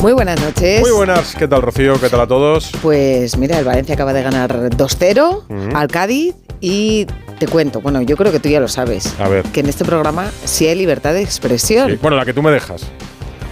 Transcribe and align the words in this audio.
Muy 0.00 0.12
buenas 0.12 0.40
noches. 0.40 0.80
Muy 0.80 0.92
buenas, 0.92 1.34
¿qué 1.34 1.48
tal 1.48 1.60
Rocío? 1.62 2.00
¿Qué 2.00 2.08
tal 2.08 2.20
a 2.20 2.26
todos? 2.26 2.70
Pues 2.82 3.36
mira, 3.36 3.58
el 3.58 3.64
Valencia 3.64 3.94
acaba 3.94 4.12
de 4.12 4.22
ganar 4.22 4.70
2-0 4.70 5.72
al 5.74 5.88
Cádiz 5.88 6.34
y 6.60 7.06
te 7.38 7.46
cuento, 7.48 7.80
bueno, 7.80 8.02
yo 8.02 8.16
creo 8.16 8.30
que 8.30 8.38
tú 8.38 8.48
ya 8.48 8.60
lo 8.60 8.68
sabes, 8.68 9.14
A 9.18 9.28
ver. 9.28 9.44
que 9.46 9.60
en 9.60 9.66
este 9.68 9.84
programa 9.84 10.30
sí 10.44 10.66
hay 10.68 10.76
libertad 10.76 11.14
de 11.14 11.22
expresión. 11.22 11.90
Sí, 11.90 11.98
Bueno, 12.00 12.16
la 12.16 12.24
que 12.24 12.32
tú 12.32 12.42
me 12.42 12.50
dejas. 12.52 12.82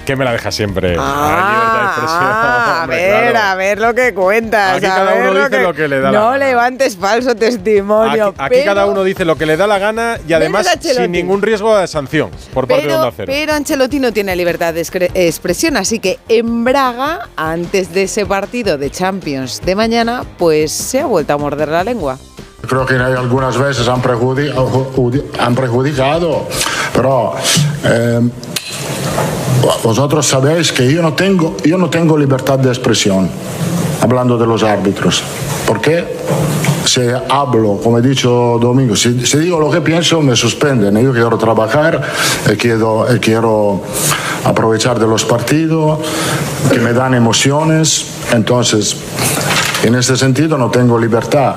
Que 0.07 0.15
me 0.17 0.25
la 0.25 0.33
dejas 0.33 0.55
siempre. 0.55 0.97
Ah, 0.99 1.29
La 1.29 1.51
libertad 1.51 1.81
de 1.81 1.87
expresión, 1.87 2.23
ah, 2.23 2.83
a 2.83 2.87
ver, 2.87 3.31
claro. 3.33 3.49
a 3.49 3.55
ver 3.57 3.81
lo 3.81 3.95
que 3.95 4.15
cuentas. 4.15 4.77
Aquí 4.77 4.87
a 4.87 4.95
cada 4.95 5.15
ver 5.15 5.31
uno 5.31 5.45
dice 5.49 5.63
lo 5.63 5.75
que 5.75 5.89
le 5.89 6.01
da 6.01 6.13
la 6.13 6.19
No 6.19 6.25
gana. 6.31 6.39
levantes 6.47 6.97
falso 6.97 7.35
testimonio. 7.35 8.29
Aquí, 8.29 8.37
aquí 8.39 8.49
pero- 8.51 8.65
cada 8.67 8.87
uno 8.87 9.03
dice 9.03 9.25
lo 9.25 9.37
que 9.37 9.47
le 9.47 9.57
da 9.57 9.67
la 9.67 9.79
gana 9.79 10.19
y 10.27 10.33
además 10.33 10.69
sin 10.81 11.11
ningún 11.11 11.43
riesgo 11.43 11.77
de 11.77 11.89
sanción 11.89 12.31
por 12.55 12.69
parte 12.69 12.83
de 12.85 12.89
Pero, 12.89 13.01
Onda 13.01 13.13
Cero. 13.17 13.33
pero 13.35 13.53
Ancelotti 13.53 13.99
no 13.99 14.13
tiene 14.13 14.37
libertad 14.37 14.73
de 14.75 14.83
excre- 14.83 15.11
expresión, 15.15 15.77
así 15.77 15.99
que 15.99 16.21
en 16.29 16.63
Braga, 16.65 17.29
antes 17.37 17.93
de 17.93 18.05
ese 18.05 18.25
partido 18.27 18.79
de 18.79 18.91
Champions 18.91 19.61
de 19.65 19.75
mañana, 19.75 20.23
pues 20.39 20.71
se 20.71 21.01
ha 21.01 21.07
vuelto 21.07 21.33
a 21.33 21.37
morder 21.37 21.69
la 21.69 21.83
lengua. 21.83 22.17
Creo 22.69 22.87
que 22.87 22.95
algunas 22.95 23.59
veces 23.59 23.89
han 23.89 24.01
perjudicado, 24.03 24.69
pero 26.95 27.35
eh, 27.85 28.21
vosotros 29.83 30.27
sabéis 30.27 30.73
que 30.73 30.93
yo 30.93 31.03
no, 31.03 31.15
tengo, 31.15 31.57
yo 31.65 31.79
no 31.79 31.89
tengo 31.91 32.17
libertad 32.17 32.59
de 32.59 32.69
expresión 32.69 33.29
hablando 34.01 34.37
de 34.39 34.47
los 34.47 34.63
árbitros. 34.63 35.23
¿Por 35.67 35.81
qué? 35.81 36.05
Si 36.85 37.01
hablo, 37.29 37.81
como 37.83 37.99
he 37.99 38.03
dicho 38.03 38.59
Domingo, 38.61 38.95
si, 38.95 39.27
si 39.27 39.39
digo 39.39 39.59
lo 39.59 39.71
que 39.71 39.81
pienso, 39.81 40.21
me 40.23 40.37
suspenden. 40.37 40.97
Yo 41.03 41.13
quiero 41.13 41.37
trabajar, 41.37 42.01
eh, 42.49 42.57
quiero, 42.57 43.11
eh, 43.11 43.19
quiero 43.19 43.83
aprovechar 44.45 44.99
de 45.01 45.07
los 45.07 45.25
partidos, 45.25 45.99
que 46.71 46.79
me 46.79 46.93
dan 46.93 47.15
emociones. 47.15 48.07
Entonces, 48.33 48.97
en 49.85 49.95
este 49.95 50.17
sentido 50.17 50.59
no 50.59 50.71
tengo 50.71 50.99
libertad. 50.99 51.57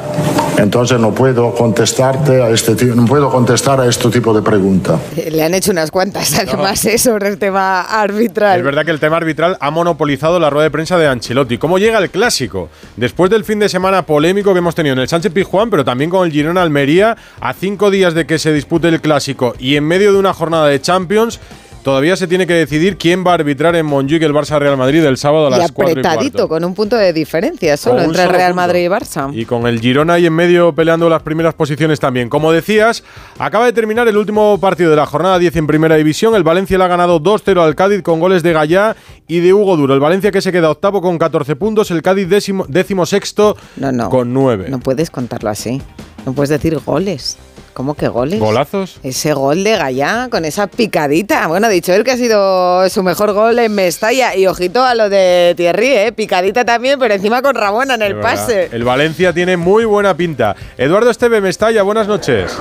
Entonces 0.57 0.99
no 0.99 1.13
puedo 1.13 1.53
contestarte 1.53 2.41
a 2.41 2.49
este 2.49 2.75
tipo, 2.75 2.93
no 2.93 3.05
puedo 3.05 3.31
contestar 3.31 3.79
a 3.79 3.87
este 3.87 4.09
tipo 4.09 4.33
de 4.33 4.41
pregunta. 4.41 4.99
Le 5.15 5.41
han 5.41 5.53
hecho 5.53 5.71
unas 5.71 5.89
cuantas, 5.89 6.37
además, 6.37 6.83
eh, 6.85 6.97
sobre 6.97 7.29
el 7.29 7.37
tema 7.37 7.81
arbitral. 7.81 8.59
Es 8.59 8.65
verdad 8.65 8.83
que 8.83 8.91
el 8.91 8.99
tema 8.99 9.17
arbitral 9.17 9.57
ha 9.59 9.71
monopolizado 9.71 10.39
la 10.39 10.49
rueda 10.49 10.65
de 10.65 10.71
prensa 10.71 10.97
de 10.97 11.07
Ancelotti. 11.07 11.57
¿Cómo 11.57 11.77
llega 11.77 11.97
el 11.99 12.09
clásico? 12.09 12.69
Después 12.97 13.31
del 13.31 13.45
fin 13.45 13.59
de 13.59 13.69
semana 13.69 14.05
polémico 14.05 14.51
que 14.53 14.59
hemos 14.59 14.75
tenido 14.75 14.93
en 14.93 14.99
el 14.99 15.07
Sánchez 15.07 15.31
Pizjuán, 15.31 15.69
pero 15.69 15.85
también 15.85 16.09
con 16.09 16.25
el 16.25 16.33
Girona 16.33 16.61
Almería, 16.61 17.15
a 17.39 17.53
cinco 17.53 17.89
días 17.89 18.13
de 18.13 18.25
que 18.25 18.37
se 18.37 18.51
dispute 18.51 18.89
el 18.89 18.99
clásico 18.99 19.53
y 19.59 19.77
en 19.77 19.85
medio 19.85 20.11
de 20.11 20.19
una 20.19 20.33
jornada 20.33 20.67
de 20.67 20.81
Champions, 20.81 21.39
todavía 21.89 22.15
se 22.15 22.27
tiene 22.27 22.45
que 22.45 22.53
decidir 22.53 22.97
quién 22.97 23.25
va 23.25 23.31
a 23.31 23.33
arbitrar 23.33 23.75
en 23.75 23.83
Montjuic 23.83 24.21
el 24.21 24.31
Barça 24.31 24.59
Real 24.59 24.77
Madrid 24.77 25.03
el 25.03 25.17
sábado 25.17 25.47
a 25.47 25.57
y 25.57 25.59
las 25.59 25.71
4 25.71 25.89
y 25.89 25.91
apretadito, 25.93 26.37
cuarto. 26.37 26.49
con 26.49 26.63
un 26.63 26.75
punto 26.75 26.95
de 26.95 27.11
diferencia 27.13 27.75
solo 27.77 28.03
entre 28.03 28.27
Real 28.27 28.51
punto. 28.51 28.55
Madrid 28.57 28.85
y 28.85 28.87
Barça. 28.87 29.33
Y 29.33 29.45
con 29.45 29.65
el 29.65 29.79
Girona 29.79 30.13
ahí 30.13 30.27
en 30.27 30.33
medio 30.33 30.71
peleando 30.75 31.09
las 31.09 31.23
primeras 31.23 31.55
posiciones 31.55 31.99
también. 31.99 32.29
Como 32.29 32.51
decías, 32.51 33.03
acaba 33.39 33.65
de 33.65 33.73
terminar 33.73 34.07
el 34.07 34.17
último 34.17 34.59
partido 34.59 34.91
de 34.91 34.97
la 34.97 35.07
jornada 35.07 35.39
10 35.39 35.55
en 35.55 35.65
Primera 35.65 35.95
División. 35.95 36.35
El 36.35 36.43
Valencia 36.43 36.77
le 36.77 36.83
ha 36.83 36.87
ganado 36.87 37.19
2-0 37.19 37.59
al 37.59 37.73
Cádiz 37.73 38.03
con 38.03 38.19
goles 38.19 38.43
de 38.43 38.53
Gallá 38.53 38.95
y 39.27 39.39
de 39.39 39.51
Hugo 39.51 39.75
Duro. 39.75 39.95
El 39.95 39.99
Valencia 39.99 40.29
que 40.29 40.41
se 40.41 40.51
queda 40.51 40.69
octavo 40.69 41.01
con 41.01 41.17
14 41.17 41.55
puntos, 41.55 41.89
el 41.89 42.03
Cádiz 42.03 42.29
décimo, 42.29 42.67
décimo 42.69 43.07
sexto 43.07 43.57
no, 43.77 43.91
no. 43.91 44.11
con 44.11 44.31
9. 44.31 44.67
No 44.69 44.79
puedes 44.79 45.09
contarlo 45.09 45.49
así. 45.49 45.81
No 46.23 46.33
puedes 46.33 46.49
decir 46.49 46.77
goles. 46.85 47.39
¿Cómo 47.73 47.93
que 47.93 48.07
goles? 48.07 48.39
¿Golazos? 48.39 48.99
Ese 49.03 49.33
gol 49.33 49.63
de 49.63 49.77
Gallá 49.77 50.27
con 50.29 50.43
esa 50.45 50.67
picadita. 50.67 51.47
Bueno, 51.47 51.67
ha 51.67 51.69
dicho 51.69 51.93
él 51.93 52.03
que 52.03 52.11
ha 52.11 52.17
sido 52.17 52.89
su 52.89 53.03
mejor 53.03 53.33
gol 53.33 53.57
en 53.59 53.73
Mestalla. 53.73 54.35
Y 54.35 54.47
ojito 54.47 54.83
a 54.83 54.95
lo 54.95 55.09
de 55.09 55.53
Thierry, 55.55 55.87
¿eh? 55.93 56.11
Picadita 56.11 56.65
también, 56.65 56.99
pero 56.99 57.13
encima 57.13 57.41
con 57.41 57.55
Rabona 57.55 57.95
en 57.95 58.01
el 58.01 58.15
pase. 58.19 58.69
El 58.71 58.83
Valencia 58.83 59.33
tiene 59.33 59.55
muy 59.57 59.85
buena 59.85 60.15
pinta. 60.15 60.55
Eduardo 60.77 61.09
Esteve 61.09 61.41
Mestalla, 61.41 61.83
buenas 61.83 62.07
noches. 62.07 62.57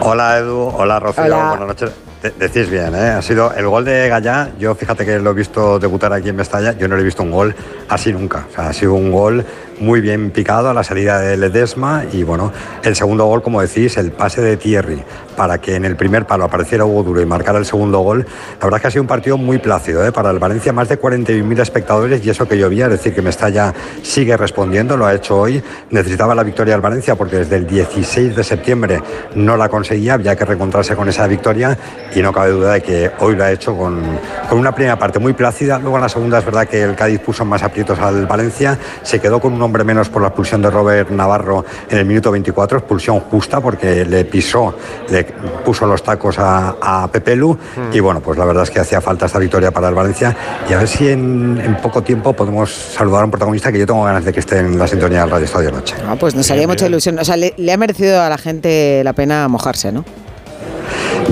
Hola 0.00 0.38
Edu, 0.38 0.72
hola 0.74 0.98
Rocío, 1.00 1.24
Hola. 1.24 1.48
buenas 1.50 1.68
noches. 1.68 1.90
De- 2.22 2.30
decís 2.38 2.70
bien, 2.70 2.94
¿eh? 2.94 3.10
Ha 3.10 3.22
sido 3.22 3.52
el 3.52 3.66
gol 3.66 3.84
de 3.84 4.08
Gallá. 4.08 4.50
Yo 4.58 4.74
fíjate 4.74 5.04
que 5.04 5.18
lo 5.18 5.30
he 5.30 5.34
visto 5.34 5.78
debutar 5.78 6.12
aquí 6.12 6.28
en 6.28 6.36
Mestalla. 6.36 6.72
Yo 6.78 6.86
no 6.86 6.94
le 6.94 7.02
he 7.02 7.04
visto 7.04 7.22
un 7.22 7.30
gol 7.32 7.54
así 7.88 8.12
nunca. 8.12 8.46
Ha 8.56 8.72
sido 8.72 8.94
un 8.94 9.10
gol 9.10 9.44
muy 9.80 10.00
bien 10.00 10.30
picado 10.30 10.70
a 10.70 10.74
la 10.74 10.84
salida 10.84 11.18
de 11.18 11.36
Ledesma. 11.36 12.04
Y 12.12 12.22
bueno, 12.22 12.52
el 12.84 12.94
segundo 12.94 13.24
gol, 13.26 13.42
como 13.42 13.60
decís, 13.60 13.96
el 13.96 14.12
pase 14.12 14.40
de 14.40 14.56
Thierry 14.56 15.02
para 15.36 15.58
que 15.58 15.74
en 15.74 15.84
el 15.86 15.96
primer 15.96 16.26
palo 16.26 16.44
apareciera 16.44 16.84
Hugo 16.84 17.02
Duro 17.02 17.20
y 17.20 17.26
marcara 17.26 17.58
el 17.58 17.64
segundo 17.64 17.98
gol. 18.00 18.24
La 18.60 18.66
verdad 18.66 18.80
que 18.80 18.86
ha 18.86 18.90
sido 18.90 19.02
un 19.02 19.08
partido 19.08 19.36
muy 19.38 19.58
plácido, 19.58 20.06
¿eh? 20.06 20.12
Para 20.12 20.30
el 20.30 20.38
Valencia, 20.38 20.72
más 20.72 20.88
de 20.90 21.00
41.000 21.00 21.58
espectadores 21.60 22.24
y 22.24 22.30
eso 22.30 22.46
que 22.46 22.56
llovía, 22.56 22.84
es 22.84 22.92
decir, 22.92 23.14
que 23.14 23.22
Mestalla 23.22 23.72
sigue 24.02 24.36
respondiendo, 24.36 24.96
lo 24.96 25.06
ha 25.06 25.14
hecho 25.14 25.38
hoy. 25.40 25.60
Necesitaba 25.90 26.34
la 26.36 26.44
victoria 26.44 26.74
del 26.74 26.82
Valencia 26.82 27.16
porque 27.16 27.38
desde 27.38 27.56
el 27.56 27.66
16 27.66 28.36
de 28.36 28.44
septiembre 28.44 29.02
no 29.34 29.56
la 29.56 29.68
conseguía, 29.68 30.14
había 30.14 30.36
que 30.36 30.44
reencontrarse 30.44 30.94
con 30.94 31.08
esa 31.08 31.26
victoria 31.26 31.76
y 32.14 32.22
no 32.22 32.32
cabe 32.32 32.50
duda 32.50 32.74
de 32.74 32.82
que 32.82 33.10
hoy 33.20 33.36
lo 33.36 33.44
ha 33.44 33.52
hecho 33.52 33.76
con, 33.76 34.02
con 34.48 34.58
una 34.58 34.74
primera 34.74 34.98
parte 34.98 35.18
muy 35.18 35.32
plácida. 35.32 35.78
Luego 35.78 35.96
en 35.96 36.02
la 36.02 36.08
segunda 36.08 36.38
es 36.38 36.44
verdad 36.44 36.66
que 36.66 36.82
el 36.82 36.94
Cádiz 36.94 37.20
puso 37.20 37.44
más 37.44 37.62
aprietos 37.62 37.98
al 37.98 38.26
Valencia, 38.26 38.78
se 39.02 39.20
quedó 39.20 39.40
con 39.40 39.52
un 39.52 39.62
hombre 39.62 39.84
menos 39.84 40.08
por 40.08 40.22
la 40.22 40.28
expulsión 40.28 40.62
de 40.62 40.70
Robert 40.70 41.10
Navarro 41.10 41.64
en 41.88 41.98
el 41.98 42.04
minuto 42.04 42.30
24, 42.30 42.78
expulsión 42.78 43.20
justa 43.20 43.60
porque 43.60 44.04
le 44.04 44.24
pisó, 44.24 44.74
le 45.08 45.24
puso 45.64 45.86
los 45.86 46.02
tacos 46.02 46.38
a, 46.38 46.76
a 46.80 47.08
Pepelu 47.10 47.56
y 47.92 48.00
bueno, 48.00 48.20
pues 48.20 48.38
la 48.38 48.44
verdad 48.44 48.64
es 48.64 48.70
que 48.70 48.80
hacía 48.80 49.00
falta 49.00 49.26
esta 49.26 49.38
victoria 49.38 49.70
para 49.70 49.88
el 49.88 49.94
Valencia 49.94 50.36
y 50.68 50.72
a 50.72 50.78
ver 50.78 50.88
si 50.88 51.08
en, 51.08 51.60
en 51.64 51.76
poco 51.76 52.02
tiempo 52.02 52.32
podemos 52.32 52.72
saludar 52.72 53.22
a 53.22 53.24
un 53.24 53.30
protagonista 53.30 53.72
que 53.72 53.78
yo 53.78 53.86
tengo 53.86 54.04
ganas 54.04 54.24
de 54.24 54.32
que 54.32 54.40
esté 54.40 54.58
en 54.58 54.78
la 54.78 54.86
sintonía 54.86 55.20
del 55.20 55.30
Radio 55.30 55.44
Estadio 55.46 55.70
Noche. 55.72 55.94
Ah, 56.06 56.16
pues 56.18 56.34
nos 56.34 56.50
haría 56.50 56.66
mucha 56.66 56.86
ilusión. 56.86 57.18
O 57.18 57.24
sea, 57.24 57.36
le, 57.36 57.54
le 57.56 57.72
ha 57.72 57.76
merecido 57.76 58.20
a 58.20 58.28
la 58.28 58.38
gente 58.38 59.02
la 59.04 59.12
pena 59.12 59.48
mojarse, 59.48 59.92
¿no? 59.92 60.04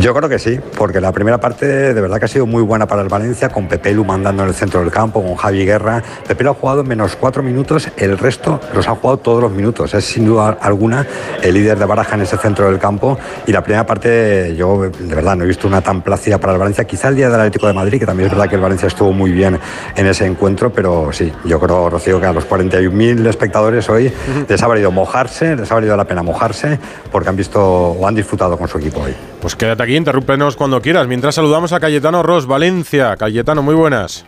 Yo 0.00 0.14
creo 0.14 0.30
que 0.30 0.38
sí, 0.38 0.58
porque 0.78 0.98
la 0.98 1.12
primera 1.12 1.38
parte 1.38 1.92
de 1.92 2.00
verdad 2.00 2.18
que 2.18 2.24
ha 2.24 2.28
sido 2.28 2.46
muy 2.46 2.62
buena 2.62 2.86
para 2.86 3.02
el 3.02 3.08
Valencia, 3.08 3.50
con 3.50 3.68
Pepelu 3.68 4.02
mandando 4.02 4.42
en 4.42 4.48
el 4.48 4.54
centro 4.54 4.80
del 4.80 4.90
campo, 4.90 5.22
con 5.22 5.34
Javi 5.34 5.66
Guerra. 5.66 6.02
Pepelu 6.26 6.52
ha 6.52 6.54
jugado 6.54 6.82
menos 6.84 7.16
cuatro 7.16 7.42
minutos, 7.42 7.86
el 7.98 8.16
resto 8.16 8.58
los 8.74 8.88
ha 8.88 8.94
jugado 8.94 9.18
todos 9.18 9.42
los 9.42 9.52
minutos. 9.52 9.92
Es 9.92 10.06
sin 10.06 10.24
duda 10.24 10.56
alguna 10.62 11.06
el 11.42 11.52
líder 11.52 11.78
de 11.78 11.84
baraja 11.84 12.14
en 12.14 12.22
ese 12.22 12.38
centro 12.38 12.64
del 12.70 12.78
campo. 12.78 13.18
Y 13.46 13.52
la 13.52 13.62
primera 13.62 13.84
parte, 13.84 14.56
yo 14.56 14.80
de 14.84 15.14
verdad 15.14 15.36
no 15.36 15.44
he 15.44 15.46
visto 15.46 15.68
una 15.68 15.82
tan 15.82 16.00
plácida 16.00 16.38
para 16.38 16.54
el 16.54 16.58
Valencia. 16.58 16.84
Quizá 16.84 17.08
el 17.08 17.16
día 17.16 17.28
del 17.28 17.38
Atlético 17.38 17.66
de 17.66 17.74
Madrid, 17.74 17.98
que 17.98 18.06
también 18.06 18.28
es 18.28 18.32
verdad 18.32 18.48
que 18.48 18.54
el 18.54 18.62
Valencia 18.62 18.86
estuvo 18.86 19.12
muy 19.12 19.32
bien 19.32 19.60
en 19.96 20.06
ese 20.06 20.24
encuentro, 20.24 20.72
pero 20.72 21.12
sí, 21.12 21.30
yo 21.44 21.60
creo, 21.60 21.90
Rocío, 21.90 22.18
que 22.18 22.26
a 22.26 22.32
los 22.32 22.48
41.000 22.48 23.26
espectadores 23.26 23.86
hoy 23.90 24.10
les 24.48 24.62
ha 24.62 24.66
valido 24.66 24.90
mojarse, 24.90 25.56
les 25.56 25.70
ha 25.70 25.74
valido 25.74 25.94
la 25.94 26.06
pena 26.06 26.22
mojarse, 26.22 26.78
porque 27.12 27.28
han 27.28 27.36
visto 27.36 27.60
o 27.60 28.06
han 28.06 28.14
disfrutado 28.14 28.56
con 28.56 28.66
su 28.66 28.78
equipo 28.78 29.00
hoy. 29.00 29.14
Pues 29.40 29.56
quédate 29.56 29.82
aquí, 29.82 29.89
interrúmpenos 29.96 30.56
cuando 30.56 30.80
quieras. 30.80 31.06
Mientras 31.06 31.34
saludamos 31.34 31.72
a 31.72 31.80
Cayetano 31.80 32.22
Ross, 32.22 32.46
Valencia. 32.46 33.16
Cayetano, 33.16 33.62
muy 33.62 33.74
buenas. 33.74 34.24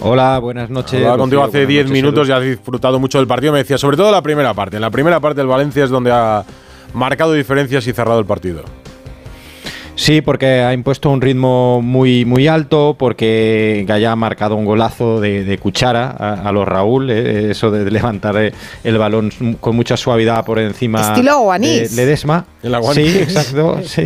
Hola, 0.00 0.38
buenas 0.38 0.68
noches. 0.70 0.94
Hablaba 0.94 1.18
contigo 1.18 1.42
hace 1.42 1.58
buenas 1.58 1.68
10 1.68 1.84
noches, 1.86 1.92
minutos 1.92 2.28
y 2.28 2.32
has 2.32 2.42
disfrutado 2.42 2.98
mucho 2.98 3.18
del 3.18 3.26
partido. 3.26 3.52
Me 3.52 3.58
decía, 3.58 3.78
sobre 3.78 3.96
todo 3.96 4.10
la 4.10 4.22
primera 4.22 4.52
parte. 4.54 4.76
En 4.76 4.82
la 4.82 4.90
primera 4.90 5.20
parte 5.20 5.40
el 5.40 5.46
Valencia 5.46 5.84
es 5.84 5.90
donde 5.90 6.12
ha 6.12 6.44
marcado 6.92 7.32
diferencias 7.32 7.86
y 7.86 7.92
cerrado 7.92 8.18
el 8.18 8.26
partido. 8.26 8.62
Sí, 9.98 10.20
porque 10.20 10.60
ha 10.60 10.74
impuesto 10.74 11.08
un 11.10 11.22
ritmo 11.22 11.80
muy, 11.80 12.26
muy 12.26 12.46
alto, 12.48 12.96
porque 12.98 13.82
Gaya 13.88 14.12
ha 14.12 14.16
marcado 14.16 14.54
un 14.54 14.66
golazo 14.66 15.20
de, 15.22 15.42
de 15.42 15.56
cuchara 15.56 16.10
a, 16.10 16.34
a 16.48 16.52
los 16.52 16.68
Raúl, 16.68 17.10
eh, 17.10 17.50
eso 17.50 17.70
de 17.70 17.90
levantar 17.90 18.36
eh, 18.36 18.52
el 18.84 18.98
balón 18.98 19.30
con 19.58 19.74
mucha 19.74 19.96
suavidad 19.96 20.44
por 20.44 20.58
encima 20.58 21.00
Estilo 21.00 21.30
de 21.30 21.38
Ledesma. 21.96 22.44
El 22.62 22.74
Aguanís. 22.74 23.10
Sí, 23.10 23.18
exacto. 23.18 23.80
Sí, 23.84 24.02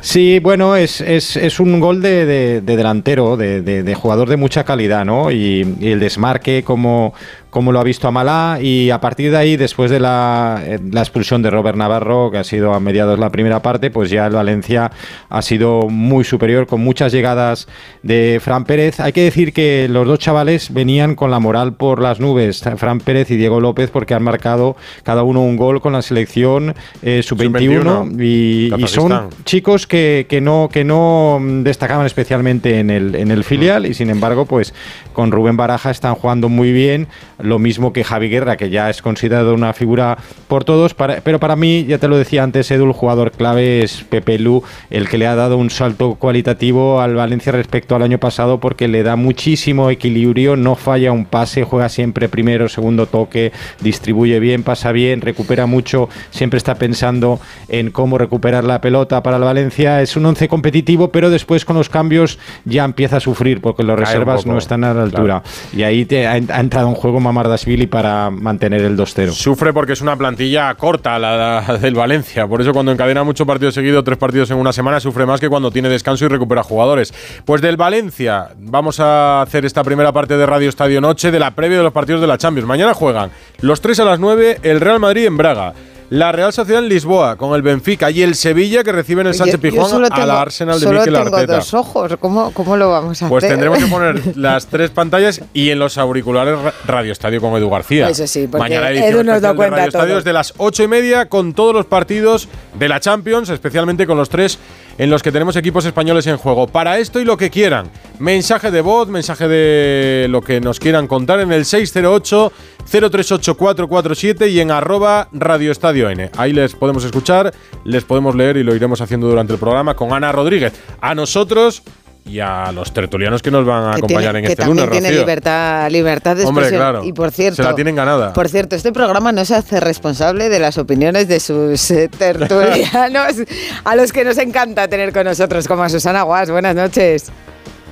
Sí, 0.00 0.38
bueno, 0.38 0.76
es, 0.76 1.00
es, 1.00 1.36
es 1.36 1.58
un 1.58 1.80
gol 1.80 2.00
de, 2.00 2.24
de- 2.24 2.60
de 2.60 2.76
delantero, 2.76 3.36
de, 3.36 3.62
de- 3.62 3.82
de 3.82 3.94
jugador 3.96 4.28
de 4.28 4.36
mucha 4.36 4.62
calidad, 4.62 5.04
¿no? 5.04 5.32
Y, 5.32 5.76
y 5.80 5.88
el 5.90 5.98
desmarque, 5.98 6.62
como, 6.62 7.14
cómo 7.52 7.70
lo 7.70 7.78
ha 7.78 7.84
visto 7.84 8.08
Amalá 8.08 8.60
y 8.62 8.88
a 8.88 8.98
partir 8.98 9.30
de 9.30 9.36
ahí, 9.36 9.56
después 9.58 9.90
de 9.90 10.00
la, 10.00 10.62
eh, 10.64 10.80
la 10.90 11.02
expulsión 11.02 11.42
de 11.42 11.50
Robert 11.50 11.76
Navarro, 11.76 12.30
que 12.30 12.38
ha 12.38 12.44
sido 12.44 12.72
a 12.72 12.80
mediados 12.80 13.18
la 13.18 13.28
primera 13.28 13.60
parte, 13.60 13.90
pues 13.90 14.08
ya 14.08 14.26
el 14.26 14.32
Valencia 14.32 14.90
ha 15.28 15.42
sido 15.42 15.82
muy 15.90 16.24
superior 16.24 16.66
con 16.66 16.80
muchas 16.80 17.12
llegadas 17.12 17.68
de 18.02 18.40
Fran 18.42 18.64
Pérez. 18.64 19.00
Hay 19.00 19.12
que 19.12 19.22
decir 19.22 19.52
que 19.52 19.86
los 19.90 20.06
dos 20.06 20.18
chavales 20.18 20.72
venían 20.72 21.14
con 21.14 21.30
la 21.30 21.40
moral 21.40 21.74
por 21.74 22.00
las 22.00 22.20
nubes, 22.20 22.62
Fran 22.78 23.00
Pérez 23.00 23.30
y 23.30 23.36
Diego 23.36 23.60
López, 23.60 23.90
porque 23.90 24.14
han 24.14 24.22
marcado 24.22 24.74
cada 25.02 25.22
uno 25.22 25.42
un 25.42 25.58
gol 25.58 25.82
con 25.82 25.92
la 25.92 26.00
selección 26.00 26.74
eh, 27.02 27.22
sub-21 27.22 28.18
y, 28.18 28.72
y 28.82 28.86
son 28.88 29.28
chicos 29.44 29.86
que, 29.86 30.24
que 30.26 30.40
no 30.40 30.70
que 30.72 30.84
no 30.84 31.38
destacaban 31.42 32.06
especialmente 32.06 32.78
en 32.78 32.88
el, 32.88 33.14
en 33.14 33.30
el 33.30 33.44
filial 33.44 33.84
y 33.84 33.92
sin 33.92 34.08
embargo 34.08 34.46
pues 34.46 34.72
con 35.12 35.30
Rubén 35.30 35.58
Baraja 35.58 35.90
están 35.90 36.14
jugando 36.14 36.48
muy 36.48 36.72
bien 36.72 37.08
lo 37.42 37.58
mismo 37.58 37.92
que 37.92 38.04
Javi 38.04 38.28
Guerra 38.28 38.56
que 38.56 38.70
ya 38.70 38.88
es 38.90 39.02
considerado 39.02 39.54
una 39.54 39.72
figura 39.72 40.18
por 40.48 40.64
todos 40.64 40.94
para- 40.94 41.20
pero 41.20 41.38
para 41.40 41.56
mí 41.56 41.84
ya 41.86 41.98
te 41.98 42.08
lo 42.08 42.16
decía 42.16 42.42
antes 42.42 42.70
Edu 42.70 42.86
el 42.86 42.92
jugador 42.92 43.32
clave 43.32 43.82
es 43.82 44.02
Pepe 44.04 44.38
Lu 44.38 44.62
el 44.90 45.08
que 45.08 45.18
le 45.18 45.26
ha 45.26 45.34
dado 45.34 45.56
un 45.58 45.70
salto 45.70 46.14
cualitativo 46.14 47.00
al 47.00 47.14
Valencia 47.14 47.52
respecto 47.52 47.94
al 47.94 48.02
año 48.02 48.18
pasado 48.18 48.58
porque 48.60 48.88
le 48.88 49.02
da 49.02 49.16
muchísimo 49.16 49.90
equilibrio 49.90 50.56
no 50.56 50.74
falla 50.74 51.12
un 51.12 51.24
pase 51.24 51.64
juega 51.64 51.88
siempre 51.88 52.28
primero 52.28 52.68
segundo 52.68 53.06
toque 53.06 53.52
distribuye 53.80 54.38
bien 54.40 54.62
pasa 54.62 54.92
bien 54.92 55.20
recupera 55.20 55.66
mucho 55.66 56.08
siempre 56.30 56.58
está 56.58 56.74
pensando 56.76 57.40
en 57.68 57.90
cómo 57.90 58.18
recuperar 58.18 58.64
la 58.64 58.80
pelota 58.80 59.22
para 59.22 59.36
el 59.36 59.42
Valencia. 59.44 60.00
Es 60.02 60.16
un 60.16 60.26
once 60.26 60.48
competitivo, 60.48 61.08
pero 61.10 61.30
después 61.30 61.64
con 61.64 61.76
los 61.76 61.88
cambios 61.88 62.38
ya 62.64 62.84
empieza 62.84 63.16
a 63.16 63.20
sufrir 63.20 63.60
porque 63.60 63.82
los 63.82 63.96
Cae 63.96 64.02
un 64.04 64.06
reservas 64.06 64.42
poco, 64.42 64.52
no 64.52 64.58
están 64.58 64.84
a 64.84 64.94
la 64.94 65.02
altura. 65.02 65.42
Y 65.76 65.82
ahí 65.82 66.04
te 66.04 66.26
ha, 66.26 66.32
ha 66.32 66.36
entrado 66.60 66.88
en 66.88 66.94
juego 66.94 67.20
Mamardashvili 67.32 67.86
para 67.86 68.30
mantener 68.30 68.82
el 68.82 68.96
2-0. 68.96 69.32
Sufre 69.32 69.72
porque 69.72 69.94
es 69.94 70.00
una 70.00 70.16
plantilla 70.16 70.74
corta 70.74 71.18
la, 71.18 71.62
la 71.66 71.78
del 71.78 71.94
Valencia. 71.94 72.46
Por 72.46 72.60
eso 72.60 72.72
cuando 72.72 72.92
encadena 72.92 73.24
muchos 73.24 73.46
partidos 73.46 73.74
seguidos, 73.74 74.04
tres 74.04 74.18
partidos 74.18 74.50
en 74.50 74.58
una 74.58 74.72
semana, 74.72 75.00
sufre 75.00 75.26
más 75.26 75.40
que 75.40 75.48
cuando 75.48 75.70
tiene 75.70 75.88
descanso 75.88 76.24
y 76.24 76.28
recupera 76.28 76.62
jugadores. 76.62 77.12
Pues 77.44 77.62
del 77.62 77.76
Valencia 77.76 78.48
vamos 78.58 79.00
a 79.00 79.42
hacer 79.42 79.64
esta 79.64 79.82
primera 79.82 80.12
parte 80.12 80.36
de 80.36 80.46
Radio 80.46 80.68
Estadio 80.68 81.00
Noche 81.00 81.30
de 81.30 81.38
la 81.38 81.52
previa 81.52 81.78
de 81.78 81.84
los 81.84 81.92
partidos 81.92 82.20
de 82.20 82.26
la 82.26 82.38
Champions. 82.38 82.68
Mañana 82.68 82.94
juegan 82.94 83.30
los 83.60 83.80
tres 83.80 83.98
a 84.00 84.04
las 84.04 84.18
9 84.18 84.58
el 84.62 84.80
Real 84.80 85.00
Madrid 85.00 85.26
en 85.26 85.36
Braga. 85.36 85.72
La 86.12 86.30
Real 86.30 86.52
Sociedad 86.52 86.82
en 86.82 86.90
Lisboa 86.90 87.36
con 87.36 87.54
el 87.54 87.62
Benfica 87.62 88.10
y 88.10 88.20
el 88.20 88.34
Sevilla 88.34 88.84
que 88.84 88.92
reciben 88.92 89.26
el 89.26 89.32
Sánchez 89.32 89.58
Pizjuán 89.58 89.88
solo 89.88 90.06
a 90.10 90.10
la 90.10 90.14
tengo- 90.26 90.32
Arsenal 90.32 90.78
de 90.78 90.84
solo 90.84 90.98
Mikel 90.98 91.14
tengo 91.14 91.36
Arteta. 91.36 91.54
dos 91.54 91.72
ojos. 91.72 92.12
¿Cómo, 92.20 92.50
¿Cómo 92.52 92.76
lo 92.76 92.90
vamos 92.90 93.22
a 93.22 93.28
Pues 93.30 93.44
hacer? 93.44 93.54
tendremos 93.56 93.78
que 93.78 93.86
poner 93.90 94.20
las 94.36 94.66
tres 94.66 94.90
pantallas 94.90 95.40
y 95.54 95.70
en 95.70 95.78
los 95.78 95.96
auriculares 95.96 96.58
ra- 96.60 96.74
Radio 96.86 97.12
Estadio 97.12 97.40
con 97.40 97.54
Edu 97.56 97.70
García. 97.70 98.10
Eso 98.10 98.26
sí, 98.26 98.40
porque 98.46 98.58
Mañana 98.58 98.90
edición 98.90 99.08
Edu 99.10 99.24
nos 99.24 99.40
de 99.40 99.54
cuenta 99.54 99.76
Radio 99.76 99.88
Estadio 99.88 100.06
todo. 100.08 100.16
desde 100.16 100.32
las 100.34 100.52
ocho 100.58 100.82
y 100.82 100.88
media 100.88 101.30
con 101.30 101.54
todos 101.54 101.72
los 101.72 101.86
partidos 101.86 102.46
de 102.78 102.88
la 102.90 103.00
Champions, 103.00 103.48
especialmente 103.48 104.06
con 104.06 104.18
los 104.18 104.28
tres 104.28 104.58
en 104.98 105.08
los 105.08 105.22
que 105.22 105.32
tenemos 105.32 105.56
equipos 105.56 105.86
españoles 105.86 106.26
en 106.26 106.36
juego. 106.36 106.66
Para 106.66 106.98
esto 106.98 107.20
y 107.20 107.24
lo 107.24 107.38
que 107.38 107.48
quieran. 107.48 107.86
Mensaje 108.18 108.70
de 108.70 108.82
voz, 108.82 109.08
mensaje 109.08 109.48
de 109.48 110.26
lo 110.28 110.42
que 110.42 110.60
nos 110.60 110.78
quieran 110.78 111.06
contar 111.06 111.40
en 111.40 111.52
el 111.52 111.64
608 111.64 112.52
038 112.90 113.54
447 113.56 114.48
y 114.48 114.60
en 114.60 114.70
arroba 114.70 115.28
Radio 115.32 115.72
Estadio 115.72 116.10
N. 116.10 116.30
Ahí 116.36 116.52
les 116.52 116.74
podemos 116.74 117.04
escuchar, 117.04 117.52
les 117.84 118.04
podemos 118.04 118.34
leer 118.34 118.56
y 118.58 118.62
lo 118.64 118.74
iremos 118.74 119.00
haciendo 119.00 119.28
durante 119.28 119.52
el 119.54 119.58
programa 119.58 119.94
con 119.94 120.12
Ana 120.12 120.30
Rodríguez. 120.32 120.72
A 121.00 121.14
nosotros 121.14 121.82
y 122.24 122.38
a 122.38 122.70
los 122.70 122.92
tertulianos 122.92 123.42
que 123.42 123.50
nos 123.50 123.64
van 123.66 123.82
a 123.88 123.90
que 123.94 123.98
acompañar 123.98 124.32
tiene- 124.34 124.38
en 124.40 124.44
que 124.44 124.52
este 124.52 124.62
también 124.62 124.76
lunes, 124.86 124.90
tiene 124.92 125.08
Rocío. 125.08 125.20
libertad, 125.22 125.90
libertad 125.90 126.36
de 126.36 126.44
Hombre, 126.44 126.64
expresión. 126.66 126.92
claro. 126.92 127.04
Y 127.04 127.12
por 127.12 127.30
cierto, 127.32 127.56
Se 127.56 127.62
la 127.68 127.74
tienen 127.74 127.96
ganada. 127.96 128.32
Por 128.32 128.48
cierto, 128.48 128.76
este 128.76 128.92
programa 128.92 129.32
no 129.32 129.44
se 129.44 129.54
hace 129.56 129.80
responsable 129.80 130.48
de 130.48 130.58
las 130.60 130.78
opiniones 130.78 131.26
de 131.28 131.40
sus 131.40 131.90
eh, 131.90 132.08
tertulianos, 132.08 133.36
a 133.84 133.96
los 133.96 134.12
que 134.12 134.24
nos 134.24 134.38
encanta 134.38 134.86
tener 134.86 135.12
con 135.12 135.24
nosotros, 135.24 135.66
como 135.66 135.82
a 135.82 135.88
Susana 135.88 136.22
Guas. 136.22 136.50
Buenas 136.50 136.76
noches. 136.76 137.26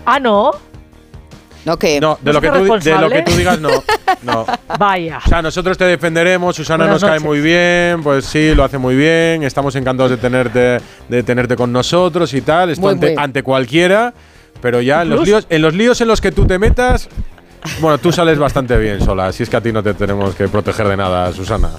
Ah, 0.07 0.21
no. 0.21 0.53
No 1.65 1.77
que 1.79 2.01
No, 2.01 2.19
de 2.23 2.33
¿No 2.33 2.33
lo, 2.33 2.41
que 2.41 2.49
tú, 2.51 2.79
de 2.79 2.99
lo 2.99 3.11
que 3.11 3.23
tú 3.23 3.33
digas, 3.33 3.61
no. 3.61 3.69
no. 4.23 4.47
Vaya. 4.79 5.19
O 5.25 5.29
sea, 5.29 5.43
nosotros 5.43 5.77
te 5.77 5.85
defenderemos, 5.85 6.57
Susana 6.57 6.85
Buenas 6.85 7.03
nos 7.03 7.09
cae 7.11 7.19
noches. 7.19 7.27
muy 7.29 7.41
bien, 7.41 8.03
pues 8.03 8.25
sí, 8.25 8.55
lo 8.55 8.65
hace 8.65 8.79
muy 8.79 8.97
bien, 8.97 9.43
estamos 9.43 9.75
encantados 9.77 10.11
de 10.11 10.17
tenerte, 10.17 10.79
de 11.09 11.23
tenerte 11.23 11.57
con 11.57 11.71
nosotros 11.73 12.33
y 12.35 12.41
tal, 12.41 12.71
esto 12.71 12.83
Muy, 12.83 12.95
ante, 12.95 13.15
muy. 13.15 13.23
ante 13.23 13.43
cualquiera, 13.43 14.15
pero 14.63 14.81
ya 14.81 15.03
en 15.03 15.11
los, 15.11 15.27
líos, 15.27 15.47
en 15.51 15.63
los 15.63 15.75
líos 15.75 16.01
en 16.01 16.09
los 16.09 16.21
que 16.21 16.33
tú 16.33 16.47
te 16.47 16.59
metas, 16.59 17.09
bueno, 17.81 17.99
tú 17.99 18.11
sales 18.11 18.39
bastante 18.39 18.79
bien 18.79 19.01
sola, 19.05 19.27
así 19.27 19.43
es 19.43 19.51
que 19.51 19.57
a 19.57 19.61
ti 19.61 19.71
no 19.73 19.83
te 19.83 19.93
tenemos 19.95 20.35
que 20.35 20.49
proteger 20.49 20.89
de 20.89 20.97
nada, 20.97 21.31
Susana. 21.33 21.71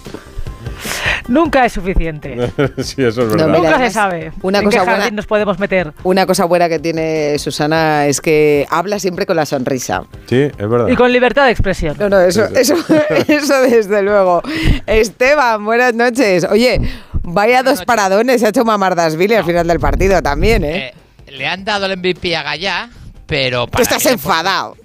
Nunca 1.28 1.66
es 1.66 1.74
suficiente. 1.74 2.36
sí, 2.78 3.04
eso 3.04 3.07
es 3.07 3.18
No, 3.18 3.25
verdad. 3.28 3.48
mira, 3.48 3.60
Nunca 3.72 3.78
se 3.80 3.92
sabe. 3.92 4.31
una 4.42 4.60
en 4.60 4.66
cosa 4.66 4.78
qué 4.80 4.83
buena- 4.86 5.00
jardín 5.00 5.16
nos 5.16 5.25
podemos 5.28 5.60
meter. 5.60 5.94
una 6.04 6.25
cosa 6.25 6.45
buena 6.45 6.68
que 6.69 6.80
tiene 6.80 7.38
Susana 7.39 8.06
es 8.07 8.22
que 8.22 8.66
habla 8.69 9.00
siempre 9.00 9.25
con 9.25 9.36
la 9.36 9.45
sonrisa. 9.45 10.04
Sí, 10.28 10.42
es 10.42 10.57
verdad. 10.69 10.88
Y 10.89 10.95
con 10.95 11.12
libertad 11.12 11.45
de 11.45 11.51
expresión. 11.51 11.95
No, 12.00 12.10
no, 12.10 12.19
eso, 12.19 12.45
eso, 12.56 12.75
eso 13.28 13.62
desde 13.62 14.01
luego. 14.01 14.42
Esteban, 14.86 15.63
buenas 15.66 15.94
noches. 15.94 16.45
Oye, 16.50 16.81
vaya 17.24 17.63
dos 17.63 17.84
paradones 17.86 18.42
se 18.42 18.48
ha 18.48 18.50
hecho 18.50 18.66
Mamardasvili 18.66 19.36
al 19.36 19.45
final 19.45 19.68
del 19.68 19.80
partido 19.80 20.22
también, 20.22 20.63
¿eh? 20.63 20.94
Eh, 21.27 21.31
le 21.31 21.48
han 21.48 21.63
dado 21.63 21.86
el 21.86 21.98
MVP 21.98 22.36
a 22.36 22.44
Gallá, 22.44 22.89
pero 23.25 23.66
Tú 23.66 23.72
para 23.72 23.84
estás 23.84 24.04
que- 24.04 24.10
enfadado. 24.10 24.75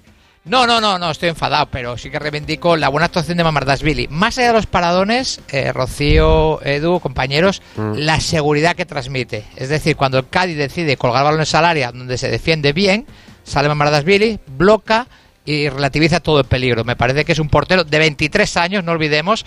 No, 0.46 0.64
no, 0.64 0.80
no, 0.80 0.96
no, 0.96 1.10
estoy 1.10 1.28
enfadado, 1.30 1.66
pero 1.72 1.98
sí 1.98 2.08
que 2.08 2.20
reivindico 2.20 2.76
la 2.76 2.88
buena 2.88 3.06
actuación 3.06 3.36
de 3.36 3.42
Mamardashvili. 3.42 4.06
Más 4.08 4.38
allá 4.38 4.48
de 4.48 4.52
los 4.52 4.66
paradones, 4.66 5.40
eh, 5.48 5.72
Rocío, 5.72 6.62
Edu, 6.64 7.00
compañeros, 7.00 7.62
la 7.76 8.20
seguridad 8.20 8.76
que 8.76 8.86
transmite. 8.86 9.44
Es 9.56 9.68
decir, 9.68 9.96
cuando 9.96 10.18
el 10.18 10.28
Cádiz 10.28 10.56
decide 10.56 10.96
colgar 10.96 11.24
balones 11.24 11.52
al 11.56 11.64
área 11.64 11.90
donde 11.90 12.16
se 12.16 12.28
defiende 12.30 12.72
bien, 12.72 13.06
sale 13.42 13.68
Mamardashvili, 13.68 14.38
bloca 14.46 15.08
y 15.44 15.68
relativiza 15.68 16.20
todo 16.20 16.38
el 16.38 16.44
peligro. 16.46 16.84
Me 16.84 16.94
parece 16.94 17.24
que 17.24 17.32
es 17.32 17.38
un 17.40 17.48
portero 17.48 17.82
de 17.82 17.98
23 17.98 18.56
años, 18.56 18.84
no 18.84 18.92
olvidemos, 18.92 19.44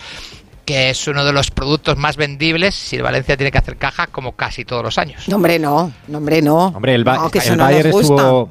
que 0.66 0.90
es 0.90 1.08
uno 1.08 1.24
de 1.24 1.32
los 1.32 1.50
productos 1.50 1.96
más 1.98 2.18
vendibles 2.18 2.76
si 2.76 2.98
el 2.98 3.04
Valencia 3.04 3.38
tiene 3.38 3.52
que 3.52 3.58
hacer 3.58 3.78
caja 3.78 4.08
como 4.08 4.34
casi 4.34 4.66
todos 4.66 4.84
los 4.84 4.98
años. 4.98 5.30
No, 5.30 5.38
hombre, 5.38 5.60
no. 5.60 5.94
No, 6.10 6.18
hombre, 6.18 6.42
no. 6.42 6.68
Hombre, 6.68 6.94
el, 6.94 7.06
Ba- 7.06 7.16
No, 7.16 7.32
que 7.32 7.38
eso 7.40 7.54
el 7.54 7.58
no 7.58 7.64
Bayern 7.64 7.88
estuvo. 7.90 8.50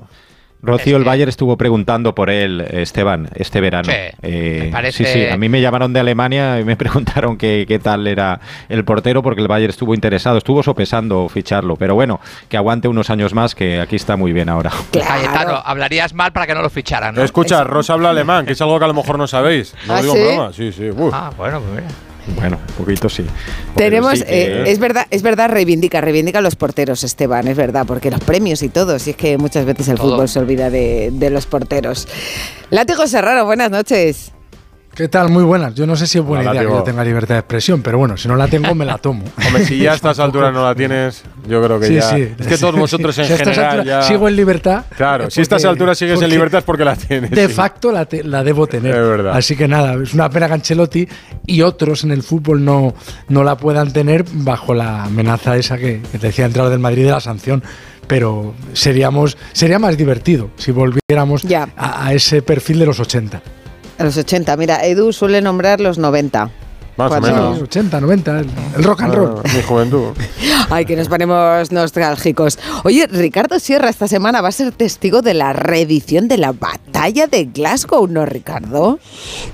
Rocío, 0.61 0.97
el 0.97 1.05
Bayern 1.05 1.29
estuvo 1.29 1.57
preguntando 1.57 2.15
por 2.17 2.31
él, 2.31 2.61
Esteban, 2.71 3.29
este 3.37 3.61
verano. 3.61 3.93
Sí, 3.93 3.99
Eh, 4.23 4.69
parece- 4.73 5.05
sí, 5.05 5.13
sí, 5.13 5.27
a 5.29 5.37
mí 5.37 5.49
me 5.49 5.61
llamaron 5.61 5.93
de 5.93 6.01
Alemania 6.01 6.59
y 6.59 6.65
me 6.65 6.77
preguntaron 7.23 7.37
qué, 7.39 7.65
qué 7.69 7.79
tal 7.79 8.07
era 8.09 8.41
el 8.69 8.85
portero 8.85 9.23
porque 9.23 9.41
el 9.41 9.47
Bayern 9.49 9.71
estuvo 9.71 9.95
interesado, 9.95 10.37
estuvo 10.39 10.63
sopesando 10.65 11.29
ficharlo, 11.29 11.77
pero 11.77 11.95
bueno, 11.95 12.21
que 12.49 12.57
aguante 12.57 12.89
unos 12.89 13.09
años 13.11 13.35
más, 13.35 13.55
que 13.55 13.81
aquí 13.81 13.95
está 13.97 14.17
muy 14.17 14.33
bien 14.33 14.49
ahora. 14.49 14.71
Cayetano, 14.93 15.33
Claro. 15.33 15.63
hablarías 15.65 16.13
mal 16.13 16.33
para 16.33 16.47
que 16.47 16.55
no 16.55 16.63
lo 16.63 16.71
ficharan, 16.71 17.15
¿no? 17.15 17.23
Escucha, 17.23 17.63
Rosa 17.63 17.93
habla 17.93 18.11
alemán, 18.11 18.45
que 18.45 18.53
es 18.55 18.61
algo 18.61 18.79
que 18.79 18.85
a 18.85 18.89
lo 18.89 18.95
mejor 18.95 19.17
no 19.17 19.29
sabéis. 19.29 19.75
No 19.87 19.95
¿Ah, 19.95 20.03
digo 20.03 20.15
sí? 20.15 20.21
broma, 20.23 20.53
sí, 20.53 20.73
sí. 20.73 20.91
uf. 20.91 21.15
Ah, 21.15 21.31
bueno, 21.37 21.61
pues 21.61 21.83
mira. 21.85 21.95
Bueno, 22.37 22.59
un 22.69 22.75
poquito 22.85 23.09
sí. 23.09 23.25
Tenemos, 23.75 24.19
sí 24.19 24.25
que- 24.25 24.63
eh, 24.63 24.71
es 24.71 24.79
verdad, 24.79 25.07
es 25.11 25.23
verdad, 25.23 25.49
reivindica, 25.51 26.01
reivindica 26.01 26.39
a 26.39 26.43
los 26.43 26.57
porteros, 26.57 27.03
Esteban, 27.05 27.49
es 27.49 27.57
verdad, 27.57 27.85
porque 27.87 28.11
los 28.11 28.21
premios 28.21 28.63
y 28.63 28.69
todo, 28.69 28.99
si 28.99 29.11
es 29.11 29.17
que 29.17 29.39
muchas 29.39 29.65
veces 29.65 29.89
el 29.89 29.97
Todo. 29.97 30.13
fútbol 30.13 30.29
se 30.29 30.39
olvida 30.39 30.71
de, 30.71 31.11
de 31.13 31.31
los 31.31 31.47
porteros. 31.47 32.07
Látigo 32.71 33.07
Serrano, 33.07 33.45
buenas 33.45 33.71
noches. 33.71 34.33
¿Qué 34.99 35.07
tal? 35.07 35.29
Muy 35.29 35.45
buenas. 35.45 35.77
Yo 35.77 35.87
no 35.87 35.95
sé 35.95 36.09
si 36.09 36.19
es 36.19 36.25
buena 36.25 36.43
Hola, 36.51 36.55
idea 36.61 36.69
que 36.69 36.77
yo 36.77 36.83
tenga 36.83 37.05
libertad 37.05 37.37
de 37.37 37.39
expresión, 37.39 37.83
pero 37.83 37.99
bueno, 37.99 38.17
si 38.17 38.27
no 38.27 38.35
la 38.35 38.49
tengo, 38.49 38.75
me 38.75 38.85
la 38.85 38.99
tomo. 38.99 39.23
Hombre, 39.47 39.65
si 39.65 39.79
ya 39.79 39.93
a 39.93 39.95
estas 39.95 40.19
alturas 40.19 40.53
no 40.53 40.65
la 40.65 40.75
tienes, 40.75 41.23
yo 41.47 41.63
creo 41.63 41.79
que 41.79 41.87
Sí, 41.87 41.95
ya. 41.95 42.03
sí. 42.03 42.29
Es 42.37 42.47
que 42.49 42.59
todos 42.59 42.75
vosotros 42.81 43.17
en 43.19 43.27
Si 43.27 43.33
a 43.33 43.37
estas 43.37 43.55
general 43.55 43.79
alturas 43.79 43.87
ya. 43.87 44.09
Sigo 44.09 44.27
en 44.27 44.35
libertad. 44.35 44.85
Claro, 44.97 45.27
eh, 45.27 45.31
si 45.31 45.39
a 45.39 45.43
estas 45.45 45.65
alturas 45.67 45.97
sigues 45.97 46.21
en 46.21 46.29
libertad 46.29 46.59
es 46.59 46.65
porque 46.65 46.85
la 46.85 46.97
tienes. 46.97 47.31
De 47.31 47.47
sí. 47.47 47.53
facto 47.55 47.93
la, 47.93 48.07
te- 48.07 48.25
la 48.25 48.43
debo 48.43 48.67
tener. 48.67 48.93
Es 48.93 49.01
verdad. 49.09 49.37
Así 49.37 49.55
que 49.55 49.69
nada, 49.69 49.95
es 50.03 50.15
una 50.15 50.29
pena 50.31 50.49
que 50.49 50.55
Ancelotti 50.55 51.09
y 51.47 51.63
otros 51.63 52.03
en 52.03 52.11
el 52.11 52.25
fútbol 52.25 52.65
no, 52.65 52.93
no 53.29 53.45
la 53.45 53.57
puedan 53.57 53.93
tener 53.93 54.25
bajo 54.33 54.75
la 54.75 55.05
amenaza 55.05 55.57
esa 55.57 55.79
que, 55.79 56.03
que 56.11 56.19
te 56.19 56.27
decía 56.27 56.45
entrar 56.47 56.71
del 56.71 56.81
Madrid 56.81 57.05
de 57.05 57.13
la 57.13 57.21
sanción. 57.21 57.63
Pero 58.09 58.53
seríamos, 58.73 59.37
sería 59.53 59.79
más 59.79 59.97
divertido 59.97 60.51
si 60.57 60.73
volviéramos 60.73 61.43
a 61.77 62.13
ese 62.13 62.43
perfil 62.43 62.81
de 62.81 62.87
los 62.87 62.99
80. 62.99 63.41
A 63.99 64.05
los 64.05 64.17
80, 64.17 64.57
mira, 64.57 64.87
Edu 64.87 65.13
suele 65.13 65.43
nombrar 65.43 65.81
los 65.81 65.99
90. 65.99 66.51
Más 66.99 67.13
o 67.13 67.21
menos. 67.21 67.63
80, 67.63 68.01
90, 68.01 68.41
el, 68.41 68.47
el 68.77 68.83
rock 68.85 69.03
and 69.03 69.15
roll. 69.15 69.41
Ah, 69.45 69.51
mi 69.55 69.63
juventud. 69.63 70.09
Ay, 70.71 70.85
que 70.85 70.97
nos 70.97 71.09
ponemos 71.09 71.71
nostálgicos. 71.71 72.59
Oye, 72.83 73.07
Ricardo 73.07 73.61
Sierra 73.61 73.89
esta 73.89 74.09
semana 74.09 74.41
va 74.41 74.49
a 74.49 74.53
ser 74.53 74.73
testigo 74.73 75.23
de 75.23 75.33
la 75.33 75.53
reedición 75.53 76.27
de 76.27 76.39
la 76.39 76.51
BAT. 76.51 76.81
talla 76.91 77.29
de 77.29 77.45
Glasgow, 77.45 78.09
¿no, 78.09 78.27
Ricardo? 78.27 78.99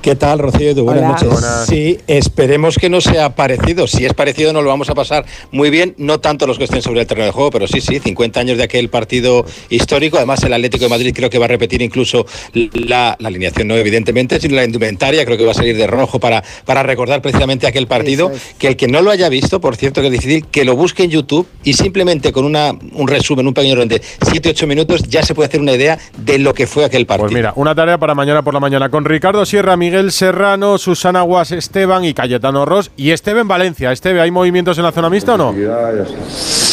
¿Qué 0.00 0.16
tal, 0.16 0.38
Rocío? 0.38 0.70
Edu? 0.70 0.84
Buenas 0.84 1.02
Hola. 1.02 1.12
noches. 1.12 1.28
Buenas. 1.28 1.66
Sí, 1.66 1.98
esperemos 2.06 2.78
que 2.78 2.88
no 2.88 3.02
sea 3.02 3.34
parecido. 3.36 3.86
Si 3.86 4.06
es 4.06 4.14
parecido, 4.14 4.54
nos 4.54 4.64
lo 4.64 4.70
vamos 4.70 4.88
a 4.88 4.94
pasar 4.94 5.26
muy 5.52 5.68
bien. 5.68 5.94
No 5.98 6.20
tanto 6.20 6.46
los 6.46 6.56
que 6.56 6.64
estén 6.64 6.80
sobre 6.80 7.02
el 7.02 7.06
terreno 7.06 7.26
de 7.26 7.32
juego, 7.32 7.50
pero 7.50 7.68
sí, 7.68 7.82
sí, 7.82 8.00
50 8.00 8.40
años 8.40 8.56
de 8.56 8.64
aquel 8.64 8.88
partido 8.88 9.44
histórico. 9.68 10.16
Además, 10.16 10.42
el 10.44 10.52
Atlético 10.54 10.84
de 10.84 10.90
Madrid 10.90 11.12
creo 11.14 11.28
que 11.28 11.38
va 11.38 11.44
a 11.44 11.48
repetir 11.48 11.82
incluso 11.82 12.24
la, 12.54 13.16
la 13.18 13.28
alineación, 13.28 13.68
no 13.68 13.74
evidentemente, 13.76 14.40
sino 14.40 14.56
la 14.56 14.64
indumentaria. 14.64 15.26
Creo 15.26 15.36
que 15.36 15.44
va 15.44 15.50
a 15.50 15.54
salir 15.54 15.76
de 15.76 15.86
rojo 15.86 16.18
para, 16.18 16.42
para 16.64 16.82
recordar 16.82 17.20
precisamente 17.20 17.33
aquel 17.66 17.86
partido. 17.86 18.30
Es. 18.30 18.54
Que 18.58 18.68
el 18.68 18.76
que 18.76 18.88
no 18.88 19.02
lo 19.02 19.10
haya 19.10 19.28
visto, 19.28 19.60
por 19.60 19.76
cierto, 19.76 20.00
que 20.00 20.08
es 20.08 20.12
difícil, 20.12 20.46
que 20.46 20.64
lo 20.64 20.76
busque 20.76 21.04
en 21.04 21.10
YouTube 21.10 21.46
y 21.62 21.74
simplemente 21.74 22.32
con 22.32 22.44
una, 22.44 22.72
un 22.92 23.08
resumen, 23.08 23.46
un 23.46 23.54
pequeño 23.54 23.76
resumen 23.76 23.88
de 23.88 24.00
7-8 24.00 24.66
minutos, 24.66 25.02
ya 25.04 25.22
se 25.22 25.34
puede 25.34 25.48
hacer 25.48 25.60
una 25.60 25.72
idea 25.72 25.98
de 26.16 26.38
lo 26.38 26.54
que 26.54 26.66
fue 26.66 26.84
aquel 26.84 27.06
partido. 27.06 27.28
Pues 27.28 27.34
mira, 27.34 27.52
una 27.56 27.74
tarea 27.74 27.98
para 27.98 28.14
mañana 28.14 28.42
por 28.42 28.54
la 28.54 28.60
mañana 28.60 28.88
con 28.88 29.04
Ricardo 29.04 29.44
Sierra, 29.46 29.76
Miguel 29.76 30.12
Serrano, 30.12 30.78
Susana 30.78 31.22
Guas, 31.22 31.52
Esteban 31.52 32.04
y 32.04 32.14
Cayetano 32.14 32.64
Ross. 32.64 32.90
Y 32.96 33.10
Esteban 33.10 33.48
Valencia. 33.48 33.92
Esteve, 33.92 34.20
¿hay 34.20 34.30
movimientos 34.30 34.78
en 34.78 34.84
la 34.84 34.92
zona 34.92 35.10
mixta 35.10 35.34
o 35.34 35.38
no? 35.38 35.54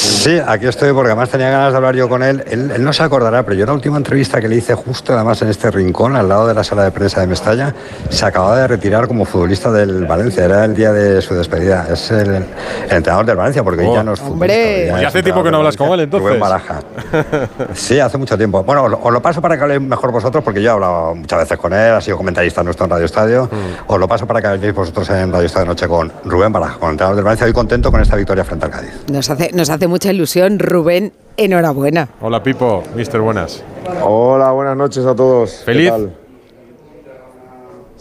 Sí, 0.02 0.40
aquí 0.46 0.68
estoy 0.68 0.94
porque 0.94 1.10
además 1.10 1.30
tenía 1.30 1.50
ganas 1.50 1.72
de 1.72 1.78
hablar 1.78 1.96
yo 1.96 2.10
con 2.10 2.24
él. 2.24 2.44
él. 2.50 2.72
él 2.76 2.84
no 2.84 2.94
se 2.94 3.04
acordará, 3.04 3.44
pero 3.44 3.56
yo 3.56 3.66
la 3.66 3.74
última 3.74 3.98
entrevista 3.98 4.42
que 4.42 4.48
le 4.48 4.58
hice 4.58 4.74
justo 4.74 5.14
además 5.14 5.42
en 5.42 5.50
este 5.50 5.72
rincón, 5.72 6.16
al 6.16 6.28
lado 6.28 6.48
de 6.48 6.54
la 6.54 6.64
sala 6.64 6.84
de 6.84 6.92
prensa 6.92 7.22
de 7.22 7.28
Mestalla, 7.28 7.74
se 8.10 8.26
acababa 8.26 8.58
de 8.58 8.68
retirar 8.68 9.08
como 9.08 9.26
futbolista 9.26 9.72
del 9.72 10.06
Valencia. 10.06 10.46
Era 10.46 10.51
el 10.52 10.76
día 10.76 10.92
de 10.94 11.22
su 11.22 11.34
despedida. 11.34 11.88
Es 11.92 12.12
el, 12.12 12.30
el 12.36 12.46
entrenador 12.90 13.26
del 13.26 13.36
Valencia 13.38 13.64
porque 13.64 13.86
Oh. 13.86 13.94
ya 13.96 14.04
no 14.04 14.14
es 14.14 14.22
Hombre. 14.22 14.50
futbolista, 14.50 14.96
ya 14.96 14.98
Y 14.98 15.02
es 15.02 15.08
hace 15.08 15.24
tiempo 15.24 15.44
que 15.44 15.52
no 15.52 15.58
hablas 15.58 15.78
con 15.78 15.90
él, 15.92 16.00
entonces. 16.02 16.28
Rubén 16.28 16.40
Baraja. 16.40 16.80
Sí, 17.74 18.00
hace 18.00 18.18
mucho 18.18 18.38
tiempo. 18.38 18.64
Bueno, 18.64 18.84
os 18.84 18.92
lo- 18.92 19.00
os 19.02 19.12
lo 19.14 19.22
paso 19.22 19.42
para 19.42 19.56
que 19.58 19.64
habléis 19.64 19.82
mejor 19.82 20.12
vosotros 20.12 20.44
porque 20.44 20.62
yo 20.62 20.70
he 20.70 20.74
hablado 20.74 21.16
muchas 21.16 21.40
veces 21.40 21.58
con 21.58 21.74
él, 21.74 21.94
ha 21.94 22.02
sido 22.02 22.18
comentarista 22.18 22.64
nuestro 22.64 22.86
en 22.86 22.92
Radio 22.92 23.06
Estadio. 23.06 23.50
Os 23.88 24.00
lo 24.00 24.08
paso 24.08 24.28
para 24.28 24.42
que 24.42 24.48
habléis 24.48 24.74
vosotros 24.74 25.10
en 25.10 25.32
Radio 25.32 25.46
Estadio 25.48 25.68
Noche 25.68 25.88
con 25.88 26.12
Rubén 26.26 26.52
Baraja, 26.52 26.78
con 26.78 26.90
el 26.90 26.94
entrenador 26.94 27.16
del 27.16 27.26
Valencia. 27.26 27.48
Hoy 27.48 27.54
contento 27.54 27.92
con 27.92 28.02
esta 28.02 28.16
victoria 28.16 28.44
frente 28.44 28.66
al 28.66 28.72
Cádiz. 28.72 28.92
Nos 29.12 29.30
hace, 29.30 29.52
nos 29.54 29.70
hace 29.70 29.88
mucha 29.88 30.12
ilusión, 30.12 30.60
Rubén. 30.60 31.14
Enhorabuena. 31.38 32.08
Hola, 32.22 32.44
Pipo. 32.44 32.84
Mister, 32.94 33.20
buenas. 33.22 33.64
Hola, 34.04 34.52
buenas 34.52 34.76
noches 34.78 35.06
a 35.06 35.16
todos. 35.16 35.52
¿Qué 35.60 35.66
¿Feliz? 35.66 35.92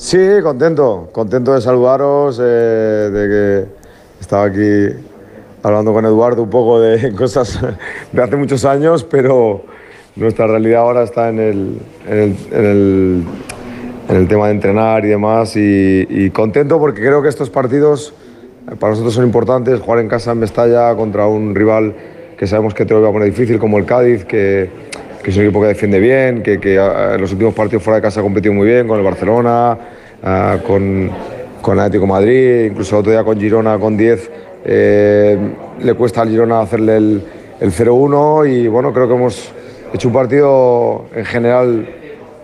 Sí, 0.02 0.18
contento, 0.42 1.10
contento 1.12 1.52
de 1.52 1.60
saludaros, 1.60 2.40
eh, 2.42 3.10
de 3.12 3.28
que 3.28 3.70
estaba 4.18 4.44
aquí 4.44 4.96
hablando 5.62 5.92
con 5.92 6.06
Eduardo 6.06 6.42
un 6.42 6.48
poco 6.48 6.80
de 6.80 7.12
cosas 7.18 7.60
de 8.10 8.22
hace 8.22 8.34
muchos 8.36 8.64
años, 8.64 9.04
pero 9.04 9.60
nuestra 10.16 10.46
realidad 10.46 10.80
ahora 10.80 11.02
está 11.02 11.28
en 11.28 11.38
el, 11.38 11.78
en 12.08 12.18
el, 12.18 13.24
en 14.08 14.16
el- 14.16 14.26
tema 14.28 14.46
de 14.46 14.52
entrenar 14.54 15.04
y 15.04 15.08
demás, 15.08 15.54
y, 15.56 16.06
y 16.08 16.30
contento 16.30 16.78
porque 16.78 17.02
creo 17.02 17.20
que 17.20 17.28
estos 17.28 17.50
partidos 17.50 18.14
eh, 18.72 18.76
para 18.76 18.92
nosotros 18.92 19.12
son 19.12 19.26
importantes, 19.26 19.80
jugar 19.80 19.98
en 20.00 20.08
casa 20.08 20.32
en 20.32 20.38
Mestalla 20.38 20.94
contra 20.94 21.26
un 21.26 21.54
rival 21.54 21.94
que 22.38 22.46
sabemos 22.46 22.72
que 22.72 22.86
te 22.86 22.94
lo 22.94 23.02
va 23.02 23.10
a 23.10 23.12
poner 23.12 23.28
difícil, 23.28 23.58
como 23.58 23.76
el 23.76 23.84
Cádiz, 23.84 24.24
que, 24.24 24.70
que 25.22 25.30
es 25.30 25.36
un 25.36 25.44
equipo 25.44 25.60
que 25.60 25.68
defiende 25.68 25.98
bien, 25.98 26.42
que, 26.42 26.58
que 26.58 26.78
ah, 26.78 27.12
en 27.14 27.20
los 27.20 27.32
últimos 27.32 27.54
partidos 27.54 27.82
fuera 27.82 27.96
de 27.96 28.02
casa 28.02 28.20
ha 28.20 28.22
competido 28.22 28.54
muy 28.54 28.66
bien, 28.66 28.88
con 28.88 28.98
el 28.98 29.04
Barcelona, 29.04 29.78
ah, 30.22 30.58
con, 30.66 31.10
con 31.60 31.78
Atlético 31.78 32.06
Madrid, 32.06 32.66
incluso 32.66 32.96
el 32.96 33.00
otro 33.00 33.12
día 33.12 33.24
con 33.24 33.38
Girona, 33.38 33.78
con 33.78 33.96
10, 33.96 34.30
eh, 34.64 35.38
le 35.82 35.94
cuesta 35.94 36.22
al 36.22 36.30
Girona 36.30 36.60
hacerle 36.60 36.96
el, 36.96 37.22
el 37.60 37.72
0-1 37.72 38.50
y 38.50 38.68
bueno, 38.68 38.92
creo 38.92 39.08
que 39.08 39.14
hemos 39.14 39.52
hecho 39.92 40.08
un 40.08 40.14
partido 40.14 41.06
en 41.14 41.24
general 41.24 41.88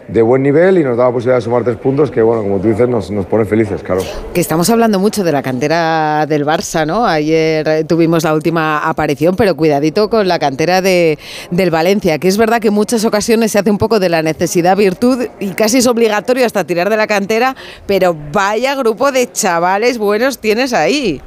de 0.09 0.23
buen 0.23 0.43
nivel 0.43 0.79
y 0.79 0.85
nos 0.85 0.97
da 0.97 1.07
la 1.07 1.13
posibilidad 1.13 1.37
de 1.37 1.43
sumar 1.43 1.65
tres 1.65 1.77
puntos 1.77 2.11
que, 2.11 2.23
bueno, 2.23 2.43
como 2.43 2.59
tú 2.61 2.69
dices, 2.69 2.89
nos, 2.89 3.11
nos 3.11 3.27
pone 3.27 3.45
felices, 3.45 3.83
claro. 3.83 4.03
Que 4.33 4.41
estamos 4.41 4.71
hablando 4.71 4.99
mucho 4.99 5.25
de 5.25 5.33
la 5.33 5.43
cantera 5.43 6.27
del 6.27 6.45
Barça, 6.47 6.87
¿no? 6.87 7.05
Ayer 7.05 7.85
tuvimos 7.87 8.23
la 8.25 8.35
última 8.35 8.79
aparición, 8.79 9.35
pero 9.37 9.57
cuidadito 9.57 10.09
con 10.09 10.29
la 10.29 10.39
cantera 10.39 10.81
de, 10.81 11.19
del 11.51 11.71
Valencia, 11.71 12.19
que 12.19 12.29
es 12.29 12.37
verdad 12.37 12.61
que 12.61 12.69
en 12.69 12.75
muchas 12.75 13.05
ocasiones 13.05 13.53
se 13.53 13.59
hace 13.59 13.71
un 13.71 13.79
poco 13.79 13.99
de 13.99 14.09
la 14.09 14.23
necesidad 14.23 14.77
virtud 14.77 15.27
y 15.41 15.51
casi 15.51 15.79
es 15.79 15.87
obligatorio 15.87 16.47
hasta 16.47 16.65
tirar 16.65 16.89
de 16.89 16.97
la 16.97 17.07
cantera, 17.07 17.57
pero 17.87 18.17
vaya 18.33 18.75
grupo 18.77 19.11
de 19.11 19.31
chavales 19.33 19.99
buenos 19.99 20.39
tienes 20.39 20.73
ahí. 20.73 21.21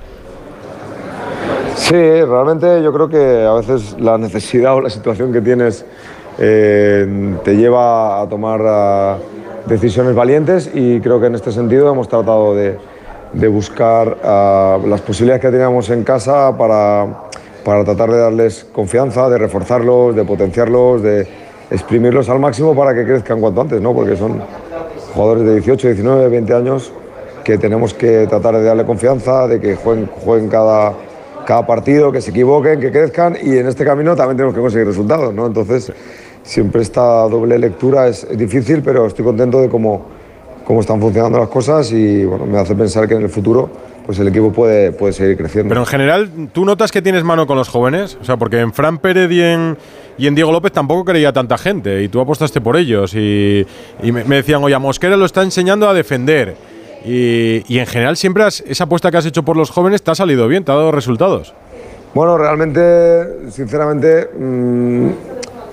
Sí, 1.75 1.95
realmente 1.95 2.83
yo 2.83 2.91
creo 2.91 3.09
que 3.09 3.45
a 3.45 3.53
veces 3.53 3.95
la 3.99 4.17
necesidad 4.17 4.75
o 4.75 4.81
la 4.81 4.89
situación 4.89 5.31
que 5.31 5.41
tienes 5.41 5.85
eh, 6.41 7.35
te 7.43 7.57
lleva 7.57 8.21
a 8.21 8.29
tomar 8.29 8.61
ah, 8.63 9.17
decisiones 9.65 10.15
valientes 10.15 10.71
y 10.73 11.01
creo 11.01 11.19
que 11.19 11.27
en 11.27 11.35
este 11.35 11.51
sentido 11.51 11.91
hemos 11.91 12.07
tratado 12.07 12.55
de, 12.55 12.77
buscar 13.49 14.17
ah, 14.23 14.77
las 14.87 15.01
posibilidades 15.01 15.41
que 15.41 15.51
teníamos 15.51 15.89
en 15.89 16.03
casa 16.03 16.57
para, 16.57 17.07
para 17.65 17.83
tratar 17.83 18.09
de 18.09 18.19
darles 18.19 18.65
confianza, 18.71 19.29
de 19.29 19.37
reforzarlos, 19.37 20.15
de 20.15 20.23
potenciarlos, 20.23 21.03
de 21.03 21.27
exprimirlos 21.69 22.29
al 22.29 22.39
máximo 22.39 22.73
para 22.73 22.95
que 22.95 23.03
crezcan 23.03 23.41
cuanto 23.41 23.61
antes, 23.61 23.81
¿no? 23.81 23.93
porque 23.93 24.15
son 24.15 24.41
jugadores 25.13 25.43
de 25.43 25.53
18, 25.55 25.87
19, 25.89 26.29
20 26.29 26.53
años 26.53 26.93
que 27.43 27.57
tenemos 27.57 27.93
que 27.93 28.27
tratar 28.27 28.55
de 28.55 28.63
darle 28.63 28.85
confianza, 28.85 29.47
de 29.47 29.59
que 29.59 29.75
jueguen, 29.75 30.47
cada 30.49 30.93
partido, 31.65 32.11
que 32.11 32.21
se 32.21 32.29
equivoquen, 32.29 32.79
que 32.79 32.91
crezcan 32.91 33.35
y 33.41 33.57
en 33.57 33.67
este 33.67 33.83
camino 33.83 34.15
también 34.15 34.37
tenemos 34.37 34.53
que 34.53 34.61
conseguir 34.61 34.87
resultados. 34.87 35.33
¿no? 35.33 35.47
Entonces, 35.47 35.91
siempre 36.43 36.81
esta 36.81 37.01
doble 37.27 37.57
lectura 37.59 38.07
es, 38.07 38.23
es 38.23 38.37
difícil, 38.37 38.81
pero 38.83 39.05
estoy 39.07 39.23
contento 39.25 39.61
de 39.61 39.69
cómo, 39.69 40.05
cómo 40.65 40.81
están 40.81 40.99
funcionando 40.99 41.37
las 41.39 41.49
cosas 41.49 41.91
y 41.91 42.25
bueno, 42.25 42.45
me 42.45 42.57
hace 42.59 42.75
pensar 42.75 43.07
que 43.07 43.15
en 43.15 43.21
el 43.23 43.29
futuro 43.29 43.69
pues 44.05 44.17
el 44.17 44.27
equipo 44.27 44.51
puede, 44.51 44.91
puede 44.91 45.13
seguir 45.13 45.37
creciendo. 45.37 45.69
Pero 45.69 45.81
en 45.81 45.85
general, 45.85 46.31
¿tú 46.51 46.65
notas 46.65 46.91
que 46.91 46.99
tienes 46.99 47.23
mano 47.23 47.45
con 47.45 47.55
los 47.57 47.69
jóvenes? 47.69 48.17
O 48.19 48.23
sea, 48.25 48.37
porque 48.37 48.59
en 48.59 48.73
Fran 48.73 48.97
Pérez 48.97 49.29
y 49.31 49.39
en, 49.41 49.77
y 50.17 50.25
en 50.25 50.33
Diego 50.33 50.51
López 50.51 50.71
tampoco 50.71 51.05
creía 51.05 51.31
tanta 51.31 51.59
gente 51.59 52.01
y 52.01 52.07
tú 52.09 52.19
apostaste 52.19 52.59
por 52.59 52.75
ellos 52.75 53.13
y, 53.13 53.63
y 54.01 54.11
me, 54.11 54.23
me 54.23 54.37
decían, 54.37 54.63
oye, 54.63 54.73
a 54.73 54.79
Mosquera 54.79 55.15
lo 55.15 55.25
está 55.25 55.43
enseñando 55.43 55.87
a 55.87 55.93
defender. 55.93 56.55
Y, 57.05 57.61
y 57.71 57.77
en 57.77 57.85
general 57.85 58.17
siempre 58.17 58.43
has- 58.43 58.61
esa 58.61 58.85
apuesta 58.85 59.11
que 59.11 59.17
has 59.17 59.25
hecho 59.27 59.43
por 59.43 59.55
los 59.55 59.69
jóvenes 59.69 60.01
te 60.01 60.09
ha 60.09 60.15
salido 60.15 60.47
bien, 60.47 60.63
te 60.65 60.71
ha 60.71 60.75
dado 60.75 60.91
resultados. 60.91 61.53
Bueno, 62.15 62.35
realmente, 62.37 63.51
sinceramente, 63.51 64.27
mm, 64.37 65.07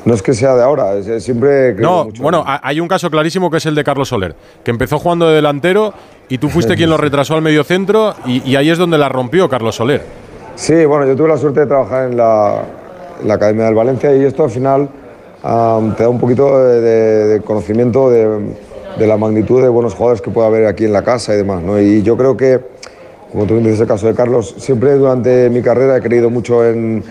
no 0.07 0.15
es 0.15 0.23
que 0.23 0.33
sea 0.33 0.55
de 0.55 0.63
ahora, 0.63 1.03
siempre... 1.21 1.75
creo 1.77 1.89
No, 1.91 2.05
mucho. 2.07 2.23
bueno, 2.23 2.43
ha- 2.47 2.61
hay 2.67 2.81
un 2.81 2.89
caso 2.89 3.11
clarísimo 3.11 3.51
que 3.51 3.59
es 3.59 3.67
el 3.67 3.75
de 3.75 3.85
Carlos 3.85 4.09
Soler, 4.09 4.35
que 4.65 4.71
empezó 4.71 4.99
jugando 4.99 5.29
de 5.29 5.35
delantero 5.35 5.93
y 6.31 6.39
tú 6.39 6.49
fuiste 6.49 6.75
quien 6.77 6.89
lo 6.89 6.97
retrasó 7.07 7.35
al 7.35 7.43
medio 7.43 7.63
centro 7.65 8.15
y, 8.25 8.43
y 8.51 8.57
ahí 8.57 8.71
es 8.71 8.79
donde 8.79 8.97
la 8.97 9.09
rompió 9.11 9.49
Carlos 9.49 9.75
Soler. 9.75 10.03
Sí, 10.55 10.87
bueno, 10.87 11.07
yo 11.07 11.15
tuve 11.15 11.29
la 11.29 11.37
suerte 11.37 11.61
de 11.61 11.67
trabajar 11.67 12.11
en 12.11 12.17
la, 12.17 12.63
en 13.21 13.29
la 13.29 13.35
Academia 13.35 13.67
del 13.67 13.75
Valencia 13.75 14.17
y 14.17 14.25
esto 14.25 14.45
al 14.45 14.51
final 14.51 14.89
te 15.97 16.03
da 16.03 16.09
un 16.09 16.19
poquito 16.19 16.59
de, 16.65 16.81
de- 16.81 17.25
de 17.27 17.41
conocimiento 17.43 18.09
de, 18.11 18.55
de 18.99 19.07
la 19.07 19.17
magnitud 19.17 19.61
de 19.63 19.69
buenos 19.69 19.95
jugadores 19.95 20.23
que 20.23 20.31
puede 20.31 20.47
haber 20.49 20.67
aquí 20.67 20.85
en 20.87 20.93
la 20.93 21.03
casa 21.03 21.35
y 21.35 21.37
demás. 21.37 21.63
¿no? 21.63 21.79
Y 21.81 22.03
yo 22.03 22.17
creo 22.17 22.37
que, 22.37 22.59
como 23.33 23.45
tú 23.45 23.57
dices 23.59 23.81
el 23.81 23.87
caso 23.87 24.07
de 24.07 24.15
Carlos, 24.15 24.55
siempre 24.59 24.95
durante 24.95 25.51
mi 25.51 25.61
carrera 25.63 25.97
he 25.99 26.01
creído 26.01 26.31
mucho 26.31 26.65
en, 26.65 27.05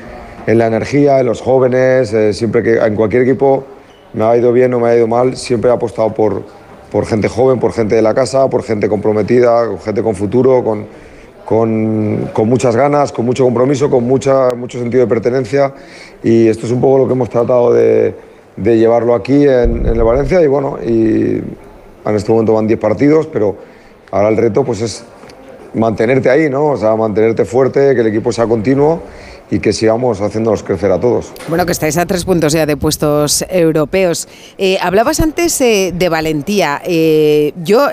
en 0.48 0.58
la 0.58 0.68
energía, 0.68 1.20
en 1.20 1.26
los 1.26 1.42
jóvenes, 1.42 2.14
eh, 2.14 2.34
siempre 2.34 2.62
que 2.62 2.76
en 2.78 2.96
cualquier 2.96 3.24
equipo 3.24 3.64
me 4.14 4.24
ha 4.24 4.38
ido 4.38 4.54
bien 4.54 4.74
o 4.74 4.80
me 4.80 4.90
ha 4.90 4.96
ido 4.96 5.08
mal, 5.08 5.36
siempre 5.36 5.70
he 5.70 5.74
apostado 5.74 6.14
por, 6.14 6.44
por 6.92 7.06
gente 7.06 7.28
joven, 7.28 7.60
por 7.60 7.74
gente 7.74 7.96
de 7.96 8.02
la 8.02 8.14
casa, 8.14 8.50
por 8.50 8.64
gente 8.64 8.88
comprometida, 8.88 9.68
gente 9.84 10.04
con 10.04 10.16
futuro, 10.16 10.64
con, 10.64 10.86
con, 11.44 12.30
con 12.32 12.48
muchas 12.48 12.76
ganas, 12.76 13.12
con 13.12 13.26
mucho 13.26 13.44
compromiso, 13.44 13.90
con 13.90 14.04
mucha, 14.04 14.50
mucho 14.56 14.80
sentido 14.80 15.02
de 15.02 15.08
pertenencia. 15.08 15.74
Y 16.24 16.48
esto 16.48 16.66
es 16.66 16.72
un 16.72 16.80
poco 16.80 17.00
lo 17.00 17.08
que 17.08 17.14
hemos 17.14 17.30
tratado 17.30 17.74
de, 17.74 18.14
de 18.56 18.78
llevarlo 18.78 19.16
aquí 19.16 19.48
en, 19.48 19.86
en 19.86 20.06
Valencia. 20.06 20.42
Y 20.42 20.48
bueno, 20.48 20.78
y 20.82 21.42
en 22.06 22.16
este 22.16 22.32
momento 22.32 22.54
van 22.54 22.68
10 22.68 22.80
partidos, 22.80 23.28
pero 23.28 23.56
ahora 24.12 24.30
el 24.30 24.38
reto 24.38 24.64
pues 24.64 24.82
es 24.82 25.04
mantenerte 25.74 26.30
ahí, 26.30 26.50
¿no? 26.50 26.68
O 26.68 26.78
sea, 26.78 26.96
mantenerte 26.96 27.44
fuerte, 27.44 27.96
que 27.96 28.02
el 28.02 28.08
equipo 28.08 28.32
sea 28.32 28.46
continuo 28.46 29.02
y 29.52 29.60
que 29.60 29.74
sigamos 29.74 30.22
haciéndonos 30.22 30.64
crecer 30.64 30.92
a 30.92 31.00
todos. 31.00 31.32
Bueno, 31.48 31.66
que 31.66 31.72
estáis 31.72 31.98
a 31.98 32.06
tres 32.06 32.26
puntos 32.26 32.54
ya 32.54 32.66
de 32.66 32.78
puestos 32.78 33.46
europeos. 33.50 34.28
Eh, 34.58 34.78
hablabas 34.82 35.20
antes 35.20 35.60
eh, 35.62 35.94
de 35.96 36.10
valentía. 36.10 36.82
Eh, 36.86 37.54
yo, 37.64 37.88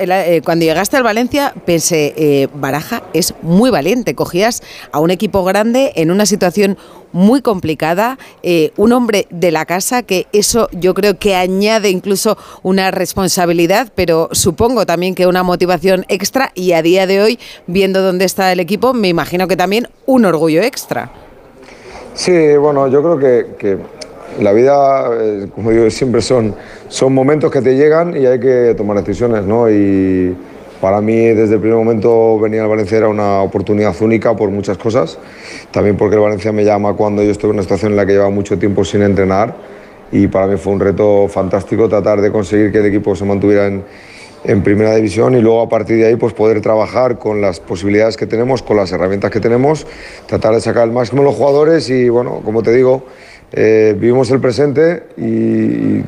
cuando 0.44 0.64
llegaste 0.64 0.96
al 0.96 1.02
Valencia, 1.02 1.54
pensé, 1.66 2.48
Baraja 2.54 3.02
es 3.12 3.34
muy 3.42 3.70
valiente. 3.70 4.14
Cogías 4.14 4.62
a 4.92 5.00
un 5.00 5.10
equipo 5.10 5.44
grande 5.44 5.92
en 5.96 6.10
una 6.10 6.26
situación 6.26 6.78
muy 7.12 7.42
complicada, 7.42 8.18
un 8.78 8.92
hombre 8.92 9.26
de 9.28 9.50
la 9.50 9.66
casa, 9.66 10.02
que 10.02 10.26
eso 10.32 10.68
yo 10.72 10.94
creo 10.94 11.18
que 11.18 11.36
añade 11.36 11.90
incluso 11.90 12.38
una 12.62 12.90
responsabilidad, 12.90 13.92
pero 13.94 14.30
supongo 14.32 14.86
también 14.86 15.14
que 15.14 15.26
una 15.26 15.42
motivación 15.42 16.06
extra 16.08 16.52
y 16.54 16.72
a 16.72 16.80
día 16.80 17.06
de 17.06 17.20
hoy, 17.20 17.38
viendo 17.66 18.00
dónde 18.00 18.24
está 18.24 18.50
el 18.50 18.60
equipo, 18.60 18.94
me 18.94 19.08
imagino 19.08 19.46
que 19.46 19.56
también 19.56 19.88
un 20.06 20.24
orgullo 20.24 20.62
extra. 20.62 21.12
Sí, 22.14 22.56
bueno, 22.56 22.88
yo 22.88 23.02
creo 23.02 23.18
que, 23.18 23.54
que 23.58 23.78
la 24.40 24.52
vida, 24.52 25.10
eh, 25.18 25.48
como 25.54 25.70
digo 25.70 25.88
siempre, 25.90 26.20
son, 26.20 26.54
son 26.88 27.14
momentos 27.14 27.50
que 27.50 27.62
te 27.62 27.74
llegan 27.74 28.16
y 28.16 28.26
hay 28.26 28.38
que 28.38 28.74
tomar 28.76 28.98
decisiones, 28.98 29.44
¿no? 29.44 29.70
Y 29.70 30.36
para 30.80 31.00
mí, 31.00 31.16
desde 31.28 31.54
el 31.54 31.60
primer 31.60 31.78
momento, 31.78 32.38
venir 32.38 32.60
al 32.60 32.68
Valencia 32.68 32.98
era 32.98 33.08
una 33.08 33.40
oportunidad 33.40 33.94
única 34.00 34.34
por 34.36 34.50
muchas 34.50 34.76
cosas. 34.76 35.18
También 35.70 35.96
porque 35.96 36.16
el 36.16 36.22
Valencia 36.22 36.52
me 36.52 36.64
llama 36.64 36.94
cuando 36.94 37.22
yo 37.22 37.30
estoy 37.30 37.50
en 37.50 37.56
una 37.56 37.62
situación 37.62 37.92
en 37.92 37.96
la 37.96 38.04
que 38.04 38.12
lleva 38.12 38.30
mucho 38.30 38.58
tiempo 38.58 38.84
sin 38.84 39.02
entrenar 39.02 39.54
y 40.12 40.26
para 40.26 40.46
mí 40.46 40.56
fue 40.58 40.74
un 40.74 40.80
reto 40.80 41.26
fantástico 41.28 41.88
tratar 41.88 42.20
de 42.20 42.30
conseguir 42.30 42.70
que 42.70 42.78
el 42.78 42.86
equipo 42.86 43.16
se 43.16 43.24
mantuviera 43.24 43.66
en, 43.66 43.82
en 44.44 44.62
primera 44.62 44.94
división 44.94 45.36
y 45.36 45.40
luego 45.40 45.60
a 45.60 45.68
partir 45.68 45.98
de 45.98 46.06
ahí 46.06 46.16
pues 46.16 46.32
poder 46.32 46.60
trabajar 46.60 47.18
con 47.18 47.40
las 47.40 47.60
posibilidades 47.60 48.16
que 48.16 48.26
tenemos, 48.26 48.62
con 48.62 48.76
las 48.76 48.90
herramientas 48.92 49.30
que 49.30 49.40
tenemos, 49.40 49.86
tratar 50.26 50.54
de 50.54 50.60
sacar 50.60 50.84
el 50.84 50.92
máximo 50.92 51.22
de 51.22 51.28
los 51.28 51.36
jugadores 51.36 51.88
y 51.90 52.08
bueno, 52.08 52.40
como 52.44 52.62
te 52.62 52.72
digo, 52.72 53.04
eh, 53.52 53.94
vivimos 53.98 54.30
el 54.30 54.40
presente 54.40 55.04
y, 55.16 56.02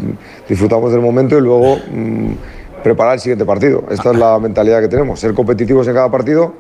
disfrutamos 0.49 0.93
del 0.93 1.01
momento 1.01 1.39
y 1.39 1.41
luego 1.41 1.77
mm, 1.77 2.33
preparar 2.83 3.15
el 3.15 3.21
siguiente 3.21 3.45
partido. 3.45 3.85
Esta 3.91 4.11
es 4.11 4.17
la 4.17 4.39
mentalidad 4.39 4.81
que 4.81 4.89
tenemos, 4.89 5.21
ser 5.21 5.33
competitivos 5.33 5.87
en 5.87 5.95
cada 5.95 6.11
partido 6.11 6.55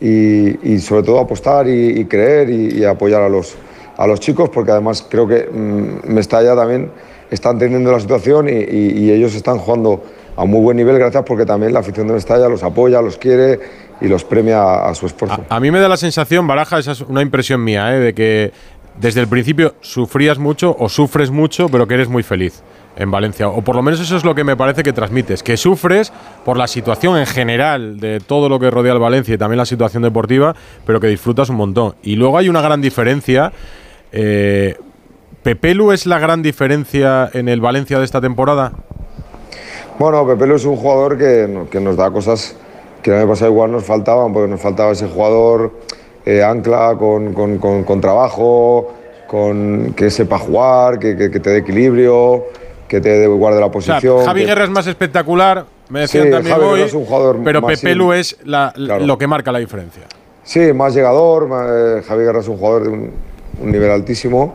y, 0.00 0.74
y 0.74 0.78
sobre 0.78 1.02
todo 1.02 1.18
apostar 1.18 1.66
y, 1.68 2.00
y 2.00 2.04
creer 2.04 2.48
y, 2.48 2.78
y 2.78 2.84
apoyar 2.84 3.22
a 3.22 3.28
los, 3.28 3.56
a 3.96 4.06
los 4.06 4.20
chicos 4.20 4.50
porque 4.50 4.70
además 4.70 5.04
creo 5.08 5.26
que 5.26 5.48
mm, 5.50 6.12
Mestalla 6.12 6.54
también 6.54 6.90
está 7.30 7.50
entendiendo 7.50 7.92
la 7.92 8.00
situación 8.00 8.48
y 8.48 9.10
ellos 9.10 9.34
están 9.34 9.58
jugando 9.58 10.02
a 10.38 10.44
muy 10.44 10.60
buen 10.60 10.76
nivel 10.76 10.98
gracias 10.98 11.24
porque 11.26 11.44
también 11.44 11.72
la 11.72 11.80
afición 11.80 12.06
de 12.06 12.14
Mestalla 12.14 12.48
los 12.48 12.62
apoya, 12.62 13.02
los 13.02 13.18
quiere 13.18 13.58
y 14.00 14.06
los 14.06 14.24
premia 14.24 14.62
a, 14.62 14.88
a 14.88 14.94
su 14.94 15.06
esfuerzo. 15.06 15.44
A 15.48 15.60
mí 15.60 15.70
me 15.70 15.80
da 15.80 15.88
la 15.88 15.96
sensación, 15.96 16.46
Baraja, 16.46 16.78
esa 16.78 16.92
es 16.92 17.00
una 17.00 17.22
impresión 17.22 17.62
mía, 17.62 17.94
¿eh? 17.94 17.98
de 17.98 18.14
que 18.14 18.52
desde 19.00 19.20
el 19.20 19.28
principio 19.28 19.74
sufrías 19.80 20.38
mucho 20.38 20.74
o 20.78 20.88
sufres 20.88 21.30
mucho, 21.30 21.68
pero 21.68 21.86
que 21.86 21.94
eres 21.94 22.08
muy 22.08 22.22
feliz 22.22 22.62
en 22.96 23.10
Valencia. 23.10 23.48
O 23.48 23.62
por 23.62 23.76
lo 23.76 23.82
menos 23.82 24.00
eso 24.00 24.16
es 24.16 24.24
lo 24.24 24.34
que 24.34 24.44
me 24.44 24.56
parece 24.56 24.82
que 24.82 24.92
transmites, 24.92 25.42
que 25.42 25.56
sufres 25.56 26.12
por 26.44 26.56
la 26.56 26.66
situación 26.66 27.16
en 27.16 27.26
general 27.26 28.00
de 28.00 28.20
todo 28.20 28.48
lo 28.48 28.58
que 28.58 28.70
rodea 28.70 28.92
al 28.92 28.98
Valencia 28.98 29.34
y 29.34 29.38
también 29.38 29.58
la 29.58 29.66
situación 29.66 30.02
deportiva, 30.02 30.54
pero 30.84 31.00
que 31.00 31.06
disfrutas 31.06 31.48
un 31.48 31.56
montón. 31.56 31.94
Y 32.02 32.16
luego 32.16 32.38
hay 32.38 32.48
una 32.48 32.60
gran 32.60 32.80
diferencia. 32.80 33.52
Eh, 34.12 34.76
¿Pepelu 35.42 35.92
es 35.92 36.06
la 36.06 36.18
gran 36.18 36.42
diferencia 36.42 37.30
en 37.32 37.48
el 37.48 37.60
Valencia 37.60 37.98
de 37.98 38.04
esta 38.04 38.20
temporada? 38.20 38.72
Bueno, 39.98 40.26
Pepelo 40.26 40.56
es 40.56 40.64
un 40.64 40.76
jugador 40.76 41.18
que, 41.18 41.66
que 41.70 41.80
nos 41.80 41.96
da 41.96 42.10
cosas 42.10 42.54
que 43.02 43.10
el 43.10 43.16
año 43.18 43.28
pasado 43.28 43.50
igual 43.50 43.72
nos 43.72 43.84
faltaban, 43.84 44.32
porque 44.32 44.48
nos 44.50 44.60
faltaba 44.60 44.92
ese 44.92 45.08
jugador 45.08 45.72
eh, 46.24 46.42
ancla 46.42 46.94
con, 46.98 47.32
con- 47.32 47.58
con- 47.58 47.84
con 47.84 48.00
trabajo, 48.00 48.92
con, 49.26 49.94
que 49.96 50.10
sepa 50.10 50.38
jugar, 50.38 50.98
que, 50.98 51.16
que- 51.16 51.30
que 51.30 51.40
te 51.40 51.50
dé 51.50 51.58
equilibrio, 51.58 52.44
que 52.86 53.00
te 53.00 53.26
guarde 53.26 53.60
la 53.60 53.66
O 53.66 53.80
sea, 53.80 53.94
posición. 53.96 54.24
Javi 54.24 54.44
Guerra 54.44 54.64
es 54.64 54.70
más 54.70 54.86
espectacular, 54.86 55.64
me 55.88 56.00
decían 56.00 56.24
Sí, 56.26 56.30
también 56.30 56.54
Javi 56.56 56.66
hoy, 56.68 56.80
es 56.82 56.94
un 56.94 57.04
jugador 57.04 57.38
pero 57.44 57.60
más 57.60 57.80
Pepelu 57.80 58.12
in- 58.12 58.20
es 58.20 58.36
la- 58.44 58.72
lo 58.76 59.18
que 59.18 59.26
marca 59.26 59.50
la 59.52 59.58
diferencia. 59.58 60.02
Sí, 60.44 60.72
más 60.72 60.94
llegador. 60.94 61.48
eh, 61.70 62.02
Javi 62.06 62.24
Guerra 62.24 62.40
es 62.40 62.48
un 62.48 62.56
jugador 62.56 62.84
de 62.84 62.88
un, 62.90 63.10
un 63.62 63.70
nivel 63.72 63.90
altísimo, 63.90 64.54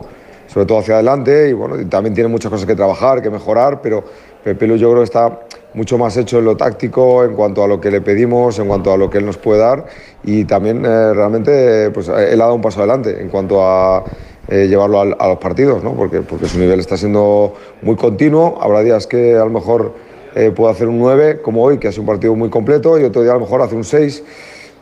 sobre 0.52 0.66
todo 0.66 0.78
hacia 0.78 0.94
adelante. 0.94 1.48
Y 1.48 1.52
bueno, 1.52 1.80
y 1.80 1.84
también 1.84 2.14
tiene 2.14 2.28
muchas 2.28 2.50
cosas 2.50 2.66
que 2.66 2.74
trabajar, 2.74 3.22
que 3.22 3.30
mejorar, 3.30 3.80
pero 3.80 4.04
Pepe 4.44 4.66
Lu 4.66 4.76
yo 4.76 4.90
creo 4.90 5.00
que 5.00 5.04
está 5.04 5.40
mucho 5.72 5.96
más 5.98 6.16
hecho 6.16 6.38
en 6.38 6.44
lo 6.44 6.56
táctico, 6.56 7.24
en 7.24 7.34
cuanto 7.34 7.64
a 7.64 7.66
lo 7.66 7.80
que 7.80 7.90
le 7.90 8.00
pedimos, 8.00 8.58
en 8.58 8.68
cuanto 8.68 8.92
a 8.92 8.96
lo 8.96 9.10
que 9.10 9.18
él 9.18 9.26
nos 9.26 9.38
puede 9.38 9.60
dar. 9.60 9.86
Y 10.22 10.44
también 10.44 10.84
eh, 10.84 11.14
realmente 11.14 11.90
pues, 11.90 12.08
él 12.08 12.40
ha 12.40 12.44
dado 12.44 12.54
un 12.54 12.62
paso 12.62 12.80
adelante 12.80 13.20
en 13.20 13.30
cuanto 13.30 13.64
a 13.66 14.04
eh, 14.48 14.66
llevarlo 14.68 15.00
a 15.00 15.28
los 15.28 15.38
partidos, 15.38 15.82
¿no? 15.82 15.94
porque, 15.94 16.20
porque 16.20 16.46
su 16.46 16.58
nivel 16.58 16.78
está 16.78 16.96
siendo 16.96 17.54
muy 17.82 17.96
continuo. 17.96 18.58
Habrá 18.60 18.82
días 18.82 19.06
que 19.06 19.34
a 19.34 19.44
lo 19.44 19.50
mejor 19.50 19.94
eh, 20.34 20.52
puede 20.54 20.72
hacer 20.72 20.88
un 20.88 20.98
9, 20.98 21.40
como 21.40 21.64
hoy, 21.64 21.78
que 21.78 21.88
ha 21.88 21.90
sido 21.90 22.02
un 22.02 22.08
partido 22.08 22.34
muy 22.36 22.50
completo, 22.50 22.98
y 22.98 23.04
otro 23.04 23.22
día 23.22 23.32
a 23.32 23.34
lo 23.34 23.40
mejor 23.40 23.62
hace 23.62 23.74
un 23.74 23.84
6 23.84 24.22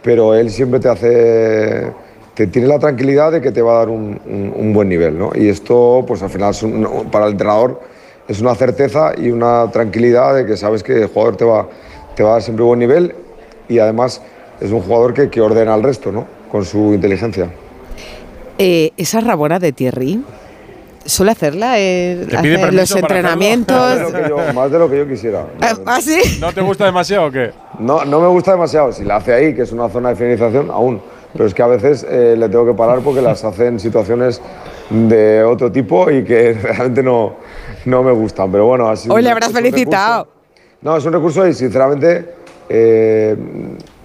pero 0.03 0.35
él 0.35 0.51
siempre 0.51 0.81
te 0.81 0.89
hace 0.89 1.93
te 2.35 2.47
tiene 2.47 2.67
la 2.67 2.79
tranquilidad 2.79 3.33
de 3.33 3.41
que 3.41 3.53
te 3.53 3.63
va 3.63 3.75
a 3.75 3.79
dar 3.79 3.89
un, 3.89 4.73
buen 4.75 4.89
nivel 4.89 5.19
¿no? 5.19 5.31
y 5.35 5.49
esto 5.49 6.05
pues 6.07 6.23
al 6.23 6.31
final 6.31 6.55
para 7.11 7.27
el 7.27 7.33
entrenador 7.33 7.81
es 8.29 8.41
una 8.41 8.55
certeza 8.55 9.13
y 9.17 9.31
una 9.31 9.71
tranquilidad 9.71 10.35
de 10.35 10.47
que 10.47 10.57
sabes 10.57 10.83
que 10.83 11.03
el 11.03 11.07
jugador 11.09 11.37
te 11.37 11.45
va, 11.45 11.69
te 12.15 12.23
va 12.23 12.31
a 12.31 12.33
dar 12.35 12.43
siempre 12.43 12.65
buen 12.65 12.79
nivel 12.79 13.15
y 13.69 13.79
además 13.79 14.23
es 14.61 14.71
un 14.71 14.81
jugador 14.81 15.13
que, 15.15 15.29
que 15.29 15.41
ordena 15.41 15.75
al 15.75 15.83
resto 15.83 16.13
¿no? 16.13 16.27
con 16.51 16.65
su 16.65 16.95
inteligencia 16.95 17.51
Eh, 18.59 18.91
esa 18.97 19.21
rabona 19.21 19.59
de 19.59 19.73
Thierry, 19.73 20.23
¿suele 21.05 21.33
hacerla? 21.33 21.81
eh, 21.81 22.27
¿Te 22.31 22.39
pide 22.39 22.55
hacer 22.55 22.61
permiso 22.71 22.95
los 22.95 23.03
entrenamientos. 23.03 23.77
más 23.77 23.99
de, 23.99 24.03
lo 24.03 24.23
que 24.23 24.29
yo, 24.29 24.53
más 24.55 24.71
de 24.71 24.79
lo 24.79 24.91
que 24.91 24.99
yo 24.99 25.09
quisiera 25.09 25.47
¿Ah, 25.87 26.01
sí? 26.01 26.21
¿No 26.41 26.53
te 26.53 26.61
gusta 26.61 26.85
demasiado 26.85 27.27
o 27.27 27.31
qué? 27.31 27.51
No, 27.79 28.05
no 28.05 28.21
me 28.21 28.29
gusta 28.29 28.53
demasiado. 28.53 28.93
Si 28.93 29.03
la 29.05 29.17
hace 29.17 29.33
ahí, 29.35 29.55
que 29.55 29.63
es 29.63 29.73
una 29.73 29.89
zona 29.89 30.11
de 30.11 30.17
finalización, 30.17 30.71
aún. 30.71 31.01
Pero 31.33 31.47
es 31.47 31.55
que 31.55 31.63
a 31.63 31.67
veces 31.67 32.07
eh, 32.09 32.37
le 32.39 32.49
tengo 32.51 32.67
que 32.67 32.75
parar 32.75 33.01
porque 33.01 33.23
las 33.23 33.43
hace 33.43 33.67
en 33.67 33.81
situaciones 33.81 34.41
de 34.91 35.43
otro 35.43 35.73
tipo 35.73 36.11
y 36.11 36.23
que 36.25 36.53
realmente 36.63 37.03
no, 37.03 37.37
no 37.87 38.03
me 38.03 38.13
gustan. 38.13 38.51
Pero 38.53 38.67
bueno, 38.67 38.89
así. 38.89 39.09
Hoy 39.11 39.23
le 39.23 39.31
habrás 39.31 39.53
felicitado. 39.53 40.29
No, 40.81 40.97
es 40.97 41.05
un 41.05 41.13
recurso 41.13 41.47
y 41.47 41.55
sinceramente, 41.55 42.35
eh, 42.69 43.37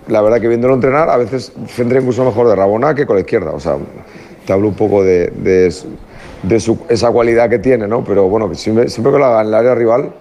la 0.08 0.22
verdad 0.22 0.40
que 0.40 0.48
viéndolo 0.48 0.76
entrenar, 0.76 1.10
a 1.10 1.18
veces 1.18 1.52
centra 1.68 2.00
incluso 2.00 2.24
mejor 2.24 2.48
de 2.48 2.56
Rabona 2.56 2.94
que 2.94 3.06
con 3.06 3.16
la 3.16 3.22
izquierda. 3.22 3.52
O 3.52 3.60
sea, 3.60 3.78
te 4.46 4.54
hablo 4.54 4.68
un 4.68 4.76
poco 4.76 5.04
de, 5.04 5.28
de 5.36 5.72
su- 5.72 5.88
de 6.44 6.60
su- 6.60 6.78
esa 6.88 7.10
cualidad 7.12 7.50
que 7.50 7.58
tiene, 7.60 7.88
¿no? 7.88 8.04
Pero 8.04 8.28
bueno, 8.30 8.54
siempre, 8.54 8.90
siempre 8.90 9.12
que 9.12 9.18
lo 9.20 9.26
haga 9.26 9.42
en 9.42 9.48
el 9.48 9.54
área 9.56 9.74
rival 9.76 10.12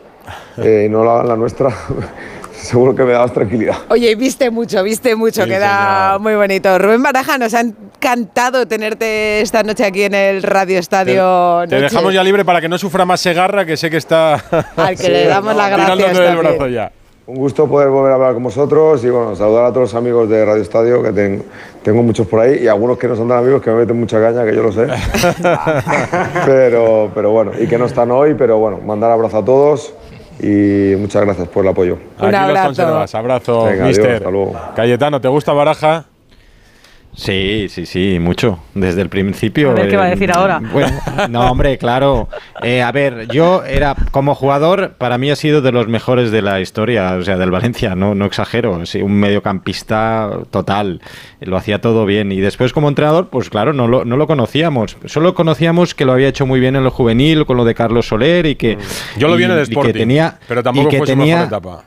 eh, 0.57 0.85
y 0.87 0.89
no 0.89 1.05
lo 1.05 1.11
haga 1.11 1.23
en 1.23 1.29
la 1.29 1.37
nuestra, 1.37 1.69
seguro 2.57 2.95
que 2.95 3.05
me 3.05 3.13
da 3.13 3.21
más 3.21 3.33
tranquilidad. 3.33 3.77
Oye, 3.89 4.15
viste 4.15 4.51
mucho, 4.51 4.83
viste 4.83 5.15
mucho, 5.15 5.43
Sí, 5.45 5.49
queda 5.49 6.07
señor. 6.09 6.21
muy 6.21 6.35
bonito. 6.35 6.79
Rubén 6.79 7.03
Baraja, 7.03 7.39
nos 7.39 7.55
ha 7.55 7.61
encantado 7.61 8.67
tenerte 8.67 9.41
esta 9.41 9.63
noche 9.63 9.85
aquí 9.85 10.03
en 10.05 10.15
el 10.15 10.43
Radio 10.43 10.77
Te, 10.77 10.81
Estadio. 10.81 11.61
te 11.69 11.77
Noche. 11.77 11.81
dejamos 11.83 12.15
ya 12.15 12.23
libre 12.25 12.45
para 12.45 12.61
que 12.61 12.69
no 12.69 12.79
sufra 12.79 13.05
más 13.05 13.21
Segarra, 13.21 13.65
que 13.65 13.77
sé 13.77 13.91
que 13.91 13.97
está 13.99 14.35
Al 14.77 14.97
que 14.97 15.09
le 15.09 15.27
damos 15.27 15.55
las 15.55 15.71
gracias 15.71 16.19
del 16.19 16.37
brazo 16.37 16.69
ya. 16.69 16.91
Un 17.29 17.35
gusto 17.39 17.67
poder 17.67 17.89
volver 17.89 18.13
a 18.13 18.15
hablar 18.15 18.35
con 18.35 18.45
vosotros 18.45 19.03
y 19.05 19.11
bueno, 19.11 19.35
saludar 19.35 19.65
a 19.65 19.69
todos 19.71 19.93
los 19.93 19.95
amigos 19.97 20.29
de 20.31 20.45
Radio 20.45 20.63
Estadio, 20.63 21.03
que 21.03 21.11
ten- 21.11 21.43
tengo 21.83 22.01
muchos 22.05 22.25
por 22.29 22.39
ahí 22.39 22.61
y 22.63 22.69
algunos 22.69 22.97
que 22.99 23.09
no 23.09 23.17
son 23.17 23.27
tan 23.29 23.39
amigos 23.39 23.61
que 23.61 23.71
me 23.71 23.79
meten 23.79 23.99
mucha 23.99 24.21
caña, 24.21 24.45
que 24.45 24.55
yo 24.55 24.63
lo 24.63 24.71
sé. 24.71 24.87
pero, 26.47 27.11
pero 27.15 27.31
bueno, 27.33 27.53
y 27.59 27.67
que 27.67 27.79
no 27.79 27.87
están 27.87 28.11
hoy, 28.11 28.35
pero 28.35 28.59
bueno, 28.59 28.79
mandar 28.79 29.11
abrazo 29.11 29.39
a 29.39 29.45
todos 29.45 29.93
y 30.41 30.95
muchas 30.97 31.25
gracias 31.25 31.49
por 31.49 31.65
el 31.65 31.71
apoyo. 31.71 31.95
Un 31.95 32.25
Aquí 32.27 32.33
los 32.33 32.35
abrazo. 32.41 32.67
conservas. 32.67 33.15
Abrazo, 33.15 33.65
Venga, 33.65 33.85
adiós, 33.85 33.89
mister. 33.99 34.15
hasta 34.17 34.31
luego. 34.31 34.57
Cayetano, 34.75 35.21
¿te 35.21 35.29
gusta 35.29 35.53
Baraja? 35.53 36.05
Sí, 37.17 37.67
sí, 37.71 37.87
sí, 37.87 38.19
mucho. 38.21 38.59
Desde 38.75 39.01
el 39.01 39.09
principio. 39.09 39.71
A 39.71 39.75
ver 39.75 39.89
qué 39.89 39.97
va 39.97 40.05
a 40.05 40.11
decir 40.11 40.31
ahora. 40.31 40.61
Bueno, 40.73 40.91
no, 41.31 41.51
hombre, 41.51 41.79
claro. 41.79 42.29
Eh, 42.63 42.83
a 42.83 42.93
ver, 42.93 43.27
yo 43.29 43.65
era, 43.65 43.97
como 44.11 44.35
jugador, 44.35 44.93
para 44.99 45.17
mí 45.17 45.31
ha 45.31 45.37
sido 45.37 45.63
de 45.63 45.73
los 45.73 45.89
mejores 45.89 46.31
de 46.31 46.43
la 46.43 46.61
historia, 46.61 47.15
o 47.15 47.23
sea, 47.23 47.39
del 47.39 47.51
Valencia, 47.51 47.95
no, 47.95 48.15
no 48.15 48.27
exagero. 48.27 48.85
Sí, 48.85 49.01
un 49.01 49.15
mediocampista 49.15 50.31
total. 50.51 51.01
Lo 51.41 51.57
hacía 51.57 51.81
todo 51.81 52.05
bien. 52.05 52.33
Y 52.33 52.41
después, 52.41 52.75
como 52.75 52.89
entrenador, 52.89 53.29
pues 53.29 53.49
claro, 53.49 53.73
no 53.73 53.89
lo, 53.89 54.05
no 54.05 54.17
lo 54.19 54.27
conocíamos. 54.27 54.99
Solo 55.07 55.35
conocíamos 55.35 55.95
que 55.95 56.05
lo 56.05 56.13
había 56.13 56.29
hecho 56.29 56.45
muy 56.47 56.61
bien 56.61 56.77
en 56.77 56.85
lo 56.85 56.91
juvenil, 56.91 57.47
con 57.47 57.57
lo 57.57 57.65
de 57.65 57.75
Carlos 57.75 58.07
Soler 58.09 58.45
y 58.47 58.57
que. 58.57 58.77
Yo 59.17 59.29
lo 59.29 59.37
vi 59.37 59.45
en 59.45 59.53
el 59.53 59.59
y- 59.59 59.63
y 59.63 59.65
que 59.67 59.73
Sporting, 59.73 59.93
tenía, 59.99 60.39
pero 60.47 60.63
tampoco 60.63 60.89
y 60.89 60.91
que 60.91 60.99
fue 60.99 61.07
su 61.07 61.13
tenía- 61.15 61.37
mejor 61.37 61.49
etapa. 61.49 61.85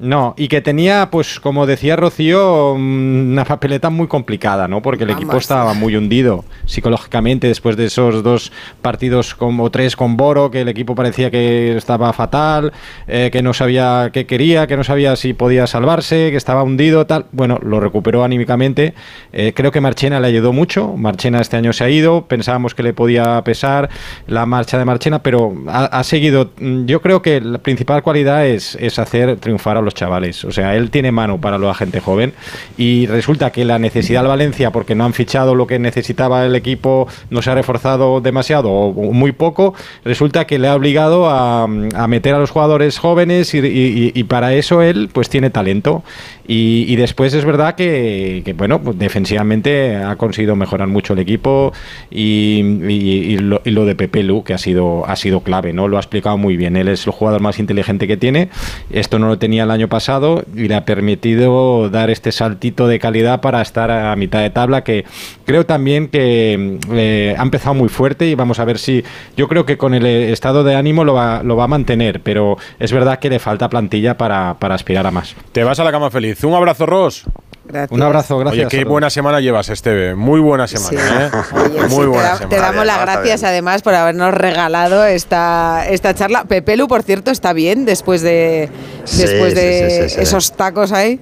No, 0.00 0.34
y 0.36 0.46
que 0.46 0.60
tenía, 0.60 1.08
pues 1.10 1.40
como 1.40 1.66
decía 1.66 1.96
Rocío, 1.96 2.76
mm, 2.78 3.32
una 3.32 3.44
papeleta 3.44 3.90
muy 3.90 4.06
complicada, 4.06 4.68
¿no? 4.68 4.80
Porque 4.80 5.02
el 5.02 5.10
equipo 5.10 5.28
Vamos. 5.28 5.42
estaba 5.42 5.74
muy 5.74 5.96
hundido 5.96 6.44
psicológicamente 6.66 7.48
después 7.48 7.76
de 7.76 7.86
esos 7.86 8.22
dos 8.22 8.52
partidos 8.80 9.34
como 9.34 9.70
tres 9.70 9.96
con 9.96 10.16
Boro, 10.16 10.52
que 10.52 10.60
el 10.60 10.68
equipo 10.68 10.94
parecía 10.94 11.32
que 11.32 11.76
estaba 11.76 12.12
fatal, 12.12 12.72
eh, 13.08 13.30
que 13.32 13.42
no 13.42 13.52
sabía 13.54 14.10
qué 14.12 14.24
quería, 14.24 14.68
que 14.68 14.76
no 14.76 14.84
sabía 14.84 15.16
si 15.16 15.32
podía 15.32 15.66
salvarse, 15.66 16.30
que 16.30 16.36
estaba 16.36 16.62
hundido, 16.62 17.06
tal. 17.06 17.26
Bueno, 17.32 17.58
lo 17.60 17.80
recuperó 17.80 18.22
anímicamente. 18.22 18.94
Eh, 19.32 19.52
creo 19.52 19.72
que 19.72 19.80
Marchena 19.80 20.20
le 20.20 20.28
ayudó 20.28 20.52
mucho. 20.52 20.96
Marchena 20.96 21.40
este 21.40 21.56
año 21.56 21.72
se 21.72 21.82
ha 21.82 21.90
ido, 21.90 22.26
pensábamos 22.26 22.74
que 22.76 22.84
le 22.84 22.92
podía 22.92 23.42
pesar 23.42 23.88
la 24.28 24.46
marcha 24.46 24.78
de 24.78 24.84
Marchena, 24.84 25.24
pero 25.24 25.54
ha, 25.66 25.86
ha 25.86 26.04
seguido. 26.04 26.50
Mm, 26.60 26.84
Yo 26.86 27.02
creo 27.02 27.20
que 27.20 27.40
la 27.40 27.58
principal 27.58 28.04
cualidad 28.04 28.46
es, 28.46 28.76
es 28.76 29.00
hacer 29.00 29.36
triunfar 29.38 29.76
a 29.76 29.82
los 29.82 29.87
chavales. 29.94 30.44
O 30.44 30.50
sea, 30.52 30.76
él 30.76 30.90
tiene 30.90 31.12
mano 31.12 31.40
para 31.40 31.58
la 31.58 31.74
gente 31.74 32.00
joven 32.00 32.32
y 32.76 33.06
resulta 33.06 33.50
que 33.50 33.64
la 33.64 33.78
necesidad 33.78 34.20
del 34.22 34.28
Valencia, 34.28 34.70
porque 34.70 34.94
no 34.94 35.04
han 35.04 35.12
fichado 35.12 35.54
lo 35.54 35.66
que 35.66 35.78
necesitaba 35.78 36.44
el 36.44 36.54
equipo, 36.54 37.08
no 37.30 37.42
se 37.42 37.50
ha 37.50 37.54
reforzado 37.54 38.20
demasiado 38.20 38.70
o 38.70 39.12
muy 39.12 39.32
poco, 39.32 39.74
resulta 40.04 40.46
que 40.46 40.58
le 40.58 40.68
ha 40.68 40.74
obligado 40.74 41.28
a, 41.28 41.64
a 41.64 42.06
meter 42.08 42.34
a 42.34 42.38
los 42.38 42.50
jugadores 42.50 42.98
jóvenes 42.98 43.54
y- 43.54 44.12
y 44.14 44.24
para 44.24 44.54
eso 44.54 44.82
él 44.82 45.08
pues 45.12 45.28
tiene 45.28 45.50
talento 45.50 46.02
Y, 46.48 46.86
y 46.88 46.96
después 46.96 47.34
es 47.34 47.44
verdad 47.44 47.74
que, 47.74 48.40
que, 48.42 48.54
bueno, 48.54 48.80
pues 48.80 48.98
defensivamente 48.98 49.96
ha 49.96 50.16
conseguido 50.16 50.56
mejorar 50.56 50.88
mucho 50.88 51.12
el 51.12 51.18
equipo 51.18 51.74
y, 52.10 53.36
lo, 53.38 53.60
y 53.66 53.70
lo 53.70 53.84
de 53.84 53.94
Pepe 53.94 54.22
Lu, 54.22 54.42
que 54.42 54.54
ha 54.54 54.58
sido, 54.58 55.06
ha 55.06 55.14
sido 55.16 55.42
clave, 55.42 55.74
¿no? 55.74 55.88
Lo 55.88 55.98
ha 55.98 56.00
explicado 56.00 56.38
muy 56.38 56.56
bien. 56.56 56.76
Él 56.76 56.88
es 56.88 57.06
el 57.06 57.12
jugador 57.12 57.42
más 57.42 57.58
inteligente 57.58 58.08
que 58.08 58.16
tiene. 58.16 58.48
Esto 58.90 59.18
no 59.18 59.28
lo 59.28 59.38
tenía 59.38 59.64
el 59.64 59.70
año 59.70 59.88
pasado 59.88 60.42
y 60.56 60.68
le 60.68 60.74
ha 60.74 60.86
permitido 60.86 61.90
dar 61.90 62.08
este 62.08 62.32
saltito 62.32 62.88
de 62.88 62.98
calidad 62.98 63.42
para 63.42 63.60
estar 63.60 63.90
a 63.90 64.16
mitad 64.16 64.40
de 64.40 64.48
tabla, 64.48 64.84
que 64.84 65.04
creo 65.44 65.66
también 65.66 66.08
que 66.08 66.78
mm, 66.88 66.92
eh, 66.94 67.34
ha 67.38 67.42
empezado 67.42 67.74
muy 67.74 67.90
fuerte 67.90 68.26
y 68.26 68.34
vamos 68.34 68.58
a 68.58 68.64
ver 68.64 68.78
si. 68.78 69.04
Yo 69.36 69.48
creo 69.48 69.66
que 69.66 69.76
con 69.76 69.92
el 69.92 70.06
eh, 70.06 70.32
estado 70.32 70.64
de 70.64 70.76
ánimo 70.76 71.04
lo 71.04 71.12
va, 71.12 71.42
lo 71.42 71.56
va 71.56 71.64
a 71.64 71.68
mantener, 71.68 72.20
pero 72.22 72.56
es 72.78 72.90
verdad 72.90 73.18
que 73.18 73.28
le 73.28 73.38
falta 73.38 73.68
plantilla 73.68 74.16
para, 74.16 74.54
para 74.58 74.74
aspirar 74.74 75.06
a 75.06 75.10
más. 75.10 75.36
Te 75.52 75.62
vas 75.62 75.78
a 75.78 75.84
la 75.84 75.92
cama 75.92 76.10
feliz. 76.10 76.37
Un 76.46 76.54
abrazo, 76.54 76.86
Ross. 76.86 77.24
Gracias. 77.64 77.90
Un 77.92 78.02
abrazo, 78.02 78.38
gracias. 78.38 78.66
Oye, 78.66 78.78
qué 78.78 78.84
buena 78.86 79.10
semana 79.10 79.40
llevas, 79.40 79.68
Esteve. 79.68 80.14
Muy 80.14 80.40
buena 80.40 80.66
semana, 80.66 80.88
Sí. 80.88 80.96
¿eh? 80.96 81.30
Oye, 81.52 81.88
sí, 81.88 81.94
Muy 81.94 82.00
te, 82.04 82.06
buena 82.06 82.22
da- 82.22 82.36
semana. 82.36 82.48
te 82.48 82.56
damos 82.62 82.86
las 82.86 83.00
gracias 83.02 83.44
además 83.44 83.82
por 83.82 83.94
habernos 83.94 84.32
regalado 84.32 85.04
esta, 85.04 85.84
esta 85.86 86.14
charla. 86.14 86.44
Pepelu, 86.44 86.88
por 86.88 87.02
cierto, 87.02 87.30
está 87.30 87.52
bien 87.52 87.84
después 87.84 88.22
de, 88.22 88.70
Sí, 89.04 89.18
después 89.20 89.52
sí, 89.52 89.60
de 89.60 89.90
sí, 90.00 90.08
sí, 90.08 90.14
sí. 90.14 90.20
esos 90.22 90.52
tacos 90.52 90.92
ahí. 90.92 91.20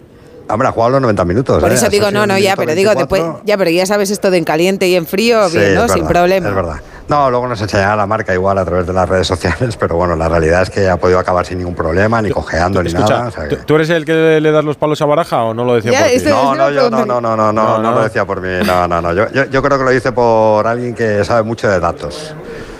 Hombre, 0.48 0.68
ha 0.68 0.70
jugado 0.70 0.92
los 0.92 1.00
90 1.02 1.24
minutos. 1.24 1.60
Por 1.60 1.72
¿eh? 1.72 1.74
eso 1.74 1.88
digo, 1.88 2.12
no, 2.12 2.24
no, 2.28 2.38
ya, 2.38 2.54
pero 2.54 2.72
digo, 2.76 2.90
24. 2.90 3.26
después, 3.26 3.44
ya, 3.44 3.56
pero 3.58 3.70
ya 3.70 3.84
sabes 3.84 4.10
esto 4.12 4.30
de 4.30 4.38
en 4.38 4.44
caliente 4.44 4.86
y 4.86 4.94
en 4.94 5.04
frío, 5.06 5.48
Sí, 5.48 5.58
bien, 5.58 5.74
¿no? 5.74 5.88
Sin 5.88 6.06
problema. 6.06 6.48
Es 6.48 6.54
verdad. 6.54 6.80
No, 7.08 7.30
luego 7.30 7.46
nos 7.46 7.60
enseñará 7.60 7.94
la 7.94 8.06
marca 8.06 8.34
igual 8.34 8.58
a 8.58 8.64
través 8.64 8.84
de 8.86 8.92
las 8.92 9.08
redes 9.08 9.26
sociales, 9.28 9.76
pero 9.80 9.94
bueno, 9.96 10.16
la 10.16 10.28
realidad 10.28 10.62
es 10.62 10.70
que 10.70 10.88
ha 10.88 10.96
podido 10.96 11.18
acabar 11.20 11.46
sin 11.46 11.58
ningún 11.58 11.74
problema, 11.74 12.20
ni 12.20 12.30
cojeando, 12.30 12.82
ni 12.82 12.88
Escucha, 12.88 13.08
nada. 13.18 13.28
o 13.28 13.30
sea 13.30 13.48
que- 13.48 13.56
¿tú- 13.56 13.64
¿tú 13.64 13.74
eres 13.76 13.90
el 13.90 14.04
que 14.04 14.40
le 14.40 14.50
das 14.50 14.64
los 14.64 14.76
palos 14.76 15.00
a 15.02 15.06
Baraja 15.06 15.44
o 15.44 15.54
no 15.54 15.64
lo 15.64 15.74
decía 15.76 15.92
Ya, 15.92 16.00
por 16.00 16.08
ti? 16.08 16.14
esto- 16.16 16.30
No, 16.30 16.36
es 16.36 16.44
no, 16.44 16.50
una 16.66 16.70
yo 16.70 16.90
no, 16.90 17.06
no, 17.06 17.20
no, 17.20 17.36
no, 17.36 17.36
no, 17.36 17.52
No, 17.52 17.78
no 17.78 17.82
no. 17.90 17.92
lo 17.98 18.02
decía 18.02 18.24
por 18.24 18.40
mí, 18.40 18.48
no, 18.66 18.88
no, 18.88 19.00
no. 19.00 19.12
Yo, 19.12 19.30
yo, 19.30 19.44
yo 19.44 19.62
creo 19.62 19.78
que 19.78 19.84
lo 19.84 19.92
hice 19.92 20.10
por 20.10 20.66
alguien 20.66 20.94
que 20.94 21.24
sabe 21.24 21.44
mucho 21.44 21.68
de 21.68 21.78
datos. 21.78 22.34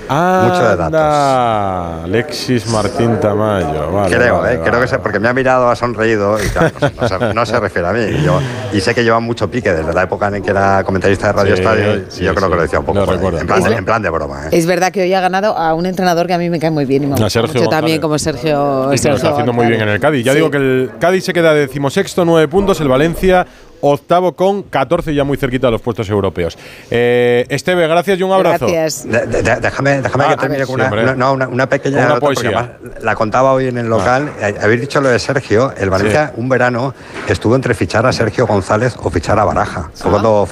Mucho 0.09 0.63
de 0.69 0.77
datos. 0.77 0.87
Anda, 0.87 2.05
Alexis 2.05 2.67
Martín 2.69 3.19
Tamayo. 3.21 3.91
Vale, 3.93 4.17
creo, 4.17 4.39
vale, 4.41 4.55
eh, 4.55 4.59
creo 4.61 4.73
vale. 4.75 4.83
que 4.85 4.89
se, 4.89 4.99
porque 4.99 5.19
me 5.19 5.29
ha 5.29 5.33
mirado, 5.33 5.69
ha 5.71 5.77
sonreído 5.77 6.37
y 6.43 6.49
claro, 6.49 6.71
no, 6.81 7.09
se- 7.09 7.35
no 7.35 7.47
se, 7.47 7.53
no 7.55 7.61
refiere 7.61 7.89
a 7.89 7.93
mí. 7.93 8.01
Y, 8.01 8.23
yo- 8.25 8.41
y 8.73 8.81
sé 8.81 8.95
que 8.95 9.03
lleva 9.05 9.21
mucho 9.21 9.51
pique 9.51 9.73
desde 9.73 9.93
la 9.93 10.03
época 10.05 10.29
en 10.29 10.43
que 10.43 10.51
era 10.51 10.83
comentarista 10.85 11.29
de 11.29 11.33
Radio 11.33 11.57
Sí, 11.57 11.63
Estadio 11.63 11.95
sí, 12.09 12.23
y 12.23 12.27
yo 12.27 12.35
creo 12.35 12.47
sí. 12.47 12.51
que 12.51 12.57
lo 12.57 12.63
decía 12.63 12.79
un 12.81 12.85
poco 12.87 12.99
Lo 13.01 13.05
por 13.07 13.15
ahí, 13.35 13.41
en, 13.41 13.47
plan 13.47 13.63
de, 13.63 13.75
en 13.75 13.85
plan 13.85 14.03
de 14.03 14.11
broma. 14.11 14.47
eh. 14.47 14.49
Es 14.53 14.67
verdad 14.67 14.93
que 14.93 15.03
hoy 15.03 15.15
ha 15.15 15.21
ganado 15.21 15.57
a 15.57 15.75
un 15.75 15.87
entrenador 15.87 16.27
que 16.27 16.35
a 16.35 16.39
mí 16.39 16.51
me 16.51 16.59
cae 16.59 16.71
muy 16.71 16.85
bien 16.85 17.05
y 17.05 17.07
me 17.07 17.13
A 17.13 17.17
gusta 17.17 17.31
Sergio 17.31 17.61
mucho 17.61 17.71
también 17.71 18.01
como 18.01 18.19
Sergio. 18.19 18.93
Y 18.93 18.99
que 18.99 19.09
lo 19.09 19.15
está 19.15 19.19
Sergio 19.19 19.31
haciendo 19.31 19.53
muy 19.53 19.67
bien 19.67 19.81
en 19.81 19.89
el 19.89 20.01
Cádiz. 20.01 20.25
Ya 20.25 20.33
Sí. 20.33 20.39
digo 20.39 20.51
que 20.51 20.57
el 20.59 20.91
Cádiz 21.01 21.25
se 21.25 21.33
queda 21.33 21.53
decimosexto, 21.55 22.25
nueve 22.25 22.49
puntos. 22.49 22.81
El 22.81 22.89
Valencia, 22.89 23.47
octavo 23.93 24.33
con 24.35 24.63
14, 24.65 25.15
ya 25.15 25.25
muy 25.25 25.37
cerquita 25.37 25.67
de 25.69 25.73
los 25.73 25.81
puestos 25.83 26.09
europeos. 26.09 26.57
Eh, 26.91 27.45
Esteve, 27.49 27.87
gracias 27.87 28.19
y 28.19 28.23
un 28.23 28.33
abrazo. 28.33 28.67
Gracias. 28.67 29.09
De- 29.09 29.27
de- 29.27 29.43
de- 29.43 29.57
déjame 29.61 30.03
déjame 30.03 30.25
Ah, 30.25 30.29
que 30.31 30.37
termine 30.37 30.67
con 30.67 30.75
una, 30.77 30.89
una- 30.91 31.15
no, 31.15 31.33
una, 31.33 31.49
una 31.49 31.69
pequeña 31.69 31.99
Una 31.99 32.09
nota, 32.09 32.21
poesía. 32.21 32.79
la 33.03 33.15
contaba 33.15 33.53
hoy 33.53 33.69
en 33.69 33.79
el 33.79 33.87
local. 33.89 34.31
Eh, 34.41 34.55
Habéis 34.63 34.81
dicho 34.83 35.01
lo 35.01 35.09
de 35.09 35.19
Sergio. 35.19 35.73
El 35.77 35.91
Valencia, 35.91 36.33
un 36.37 36.49
verano, 36.49 36.95
estuvo 37.29 37.55
entre 37.55 37.75
fichar 37.75 38.07
a 38.07 38.13
Sergio 38.13 38.47
González 38.47 38.95
o 39.03 39.11
fichar 39.11 39.39
a 39.39 39.45
Baraja. 39.45 39.91
Fue 39.95 40.11
cuando, 40.11 40.49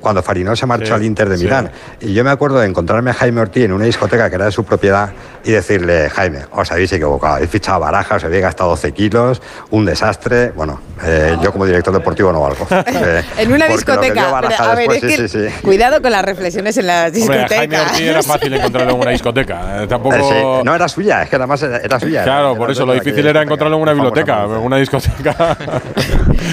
cuando 0.00 0.22
Farinó 0.22 0.54
se 0.56 0.66
marchó 0.66 0.86
Sí, 0.86 0.92
al 0.92 1.04
Inter 1.04 1.28
de 1.28 1.36
sí. 1.38 1.44
Milán. 1.44 1.70
Y 2.00 2.12
yo 2.14 2.24
me 2.24 2.30
acuerdo 2.30 2.58
de 2.60 2.66
encontrarme 2.66 3.10
a 3.10 3.14
Jaime 3.14 3.40
Ortiz 3.40 3.64
en 3.64 3.72
una 3.72 3.84
discoteca 3.84 4.28
que 4.28 4.36
era 4.36 4.46
de 4.46 4.52
su 4.52 4.64
propiedad 4.64 5.10
y 5.44 5.52
decirle, 5.52 6.08
Jaime, 6.10 6.40
os 6.52 6.70
habéis 6.72 6.92
equivocado. 6.92 7.34
Habéis 7.34 7.50
fichado 7.50 7.76
a 7.76 7.78
Baraja, 7.80 8.16
os 8.16 8.24
habéis 8.24 8.42
gastado 8.42 8.70
12 8.70 8.92
kilos, 8.92 9.42
un 9.70 9.84
desastre. 9.84 10.52
Bueno, 10.52 10.80
eh, 11.04 11.36
yo 11.42 11.52
como 11.52 11.66
director 11.66 11.92
deportivo 11.92 12.32
no 12.32 12.40
valgo. 12.40 12.66
En 13.38 13.52
una 13.52 13.66
discoteca. 13.66 14.40
Pero, 14.40 14.54
a 14.62 14.74
ver, 14.74 14.88
después, 14.88 15.02
es 15.04 15.10
sí, 15.10 15.22
que 15.22 15.28
sí, 15.28 15.48
sí. 15.48 15.62
cuidado 15.62 16.02
con 16.02 16.10
las 16.12 16.24
reflexiones 16.24 16.76
en 16.76 16.86
las 16.86 17.06
Hombre, 17.06 17.20
discotecas. 17.20 17.56
Jaime 17.58 17.80
Ortiz 17.80 18.00
era 18.00 18.22
fácil 18.22 18.54
encontrarlo 18.54 18.92
en 18.94 19.00
una 19.00 19.10
discoteca. 19.10 19.82
Eh, 19.82 19.86
tampoco. 19.86 20.16
Eh, 20.16 20.22
sí. 20.28 20.64
No 20.64 20.74
era 20.74 20.88
suya, 20.88 21.22
es 21.22 21.28
que 21.30 21.36
además 21.36 21.62
era, 21.62 21.78
era 21.78 22.00
suya. 22.00 22.24
Claro, 22.24 22.50
Era- 22.50 22.58
por 22.58 22.70
eso 22.70 22.86
lo 22.86 22.92
difícil 22.94 23.26
era 23.26 23.42
encontrarlo 23.42 23.76
en 23.76 23.82
una 23.82 23.92
biblioteca, 23.92 24.44
en 24.44 24.50
una 24.50 24.76
discoteca. 24.76 25.56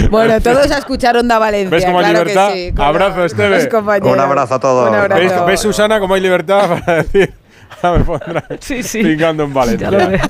Bueno, 0.09 0.39
todos 0.41 0.71
a 0.71 0.77
escuchar 0.77 1.17
Onda 1.17 1.39
Valencia. 1.39 1.69
¿Ves 1.69 1.85
cómo 1.85 1.99
hay 1.99 2.05
claro 2.05 2.19
libertad? 2.25 2.51
Sí, 2.53 2.73
Abrazo, 2.77 3.25
Esteve. 3.25 3.69
Un 4.01 4.19
abrazo 4.19 4.55
a 4.55 4.59
todos. 4.59 4.89
Un 4.89 4.95
abrazo. 4.95 5.21
¿Ves, 5.21 5.45
ves, 5.45 5.59
Susana, 5.59 5.99
cómo 5.99 6.13
hay 6.15 6.21
libertad 6.21 6.79
para 6.85 7.03
decir? 7.03 7.33
Ahora 7.81 7.99
me 7.99 8.05
pondrá 8.05 8.43
Sí, 8.59 8.83
sí. 8.83 9.03
pingando 9.03 9.43
en 9.43 9.53
Valencia. 9.53 9.89
Ya 9.89 9.97
lo 9.97 10.09
veo. 10.09 10.19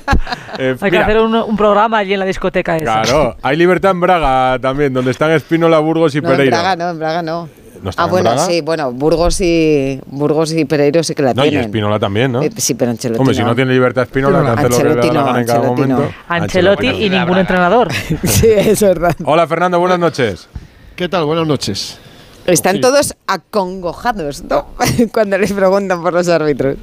Eh, 0.58 0.70
Hay 0.80 0.90
que 0.90 0.96
mira, 0.96 1.02
hacer 1.04 1.18
un, 1.20 1.34
un 1.34 1.54
programa 1.56 1.98
allí 1.98 2.14
en 2.14 2.20
la 2.20 2.24
discoteca 2.24 2.76
esa. 2.78 3.02
Claro, 3.02 3.36
hay 3.42 3.58
libertad 3.58 3.90
en 3.90 4.00
Braga 4.00 4.58
también, 4.58 4.90
donde 4.94 5.10
están 5.10 5.30
Espínola, 5.32 5.78
Burgos 5.80 6.14
y 6.14 6.22
No, 6.22 6.30
en 6.30 6.36
Pereira. 6.36 6.56
Braga 6.62 6.76
no, 6.76 6.90
en 6.92 6.98
Braga 6.98 7.22
no. 7.22 7.48
¿No 7.82 7.90
ah, 7.94 8.04
en 8.04 8.10
bueno, 8.10 8.30
Braga? 8.30 8.46
sí, 8.46 8.60
bueno, 8.62 8.90
Burgos 8.90 9.38
y 9.42 10.00
Burgos 10.06 10.52
y 10.54 10.64
Pereiro 10.64 11.02
sí 11.02 11.14
que 11.14 11.22
la 11.22 11.34
No, 11.34 11.44
y 11.44 11.50
tienen. 11.50 11.66
Espínola 11.66 11.98
también, 11.98 12.32
¿no? 12.32 12.40
Eh, 12.42 12.50
sí, 12.56 12.72
pero 12.72 12.90
Ancelotti 12.90 13.20
Hombre, 13.20 13.34
si 13.34 13.42
no 13.42 13.54
tiene 13.54 13.72
libertad 13.74 14.04
Espínola, 14.04 14.54
que 14.54 14.60
hace 14.62 14.62
lo 14.62 14.78
que 14.78 14.82
le 14.82 14.94
da 14.94 14.94
Ancelotti 14.94 15.08
la 15.08 15.20
no, 15.20 15.26
gana 15.26 15.40
en 15.40 15.46
cada 15.46 15.58
Ancelotti 15.58 15.82
no. 15.90 15.96
momento. 15.96 16.14
Ancelotti 16.28 16.86
y 16.88 17.10
ningún 17.10 17.36
entrenador. 17.38 17.92
sí, 18.24 18.46
es 18.48 18.80
verdad. 18.80 19.14
Hola, 19.26 19.46
Fernando, 19.46 19.78
buenas 19.78 19.98
noches. 19.98 20.48
¿Qué 20.96 21.06
tal? 21.10 21.26
Buenas 21.26 21.46
noches. 21.46 21.98
Están 22.46 22.76
Sí. 22.76 22.80
todos 22.80 23.14
acongojados, 23.26 24.42
¿no? 24.44 24.68
Cuando 25.12 25.36
les 25.36 25.52
preguntan 25.52 26.00
por 26.02 26.14
los 26.14 26.28
árbitros. 26.30 26.76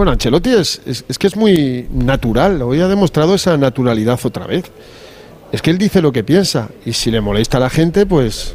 Bueno, 0.00 0.12
Ancelotti 0.12 0.48
es, 0.48 0.80
es, 0.86 1.04
es 1.10 1.18
que 1.18 1.26
es 1.26 1.36
muy 1.36 1.86
natural. 1.92 2.62
Hoy 2.62 2.80
ha 2.80 2.88
demostrado 2.88 3.34
esa 3.34 3.58
naturalidad 3.58 4.18
otra 4.24 4.46
vez. 4.46 4.64
Es 5.52 5.60
que 5.60 5.68
él 5.68 5.76
dice 5.76 6.00
lo 6.00 6.10
que 6.10 6.24
piensa. 6.24 6.70
Y 6.86 6.94
si 6.94 7.10
le 7.10 7.20
molesta 7.20 7.58
a 7.58 7.60
la 7.60 7.68
gente, 7.68 8.06
pues, 8.06 8.54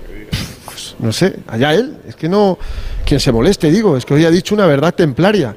pues 0.65 0.95
no 0.97 1.13
sé, 1.13 1.35
allá 1.45 1.75
él. 1.75 1.97
Es 2.07 2.15
que 2.15 2.27
no. 2.27 2.57
Quien 3.05 3.19
se 3.19 3.31
moleste, 3.31 3.69
digo, 3.69 3.95
es 3.95 4.05
que 4.07 4.15
hoy 4.15 4.25
ha 4.25 4.31
dicho 4.31 4.55
una 4.55 4.65
verdad 4.65 4.95
templaria. 4.95 5.55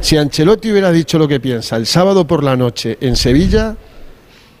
Si 0.00 0.16
Ancelotti 0.16 0.72
hubiera 0.72 0.90
dicho 0.90 1.16
lo 1.16 1.28
que 1.28 1.38
piensa 1.38 1.76
el 1.76 1.86
sábado 1.86 2.26
por 2.26 2.42
la 2.42 2.56
noche 2.56 2.98
en 3.00 3.14
Sevilla, 3.14 3.76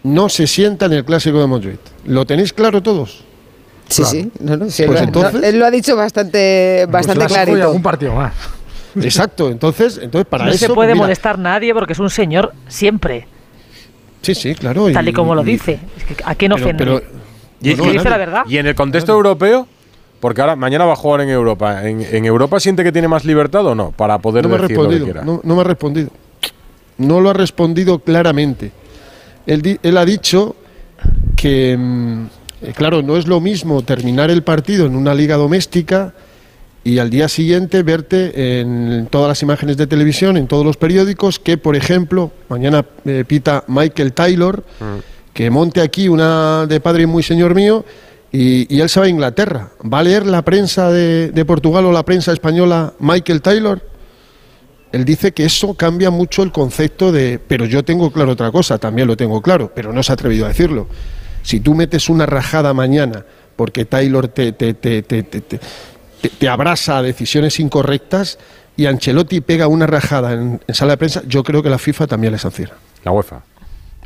no 0.04 0.28
se 0.28 0.46
sienta 0.46 0.86
en 0.86 0.92
el 0.92 1.04
clásico 1.04 1.40
de 1.40 1.48
Montjuic. 1.48 1.80
¿Lo 2.06 2.26
tenéis 2.26 2.52
claro 2.52 2.80
todos? 2.80 3.24
Sí, 3.88 4.02
Claro. 4.02 4.08
sí. 4.08 4.30
No, 4.38 4.56
no, 4.56 4.70
sí, 4.70 4.84
Pues 4.86 5.02
él, 5.02 5.44
él 5.46 5.58
lo 5.58 5.66
ha 5.66 5.72
dicho 5.72 5.96
bastante, 5.96 6.86
bastante 6.88 7.26
Clásico 7.26 7.40
y 7.40 7.44
clarito. 7.44 7.66
algún 7.66 7.82
partido 7.82 8.14
más. 8.14 8.32
Exacto. 9.02 9.50
Entonces, 9.50 9.98
entonces 10.02 10.26
para 10.28 10.44
no 10.44 10.50
eso. 10.50 10.58
se 10.60 10.66
pues 10.66 10.74
puede 10.74 10.92
mira, 10.94 11.04
molestar 11.04 11.38
nadie 11.38 11.72
porque 11.74 11.92
es 11.94 11.98
un 11.98 12.10
señor 12.10 12.52
siempre, 12.68 13.26
Sí, 14.22 14.34
sí, 14.34 14.54
claro. 14.54 14.90
tal 14.92 15.08
y 15.08 15.12
como 15.12 15.34
lo 15.34 15.42
y- 15.42 15.46
dice. 15.46 15.78
Es 15.98 16.04
que, 16.04 16.16
¿A 16.24 16.34
quién 16.34 16.52
pero- 16.52 16.64
ofende? 16.64 16.84
pero- 16.84 17.02
Y, 17.60 17.74
que 17.74 17.82
y- 17.88 17.92
dice 17.92 18.10
la 18.10 18.16
verdad. 18.18 18.42
y 18.48 18.58
en 18.58 18.66
el 18.66 18.74
contexto 18.74 19.12
europeo, 19.12 19.66
porque 20.20 20.40
ahora 20.40 20.56
mañana 20.56 20.84
va 20.86 20.92
a 20.94 20.96
jugar 20.96 21.20
en 21.22 21.28
Europa. 21.30 21.86
¿En, 21.88 22.00
en 22.02 22.24
Europa 22.24 22.58
siente 22.60 22.82
que 22.84 22.92
tiene 22.92 23.08
más 23.08 23.24
libertad 23.24 23.66
o 23.66 23.74
no? 23.74 23.90
Para 23.92 24.18
poder 24.18 24.44
no 24.44 24.50
me 24.50 24.56
ha 24.56 24.60
decir 24.62 24.76
lo 24.78 24.88
que 24.88 25.00
quiera. 25.00 25.22
No, 25.24 25.40
no 25.44 25.54
me 25.54 25.60
ha 25.60 25.64
respondido. 25.64 26.08
No 26.96 27.20
lo 27.20 27.30
ha 27.30 27.32
respondido 27.34 27.98
claramente. 27.98 28.70
Él, 29.46 29.60
di- 29.62 29.78
él 29.82 29.96
ha 29.98 30.04
dicho 30.04 30.56
que, 31.36 31.76
mm, 31.76 32.26
eh, 32.62 32.72
claro, 32.74 33.02
no 33.02 33.16
es 33.16 33.26
lo 33.26 33.40
mismo 33.40 33.82
terminar 33.82 34.30
el 34.30 34.42
partido 34.42 34.86
en 34.86 34.96
una 34.96 35.12
liga 35.14 35.36
doméstica 35.36 36.14
y 36.84 36.98
al 36.98 37.08
día 37.08 37.28
siguiente 37.28 37.82
verte 37.82 38.60
en 38.60 39.08
todas 39.10 39.28
las 39.28 39.42
imágenes 39.42 39.78
de 39.78 39.86
televisión, 39.86 40.36
en 40.36 40.46
todos 40.46 40.66
los 40.66 40.76
periódicos, 40.76 41.38
que, 41.38 41.56
por 41.56 41.76
ejemplo, 41.76 42.30
mañana 42.48 42.84
eh, 43.06 43.24
pita 43.26 43.64
Michael 43.66 44.12
Taylor, 44.12 44.62
que 45.32 45.48
monte 45.48 45.80
aquí 45.80 46.08
una 46.08 46.66
de 46.66 46.80
padre 46.80 47.04
y 47.04 47.06
muy 47.06 47.22
señor 47.22 47.54
mío, 47.54 47.84
y, 48.30 48.72
y 48.74 48.80
él 48.80 48.88
se 48.88 49.00
va 49.00 49.06
a 49.06 49.08
Inglaterra. 49.08 49.70
¿Va 49.82 50.00
a 50.00 50.02
leer 50.02 50.26
la 50.26 50.42
prensa 50.42 50.90
de, 50.90 51.30
de 51.30 51.44
Portugal 51.44 51.86
o 51.86 51.92
la 51.92 52.04
prensa 52.04 52.32
española 52.32 52.92
Michael 52.98 53.40
Taylor? 53.40 53.80
Él 54.92 55.04
dice 55.04 55.32
que 55.32 55.44
eso 55.44 55.74
cambia 55.74 56.10
mucho 56.10 56.42
el 56.42 56.52
concepto 56.52 57.10
de, 57.10 57.40
pero 57.48 57.64
yo 57.64 57.82
tengo 57.82 58.12
claro 58.12 58.32
otra 58.32 58.52
cosa, 58.52 58.78
también 58.78 59.08
lo 59.08 59.16
tengo 59.16 59.40
claro, 59.40 59.72
pero 59.74 59.92
no 59.92 60.02
se 60.02 60.12
ha 60.12 60.14
atrevido 60.14 60.44
a 60.44 60.48
decirlo. 60.48 60.86
Si 61.42 61.60
tú 61.60 61.74
metes 61.74 62.08
una 62.08 62.26
rajada 62.26 62.74
mañana 62.74 63.24
porque 63.56 63.84
Taylor 63.84 64.28
te, 64.28 64.52
te, 64.52 64.74
te, 64.74 65.02
te, 65.02 65.60
te, 66.20 66.28
te- 66.28 66.48
abrasa 66.48 66.98
a 66.98 67.02
decisiones 67.02 67.60
incorrectas 67.60 68.38
y 68.76 68.86
Ancelotti 68.86 69.40
pega 69.40 69.68
una 69.68 69.86
rajada 69.86 70.32
en, 70.32 70.60
en 70.66 70.74
sala 70.74 70.92
de 70.92 70.96
prensa, 70.98 71.22
yo 71.26 71.42
creo 71.42 71.62
que 71.62 71.70
la 71.70 71.78
FIFA 71.78 72.06
también 72.06 72.32
le 72.32 72.38
sanciona. 72.38 72.72
La 73.04 73.12
UEFA. 73.12 73.42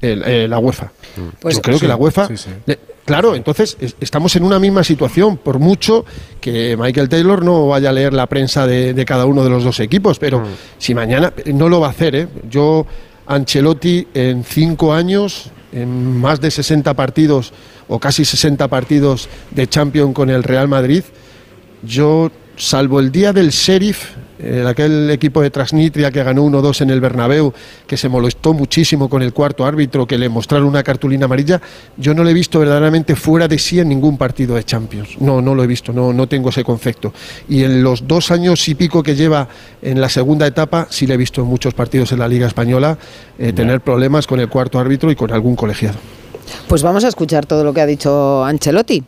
El- 0.00 0.22
eh, 0.24 0.46
la 0.48 0.58
UEFA. 0.58 0.92
Pues 1.40 1.56
yo 1.56 1.62
creo 1.62 1.76
sí, 1.76 1.80
que 1.82 1.88
la 1.88 1.96
UEFA. 1.96 2.26
sí, 2.28 2.36
sí. 2.36 2.50
le- 2.66 2.78
claro, 3.04 3.34
entonces 3.34 3.76
es- 3.80 3.96
estamos 4.00 4.36
en 4.36 4.44
una 4.44 4.58
misma 4.58 4.84
situación, 4.84 5.38
por 5.38 5.58
mucho 5.58 6.04
que 6.40 6.76
Michael 6.76 7.08
Taylor 7.08 7.44
no 7.44 7.66
vaya 7.68 7.90
a 7.90 7.92
leer 7.92 8.12
la 8.12 8.26
prensa 8.26 8.66
de, 8.66 8.94
de 8.94 9.04
cada 9.04 9.24
uno 9.26 9.42
de 9.42 9.50
los 9.50 9.64
dos 9.64 9.80
equipos, 9.80 10.18
pero 10.18 10.42
si 10.78 10.94
mañana 10.94 11.32
no 11.46 11.68
lo 11.68 11.80
va 11.80 11.88
a 11.88 11.90
hacer, 11.90 12.14
¿eh? 12.14 12.28
yo 12.48 12.86
Ancelotti 13.26 14.06
en 14.14 14.44
cinco 14.44 14.92
años, 14.92 15.50
en 15.72 16.18
más 16.20 16.40
de 16.40 16.50
60 16.50 16.94
partidos 16.94 17.52
o 17.88 17.98
casi 17.98 18.24
60 18.24 18.68
partidos 18.68 19.28
de 19.50 19.66
Champions 19.68 20.14
con 20.14 20.30
el 20.30 20.42
Real 20.42 20.68
Madrid, 20.68 21.02
yo 21.82 22.30
salvo 22.56 23.00
el 23.00 23.12
día 23.12 23.32
del 23.32 23.50
sheriff 23.50 24.16
eh, 24.40 24.64
aquel 24.68 25.10
equipo 25.10 25.42
de 25.42 25.50
Transnistria 25.50 26.12
que 26.12 26.22
ganó 26.22 26.44
1-2 26.44 26.82
en 26.82 26.90
el 26.90 27.00
Bernabéu, 27.00 27.52
que 27.88 27.96
se 27.96 28.08
molestó 28.08 28.54
muchísimo 28.54 29.08
con 29.08 29.22
el 29.22 29.32
cuarto 29.32 29.66
árbitro, 29.66 30.06
que 30.06 30.16
le 30.16 30.28
mostraron 30.28 30.68
una 30.68 30.84
cartulina 30.84 31.24
amarilla, 31.24 31.60
yo 31.96 32.14
no 32.14 32.22
lo 32.22 32.30
he 32.30 32.34
visto 32.34 32.60
verdaderamente 32.60 33.16
fuera 33.16 33.48
de 33.48 33.58
sí 33.58 33.80
en 33.80 33.88
ningún 33.88 34.16
partido 34.16 34.54
de 34.54 34.62
Champions. 34.62 35.20
No, 35.20 35.42
no 35.42 35.56
lo 35.56 35.64
he 35.64 35.66
visto, 35.66 35.92
no, 35.92 36.12
no 36.12 36.28
tengo 36.28 36.50
ese 36.50 36.62
concepto. 36.62 37.12
Y 37.48 37.64
en 37.64 37.82
los 37.82 38.06
dos 38.06 38.30
años 38.30 38.68
y 38.68 38.76
pico 38.76 39.02
que 39.02 39.16
lleva 39.16 39.48
en 39.82 40.00
la 40.00 40.08
segunda 40.08 40.46
etapa, 40.46 40.86
sí 40.88 41.06
le 41.06 41.14
he 41.14 41.16
visto 41.16 41.40
en 41.40 41.48
muchos 41.48 41.74
partidos 41.74 42.12
en 42.12 42.20
la 42.20 42.28
Liga 42.28 42.46
Española 42.46 42.96
eh, 43.38 43.52
tener 43.52 43.80
problemas 43.80 44.28
con 44.28 44.38
el 44.38 44.48
cuarto 44.48 44.78
árbitro 44.78 45.10
y 45.10 45.16
con 45.16 45.32
algún 45.32 45.56
colegiado. 45.56 45.98
Pues 46.68 46.82
vamos 46.82 47.02
a 47.04 47.08
escuchar 47.08 47.44
todo 47.44 47.64
lo 47.64 47.74
que 47.74 47.80
ha 47.80 47.86
dicho 47.86 48.44
Ancelotti. 48.44 49.02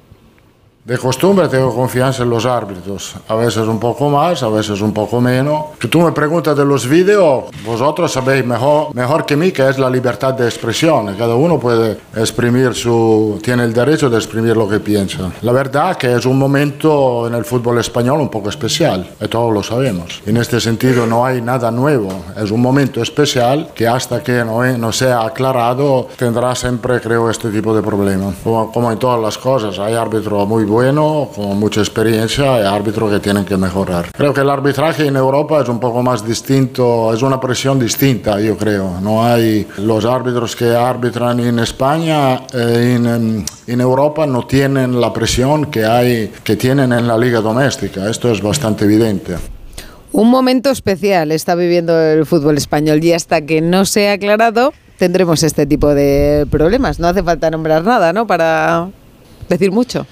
De 0.83 0.97
costumbre 0.97 1.47
tengo 1.49 1.75
confianza 1.75 2.23
en 2.23 2.31
los 2.31 2.47
árbitros, 2.47 3.15
a 3.29 3.35
veces 3.35 3.69
un 3.69 3.79
poco 3.79 4.09
más, 4.09 4.43
a 4.43 4.49
veces 4.49 4.81
un 4.81 4.95
poco 4.95 5.21
menos. 5.21 5.67
Si 5.79 5.89
tú 5.89 6.01
me 6.01 6.11
preguntas 6.13 6.57
de 6.57 6.65
los 6.65 6.89
vídeos, 6.89 7.45
vosotros 7.67 8.11
sabéis 8.11 8.47
mejor, 8.47 8.95
mejor 8.95 9.27
que 9.27 9.37
mí 9.37 9.53
que 9.53 9.69
es 9.69 9.79
la 9.79 9.91
libertad 9.91 10.33
de 10.33 10.47
expresión. 10.47 11.15
Cada 11.19 11.35
uno 11.35 11.61
puede 11.61 11.99
exprimir 12.17 12.75
su, 12.75 13.39
tiene 13.43 13.65
el 13.65 13.75
derecho 13.75 14.09
de 14.09 14.17
exprimir 14.17 14.57
lo 14.57 14.67
que 14.67 14.81
piensa. 14.81 15.31
La 15.43 15.53
verdad 15.53 15.99
que 15.99 16.15
es 16.15 16.25
un 16.25 16.39
momento 16.39 17.27
en 17.27 17.35
el 17.35 17.45
fútbol 17.45 17.79
español 17.79 18.19
un 18.19 18.31
poco 18.31 18.49
especial, 18.49 19.07
y 19.21 19.29
todos 19.29 19.53
lo 19.53 19.63
sabemos. 19.63 20.23
En 20.25 20.39
este 20.39 20.61
sentido 20.61 21.07
no 21.07 21.27
hay 21.27 21.43
nada 21.43 21.71
nuevo, 21.71 22.09
es 22.43 22.51
un 22.51 22.63
momento 22.63 23.03
especial 23.03 23.69
que 23.75 23.87
hasta 23.87 24.23
que 24.23 24.43
no, 24.47 24.65
no 24.79 24.93
sea 24.93 25.27
aclarado 25.27 26.09
tendrá 26.17 26.55
siempre, 26.55 27.03
creo, 27.03 27.29
este 27.29 27.51
tipo 27.51 27.77
de 27.77 27.83
problemas. 27.83 28.37
Como, 28.43 28.73
como 28.73 28.91
en 28.91 28.99
todas 28.99 29.21
las 29.21 29.37
cosas, 29.37 29.79
hay 29.79 29.95
árbitros 29.95 30.49
muy 30.49 30.70
bueno, 30.71 31.29
con 31.35 31.59
mucha 31.59 31.81
experiencia 31.81 32.61
y 32.61 32.65
árbitros 32.65 33.11
que 33.11 33.21
tienen 33.21 33.45
que 33.45 33.57
mejorar. 33.57 34.13
Creo 34.13 34.33
que 34.33 34.41
el 34.41 34.49
arbitraje 34.49 35.07
en 35.07 35.17
Europa 35.17 35.61
es 35.61 35.69
un 35.69 35.81
poco 35.81 36.03
más 36.03 36.25
distinto, 36.25 37.13
es 37.13 37.23
una 37.23 37.41
presión 37.41 37.79
distinta, 37.79 38.41
yo 38.41 38.57
creo. 38.57 39.01
No 39.01 39.25
hay 39.25 39.67
los 39.79 40.05
árbitros 40.05 40.55
que 40.55 40.75
arbitran 40.75 41.41
en 41.41 41.59
España, 41.59 42.43
eh, 42.55 42.95
en, 42.97 43.45
en, 43.67 43.81
Europa 43.81 44.27
no 44.27 44.47
tienen 44.47 45.01
la 45.01 45.13
presión 45.13 45.67
que 45.67 45.85
hay, 45.85 46.33
que 46.45 46.57
tienen 46.57 46.93
en 46.93 47.07
la 47.07 47.19
liga 47.19 47.41
doméstica. 47.41 48.09
Esto 48.09 48.31
es 48.31 48.41
bastante 48.41 48.85
evidente. 48.85 49.37
Un 50.13 50.31
momento 50.31 50.71
especial 50.71 51.33
está 51.33 51.55
viviendo 51.55 51.99
el 52.01 52.27
fútbol 52.27 52.57
español 52.57 53.03
y 53.03 53.13
hasta 53.13 53.43
que 53.43 53.61
no 53.61 53.85
sea 53.85 54.13
aclarado 54.13 54.73
tendremos 54.99 55.43
este 55.43 55.67
tipo 55.67 55.95
de 55.95 56.47
problemas. 56.51 57.01
No 57.01 57.09
hace 57.09 57.23
falta 57.23 57.51
nombrar 57.51 57.83
nada, 57.85 58.13
¿no? 58.13 58.27
Para 58.27 58.89
decir 59.49 59.73
mucho. 59.73 60.07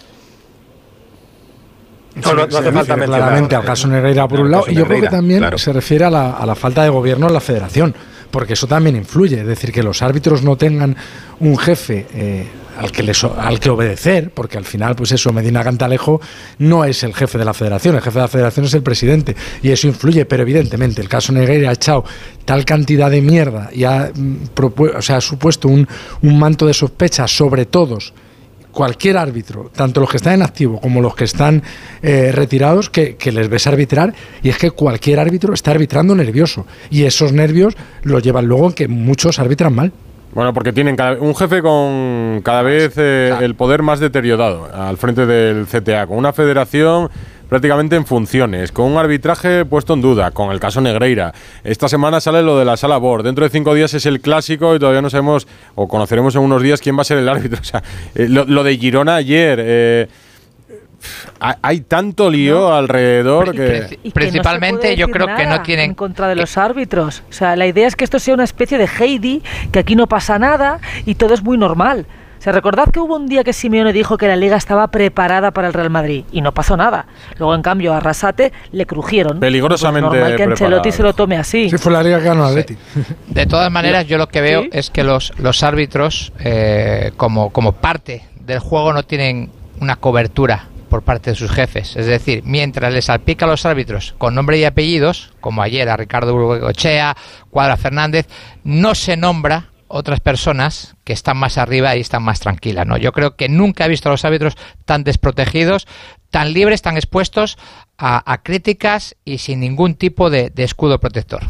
No, 2.15 2.35
no, 2.35 2.47
no 2.47 2.59
hace 2.59 2.73
falta 2.73 2.95
claramente 2.97 3.55
al 3.55 3.65
caso 3.65 3.87
Negreira 3.87 4.27
por 4.27 4.41
un 4.41 4.51
lado 4.51 4.65
y 4.69 4.75
yo 4.75 4.87
creo 4.87 5.03
que 5.03 5.09
también 5.09 5.45
se 5.57 5.73
refiere 5.73 6.05
a 6.05 6.11
la, 6.11 6.33
a 6.33 6.47
la, 6.47 6.55
falta 6.55 6.83
de 6.83 6.89
gobierno 6.89 7.29
en 7.29 7.33
la 7.33 7.41
federación, 7.41 7.95
porque 8.31 8.55
eso 8.55 8.67
también 8.67 8.97
influye, 8.97 9.41
es 9.41 9.47
decir, 9.47 9.73
que 9.73 9.83
los 9.83 10.03
árbitros 10.03 10.43
no 10.43 10.57
tengan 10.57 10.97
un 11.41 11.57
jefe 11.57 12.07
eh, 12.13 12.47
al, 12.79 12.93
que 12.93 13.03
les, 13.03 13.23
al 13.25 13.61
que 13.61 13.71
obedecer, 13.71 14.31
porque 14.31 14.59
al 14.59 14.65
final, 14.65 14.97
pues 14.97 15.13
eso, 15.13 15.33
Medina 15.33 15.63
Cantalejo 15.63 16.21
no 16.59 16.85
es 16.85 17.03
el 17.03 17.15
jefe 17.15 17.39
de 17.39 17.45
la 17.45 17.55
federación, 17.55 17.97
el 17.97 18.03
jefe 18.03 18.19
de 18.19 18.23
la 18.23 18.29
federación 18.29 18.67
es 18.67 18.75
el 18.75 18.83
presidente 18.83 19.37
y 19.63 19.71
eso 19.71 19.87
influye, 19.87 20.25
pero 20.25 20.43
evidentemente 20.43 21.01
el 21.01 21.09
caso 21.09 21.33
Negreira 21.33 21.71
ha 21.71 21.75
echado 21.75 22.05
tal 22.45 22.65
cantidad 22.65 23.11
de 23.11 23.23
mierda 23.23 23.71
y 23.73 23.85
ha, 23.85 24.11
o 24.57 25.03
sea, 25.03 25.17
ha 25.17 25.21
supuesto 25.21 25.69
un, 25.69 25.87
un 26.23 26.39
manto 26.39 26.67
de 26.67 26.75
sospecha 26.75 27.27
sobre 27.29 27.67
todos 27.67 28.13
cualquier 28.73 29.17
árbitro, 29.17 29.71
tanto 29.75 30.01
los 30.01 30.11
que 30.11 30.19
están 30.19 30.35
en 30.35 30.43
activo 30.43 30.81
como 30.81 31.01
los 31.01 31.15
que 31.15 31.25
están 31.25 31.63
eh, 32.03 32.33
retirados, 32.33 32.91
que, 32.91 33.17
que, 33.17 33.33
les 33.33 33.49
ves 33.49 33.67
arbitrar, 33.67 34.15
y 34.43 34.49
es 34.49 34.59
que 34.59 34.71
cualquier 34.71 35.21
árbitro 35.21 35.55
está 35.55 35.73
arbitrando 35.73 36.15
nervioso, 36.15 36.67
y 36.91 37.05
esos 37.05 37.33
nervios 37.33 37.77
los 38.03 38.23
llevan 38.23 38.47
luego 38.47 38.69
en 38.69 38.73
que 38.73 38.89
muchos 38.89 39.39
arbitran 39.39 39.75
mal. 39.75 39.93
Bueno, 40.35 40.53
porque 40.53 40.73
tienen 40.73 40.95
cada, 40.95 41.19
un 41.19 41.35
jefe 41.35 41.63
con 41.63 42.43
cada 42.45 42.63
vez 42.63 42.95
eh, 42.97 43.35
el 43.41 43.55
poder 43.55 43.83
más 43.83 43.99
deteriorado 43.99 44.69
al 44.73 44.97
frente 44.99 45.27
del 45.27 45.67
CTA, 45.67 46.07
con 46.07 46.19
una 46.19 46.33
federación 46.33 47.09
prácticamente 47.49 47.97
en 47.97 48.07
funciones, 48.07 48.73
con 48.73 48.87
un 48.87 48.99
arbitraje 48.99 49.65
puesto 49.65 49.95
en 49.95 50.01
duda, 50.01 50.31
con 50.31 50.53
el 50.53 50.61
caso 50.61 50.81
Negreira. 50.81 51.33
Esta 51.65 51.89
semana 51.89 52.21
sale 52.21 52.43
lo 52.43 52.59
de 52.59 52.65
la 52.65 52.77
sala 52.77 52.99
BOR. 52.99 53.23
Dentro 53.23 53.45
de 53.45 53.51
cinco 53.51 53.75
días 53.75 53.95
es 53.95 54.07
el 54.07 54.21
clásico 54.21 54.75
y 54.75 54.79
todavía 54.79 55.03
no 55.03 55.11
sabemos, 55.11 55.47
o 55.75 55.89
conoceremos 55.89 56.35
en 56.35 56.43
unos 56.43 56.63
días 56.63 56.81
quién 56.81 56.97
va 56.97 57.03
a 57.03 57.05
ser 57.05 57.19
el 57.19 57.29
árbitro. 57.29 57.59
O 57.69 57.71
sea, 57.71 57.83
eh, 58.15 58.29
lo, 58.29 58.45
lo, 58.45 58.63
de 58.63 58.77
Girona 58.77 59.17
ayer. 59.17 59.59
Eh, 59.61 60.09
hay 61.41 61.81
tanto 61.83 62.31
lío 62.31 62.61
no, 62.61 62.75
alrededor 62.75 63.55
que, 63.55 63.99
y 64.03 64.11
principalmente 64.11 64.91
no 64.91 64.97
yo 64.97 65.09
creo 65.09 65.29
que 65.37 65.47
no 65.47 65.63
tienen 65.63 65.91
en 65.91 65.95
contra 65.95 66.27
de 66.29 66.35
los 66.35 66.59
árbitros 66.59 67.23
o 67.29 67.33
sea 67.33 67.55
la 67.55 67.67
idea 67.67 67.87
es 67.87 67.95
que 67.95 68.05
esto 68.05 68.19
sea 68.19 68.35
una 68.35 68.45
especie 68.45 68.79
de 68.79 68.89
Heidi 68.89 69.43
que 69.71 69.79
aquí 69.79 69.95
no 69.95 70.09
pasa 70.09 70.39
nada 70.39 70.81
y 71.07 71.15
todo 71.15 71.35
es 71.35 71.43
muy 71.43 71.57
normal 71.57 72.07
o 72.39 72.43
sea, 72.43 72.53
recordad 72.53 72.91
que 72.91 73.01
hubo 73.01 73.17
un 73.17 73.27
día 73.27 73.43
que 73.43 73.53
Simeone 73.53 73.93
dijo 73.93 74.17
que 74.17 74.29
la 74.29 74.37
liga 74.37 74.57
estaba 74.57 74.89
preparada 74.89 75.51
para 75.51 75.69
el 75.69 75.75
Real 75.75 75.91
Madrid 75.91 76.25
y 76.31 76.41
no 76.41 76.53
pasó 76.53 76.77
nada. 76.77 77.07
Luego, 77.39 77.55
en 77.55 77.63
cambio, 77.63 77.95
a 77.95 77.97
Arrasate 77.97 78.53
le 78.71 78.87
crujieron. 78.87 79.41
Peligrosamente. 79.41 80.09
Pues 80.09 80.21
normal 80.21 80.37
que 80.37 80.43
Ancelotti 80.45 80.93
se 80.93 81.03
lo 81.03 81.13
tome 81.15 81.37
así. 81.37 81.69
Sí, 81.69 81.79
fue 81.79 81.93
la 81.93 82.03
liga 82.03 82.19
que 82.19 82.27
ganó 82.27 82.45
Atleti. 82.45 82.75
Sí. 82.75 83.01
De 83.29 83.47
todas 83.47 83.71
maneras, 83.71 84.07
yo 84.07 84.19
lo 84.19 84.29
que 84.29 84.41
veo 84.41 84.63
¿Sí? 84.63 84.71
es 84.73 84.91
que 84.91 85.03
los, 85.03 85.33
los 85.39 85.63
árbitros, 85.63 86.33
eh, 86.39 87.13
como, 87.17 87.51
como 87.51 87.73
parte 87.73 88.25
del 88.41 88.61
juego, 88.61 88.93
no 88.93 89.03
tienen 89.03 89.51
una 89.81 89.97
cobertura 89.97 90.69
por 90.89 91.03
parte 91.03 91.31
de 91.31 91.37
sus 91.37 91.51
jefes. 91.51 91.97
Es 91.97 92.07
decir, 92.07 92.43
mientras 92.45 92.93
les 92.93 93.07
salpica 93.07 93.45
a 93.45 93.49
los 93.49 93.67
árbitros 93.67 94.15
con 94.19 94.35
nombre 94.35 94.59
y 94.59 94.65
apellidos, 94.65 95.33
como 95.41 95.63
ayer 95.63 95.89
a 95.89 95.97
Ricardo 95.97 96.35
Urgochea, 96.35 97.17
Cuadra 97.51 97.77
Fernández, 97.77 98.27
no 98.65 98.95
se 98.95 99.17
nombra 99.17 99.71
otras 99.89 100.21
personas 100.21 100.97
que 101.05 101.13
están 101.13 101.37
más 101.37 101.59
arriba 101.59 101.97
y 101.97 102.01
están 102.01 102.23
más 102.23 102.41
tranquilas. 102.41 102.87
¿no? 102.87 102.97
Yo 102.97 103.13
creo 103.13 103.37
que 103.37 103.49
nunca 103.49 103.85
he 103.85 103.89
visto 103.89 104.09
a 104.09 104.13
los 104.13 104.25
árbitros 104.25 104.55
tan 104.85 105.05
desprotegidos, 105.05 105.87
tan 106.31 106.53
libres, 106.53 106.83
tan 106.83 106.97
expuestos 106.97 107.59
a, 107.99 108.33
a 108.33 108.43
críticas 108.43 109.17
y 109.25 109.39
sin 109.39 109.61
ningún 109.61 109.95
tipo 109.95 110.31
de, 110.31 110.51
de, 110.51 110.63
escudo 110.63 111.01
protector. 111.01 111.41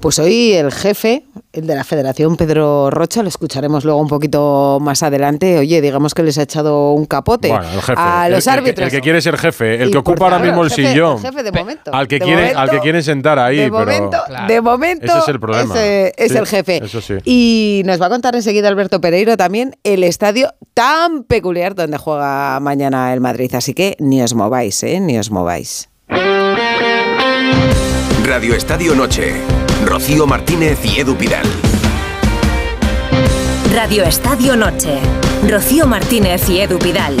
Pues 0.00 0.18
hoy 0.18 0.52
el 0.52 0.72
jefe, 0.72 1.24
el 1.52 1.68
de 1.68 1.76
la 1.76 1.84
Federación, 1.84 2.36
Pedro 2.36 2.90
Rocha, 2.90 3.22
lo 3.22 3.28
escucharemos 3.28 3.84
luego 3.84 4.00
un 4.00 4.08
poquito 4.08 4.78
más 4.80 5.04
adelante. 5.04 5.58
Oye, 5.60 5.80
digamos 5.80 6.12
que 6.12 6.24
les 6.24 6.38
ha 6.38 6.42
echado 6.42 6.90
un 6.90 7.06
capote 7.06 7.48
bueno, 7.48 7.68
jefe, 7.80 7.94
a 7.96 8.28
los 8.28 8.44
el, 8.48 8.52
árbitros. 8.52 8.86
El, 8.86 8.90
que 8.90 9.00
quiere 9.00 9.22
ser 9.22 9.38
jefe, 9.38 9.80
el 9.80 9.92
que 9.92 9.98
ocupa 9.98 10.24
ahora 10.24 10.40
mismo 10.40 10.64
el 10.64 10.70
jefe, 10.70 10.90
sillón. 10.90 11.18
El 11.18 11.22
jefe 11.22 11.42
de 11.44 11.52
momento. 11.52 11.94
Al 11.94 12.08
que, 12.08 12.18
de 12.18 12.24
quiere, 12.24 12.40
momento, 12.40 12.58
al 12.58 12.70
que 12.70 12.80
quieren 12.80 13.02
sentar 13.04 13.38
ahí. 13.38 13.58
De 13.58 13.62
pero, 13.64 13.78
momento, 13.78 14.18
claro. 14.26 14.52
de 14.52 14.60
momento 14.60 15.06
ese 15.06 15.18
es 15.18 15.28
el 15.28 15.38
problema. 15.38 15.74
Ese 15.74 16.14
es 16.16 16.32
sí, 16.32 16.38
el 16.38 16.46
jefe. 16.48 16.84
Eso 16.84 17.00
sí. 17.00 17.14
Y 17.24 17.82
nos 17.86 18.02
va 18.02 18.06
a 18.06 18.10
contar 18.10 18.34
enseguida 18.34 18.66
Alberto 18.66 19.00
Pereiro 19.00 19.36
también 19.36 19.76
el 19.84 20.02
estadio 20.02 20.52
tan 20.74 21.22
peculiar 21.22 21.76
donde 21.76 21.96
juega 21.96 22.58
mañana 22.58 23.12
el 23.14 23.20
Madrid. 23.20 23.54
Así 23.54 23.72
que 23.72 23.96
ni 24.00 24.20
os 24.20 24.34
mováis, 24.34 24.82
¿eh? 24.82 24.98
Ni 24.98 25.16
os 25.16 25.30
mováis. 25.30 25.91
Radio 28.24 28.54
Estadio 28.54 28.94
Noche. 28.94 29.34
Rocío 29.84 30.26
Martínez 30.26 30.78
y 30.84 31.00
Edu 31.00 31.16
Pidal. 31.16 31.46
Radio 33.74 34.04
Estadio 34.04 34.56
Noche. 34.56 35.00
Rocío 35.48 35.86
Martínez 35.86 36.48
y 36.48 36.60
Edu 36.60 36.78
Pidal. 36.78 37.16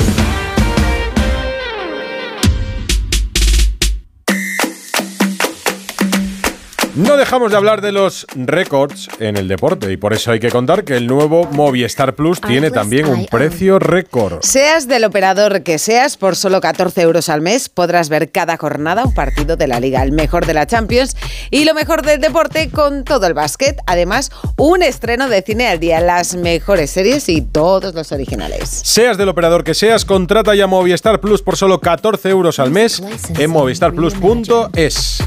No 6.94 7.16
dejamos 7.16 7.50
de 7.50 7.56
hablar 7.56 7.80
de 7.80 7.90
los 7.90 8.26
récords 8.34 9.08
en 9.18 9.38
el 9.38 9.48
deporte 9.48 9.90
y 9.90 9.96
por 9.96 10.12
eso 10.12 10.30
hay 10.30 10.40
que 10.40 10.50
contar 10.50 10.84
que 10.84 10.94
el 10.94 11.06
nuevo 11.06 11.48
Movistar 11.50 12.14
Plus 12.14 12.38
tiene 12.38 12.70
también 12.70 13.06
un 13.06 13.24
precio 13.24 13.78
récord. 13.78 14.40
Seas 14.42 14.86
del 14.88 15.04
operador 15.04 15.62
que 15.62 15.78
seas, 15.78 16.18
por 16.18 16.36
solo 16.36 16.60
14 16.60 17.00
euros 17.00 17.30
al 17.30 17.40
mes 17.40 17.70
podrás 17.70 18.10
ver 18.10 18.30
cada 18.30 18.58
jornada 18.58 19.04
un 19.06 19.14
partido 19.14 19.56
de 19.56 19.68
la 19.68 19.80
Liga, 19.80 20.02
el 20.02 20.12
mejor 20.12 20.44
de 20.44 20.52
la 20.52 20.66
Champions 20.66 21.16
y 21.50 21.64
lo 21.64 21.72
mejor 21.72 22.02
del 22.02 22.20
deporte 22.20 22.68
con 22.68 23.04
todo 23.04 23.26
el 23.26 23.32
básquet. 23.32 23.78
Además, 23.86 24.30
un 24.58 24.82
estreno 24.82 25.30
de 25.30 25.40
cine 25.40 25.68
al 25.68 25.80
día, 25.80 25.98
las 26.02 26.34
mejores 26.34 26.90
series 26.90 27.26
y 27.30 27.40
todos 27.40 27.94
los 27.94 28.12
originales. 28.12 28.68
Seas 28.68 29.16
del 29.16 29.30
operador 29.30 29.64
que 29.64 29.72
seas, 29.72 30.04
contrata 30.04 30.54
ya 30.54 30.66
Movistar 30.66 31.20
Plus 31.20 31.40
por 31.40 31.56
solo 31.56 31.80
14 31.80 32.28
euros 32.28 32.58
al 32.58 32.70
mes 32.70 33.02
en 33.38 33.50
movistarplus.es. 33.50 35.22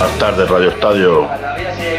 Buenas 0.00 0.18
tardes, 0.18 0.48
Radio 0.48 0.70
Estadio. 0.70 1.28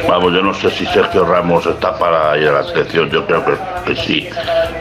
Vamos, 0.10 0.34
yo 0.34 0.42
no 0.42 0.56
sé 0.56 0.72
si 0.72 0.88
Sergio 0.88 1.24
Ramos 1.24 1.68
está 1.68 1.96
para 2.00 2.36
ir 2.36 2.48
a 2.48 2.54
la 2.54 2.64
selección. 2.64 3.12
Yo 3.12 3.28
creo 3.28 3.44
que 3.86 3.96
sí, 3.96 4.28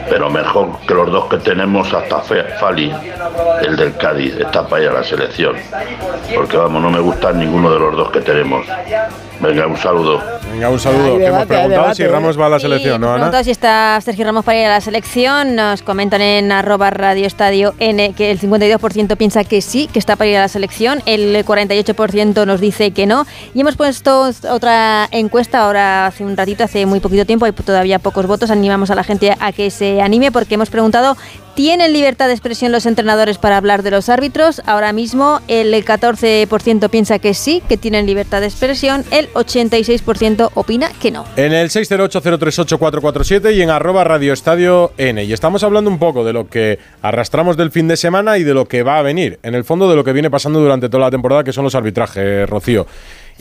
pero 0.09 0.27
mejor 0.27 0.79
que 0.87 0.93
los 0.95 1.11
dos 1.11 1.25
que 1.29 1.37
tenemos 1.37 1.93
hasta 1.93 2.19
Fe- 2.21 2.43
Fali, 2.59 2.91
el 3.61 3.75
del 3.75 3.95
Cádiz, 3.97 4.35
está 4.39 4.67
para 4.67 4.83
ir 4.83 4.89
a 4.89 4.93
la 4.93 5.03
selección. 5.03 5.55
Porque 6.33 6.57
vamos, 6.57 6.81
no 6.81 6.89
me 6.89 6.99
gustan 6.99 7.37
ninguno 7.39 7.71
de 7.71 7.79
los 7.79 7.95
dos 7.95 8.09
que 8.09 8.21
tenemos. 8.21 8.65
Venga, 9.39 9.67
un 9.67 9.77
saludo. 9.77 10.19
Venga, 10.51 10.69
un 10.69 10.79
saludo. 10.79 11.07
Hemos 11.07 11.19
debate, 11.19 11.47
preguntado 11.47 11.95
si 11.95 12.05
Ramos 12.05 12.39
va 12.39 12.47
a 12.47 12.49
la 12.49 12.59
selección, 12.59 12.99
¿no, 12.99 13.13
Ana? 13.13 13.43
Si 13.43 13.51
está 13.51 13.99
Sergio 14.01 14.25
Ramos 14.25 14.43
para 14.43 14.59
ir 14.59 14.65
a 14.65 14.69
la 14.69 14.81
selección. 14.81 15.55
Nos 15.55 15.81
comentan 15.81 16.21
en 16.21 16.51
arroba 16.51 16.89
radio 16.89 17.25
estadio 17.25 17.73
N 17.79 18.13
que 18.13 18.31
el 18.31 18.39
52% 18.39 19.15
piensa 19.15 19.43
que 19.45 19.61
sí, 19.61 19.87
que 19.91 19.99
está 19.99 20.15
para 20.17 20.29
ir 20.29 20.37
a 20.37 20.41
la 20.41 20.47
selección. 20.49 21.01
El 21.05 21.45
48% 21.45 22.45
nos 22.45 22.59
dice 22.59 22.91
que 22.91 23.05
no. 23.05 23.25
Y 23.53 23.61
hemos 23.61 23.77
puesto 23.77 24.29
otra 24.49 25.07
encuesta 25.11 25.63
ahora 25.63 26.07
hace 26.07 26.25
un 26.25 26.35
ratito, 26.35 26.63
hace 26.63 26.85
muy 26.85 26.99
poquito 26.99 27.25
tiempo, 27.25 27.45
hay 27.45 27.53
todavía 27.53 27.99
pocos 27.99 28.27
votos. 28.27 28.51
Animamos 28.51 28.91
a 28.91 28.95
la 28.95 29.03
gente 29.03 29.35
a 29.39 29.51
que 29.53 29.71
se 29.71 30.01
anime 30.01 30.31
porque 30.31 30.55
hemos 30.55 30.69
preguntado, 30.69 31.15
¿tienen 31.55 31.93
libertad 31.93 32.27
de 32.27 32.33
expresión 32.33 32.71
los 32.71 32.85
entrenadores 32.85 33.37
para 33.37 33.57
hablar 33.57 33.83
de 33.83 33.91
los 33.91 34.09
árbitros? 34.09 34.61
Ahora 34.65 34.93
mismo 34.93 35.41
el 35.47 35.73
14% 35.73 36.89
piensa 36.89 37.19
que 37.19 37.33
sí, 37.33 37.61
que 37.67 37.77
tienen 37.77 38.05
libertad 38.05 38.41
de 38.41 38.47
expresión. 38.47 39.03
El 39.11 39.31
86% 39.33 40.51
opina 40.53 40.91
que 40.99 41.11
no. 41.11 41.25
En 41.35 41.53
el 41.53 41.69
608-038-447 41.69 43.55
y 43.55 43.61
en 43.61 43.69
arroba 43.69 44.03
Radio 44.03 44.33
Estadio 44.33 44.91
N. 44.97 45.23
Y 45.23 45.33
estamos 45.33 45.63
hablando 45.63 45.89
un 45.89 45.99
poco 45.99 46.23
de 46.23 46.33
lo 46.33 46.47
que 46.47 46.79
arrastramos 47.01 47.57
del 47.57 47.71
fin 47.71 47.87
de 47.87 47.97
semana 47.97 48.37
y 48.37 48.43
de 48.43 48.53
lo 48.53 48.65
que 48.65 48.83
va 48.83 48.97
a 48.97 49.01
venir. 49.01 49.39
En 49.43 49.55
el 49.55 49.63
fondo 49.63 49.89
de 49.89 49.95
lo 49.95 50.03
que 50.03 50.13
viene 50.13 50.29
pasando 50.29 50.59
durante 50.59 50.89
toda 50.89 51.05
la 51.05 51.11
temporada, 51.11 51.43
que 51.43 51.53
son 51.53 51.63
los 51.63 51.75
arbitrajes, 51.75 52.49
Rocío. 52.49 52.87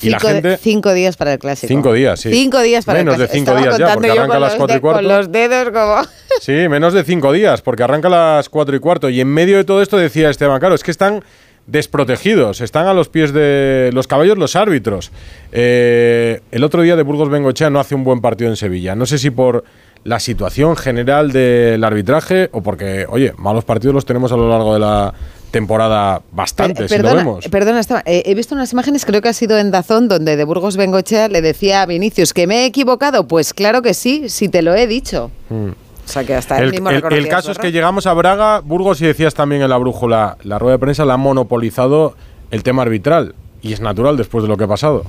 Y 0.03 0.09
la 0.11 0.18
Cinco, 0.18 0.29
de- 0.29 0.35
gente... 0.35 0.57
cinco 0.59 0.92
días 0.94 1.16
para 1.16 1.33
el 1.35 1.38
clásico. 1.38 1.68
Cinco 1.68 1.92
días, 1.92 2.20
sí. 2.20 2.31
Cinco 2.33 2.61
días 2.61 2.85
para 2.85 2.98
Menos 3.00 3.14
el 3.14 3.20
de 3.20 3.26
clásico. 3.26 3.44
cinco 3.44 3.59
Estaba 3.59 3.76
días 3.76 3.79
ya, 3.88 3.94
porque 3.94 4.11
arranca 4.11 4.37
a 4.37 4.40
las 4.40 4.55
cuatro 4.55 4.74
y 4.74 4.76
de- 4.76 4.81
cuarto. 4.81 4.98
Con 5.03 5.09
los 5.09 5.33
dedos 5.33 5.70
como... 5.70 5.96
Sí, 6.40 6.53
menos 6.68 6.94
de 6.94 7.05
cinco 7.05 7.33
días, 7.33 7.61
porque 7.62 7.83
arranca 7.83 8.09
a 8.09 8.11
las 8.37 8.48
cuatro 8.48 8.74
y 8.74 8.81
cuarto. 8.81 9.09
Y 9.11 9.20
en 9.20 9.29
medio 9.29 9.57
de 9.59 9.64
todo 9.64 9.83
esto 9.83 9.96
decía 9.98 10.31
Esteban, 10.31 10.59
claro, 10.61 10.74
es 10.74 10.83
que 10.83 10.90
están 10.90 11.22
desprotegidos, 11.66 12.61
están 12.62 12.87
a 12.87 12.94
los 12.94 13.09
pies 13.09 13.33
de 13.33 13.90
los 13.92 14.07
caballos 14.07 14.37
los 14.38 14.57
árbitros. 14.57 15.12
Eh, 15.53 16.40
el 16.50 16.64
otro 16.64 16.83
día 16.83 16.96
de 16.96 17.03
Burgos 17.03 17.29
Bengochea 17.31 17.70
no 17.70 17.79
hace 17.81 17.94
un 17.94 18.03
buen 18.05 18.20
partido 18.20 18.50
en 18.50 18.57
Sevilla. 18.57 18.94
No 18.96 19.07
sé 19.07 19.18
si 19.18 19.31
por 19.31 19.64
la 20.03 20.18
situación 20.18 20.76
general 20.76 21.31
del 21.31 21.85
arbitraje 21.85 22.48
o 22.53 22.62
porque, 22.62 23.07
oye, 23.09 23.35
malos 23.37 23.64
partidos 23.64 23.94
los 23.94 24.07
tenemos 24.07 24.33
a 24.33 24.37
lo 24.37 24.48
largo 24.48 24.72
de 24.74 24.81
la 24.81 25.12
temporada 25.51 26.23
bastante, 26.33 26.89
si 26.89 26.97
lo 26.97 27.03
perdona, 27.03 27.17
vemos. 27.23 27.49
perdona, 27.49 27.81
eh, 28.07 28.23
he 28.27 28.35
visto 28.35 28.55
unas 28.55 28.73
imágenes, 28.73 29.05
creo 29.05 29.21
que 29.21 29.29
ha 29.29 29.33
sido 29.33 29.59
en 29.59 29.71
Dazón, 29.71 30.09
donde 30.09 30.37
de 30.37 30.45
Burgos 30.45 30.77
Bengochea 30.77 31.29
le 31.29 31.43
decía 31.43 31.83
a 31.83 31.87
Vinicius 31.87 32.33
que 32.33 32.47
me 32.47 32.63
he 32.63 32.67
equivocado. 32.67 33.27
Pues 33.29 33.53
claro 33.55 33.83
que 33.83 33.95
sí, 33.95 34.29
si 34.29 34.49
te 34.49 34.63
lo 34.63 34.75
he 34.75 34.87
dicho. 34.87 35.31
Mm. 35.49 35.69
O 35.71 36.13
sea 36.13 36.25
que 36.25 36.35
hasta 36.35 36.59
él 36.59 36.65
El, 36.65 36.71
mismo 36.73 36.91
el- 36.91 37.05
el 37.13 37.29
caso 37.29 37.53
es 37.53 37.59
que 37.59 37.71
llegamos 37.71 38.07
a 38.07 38.13
Braga, 38.15 38.61
Burgos 38.61 39.01
y 39.01 39.07
decías 39.07 39.35
también 39.35 39.63
en 39.63 39.71
la 39.71 39.77
brújula, 39.77 40.37
la 40.43 40.59
rueda 40.59 40.73
de 40.77 40.79
prensa 40.81 41.05
la 41.05 41.15
ha 41.15 41.19
monopolizado 41.19 42.17
el 42.51 42.63
tema 42.65 42.83
arbitral. 42.83 43.35
Y 43.63 43.73
es 43.73 43.81
natural 43.81 44.17
después 44.17 44.43
de 44.43 44.49
lo 44.49 44.57
que 44.57 44.65
ha 44.65 44.69
pasado. 44.69 45.05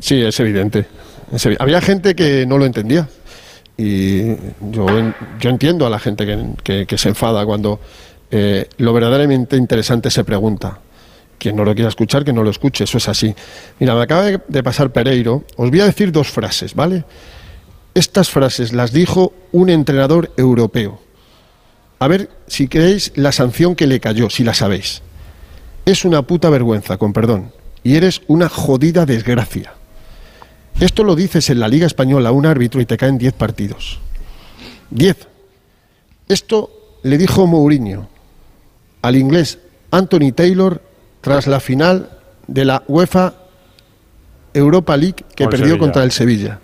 Sí, 0.00 0.20
es 0.22 0.40
evidente. 0.40 0.86
Es 1.32 1.46
evi- 1.46 1.56
Había 1.60 1.80
gente 1.80 2.14
que 2.16 2.46
no 2.46 2.58
lo 2.58 2.64
entendía. 2.64 3.08
Y 3.76 4.34
yo, 4.70 4.86
yo 5.40 5.50
entiendo 5.50 5.86
a 5.86 5.90
la 5.90 5.98
gente 5.98 6.26
que, 6.26 6.38
que- 6.62 6.86
que 6.86 6.98
se 6.98 7.08
enfada 7.08 7.44
cuando 7.46 7.78
eh, 8.34 8.66
lo 8.78 8.94
verdaderamente 8.94 9.58
interesante 9.58 10.10
se 10.10 10.24
pregunta. 10.24 10.78
Quien 11.38 11.54
no 11.54 11.66
lo 11.66 11.74
quiera 11.74 11.90
escuchar, 11.90 12.24
que 12.24 12.32
no 12.32 12.42
lo 12.42 12.48
escuche, 12.48 12.84
eso 12.84 12.96
es 12.96 13.06
así. 13.06 13.34
Mira, 13.78 13.94
me 13.94 14.00
acaba 14.00 14.24
de, 14.24 14.62
pasar 14.62 14.90
Pereiro. 14.90 15.44
Os 15.56 15.68
voy 15.68 15.80
a 15.80 15.84
decir 15.84 16.10
dos 16.12 16.30
frases, 16.30 16.74
¿vale? 16.74 17.04
Estas 17.92 18.30
frases 18.30 18.72
las 18.72 18.92
dijo 18.92 19.34
un 19.52 19.68
entrenador 19.68 20.32
europeo. 20.38 20.98
A 21.98 22.08
ver 22.08 22.30
si 22.46 22.68
creéis 22.68 23.12
la 23.16 23.32
sanción 23.32 23.76
que 23.76 23.86
le 23.86 24.00
cayó, 24.00 24.30
si 24.30 24.44
la 24.44 24.54
sabéis. 24.54 25.02
Es 25.84 26.06
una 26.06 26.22
puta 26.22 26.48
vergüenza, 26.48 26.96
con 26.96 27.12
perdón. 27.12 27.52
Y 27.84 27.96
eres 27.96 28.22
una 28.28 28.48
jodida 28.48 29.04
desgracia. 29.04 29.74
Esto 30.80 31.04
lo 31.04 31.16
dices 31.16 31.50
en 31.50 31.60
la 31.60 31.68
Liga 31.68 31.86
Española 31.86 32.30
a 32.30 32.32
un 32.32 32.46
árbitro 32.46 32.80
y 32.80 32.86
te 32.86 32.96
caen 32.96 33.18
10 33.18 33.34
partidos. 33.34 33.98
10. 34.90 35.16
Esto 36.28 36.70
le 37.02 37.18
dijo 37.18 37.46
Mourinho 37.46 38.11
al 39.02 39.16
inglés 39.16 39.58
Anthony 39.90 40.32
Taylor 40.34 40.80
tras 41.20 41.46
la 41.46 41.60
final 41.60 42.08
de 42.46 42.64
la 42.64 42.82
UEFA 42.88 43.34
Europa 44.54 44.96
League 44.96 45.24
que 45.34 45.44
Con 45.44 45.50
perdió 45.50 45.66
Sevilla. 45.66 45.78
contra 45.80 46.04
el 46.04 46.10
Sevilla. 46.12 46.60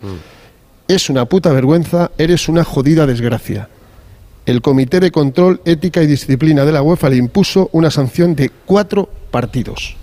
Es 0.87 1.11
una 1.11 1.27
puta 1.27 1.53
vergüenza, 1.53 2.11
eres 2.18 2.48
una 2.48 2.64
jodida 2.64 3.07
desgracia. 3.07 3.68
El 4.46 4.62
Comité 4.62 5.01
de 5.01 5.11
Control, 5.11 5.61
Ética 5.66 6.03
y 6.03 6.07
Disciplina 6.07 6.64
de 6.64 6.72
la 6.72 6.81
UEFA 6.83 7.11
le 7.11 7.16
impuso 7.16 7.68
una 7.72 7.90
sanción 7.90 8.35
de 8.35 8.51
cuatro 8.64 9.11
partidos. 9.31 9.96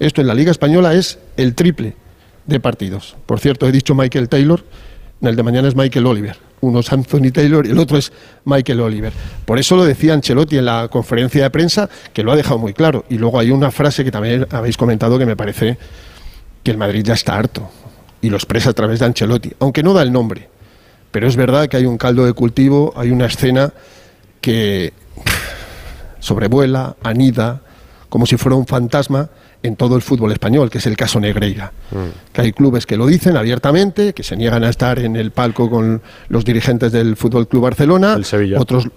Esto 0.00 0.20
en 0.20 0.26
la 0.26 0.34
Liga 0.34 0.50
Española 0.50 0.94
es 0.94 1.18
el 1.36 1.54
triple 1.54 1.94
de 2.46 2.60
partidos. 2.60 3.16
Por 3.26 3.38
cierto, 3.38 3.66
he 3.68 3.72
dicho 3.72 3.94
Michael 3.94 4.28
Taylor, 4.28 4.64
el 5.22 5.36
de 5.36 5.42
mañana 5.42 5.68
es 5.68 5.74
Michael 5.74 6.06
Oliver. 6.06 6.36
Uno 6.60 6.80
es 6.80 6.92
Anthony 6.92 7.30
Taylor 7.32 7.66
y 7.66 7.70
el 7.70 7.78
otro 7.78 7.98
es 7.98 8.12
Michael 8.44 8.80
Oliver. 8.80 9.12
Por 9.44 9.58
eso 9.58 9.76
lo 9.76 9.84
decía 9.84 10.14
Ancelotti 10.14 10.58
en 10.58 10.64
la 10.64 10.88
conferencia 10.88 11.42
de 11.42 11.50
prensa, 11.50 11.88
que 12.12 12.22
lo 12.22 12.32
ha 12.32 12.36
dejado 12.36 12.58
muy 12.58 12.72
claro. 12.72 13.04
Y 13.08 13.18
luego 13.18 13.38
hay 13.38 13.50
una 13.50 13.70
frase 13.70 14.04
que 14.04 14.10
también 14.10 14.46
habéis 14.50 14.76
comentado 14.76 15.18
que 15.18 15.26
me 15.26 15.36
parece 15.36 15.78
que 16.62 16.70
el 16.70 16.78
Madrid 16.78 17.02
ya 17.04 17.14
está 17.14 17.36
harto. 17.36 17.68
Y 18.20 18.30
lo 18.30 18.36
expresa 18.36 18.70
a 18.70 18.72
través 18.72 19.00
de 19.00 19.06
Ancelotti, 19.06 19.52
aunque 19.60 19.82
no 19.82 19.92
da 19.92 20.02
el 20.02 20.12
nombre. 20.12 20.48
Pero 21.10 21.28
es 21.28 21.36
verdad 21.36 21.68
que 21.68 21.76
hay 21.76 21.86
un 21.86 21.98
caldo 21.98 22.24
de 22.24 22.32
cultivo, 22.32 22.92
hay 22.96 23.10
una 23.10 23.26
escena 23.26 23.72
que 24.40 24.92
sobrevuela, 26.20 26.96
anida, 27.02 27.62
como 28.08 28.26
si 28.26 28.36
fuera 28.36 28.56
un 28.56 28.66
fantasma 28.66 29.28
en 29.66 29.76
todo 29.76 29.96
el 29.96 30.02
fútbol 30.02 30.32
español, 30.32 30.70
que 30.70 30.78
es 30.78 30.86
el 30.86 30.96
caso 30.96 31.20
Negreira. 31.20 31.72
Que 32.32 32.40
hay 32.40 32.52
clubes 32.52 32.86
que 32.86 32.96
lo 32.96 33.06
dicen 33.06 33.36
abiertamente, 33.36 34.12
que 34.12 34.22
se 34.22 34.36
niegan 34.36 34.64
a 34.64 34.68
estar 34.70 34.98
en 34.98 35.16
el 35.16 35.30
palco 35.32 35.68
con 35.68 36.02
los 36.28 36.44
dirigentes 36.44 36.92
del 36.92 37.16
Fútbol 37.16 37.48
Club 37.48 37.62
Barcelona. 37.64 38.14
Otros, 38.60 38.88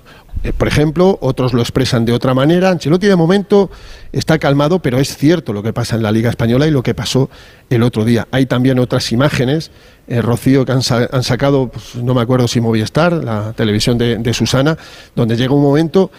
eh, 0.44 0.54
por 0.56 0.68
ejemplo, 0.68 1.18
otros 1.22 1.54
lo 1.54 1.62
expresan 1.62 2.06
de 2.06 2.14
otra 2.14 2.34
manera. 2.34 2.70
Ancelotti 2.70 3.08
de 3.08 3.16
momento 3.16 3.70
está 4.12 4.38
calmado, 4.40 4.80
pero 4.80 4.98
es 5.00 5.16
cierto 5.18 5.52
lo 5.54 5.62
que 5.64 5.74
pasa 5.74 5.96
en 5.96 6.04
la 6.04 6.12
Liga 6.12 6.30
Española 6.30 6.68
y 6.68 6.72
lo 6.72 6.84
que 6.84 6.94
pasó 6.94 7.30
el 7.70 7.84
otro 7.84 8.06
día. 8.06 8.28
Hay 8.32 8.46
también 8.46 8.80
otras 8.80 9.12
imágenes, 9.12 9.72
eh, 10.08 10.22
Rocío, 10.22 10.66
que 10.66 10.72
han, 10.72 10.82
sa- 10.82 11.10
han 11.12 11.24
sacado, 11.24 11.68
pues, 11.70 11.96
no 11.96 12.14
me 12.14 12.22
acuerdo 12.22 12.48
si 12.48 12.62
Movistar, 12.62 13.14
la 13.14 13.54
televisión 13.54 13.98
de, 13.98 14.18
de 14.18 14.34
Susana, 14.34 14.78
donde 15.16 15.36
llega 15.36 15.54
un 15.54 15.62
momento 15.62 16.10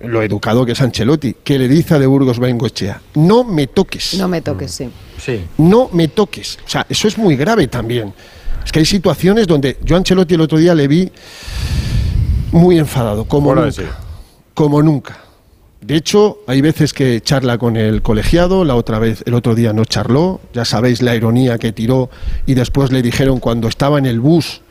lo 0.00 0.22
educado 0.22 0.64
que 0.64 0.72
es 0.72 0.80
Ancelotti, 0.80 1.34
que 1.42 1.58
le 1.58 1.68
dice 1.68 1.94
a 1.94 1.98
de 1.98 2.06
Burgos 2.06 2.38
Bengochea, 2.38 3.00
no 3.14 3.44
me 3.44 3.66
toques. 3.66 4.14
No 4.14 4.28
me 4.28 4.40
toques, 4.40 4.70
sí. 4.70 4.88
Sí. 5.18 5.44
No 5.58 5.88
me 5.92 6.08
toques. 6.08 6.58
O 6.64 6.68
sea, 6.68 6.86
eso 6.88 7.08
es 7.08 7.18
muy 7.18 7.36
grave 7.36 7.66
también. 7.66 8.12
Es 8.64 8.72
que 8.72 8.80
hay 8.80 8.86
situaciones 8.86 9.46
donde 9.46 9.78
yo 9.82 9.96
a 9.96 9.98
Ancelotti 9.98 10.34
el 10.34 10.40
otro 10.40 10.58
día 10.58 10.74
le 10.74 10.88
vi 10.88 11.10
muy 12.52 12.78
enfadado, 12.78 13.24
como 13.24 13.54
nunca. 13.54 13.72
sí. 13.72 13.82
Como 14.54 14.82
nunca. 14.82 15.18
De 15.80 15.94
hecho, 15.94 16.40
hay 16.48 16.60
veces 16.60 16.92
que 16.92 17.20
charla 17.20 17.56
con 17.56 17.76
el 17.76 18.02
colegiado, 18.02 18.64
la 18.64 18.74
otra 18.74 18.98
vez, 18.98 19.22
el 19.26 19.34
otro 19.34 19.54
día 19.54 19.72
no 19.72 19.84
charló, 19.84 20.40
ya 20.52 20.64
sabéis 20.64 21.02
la 21.02 21.14
ironía 21.14 21.58
que 21.58 21.72
tiró 21.72 22.10
y 22.46 22.54
después 22.54 22.90
le 22.90 23.00
dijeron 23.00 23.38
cuando 23.38 23.68
estaba 23.68 23.98
en 23.98 24.06
el 24.06 24.18
bus, 24.18 24.62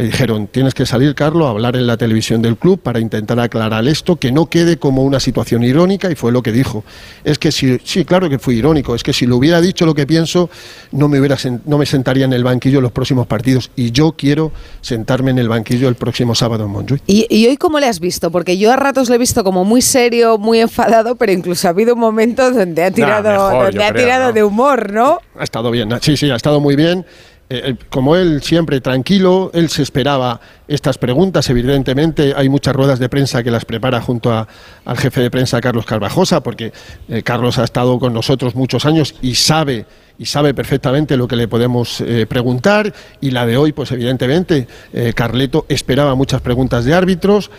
le 0.00 0.06
dijeron, 0.06 0.46
tienes 0.46 0.72
que 0.72 0.86
salir, 0.86 1.14
Carlos, 1.14 1.46
a 1.46 1.50
hablar 1.50 1.76
en 1.76 1.86
la 1.86 1.98
televisión 1.98 2.40
del 2.40 2.56
club 2.56 2.80
para 2.80 3.00
intentar 3.00 3.38
aclarar 3.38 3.86
esto, 3.86 4.16
que 4.16 4.32
no 4.32 4.46
quede 4.46 4.78
como 4.78 5.04
una 5.04 5.20
situación 5.20 5.62
irónica, 5.62 6.10
y 6.10 6.14
fue 6.14 6.32
lo 6.32 6.42
que 6.42 6.52
dijo. 6.52 6.84
Es 7.22 7.38
que 7.38 7.52
si, 7.52 7.78
sí, 7.84 8.06
claro 8.06 8.30
que 8.30 8.38
fui 8.38 8.56
irónico, 8.56 8.94
es 8.94 9.02
que 9.02 9.12
si 9.12 9.26
lo 9.26 9.36
hubiera 9.36 9.60
dicho 9.60 9.84
lo 9.84 9.92
que 9.92 10.06
pienso, 10.06 10.48
no 10.90 11.06
me, 11.08 11.20
hubiera, 11.20 11.36
no 11.66 11.76
me 11.76 11.84
sentaría 11.84 12.24
en 12.24 12.32
el 12.32 12.42
banquillo 12.42 12.78
en 12.78 12.84
los 12.84 12.92
próximos 12.92 13.26
partidos, 13.26 13.70
y 13.76 13.90
yo 13.90 14.12
quiero 14.12 14.52
sentarme 14.80 15.32
en 15.32 15.38
el 15.38 15.50
banquillo 15.50 15.86
el 15.86 15.96
próximo 15.96 16.34
sábado 16.34 16.64
en 16.64 16.70
Montjuic. 16.70 17.02
¿Y, 17.06 17.26
y 17.28 17.46
hoy 17.46 17.58
cómo 17.58 17.78
le 17.78 17.86
has 17.86 18.00
visto? 18.00 18.30
Porque 18.30 18.56
yo 18.56 18.72
a 18.72 18.76
ratos 18.76 19.10
le 19.10 19.16
he 19.16 19.18
visto 19.18 19.44
como 19.44 19.66
muy 19.66 19.82
serio, 19.82 20.38
muy 20.38 20.60
enfadado, 20.60 21.16
pero 21.16 21.30
incluso 21.32 21.66
ha 21.68 21.72
habido 21.72 21.92
un 21.92 22.00
momento 22.00 22.50
donde 22.50 22.84
ha 22.84 22.90
tirado, 22.90 23.28
mejor, 23.28 23.64
donde 23.66 23.84
ha 23.84 23.92
creo, 23.92 24.04
tirado 24.04 24.26
¿no? 24.28 24.32
de 24.32 24.44
humor, 24.44 24.94
¿no? 24.94 25.18
Ha 25.38 25.44
estado 25.44 25.70
bien, 25.70 25.90
sí, 26.00 26.16
sí, 26.16 26.30
ha 26.30 26.36
estado 26.36 26.58
muy 26.58 26.74
bien. 26.74 27.04
Eh, 27.52 27.62
eh, 27.70 27.76
como 27.88 28.14
él 28.14 28.42
siempre 28.44 28.80
tranquilo, 28.80 29.50
él 29.52 29.68
se 29.70 29.82
esperaba 29.82 30.40
estas 30.68 30.98
preguntas. 30.98 31.50
Evidentemente, 31.50 32.32
hay 32.36 32.48
muchas 32.48 32.76
ruedas 32.76 33.00
de 33.00 33.08
prensa 33.08 33.42
que 33.42 33.50
las 33.50 33.64
prepara 33.64 34.00
junto 34.00 34.32
a- 34.32 34.46
al 34.84 34.96
jefe 34.96 35.20
de 35.20 35.32
prensa 35.32 35.60
Carlos 35.60 35.84
Carvajosa, 35.84 36.44
porque 36.44 36.72
eh, 37.08 37.24
Carlos 37.24 37.58
ha 37.58 37.64
estado 37.64 37.98
con 37.98 38.12
nosotros 38.14 38.54
muchos 38.54 38.86
años 38.86 39.16
y 39.20 39.34
sabe 39.34 39.84
y 40.16 40.26
sabe 40.26 40.54
perfectamente 40.54 41.16
lo 41.16 41.26
que 41.26 41.34
le 41.34 41.48
podemos 41.48 42.04
preguntar. 42.28 42.92
Y 43.22 43.30
la 43.30 43.46
de 43.46 43.56
hoy, 43.56 43.72
pues 43.72 43.90
evidentemente, 43.90 44.68
Carleto 45.14 45.64
esperaba 45.66 46.14
muchas 46.14 46.42
preguntas 46.42 46.84
de 46.84 46.92
árbitros 46.92 47.50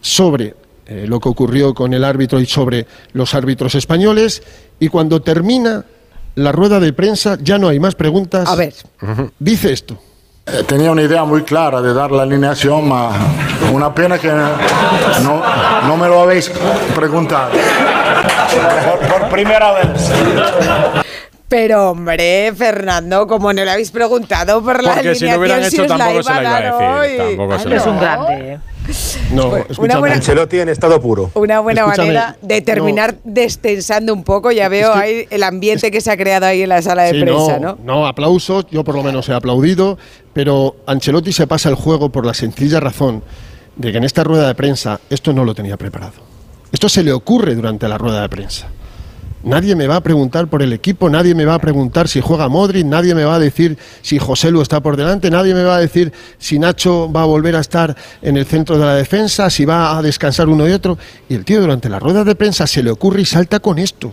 sobre 0.00 0.56
lo 1.06 1.20
que 1.20 1.28
ocurrió 1.28 1.72
con 1.72 1.94
el 1.94 2.02
árbitro 2.02 2.40
y 2.40 2.46
sobre 2.46 2.84
los 3.12 3.32
árbitros 3.36 3.76
españoles. 3.76 4.42
Y 4.80 4.88
cuando 4.88 5.22
termina 5.22 5.84
la 6.34 6.52
rueda 6.52 6.80
de 6.80 6.92
prensa, 6.92 7.36
ya 7.40 7.58
no 7.58 7.68
hay 7.68 7.78
más 7.80 7.94
preguntas. 7.94 8.48
A 8.48 8.54
ver. 8.54 8.74
Dice 9.38 9.72
esto. 9.72 9.98
Eh, 10.46 10.64
Tenía 10.66 10.90
una 10.90 11.02
idea 11.02 11.24
muy 11.24 11.42
clara 11.42 11.80
de 11.82 11.92
dar 11.92 12.10
la 12.10 12.22
alineación, 12.22 12.88
ma 12.88 13.10
una 13.72 13.94
pena 13.94 14.18
que 14.18 14.28
no, 14.28 15.42
no 15.86 15.96
me 15.96 16.08
lo 16.08 16.22
habéis 16.22 16.50
preguntado. 16.94 17.50
Por, 18.98 19.08
por 19.20 19.28
primera 19.28 19.72
vez. 19.72 20.10
Pero 21.50 21.90
hombre, 21.90 22.52
Fernando, 22.56 23.26
como 23.26 23.52
no 23.52 23.64
le 23.64 23.70
habéis 23.72 23.90
preguntado 23.90 24.62
por 24.62 24.82
la 24.84 24.94
Porque 24.94 25.16
si 25.16 25.24
alineación, 25.26 25.40
hubieran 25.40 25.64
hecho 25.64 25.82
os 25.82 25.88
la 25.88 25.96
tampoco 25.98 26.22
se 26.22 26.32
la 26.32 26.40
iba 26.40 26.56
a 26.56 26.60
dar 26.60 26.62
decir. 26.62 27.20
hoy. 27.20 27.36
Tampoco 27.36 27.58
se 27.58 27.74
Es 27.76 27.86
un 27.86 27.98
grande. 28.00 28.58
No, 29.32 29.46
Una 29.48 29.58
escúchame. 29.68 29.98
buena- 30.00 30.14
Ancelotti 30.14 30.58
en 30.60 30.68
estado 30.68 31.00
puro. 31.00 31.30
Una 31.34 31.58
buena 31.60 31.80
Escúchame, 31.82 32.06
manera 32.08 32.36
de 32.40 32.60
terminar 32.62 33.16
destensando 33.24 34.14
un 34.14 34.22
poco. 34.24 34.52
Ya 34.52 34.68
veo 34.68 34.92
ahí 34.94 35.26
el 35.30 35.42
ambiente 35.42 35.90
que 35.90 36.00
se 36.00 36.10
ha 36.12 36.16
creado 36.16 36.46
ahí 36.46 36.62
en 36.62 36.68
la 36.68 36.82
sala 36.82 37.02
de 37.02 37.12
Sí, 37.14 37.20
prensa, 37.20 37.58
no, 37.58 37.76
¿no? 37.76 37.78
no, 37.84 38.06
aplausos, 38.06 38.66
yo 38.70 38.82
por 38.84 38.94
lo 38.94 39.02
menos 39.02 39.28
he 39.28 39.34
aplaudido, 39.34 39.98
pero 40.32 40.76
Ancelotti 40.86 41.32
se 41.32 41.46
pasa 41.48 41.68
el 41.68 41.74
juego 41.74 42.10
por 42.10 42.24
la 42.26 42.34
sencilla 42.34 42.78
razón 42.80 43.22
de 43.76 43.90
que 43.92 43.98
en 43.98 44.04
esta 44.04 44.22
rueda 44.24 44.46
de 44.46 44.54
prensa 44.54 45.00
esto 45.10 45.32
no 45.32 45.44
lo 45.44 45.52
tenía 45.54 45.76
preparado. 45.76 46.14
Esto 46.72 46.88
se 46.88 47.02
le 47.02 47.12
ocurre 47.12 47.54
durante 47.56 47.88
la 47.88 47.98
rueda 47.98 48.22
de 48.22 48.28
prensa. 48.28 48.68
Nadie 49.42 49.74
me 49.74 49.86
va 49.86 49.96
a 49.96 50.00
preguntar 50.02 50.48
por 50.48 50.62
el 50.62 50.72
equipo, 50.72 51.08
nadie 51.08 51.34
me 51.34 51.46
va 51.46 51.54
a 51.54 51.58
preguntar 51.58 52.08
si 52.08 52.20
juega 52.20 52.48
Modric, 52.48 52.84
nadie 52.84 53.14
me 53.14 53.24
va 53.24 53.36
a 53.36 53.38
decir 53.38 53.78
si 54.02 54.18
José 54.18 54.50
Lu 54.50 54.60
está 54.60 54.80
por 54.80 54.96
delante, 54.96 55.30
nadie 55.30 55.54
me 55.54 55.62
va 55.62 55.76
a 55.76 55.80
decir 55.80 56.12
si 56.38 56.58
Nacho 56.58 57.10
va 57.10 57.22
a 57.22 57.24
volver 57.26 57.56
a 57.56 57.60
estar 57.60 57.96
en 58.20 58.36
el 58.36 58.44
centro 58.44 58.78
de 58.78 58.84
la 58.84 58.94
defensa, 58.94 59.48
si 59.48 59.64
va 59.64 59.96
a 59.96 60.02
descansar 60.02 60.48
uno 60.48 60.68
y 60.68 60.72
otro. 60.72 60.98
Y 61.28 61.34
el 61.34 61.44
tío 61.44 61.60
durante 61.60 61.88
la 61.88 61.98
rueda 61.98 62.22
de 62.22 62.34
prensa 62.34 62.66
se 62.66 62.82
le 62.82 62.90
ocurre 62.90 63.22
y 63.22 63.24
salta 63.24 63.60
con 63.60 63.78
esto. 63.78 64.12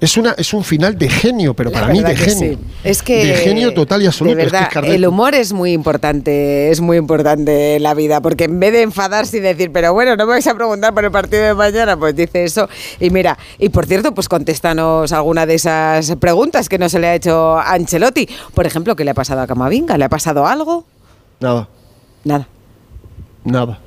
Es, 0.00 0.16
una, 0.16 0.32
es 0.38 0.54
un 0.54 0.64
final 0.64 0.96
de 0.96 1.10
genio, 1.10 1.52
pero 1.52 1.70
para 1.70 1.88
mí 1.88 2.00
de 2.02 2.16
genio. 2.16 2.56
sí. 2.56 2.58
Es 2.84 3.02
que 3.02 3.26
de 3.26 3.34
genio 3.34 3.74
total 3.74 4.00
y 4.02 4.06
absoluto. 4.06 4.34
De 4.36 4.44
Es 4.44 4.48
que 4.50 4.56
verdad, 4.58 4.84
el 4.86 5.06
humor 5.06 5.34
es 5.34 5.52
muy 5.52 5.72
importante, 5.72 6.70
es 6.70 6.80
muy 6.80 6.96
importante 6.96 7.76
en 7.76 7.82
la 7.82 7.92
vida, 7.92 8.22
porque 8.22 8.44
en 8.44 8.58
vez 8.58 8.72
de 8.72 8.80
enfadarse 8.82 9.36
y 9.36 9.40
decir, 9.40 9.70
pero 9.72 9.92
bueno, 9.92 10.16
no 10.16 10.24
me 10.24 10.32
vais 10.32 10.46
a 10.46 10.54
preguntar 10.54 10.94
por 10.94 11.04
el 11.04 11.10
partido 11.10 11.42
de 11.42 11.54
mañana, 11.54 11.98
pues 11.98 12.16
dice 12.16 12.44
eso. 12.44 12.68
Y 12.98 13.10
mira, 13.10 13.38
y 13.58 13.68
por 13.68 13.84
cierto, 13.84 14.14
pues 14.14 14.28
contéstanos 14.28 15.12
alguna 15.12 15.44
de 15.44 15.54
esas 15.56 16.16
preguntas 16.16 16.68
que 16.70 16.78
no 16.78 16.88
se 16.88 16.98
le 16.98 17.08
ha 17.08 17.14
hecho 17.14 17.58
a 17.58 17.72
Ancelotti. 17.74 18.26
Por 18.54 18.66
ejemplo, 18.66 18.96
¿qué 18.96 19.04
le 19.04 19.10
ha 19.10 19.14
pasado 19.14 19.42
a 19.42 19.46
Camavinga? 19.46 19.98
¿Le 19.98 20.06
ha 20.06 20.08
pasado 20.08 20.46
algo? 20.46 20.86
Nada, 21.40 21.68
Nada. 22.24 22.46
nada. 23.44 23.78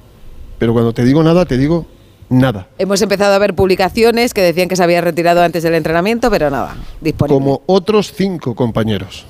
Pero 0.59 0.73
cuando 0.73 0.93
te 0.93 1.03
digo 1.03 1.23
nada, 1.23 1.45
te 1.45 1.57
digo 1.57 1.85
nada. 2.29 2.67
Hemos 2.77 3.01
empezado 3.01 3.33
a 3.33 3.39
ver 3.39 3.53
publicaciones 3.53 4.33
que 4.33 4.41
decían 4.41 4.67
que 4.67 4.75
se 4.75 4.83
había 4.83 5.01
retirado 5.01 5.41
antes 5.41 5.63
del 5.63 5.75
entrenamiento, 5.75 6.29
pero 6.29 6.49
nada, 6.49 6.75
disponible. 7.01 7.35
Como 7.35 7.61
otros 7.65 8.13
cinco 8.13 8.55
compañeros. 8.55 9.25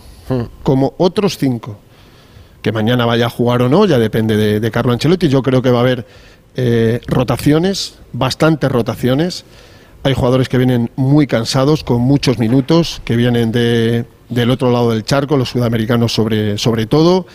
Como 0.64 0.94
otros 0.98 1.38
cinco. 1.38 1.78
Que 2.62 2.72
mañana 2.72 3.06
vaya 3.06 3.26
a 3.26 3.30
jugar 3.30 3.62
o 3.62 3.70
no, 3.70 3.86
ya 3.86 4.00
depende 4.00 4.38
de, 4.38 4.60
de 4.60 4.72
Carlo 4.72 4.94
Ancelotti. 4.94 5.28
Yo 5.28 5.42
creo 5.44 5.62
que 5.62 5.70
va 5.70 5.80
a 5.80 5.82
haber 5.82 6.06
eh, 6.56 7.02
rotaciones, 7.08 7.96
bastantes 8.14 8.72
rotaciones. 8.72 9.44
Hay 10.04 10.14
jugadores 10.14 10.50
que 10.50 10.58
vienen 10.58 10.92
muy 10.96 11.28
cansados, 11.28 11.84
con 11.84 12.02
muchos 12.02 12.38
minutos, 12.38 13.02
que 13.06 13.16
vienen 13.16 13.52
de, 13.52 14.06
del 14.30 14.50
otro 14.50 14.72
lado 14.72 14.92
del 14.92 15.04
charco, 15.04 15.38
los 15.38 15.50
sudamericanos 15.50 16.14
sobre, 16.14 16.58
sobre 16.58 16.86
todo. 16.86 17.26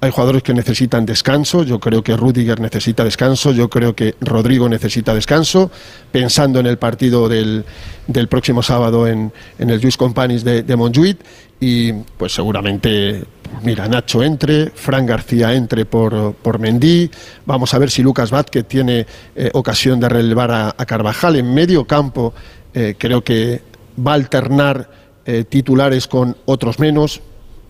Hay 0.00 0.12
jugadores 0.12 0.44
que 0.44 0.54
necesitan 0.54 1.04
descanso. 1.04 1.64
Yo 1.64 1.80
creo 1.80 2.04
que 2.04 2.16
Rudiger 2.16 2.60
necesita 2.60 3.02
descanso. 3.02 3.50
Yo 3.50 3.68
creo 3.68 3.96
que 3.96 4.14
Rodrigo 4.20 4.68
necesita 4.68 5.12
descanso. 5.12 5.72
Pensando 6.12 6.60
en 6.60 6.66
el 6.66 6.78
partido 6.78 7.28
del, 7.28 7.64
del 8.06 8.28
próximo 8.28 8.62
sábado 8.62 9.08
en, 9.08 9.32
en 9.58 9.70
el 9.70 9.80
Juice 9.80 9.98
Companies 9.98 10.44
de, 10.44 10.62
de 10.62 10.76
Montjuic. 10.76 11.18
Y 11.58 11.92
pues 11.92 12.32
seguramente, 12.32 13.24
mira, 13.64 13.88
Nacho 13.88 14.22
entre, 14.22 14.70
Fran 14.70 15.04
García 15.04 15.52
entre 15.54 15.84
por, 15.84 16.34
por 16.34 16.60
Mendy. 16.60 17.10
Vamos 17.44 17.74
a 17.74 17.78
ver 17.78 17.90
si 17.90 18.02
Lucas 18.02 18.30
Vázquez 18.30 18.66
tiene 18.68 19.04
eh, 19.34 19.50
ocasión 19.54 19.98
de 19.98 20.08
relevar 20.08 20.52
a, 20.52 20.68
a 20.78 20.86
Carvajal 20.86 21.34
en 21.34 21.52
medio 21.52 21.84
campo. 21.88 22.32
eh, 22.74 22.94
creo 22.96 23.24
que 23.24 23.62
va 23.98 24.12
a 24.12 24.14
alternar 24.14 24.88
eh, 25.26 25.44
titulares 25.48 26.06
con 26.06 26.36
otros 26.44 26.78
menos. 26.78 27.20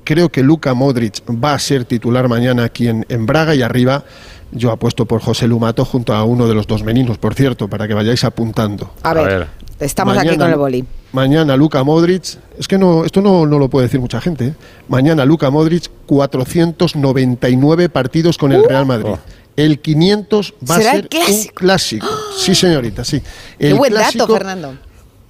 Creo 0.09 0.31
que 0.31 0.43
Luka 0.43 0.73
Modric 0.73 1.21
va 1.29 1.53
a 1.53 1.59
ser 1.59 1.85
titular 1.85 2.29
mañana 2.31 2.65
aquí 2.65 2.89
en, 2.89 3.05
en 3.11 3.27
Braga 3.27 3.55
y 3.55 3.61
arriba 3.61 4.05
yo 4.51 4.71
apuesto 4.73 5.05
por 5.05 5.21
José 5.21 5.47
Lumato 5.47 5.85
junto 5.85 6.15
a 6.15 6.25
uno 6.25 6.49
de 6.49 6.55
los 6.55 6.67
dos 6.67 6.83
meninos, 6.83 7.19
por 7.19 7.35
cierto, 7.35 7.69
para 7.69 7.87
que 7.87 7.93
vayáis 7.93 8.25
apuntando. 8.25 8.91
A 9.03 9.13
ver, 9.13 9.49
estamos 9.79 10.17
aquí 10.17 10.35
con 10.39 10.49
el 10.49 10.57
boli. 10.57 10.83
Mañana 11.13 11.59
Luka 11.59 11.85
Modric, 11.85 12.39
es 12.59 12.67
que 12.67 12.79
no, 12.79 13.05
esto 13.05 13.21
no, 13.21 13.45
no 13.45 13.59
lo 13.59 13.69
puede 13.69 13.85
decir 13.89 14.01
mucha 14.01 14.19
gente. 14.19 14.47
¿eh? 14.47 14.55
Mañana 14.89 15.27
Luka 15.27 15.51
Modric, 15.51 15.91
499 16.07 17.91
partidos 17.91 18.39
con 18.39 18.53
el 18.53 18.65
Real 18.65 18.87
Madrid. 18.87 19.13
El 19.57 19.79
500 19.81 20.55
va 20.71 20.77
a 20.77 20.79
¿Será 20.79 20.93
el 20.93 21.01
ser 21.03 21.09
clásico? 21.11 21.51
un 21.51 21.55
clásico. 21.55 22.07
Sí, 22.39 22.55
señorita, 22.55 23.05
sí. 23.05 23.21
Qué 23.59 23.69
El 23.69 23.75
buen 23.75 23.93
clásico- 23.93 24.23
dato, 24.25 24.33
Fernando. 24.39 24.75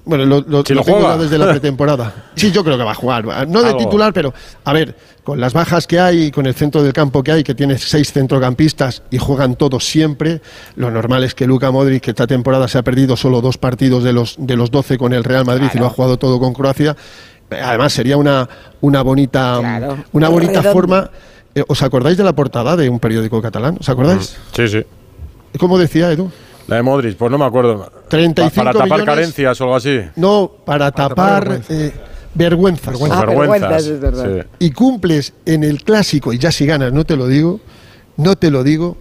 Bueno, 0.09 0.25
lo, 0.25 0.41
lo- 0.41 0.65
Si 0.65 0.73
lo 0.75 0.81
lo 0.81 0.85
tengo 0.85 0.99
juega. 1.01 1.17
desde 1.19 1.39
la 1.39 1.47
pretemporada. 1.51 2.13
Sí, 2.35 2.51
yo 2.51 2.65
creo 2.65 2.77
que 2.77 2.83
va 2.85 2.93
a 2.93 2.95
jugar. 2.95 3.25
No 3.47 3.61
de 3.63 3.69
Algo. 3.69 3.79
titular, 3.79 4.13
pero 4.13 4.35
a 4.65 4.73
ver, 4.73 4.97
con 5.23 5.39
las 5.39 5.53
bajas 5.53 5.87
que 5.87 6.01
hay, 6.01 6.31
con 6.31 6.47
el 6.47 6.55
centro 6.55 6.83
del 6.83 6.93
campo 6.93 7.23
que 7.23 7.31
hay, 7.33 7.45
que 7.45 7.55
tiene 7.55 7.77
seis 7.79 8.11
centrocampistas 8.13 9.03
y 9.11 9.19
juegan 9.19 9.55
todos 9.57 9.85
siempre, 9.87 10.41
lo 10.77 10.91
normal 10.91 11.23
es 11.25 11.35
que 11.35 11.47
Luka 11.47 11.71
Modric, 11.71 12.03
que 12.03 12.11
esta 12.13 12.27
temporada 12.27 12.67
se 12.67 12.79
ha 12.79 12.83
perdido 12.83 13.17
solo 13.17 13.41
dos 13.41 13.59
partidos 13.59 14.03
de 14.03 14.13
los, 14.15 14.37
de 14.39 14.57
los 14.57 14.71
12 14.71 14.97
con 14.99 15.13
el 15.13 15.23
Real 15.25 15.45
Madrid 15.45 15.69
y 15.75 15.79
lo 15.79 15.87
ha 15.87 15.91
jugado 15.91 16.17
todo 16.17 16.41
con 16.41 16.55
Croacia, 16.55 16.97
además 17.51 17.93
sería 17.93 18.17
una, 18.17 18.49
una 18.81 19.03
bonita, 19.03 19.59
Claro. 19.61 19.99
una 20.13 20.29
bonita 20.31 20.53
Redondo. 20.63 20.73
forma. 20.73 21.11
Eh, 21.55 21.65
¿Os 21.69 21.83
acordáis 21.83 22.17
de 22.17 22.25
la 22.25 22.33
portada 22.35 22.77
de 22.77 22.89
un 22.89 22.99
periódico 22.99 23.41
catalán? 23.43 23.77
¿Os 23.81 23.89
acordáis? 23.89 24.37
Sí, 24.55 24.69
sí. 24.69 24.83
¿Cómo 25.59 25.79
decía 25.79 26.11
Edu? 26.13 26.31
La 26.69 26.77
de 26.77 26.83
Modric, 26.83 27.17
pues 27.17 27.31
no 27.31 27.39
me 27.39 27.45
acuerdo. 27.47 27.91
35 28.09 28.55
Pa- 28.55 28.63
Para 28.63 28.73
tapar 28.73 28.87
millones. 29.01 29.07
carencias 29.07 29.61
o 29.61 29.65
algo 29.65 29.77
así. 29.77 30.01
No, 30.17 30.51
para 30.65 30.93
tapar 30.93 31.61
eh, 31.69 31.93
vergüenzas. 32.35 32.95
Ah, 33.11 33.25
vergüenzas, 33.27 33.87
es 33.87 34.01
verdad. 34.01 34.43
sí. 34.59 34.67
y 34.67 34.71
cumples 34.71 35.33
en 35.47 35.65
el 35.65 35.83
clásico, 35.83 36.33
y 36.33 36.39
ya 36.39 36.53
si 36.53 36.67
ganas, 36.67 36.93
no 36.93 37.05
te 37.05 37.17
lo 37.17 37.27
digo, 37.27 37.61
no 38.19 38.37
te 38.37 38.51
lo 38.51 38.63
digo, 38.63 38.97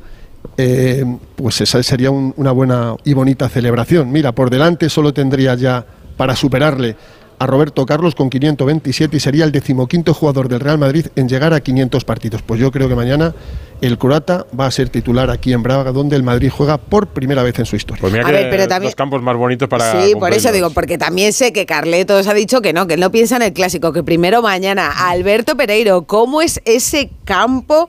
eh, 0.58 1.04
pues 1.36 1.60
esa 1.62 1.84
sería 1.84 2.10
un- 2.10 2.34
una 2.38 2.52
buena 2.52 2.96
y 3.04 3.14
bonita 3.14 3.50
celebración. 3.50 4.12
Mira, 4.12 4.32
por 4.32 4.50
delante 4.50 4.90
solo 4.90 5.14
tendría 5.14 5.54
ya 5.56 5.86
para 6.16 6.36
superarle 6.36 6.96
a 7.40 7.46
Roberto 7.46 7.86
Carlos 7.86 8.16
con 8.16 8.30
527 8.30 9.16
y 9.16 9.20
sería 9.20 9.46
el 9.46 9.52
decimoquinto 9.52 10.14
jugador 10.14 10.50
del 10.50 10.60
Real 10.60 10.78
Madrid 10.80 11.08
en 11.16 11.30
llegar 11.30 11.54
a 11.54 11.60
500 11.60 12.04
partidos. 12.04 12.42
Pues 12.42 12.60
yo 12.60 12.72
creo 12.72 12.90
que 12.90 12.96
mañana 12.96 13.36
el 13.80 14.00
croata 14.00 14.48
va 14.60 14.66
a 14.66 14.72
ser 14.72 14.90
titular 14.90 15.30
aquí 15.30 15.54
en 15.54 15.62
Braga, 15.62 15.92
donde 15.92 16.16
el 16.16 16.24
Madrid 16.24 16.50
juega 16.50 16.78
por 16.80 17.08
primera 17.08 17.44
vez 17.44 17.60
en 17.60 17.66
su 17.68 17.76
historia. 17.76 18.02
Pues 18.02 18.12
mira 18.12 18.26
A 18.26 18.32
que 18.32 18.34
ver, 18.36 18.50
pero 18.50 18.68
también- 18.68 18.88
los 18.88 18.96
campos 18.96 19.22
más 19.22 19.38
bonitos 19.38 19.70
para. 19.70 20.02
Sí, 20.04 20.16
por 20.16 20.34
eso 20.34 20.52
digo, 20.52 20.72
porque 20.72 20.98
también 20.98 21.32
sé 21.32 21.54
que 21.54 21.68
Carletos 21.68 22.26
ha 22.28 22.34
dicho 22.34 22.62
que 22.62 22.74
no, 22.74 22.88
que 22.88 22.96
él 22.96 23.00
no 23.00 23.12
piensa 23.12 23.36
en 23.36 23.44
el 23.44 23.54
clásico, 23.54 23.94
que 23.94 24.02
primero 24.04 24.42
mañana. 24.42 24.92
Alberto 25.10 25.56
Pereiro, 25.56 26.04
¿cómo 26.04 26.42
es 26.42 26.60
ese 26.66 27.12
campo? 27.24 27.88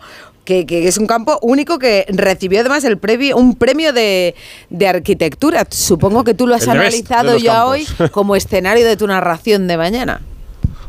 Que, 0.49 0.64
que 0.64 0.88
es 0.88 0.96
un 0.96 1.07
campo 1.07 1.38
único 1.42 1.78
que 1.78 2.07
recibió 2.09 2.61
además 2.61 2.82
el 2.84 2.96
previo, 2.96 3.36
un 3.36 3.55
premio 3.55 3.92
de, 3.92 4.34
de 4.70 4.88
arquitectura. 4.88 5.66
Supongo 5.68 6.24
que 6.24 6.32
tú 6.32 6.46
lo 6.46 6.55
has 6.55 6.62
El 6.62 6.70
analizado 6.70 7.36
ya 7.36 7.66
hoy 7.66 7.86
como 8.12 8.34
escenario 8.34 8.86
de 8.86 8.96
tu 8.96 9.07
narración 9.07 9.68
de 9.68 9.76
mañana. 9.76 10.22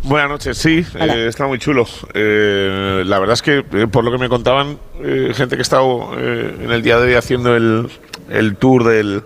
Buenas 0.03 0.30
noches, 0.30 0.57
sí, 0.57 0.86
eh, 0.97 1.26
está 1.28 1.45
muy 1.45 1.60
chulo. 1.60 1.86
Eh, 2.14 3.03
la 3.05 3.20
verdad 3.20 3.34
es 3.34 3.41
que, 3.41 3.66
eh, 3.74 3.88
por 3.91 4.05
lo 4.05 4.14
que 4.14 4.18
me 4.18 4.30
contaban, 4.30 4.78
eh, 5.03 5.34
gente 5.36 5.57
que 5.57 5.60
ha 5.60 5.68
estado 5.70 6.12
eh, 6.18 6.55
en 6.64 6.72
el 6.72 6.82
día 6.82 6.97
de 6.97 7.07
hoy 7.07 7.16
haciendo 7.16 7.53
el, 7.53 7.89
el 8.30 8.55
tour 8.55 8.86
del, 8.86 9.24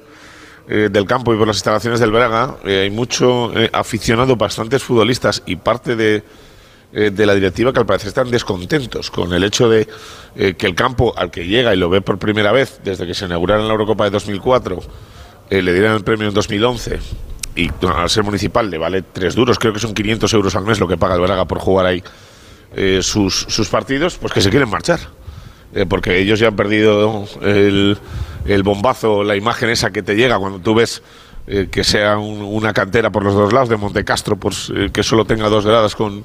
eh, 0.68 0.90
del 0.92 1.06
campo 1.06 1.32
y 1.36 1.38
por 1.38 1.46
las 1.46 1.58
instalaciones 1.58 2.00
del 2.00 2.10
Braga, 2.10 2.56
eh, 2.66 2.82
hay 2.86 2.90
mucho 2.90 3.56
eh, 3.56 3.70
aficionado, 3.72 4.36
bastantes 4.36 4.82
futbolistas 4.82 5.44
y 5.46 5.58
parte 5.58 5.96
de, 5.96 6.24
eh, 6.94 7.10
de 7.12 7.26
la 7.26 7.34
directiva 7.36 7.74
que 7.74 7.80
al 7.80 7.86
parecer 7.86 8.10
están 8.10 8.30
descontentos 8.32 9.10
con 9.12 9.34
el 9.34 9.44
hecho 9.44 9.68
de 9.70 9.88
eh, 10.36 10.54
que 10.56 10.68
el 10.68 10.76
campo 10.76 11.14
al 11.18 11.32
que 11.32 11.46
llega 11.48 11.74
y 11.74 11.78
lo 11.78 11.90
ve 11.90 12.02
por 12.02 12.20
primera 12.20 12.52
vez 12.52 12.80
desde 12.84 13.06
que 13.08 13.14
se 13.14 13.26
inaugurara 13.26 13.62
en 13.62 13.68
la 13.68 13.74
Eurocopa 13.74 14.04
de 14.06 14.12
2004, 14.12 14.80
eh, 15.50 15.62
le 15.62 15.74
dieran 15.74 15.96
el 15.96 16.04
premio 16.04 16.28
en 16.28 16.34
2011 16.34 17.00
y 17.56 17.70
al 17.88 18.10
ser 18.10 18.24
municipal 18.24 18.70
le 18.70 18.78
vale 18.78 19.02
tres 19.02 19.36
duros, 19.36 19.60
creo 19.60 19.74
que 19.74 19.80
son 19.80 19.94
500 19.94 20.34
euros 20.34 20.56
al 20.56 20.64
mes 20.66 20.80
lo 20.80 20.88
que 20.88 20.98
paga 20.98 21.16
el 21.16 21.22
Braga 21.22 21.46
por 21.46 21.60
jugar 21.60 21.86
ahí 21.86 22.04
sus, 23.02 23.46
sus 23.50 23.70
partidos, 23.70 24.18
pues 24.18 24.34
que 24.34 24.42
se 24.42 24.50
quieren 24.50 24.68
marchar. 24.70 25.00
Porque 25.90 26.20
ellos 26.20 26.40
ya 26.40 26.48
han 26.48 26.56
perdido 26.56 27.26
el, 27.42 27.98
el 28.46 28.64
bombazo, 28.64 29.24
la 29.24 29.36
imagen 29.36 29.70
esa 29.70 29.92
que 29.92 30.02
te 30.04 30.16
llega 30.16 30.38
cuando 30.40 30.60
tú 30.60 30.74
ves 30.76 31.02
que 31.72 31.84
sea 31.84 32.18
un- 32.18 32.42
una 32.42 32.74
cantera 32.74 33.12
por 33.12 33.24
los 33.24 33.34
dos 33.36 33.52
lados 33.54 33.70
de 33.70 33.78
Montecastro, 33.78 34.36
pues, 34.38 34.72
eh, 34.76 34.90
que 34.94 35.04
solo 35.04 35.26
tenga 35.26 35.50
dos 35.50 35.66
gradas 35.66 35.96
con, 35.96 36.24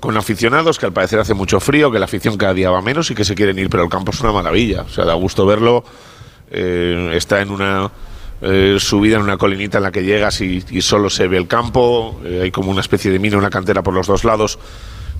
con 0.00 0.16
aficionados, 0.16 0.78
que 0.78 0.86
al 0.86 0.92
parecer 0.92 1.18
hace 1.18 1.34
mucho 1.34 1.60
frío, 1.60 1.90
que 1.90 1.98
la 1.98 2.04
afición 2.04 2.36
cada 2.36 2.54
día 2.54 2.70
va 2.70 2.82
menos 2.82 3.10
y 3.10 3.14
que 3.14 3.24
se 3.24 3.34
quieren 3.34 3.58
ir, 3.58 3.68
pero 3.70 3.82
el 3.84 3.88
campo 3.88 4.12
es 4.12 4.20
una 4.20 4.32
maravilla, 4.32 4.82
o 4.82 4.88
sea, 4.88 5.04
da 5.04 5.14
gusto 5.14 5.46
verlo, 5.46 5.84
eh, 6.50 7.12
está 7.14 7.40
en 7.40 7.50
una 7.50 7.90
eh, 8.42 8.76
subida 8.78 9.16
en 9.16 9.22
una 9.22 9.36
colinita 9.38 9.78
en 9.78 9.84
la 9.84 9.90
que 9.92 10.02
llegas 10.04 10.40
y, 10.40 10.62
y 10.70 10.82
solo 10.82 11.08
se 11.08 11.26
ve 11.28 11.38
el 11.38 11.48
campo, 11.48 12.20
eh, 12.24 12.40
hay 12.42 12.50
como 12.50 12.70
una 12.70 12.80
especie 12.82 13.10
de 13.10 13.18
mina, 13.18 13.38
una 13.38 13.50
cantera 13.50 13.82
por 13.82 13.94
los 13.94 14.06
dos 14.06 14.24
lados. 14.24 14.58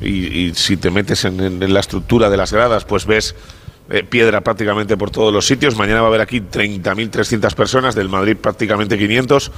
Y, 0.01 0.53
si 0.55 0.77
te 0.77 0.91
metes 0.91 1.25
en, 1.25 1.41
en- 1.41 1.73
la 1.73 1.81
estructura 1.81 2.29
de 2.29 2.37
las 2.37 2.53
gradas, 2.53 2.85
pues 2.85 3.07
ves 3.07 3.35
eh, 3.89 4.03
piedra 4.03 4.41
prácticamente 4.43 4.97
por 4.97 5.11
todos 5.11 5.33
los 5.33 5.47
sitios. 5.47 5.77
Mañana 5.77 6.01
va 6.01 6.07
a 6.07 6.09
haber 6.09 6.21
aquí 6.21 6.41
30.300 6.41 7.55
personas, 7.55 7.95
del 7.95 8.09
Madrid 8.09 8.37
prácticamente 8.37 8.99
500. 8.99 9.51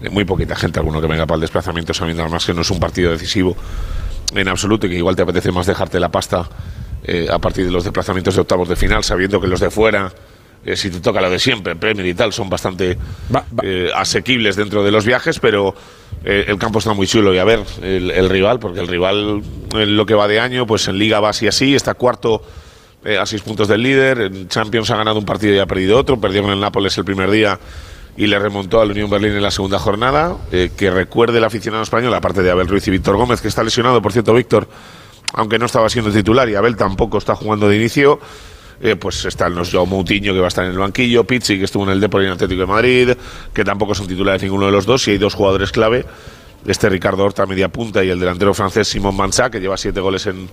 Eh, 0.00 0.08
muy 0.08 0.24
poquita 0.24 0.56
gente, 0.56 0.78
alguno 0.80 1.00
que 1.00 1.06
venga 1.06 1.26
para 1.26 1.36
el 1.36 1.40
desplazamiento, 1.42 1.92
sabiendo 1.92 2.22
además 2.22 2.46
que 2.46 2.54
no 2.54 2.62
es 2.62 2.70
un 2.70 2.80
partido 2.80 3.12
decisivo 3.12 3.54
en 4.34 4.48
absoluto 4.48 4.86
y 4.86 4.90
que 4.90 4.96
igual 4.96 5.16
te 5.16 5.22
apetece 5.22 5.52
más 5.52 5.66
dejarte 5.66 6.00
la 6.00 6.10
pasta 6.10 6.48
eh, 7.04 7.28
a 7.30 7.38
partir 7.38 7.64
de 7.64 7.72
los 7.72 7.84
desplazamientos 7.84 8.34
de 8.34 8.40
octavos 8.40 8.68
de 8.68 8.76
final, 8.76 9.02
sabiendo 9.02 9.40
que 9.40 9.48
los 9.48 9.60
de 9.60 9.70
fuera, 9.70 10.12
eh, 10.64 10.76
si 10.76 10.90
te 10.90 11.00
toca 11.00 11.20
lo 11.20 11.28
de 11.28 11.38
siempre, 11.38 11.74
Premier 11.74 12.06
y 12.06 12.14
tal, 12.14 12.32
son 12.32 12.48
bastante 12.48 12.96
eh, 13.62 13.90
asequibles 13.94 14.56
dentro 14.56 14.84
de 14.84 14.90
los 14.90 15.04
viajes, 15.04 15.38
pero 15.38 15.74
el 16.24 16.56
campo 16.56 16.78
está 16.78 16.92
muy 16.92 17.08
chulo 17.08 17.34
y 17.34 17.38
a 17.38 17.44
ver 17.44 17.64
el, 17.82 18.12
el 18.12 18.30
rival, 18.30 18.60
porque 18.60 18.78
el 18.78 18.86
rival 18.86 19.42
en 19.74 19.96
lo 19.96 20.06
que 20.06 20.14
va 20.14 20.28
de 20.28 20.38
año, 20.38 20.68
pues 20.68 20.86
en 20.86 20.96
Liga 20.96 21.18
va 21.18 21.30
así 21.30 21.48
así, 21.48 21.74
está 21.74 21.94
cuarto 21.94 22.42
a 23.18 23.26
seis 23.26 23.42
puntos 23.42 23.66
del 23.66 23.82
líder, 23.82 24.20
en 24.20 24.46
Champions 24.46 24.88
ha 24.92 24.96
ganado 24.96 25.18
un 25.18 25.24
partido 25.24 25.52
y 25.52 25.58
ha 25.58 25.66
perdido 25.66 25.98
otro, 25.98 26.20
perdió 26.20 26.42
con 26.42 26.52
el 26.52 26.60
Nápoles 26.60 26.96
el 26.96 27.04
primer 27.04 27.28
día 27.28 27.58
y 28.16 28.26
le 28.26 28.38
remontó 28.38 28.80
al 28.80 28.90
Unión 28.90 29.08
Berlín 29.08 29.32
en 29.32 29.42
la 29.42 29.50
segunda 29.50 29.78
jornada. 29.78 30.36
eh, 30.50 30.70
que 30.76 30.90
recuerde 30.90 31.38
el 31.38 31.44
aficionado 31.44 31.82
español, 31.82 32.12
aparte 32.14 32.42
de 32.42 32.50
Abel 32.50 32.68
Ruiz 32.68 32.86
y 32.88 32.90
Víctor 32.90 33.16
Gómez, 33.16 33.40
que 33.40 33.48
está 33.48 33.62
lesionado, 33.62 34.02
por 34.02 34.12
cierto, 34.12 34.34
Víctor, 34.34 34.68
aunque 35.34 35.58
no 35.58 35.66
estaba 35.66 35.88
siendo 35.88 36.10
titular, 36.12 36.48
y 36.48 36.54
Abel 36.54 36.76
tampoco 36.76 37.18
está 37.18 37.34
jugando 37.34 37.68
de 37.68 37.76
inicio. 37.76 38.20
eh, 38.82 38.96
pues 38.96 39.24
están 39.24 39.54
los 39.54 39.70
Joao 39.70 39.86
Moutinho, 39.86 40.34
que 40.34 40.40
va 40.40 40.46
a 40.46 40.48
estar 40.48 40.64
en 40.64 40.72
el 40.72 40.78
banquillo, 40.78 41.24
Pizzi, 41.24 41.56
que 41.56 41.64
estuvo 41.64 41.84
en 41.84 41.90
el 41.90 42.00
Depor 42.00 42.22
y 42.22 42.26
en 42.26 42.32
Atlético 42.32 42.62
de 42.62 42.66
Madrid, 42.66 43.10
que 43.54 43.64
tampoco 43.64 43.94
son 43.94 44.08
titulares 44.08 44.42
ninguno 44.42 44.66
de 44.66 44.72
los 44.72 44.86
dos, 44.86 45.06
y 45.06 45.12
hay 45.12 45.18
dos 45.18 45.34
jugadores 45.34 45.70
clave, 45.70 46.04
este 46.66 46.88
Ricardo 46.88 47.24
Horta, 47.24 47.46
media 47.46 47.68
punta, 47.68 48.02
y 48.02 48.10
el 48.10 48.18
delantero 48.18 48.52
francés 48.54 48.88
Simón 48.88 49.16
Mansá, 49.16 49.50
que 49.50 49.60
lleva 49.60 49.76
siete 49.76 50.00
goles 50.00 50.26
en, 50.26 50.48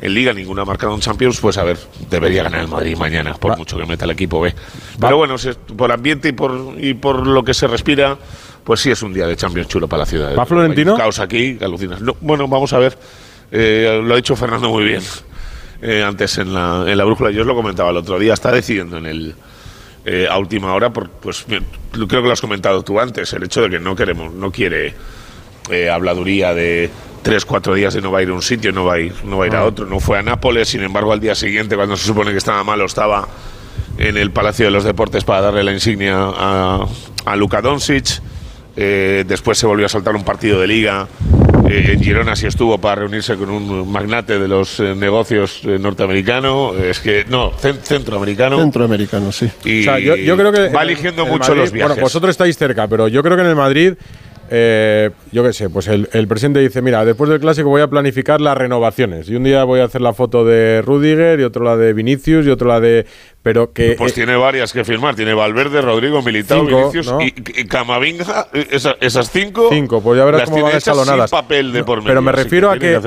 en 0.00 0.14
Liga, 0.14 0.32
ninguno 0.32 0.62
ha 0.62 0.64
marcado 0.64 0.94
en 0.94 1.00
Champions, 1.00 1.40
pues 1.40 1.58
a 1.58 1.64
ver, 1.64 1.78
debería 2.08 2.42
ganar 2.44 2.60
el 2.60 2.68
Madrid 2.68 2.96
mañana, 2.96 3.34
por 3.34 3.56
mucho 3.56 3.76
que 3.76 3.84
meta 3.86 4.04
el 4.04 4.12
equipo 4.12 4.40
B. 4.40 4.54
Pero 5.00 5.16
bueno, 5.16 5.36
por 5.76 5.92
ambiente 5.92 6.28
y 6.28 6.32
por, 6.32 6.74
y 6.78 6.94
por 6.94 7.26
lo 7.26 7.42
que 7.44 7.54
se 7.54 7.66
respira, 7.66 8.16
pues 8.64 8.80
sí 8.80 8.90
es 8.90 9.02
un 9.02 9.12
día 9.12 9.26
de 9.26 9.36
Champions 9.36 9.68
chulo 9.68 9.88
para 9.88 10.00
la 10.00 10.06
ciudad. 10.06 10.36
¿Va 10.36 10.46
Florentino? 10.46 10.92
Hay 10.92 10.98
caos 10.98 11.18
aquí, 11.18 11.58
alucinas. 11.60 12.00
No, 12.00 12.16
bueno, 12.20 12.46
vamos 12.48 12.72
a 12.72 12.78
ver. 12.78 12.98
Eh, 13.50 14.00
lo 14.04 14.12
ha 14.12 14.16
dicho 14.16 14.36
Fernando 14.36 14.68
muy 14.68 14.84
bien 14.84 15.02
eh, 15.80 16.02
antes 16.02 16.36
en 16.38 16.52
la, 16.52 16.84
en 16.86 16.96
la 16.96 17.04
brújula. 17.04 17.30
Yo 17.30 17.40
os 17.40 17.46
lo 17.46 17.54
comentaba 17.54 17.90
el 17.90 17.96
otro 17.96 18.18
día. 18.18 18.34
Está 18.34 18.52
decidiendo 18.52 18.98
en 18.98 19.06
el 19.06 19.34
eh, 20.10 20.26
a 20.30 20.38
última 20.38 20.72
hora, 20.72 20.90
por, 20.90 21.10
pues 21.10 21.44
creo 21.44 22.06
que 22.06 22.26
lo 22.26 22.32
has 22.32 22.40
comentado 22.40 22.82
tú 22.82 22.98
antes, 22.98 23.30
el 23.34 23.42
hecho 23.42 23.60
de 23.60 23.68
que 23.68 23.78
no 23.78 23.94
queremos, 23.94 24.32
no 24.32 24.50
quiere 24.50 24.94
eh, 25.70 25.90
habladuría 25.90 26.54
de 26.54 26.88
tres, 27.22 27.44
cuatro 27.44 27.74
días 27.74 27.94
de 27.94 28.00
no 28.00 28.10
va 28.10 28.18
a 28.20 28.22
ir 28.22 28.28
a 28.30 28.32
un 28.34 28.42
sitio, 28.42 28.72
no 28.72 28.84
va 28.84 28.94
a 28.94 28.98
ir, 29.00 29.12
no 29.24 29.38
va 29.38 29.44
a 29.44 29.46
ir 29.48 29.54
a 29.56 29.64
otro. 29.64 29.86
No 29.86 30.00
fue 30.00 30.18
a 30.18 30.22
Nápoles, 30.22 30.68
sin 30.68 30.82
embargo, 30.82 31.12
al 31.12 31.20
día 31.20 31.34
siguiente, 31.34 31.76
cuando 31.76 31.96
se 31.96 32.06
supone 32.06 32.30
que 32.32 32.38
estaba 32.38 32.62
malo, 32.64 32.84
estaba 32.86 33.28
en 33.98 34.16
el 34.16 34.30
Palacio 34.30 34.66
de 34.66 34.70
los 34.70 34.84
Deportes 34.84 35.24
para 35.24 35.40
darle 35.42 35.64
la 35.64 35.72
insignia 35.72 36.14
a, 36.18 36.86
a 37.24 37.36
Luka 37.36 37.60
Doncic. 37.60 38.20
Eh, 38.80 39.24
después 39.26 39.58
se 39.58 39.66
volvió 39.66 39.86
a 39.86 39.88
saltar 39.88 40.14
un 40.14 40.22
partido 40.22 40.60
de 40.60 40.68
liga. 40.68 41.08
Eh, 41.68 41.90
en 41.94 42.02
Girona 42.02 42.36
sí 42.36 42.46
estuvo 42.46 42.78
para 42.78 43.02
reunirse 43.02 43.34
con 43.36 43.50
un 43.50 43.90
magnate 43.90 44.38
de 44.38 44.46
los 44.48 44.78
eh, 44.80 44.94
negocios 44.94 45.62
norteamericano. 45.64 46.72
Es 46.74 47.00
que, 47.00 47.24
no, 47.28 47.50
cen- 47.52 47.80
centroamericano. 47.82 48.58
Centroamericano, 48.58 49.32
sí. 49.32 49.50
Y 49.64 49.80
O 49.80 49.84
sea, 49.84 49.98
yo, 49.98 50.14
yo 50.16 50.36
creo 50.36 50.52
que 50.52 50.68
va 50.68 50.82
el- 50.82 50.90
eligiendo 50.90 51.24
el 51.24 51.30
mucho 51.30 51.48
Madrid- 51.48 51.60
los 51.62 51.72
viajes. 51.72 51.88
Bueno, 51.96 52.02
vosotros 52.02 52.30
estáis 52.30 52.56
cerca, 52.56 52.86
pero 52.86 53.08
yo 53.08 53.20
creo 53.22 53.36
que 53.36 53.42
en 53.42 53.48
el 53.48 53.56
Madrid, 53.56 53.94
eh, 54.50 55.10
yo 55.32 55.42
qué 55.44 55.52
sé, 55.52 55.68
pues 55.70 55.88
el, 55.88 56.08
el 56.12 56.26
presidente 56.28 56.60
dice, 56.60 56.82
mira, 56.82 57.04
después 57.04 57.28
del 57.30 57.40
clásico 57.40 57.68
voy 57.68 57.82
a 57.82 57.88
planificar 57.88 58.40
las 58.40 58.56
renovaciones. 58.56 59.28
Y 59.28 59.36
un 59.36 59.44
día 59.44 59.64
voy 59.64 59.80
a 59.80 59.84
hacer 59.84 60.00
la 60.00 60.12
foto 60.14 60.44
de 60.44 60.82
Rudiger 60.82 61.40
y 61.40 61.42
otro 61.44 61.64
la 61.64 61.76
de 61.76 61.92
Vinicius 61.92 62.46
y 62.46 62.50
otro 62.50 62.68
la 62.68 62.80
de... 62.80 63.06
Pero 63.42 63.72
que... 63.72 63.94
Pues 63.96 64.12
eh, 64.12 64.14
tiene 64.16 64.36
varias 64.36 64.72
que 64.72 64.84
firmar. 64.84 65.14
Tiene 65.14 65.34
Valverde, 65.34 65.80
Rodrigo, 65.80 66.22
Militao, 66.22 66.64
Cinco, 66.66 66.76
Vinicius 66.78 67.06
¿no? 67.12 67.22
y, 67.22 67.26
y 67.36 67.64
Camavinga. 67.66 68.48
eh, 68.52 68.66
esa- 68.70 68.96
esas 69.00 69.30
cinco. 69.30 69.68
Cinco, 69.70 70.02
pues 70.02 70.18
ya 70.18 70.24
verás 70.24 70.40
las 70.42 70.50
cómo 70.50 70.64
van 70.64 70.76
escalonadas. 70.76 71.30
Papel 71.30 71.72
de 71.72 71.84
por 71.84 71.98
medio, 71.98 72.08
Pero 72.08 72.22
me 72.22 72.32
refiero 72.32 72.70
a 72.70 72.78
que, 72.78 72.98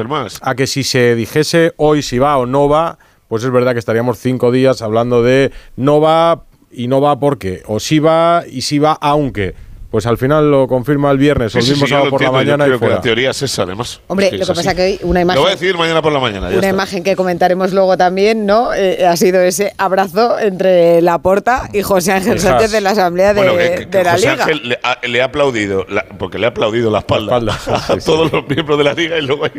a 0.42 0.56
que 0.56 0.68
si 0.68 0.84
se 0.84 1.16
dijese 1.16 1.74
hoy 1.78 2.02
si 2.02 2.18
va 2.20 2.38
o 2.38 2.46
no 2.46 2.68
va, 2.70 2.98
pues 3.28 3.44
es 3.44 3.52
verdad 3.52 3.74
que 3.74 3.80
estaríamos 3.80 4.18
cinco 4.20 4.52
días 4.52 4.82
hablando 4.82 5.22
de 5.24 5.52
no 5.76 6.02
va 6.02 6.44
y 6.72 6.88
no 6.88 7.02
va 7.02 7.20
porque, 7.20 7.64
o 7.68 7.80
si 7.80 8.00
va 8.00 8.44
y 8.50 8.62
si 8.62 8.80
va 8.80 8.94
aunque. 8.94 9.54
Pues 9.92 10.06
al 10.06 10.18
final 10.18 10.50
lo 10.50 10.70
confirma 10.70 11.12
el 11.12 11.18
viernes 11.18 11.54
o 11.54 11.58
el 11.58 11.64
Sí, 11.66 11.68
sí, 11.68 11.74
mismo 11.74 11.86
sí, 11.86 11.92
yo 11.92 11.98
sábado 11.98 12.12
por 12.12 12.22
la 12.22 12.28
entiendo, 12.28 12.40
yo 12.40 12.46
mañana 12.58 12.64
y 12.64 12.68
creo 12.70 12.80
que 12.80 12.86
fuera. 12.86 12.96
la 12.96 13.02
teoría 13.02 13.30
es 13.32 13.42
esa, 13.42 13.64
además. 13.64 14.00
Hombre, 14.08 14.28
Es 14.28 14.32
lo 14.32 14.38
que 14.38 14.44
así. 14.54 14.54
pasa 14.54 14.74
que 14.74 14.82
hoy 14.84 15.00
una 15.04 15.20
Lo 15.20 15.26
voy 15.26 15.34
a 15.34 15.36
imagen, 15.42 15.52
decir 15.60 15.78
mañana 15.78 16.02
por 16.02 16.14
la 16.14 16.20
mañana. 16.22 16.42
ya 16.48 16.48
una 16.48 16.56
está. 16.56 16.70
imagen 16.70 17.04
que 17.04 17.16
comentaremos 17.18 17.74
luego 17.74 17.98
también, 17.98 18.46
¿no? 18.46 18.74
Eh, 18.74 19.06
ha 19.06 19.18
sido 19.18 19.42
ese 19.42 19.74
abrazo 19.78 20.40
entre 20.40 21.02
Laporta 21.02 21.70
y 21.74 21.82
José 21.82 22.14
Ángel 22.14 22.38
Hijas. 22.38 22.44
Sánchez 22.44 22.74
en 22.74 22.84
la 22.86 22.92
asamblea 22.92 23.34
de, 23.34 23.42
Bueno, 23.42 23.58
que- 23.58 23.70
que- 23.80 23.90
que 23.90 23.98
de 23.98 24.04
la 24.06 24.12
José 24.14 24.30
Liga. 24.32 24.44
Ángel 24.46 24.62
le 24.70 24.80
ha, 24.82 24.98
le 25.06 25.22
ha 25.22 25.26
aplaudido, 25.26 25.86
la- 25.90 26.06
porque 26.18 26.40
le 26.40 26.46
ha 26.46 26.50
aplaudido 26.50 26.90
la 26.90 27.00
espalda, 27.00 27.36
a 27.68 27.98
todos 27.98 28.32
los 28.32 28.48
miembros 28.48 28.78
de 28.78 28.84
la 28.86 28.94
liga 28.94 29.18
y 29.18 29.24
luego 29.24 29.44
hay, 29.44 29.52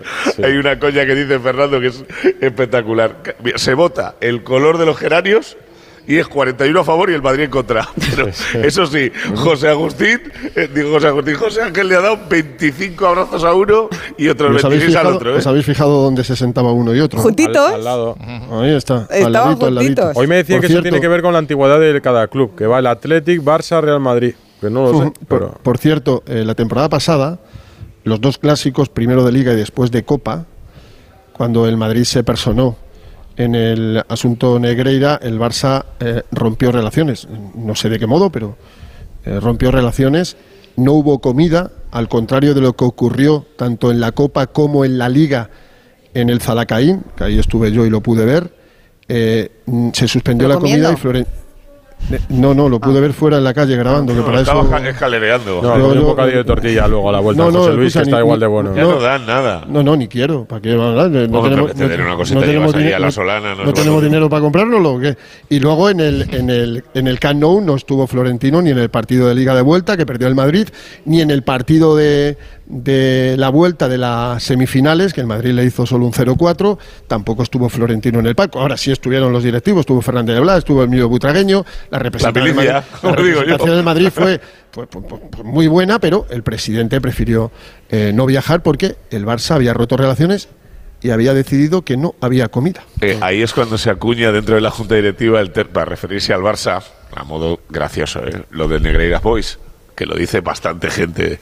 hay 0.43 0.53
una 0.57 0.79
coña 0.79 1.05
que 1.05 1.15
dice 1.15 1.39
Fernando 1.41 1.79
que 1.79 1.89
es 1.89 2.03
espectacular. 2.41 3.17
Se 3.57 3.75
vota 3.75 4.15
el 4.23 4.43
color 4.43 4.79
de 4.79 4.87
los 4.87 4.97
geranios 4.97 5.59
y 6.07 6.17
es 6.17 6.27
41 6.27 6.81
a 6.81 6.85
favor 6.85 7.11
y 7.11 7.15
el 7.15 7.23
Madrid 7.23 7.45
en 7.45 7.51
contra. 7.51 7.89
Pero 8.17 8.29
eso 8.67 8.87
sí, 8.87 9.11
José 9.37 9.69
Agustín, 9.69 10.21
eh, 10.57 10.69
digo 10.75 10.91
José 10.93 11.07
Agustín, 11.09 11.35
José 11.37 11.63
Ángel 11.63 11.89
le 11.89 11.97
ha 11.97 12.01
dado 12.01 12.19
25 12.29 13.07
abrazos 13.07 13.45
a 13.45 13.55
uno 13.55 13.89
y 14.19 14.29
otros 14.29 14.57
¿Os 14.57 14.65
habéis, 14.65 14.83
26 14.83 14.97
al 15.07 15.15
otro. 15.15 15.35
¿eh? 15.35 15.39
os 15.39 15.47
habéis 15.47 15.65
fijado 15.67 16.03
dónde 16.03 16.25
se 16.25 16.35
sentaba 16.37 16.73
uno 16.73 16.95
y 16.95 17.01
otro? 17.01 17.21
Juntitos. 17.21 17.69
Al, 17.69 17.75
al 17.75 17.85
lado. 17.85 18.17
Ahí 18.51 18.75
está. 18.75 19.07
al 19.09 19.09
Estaban 19.11 19.33
ladito, 19.33 19.67
al 19.67 19.75
ladito. 19.75 20.11
Hoy 20.15 20.27
me 20.27 20.37
decían 20.37 20.57
Por 20.59 20.63
que 20.63 20.67
cierto- 20.69 20.79
eso 20.81 20.83
tiene 20.91 21.01
que 21.01 21.09
ver 21.09 21.23
con 21.23 21.33
la 21.33 21.39
antigüedad 21.39 21.79
de 21.81 22.01
cada 22.01 22.27
club, 22.29 22.57
que 22.57 22.67
va 22.67 22.79
el 22.81 22.87
Athletic, 22.87 23.41
Barça, 23.43 23.81
Real 23.81 24.01
Madrid. 24.01 24.35
Que 24.61 24.71
no 24.71 24.83
lo 24.93 24.99
sé, 25.05 25.13
pero... 25.29 25.51
por, 25.53 25.59
por 25.61 25.79
cierto, 25.79 26.23
eh, 26.27 26.45
la 26.45 26.55
temporada 26.55 26.89
pasada, 26.89 27.39
los 28.05 28.21
dos 28.21 28.39
clásicos, 28.39 28.89
primero 28.89 29.25
de 29.25 29.33
Liga 29.33 29.53
y 29.53 29.57
después 29.57 29.91
de 29.91 30.05
Copa, 30.05 30.47
cuando 31.33 31.67
el 31.67 31.77
Madrid 31.77 32.05
se 32.05 32.23
personó 32.23 32.77
en 33.37 33.55
el 33.55 34.03
asunto 34.09 34.59
Negreira, 34.59 35.19
el 35.23 35.39
Barça 35.39 35.85
eh, 36.01 36.23
rompió 36.33 36.73
relaciones. 36.73 37.27
No 37.55 37.75
sé 37.75 37.89
de 37.89 37.99
qué 37.99 38.07
modo, 38.07 38.31
pero 38.31 38.57
eh, 39.25 39.41
rompió 39.41 39.71
relaciones. 39.71 40.37
No 40.77 40.93
hubo 40.93 41.21
comida, 41.21 41.71
al 41.91 42.09
contrario 42.09 42.55
de 42.55 42.61
lo 42.61 42.75
que 42.75 42.85
ocurrió 42.85 43.47
tanto 43.57 43.91
en 43.91 44.01
la 44.01 44.13
Copa 44.13 44.47
como 44.47 44.85
en 44.85 44.99
la 44.99 45.09
Liga 45.09 45.51
en 46.15 46.31
el 46.31 46.41
Zalacaín, 46.41 47.03
que 47.17 47.25
ahí 47.25 47.39
estuve 47.39 47.73
yo 47.73 47.87
y 47.87 47.91
lo 47.91 48.01
pude 48.01 48.25
ver. 48.25 48.55
eh, 49.09 49.51
mm, 49.67 49.91
se 49.93 50.09
suspendió 50.09 50.49
¿Pero 50.49 50.61
la 50.61 50.61
comida 50.61 50.93
y 50.93 50.97
Floren... 50.97 51.27
Eh, 52.11 52.19
No, 52.31 52.53
no, 52.55 52.69
lo 52.69 52.81
pude 52.81 53.01
ver 53.01 53.13
fuera 53.13 53.39
en 53.39 53.45
la 53.45 53.55
calle 53.55 53.77
grabando, 53.77 54.13
que 54.13 54.19
No, 54.21 54.27
para 54.27 54.41
estaba 54.41 54.63
eso... 54.63 54.77
escalereando. 54.89 55.63
No, 55.63 55.79
Yo- 55.79 55.89
un 55.89 55.95
yo- 55.95 56.03
bocadillo 56.07 56.39
de 56.39 56.45
tortilla 56.45 56.89
luego 56.89 57.09
a 57.09 57.13
la 57.13 57.21
vuelta. 57.21 57.43
No, 57.45 57.51
no, 57.51 57.59
José 57.61 57.73
Luis, 57.75 57.87
escucha, 57.89 58.01
que 58.01 58.11
está 58.11 58.17
ni- 58.17 58.23
igual 58.25 58.41
de 58.41 58.47
bueno. 58.47 58.75
Ya 58.75 58.83
no, 58.83 59.01
dan 59.01 59.27
nada. 59.27 59.65
No, 59.69 59.83
no, 59.83 59.97
ni 59.97 60.09
quiero. 60.09 60.45
¿Para 60.45 60.61
qué? 60.61 60.75
No, 60.75 60.93
no, 60.93 61.09
no 61.09 61.43
tenemos, 61.43 61.71
no 62.33 62.41
tenemos 62.41 62.75
dinero, 62.77 62.99
la 62.99 63.11
Solana, 63.11 63.55
no 63.55 63.63
no 63.65 63.69
es 63.69 63.75
tenemos 63.75 64.03
dinero 64.03 64.29
para 64.29 64.43
comprárnoslo. 64.43 64.95
¿o 64.95 65.01
qué? 65.01 65.17
Y 65.49 65.61
luego 65.61 65.91
en 65.91 66.01
el, 66.01 66.35
en, 66.35 66.51
el, 66.51 66.85
en 66.95 67.07
el 67.07 67.19
Camp 67.21 67.41
Nou 67.41 67.61
no 67.61 67.77
estuvo 67.77 68.07
Florentino 68.07 68.61
ni 68.61 68.71
en 68.71 68.79
el 68.79 68.89
partido 68.91 69.29
de 69.29 69.35
Liga 69.35 69.55
de 69.55 69.63
Vuelta, 69.63 69.97
que 69.97 70.05
perdió 70.07 70.29
el 70.29 70.35
Madrid, 70.35 70.69
ni 71.05 71.21
en 71.21 71.31
el 71.31 71.43
partido 71.43 71.97
de, 71.97 72.37
de 72.73 73.35
la 73.37 73.51
vuelta 73.51 73.87
de 73.87 73.99
las 73.99 74.43
semifinales, 74.43 75.13
que 75.13 75.21
el 75.21 75.27
Madrid 75.27 75.53
le 75.53 75.63
hizo 75.65 75.85
solo 75.85 76.07
un 76.07 76.13
0-4. 76.13 76.79
Tampoco 77.07 77.43
estuvo 77.43 77.69
Florentino 77.69 78.19
en 78.21 78.27
el 78.27 78.35
palco. 78.35 78.61
Ahora 78.61 78.79
sí 78.79 78.91
estuvieron 78.91 79.31
los 79.31 79.45
directivos, 79.45 79.81
estuvo 79.81 80.01
Fernández 80.01 80.35
de 80.37 80.41
Blas, 80.41 80.59
estuvo 80.59 80.83
Emilio 80.83 81.07
Butragueño, 81.09 81.67
la 81.91 81.99
representación, 81.99 82.47
del 82.47 82.55
milicia, 82.55 82.85
Madrid, 83.03 83.03
la 83.03 83.13
representación 83.41 83.77
del 83.77 83.85
Madrid 83.85 84.09
fue 84.11 84.41
pues, 84.71 84.89
pues, 84.91 85.05
pues, 85.07 85.21
pues, 85.31 85.45
muy 85.45 85.67
buena, 85.67 85.99
pero 85.99 86.27
el 86.31 86.43
presidente 86.43 86.99
prefirió 87.03 87.53
eh, 87.91 88.13
no 88.15 88.25
viajar 88.25 88.63
porque 88.63 88.97
el 89.11 89.27
Barça 89.27 89.51
había 89.55 89.75
roto 89.75 89.99
relaciones 89.99 90.49
y 91.03 91.11
había 91.11 91.35
decidido 91.35 91.83
que 91.83 91.99
no 91.99 92.15
había 92.23 92.49
comida. 92.49 92.85
Eh, 93.03 93.19
ahí 93.21 93.43
es 93.43 93.53
cuando 93.53 93.77
se 93.77 93.91
acuña 93.91 94.33
dentro 94.33 94.55
de 94.55 94.63
la 94.63 94.71
junta 94.71 94.95
directiva 94.95 95.41
el 95.41 95.51
ter- 95.51 95.69
para 95.69 95.85
referirse 95.85 96.33
al 96.33 96.41
Barça, 96.41 96.83
a 97.15 97.25
modo 97.25 97.61
gracioso, 97.69 98.27
¿eh? 98.27 98.45
lo 98.51 98.67
de 98.67 98.81
Negreiras 98.81 99.21
Boys, 99.23 99.59
que 99.95 100.07
lo 100.07 100.15
dice 100.15 100.41
bastante 100.41 100.91
gente 100.91 101.39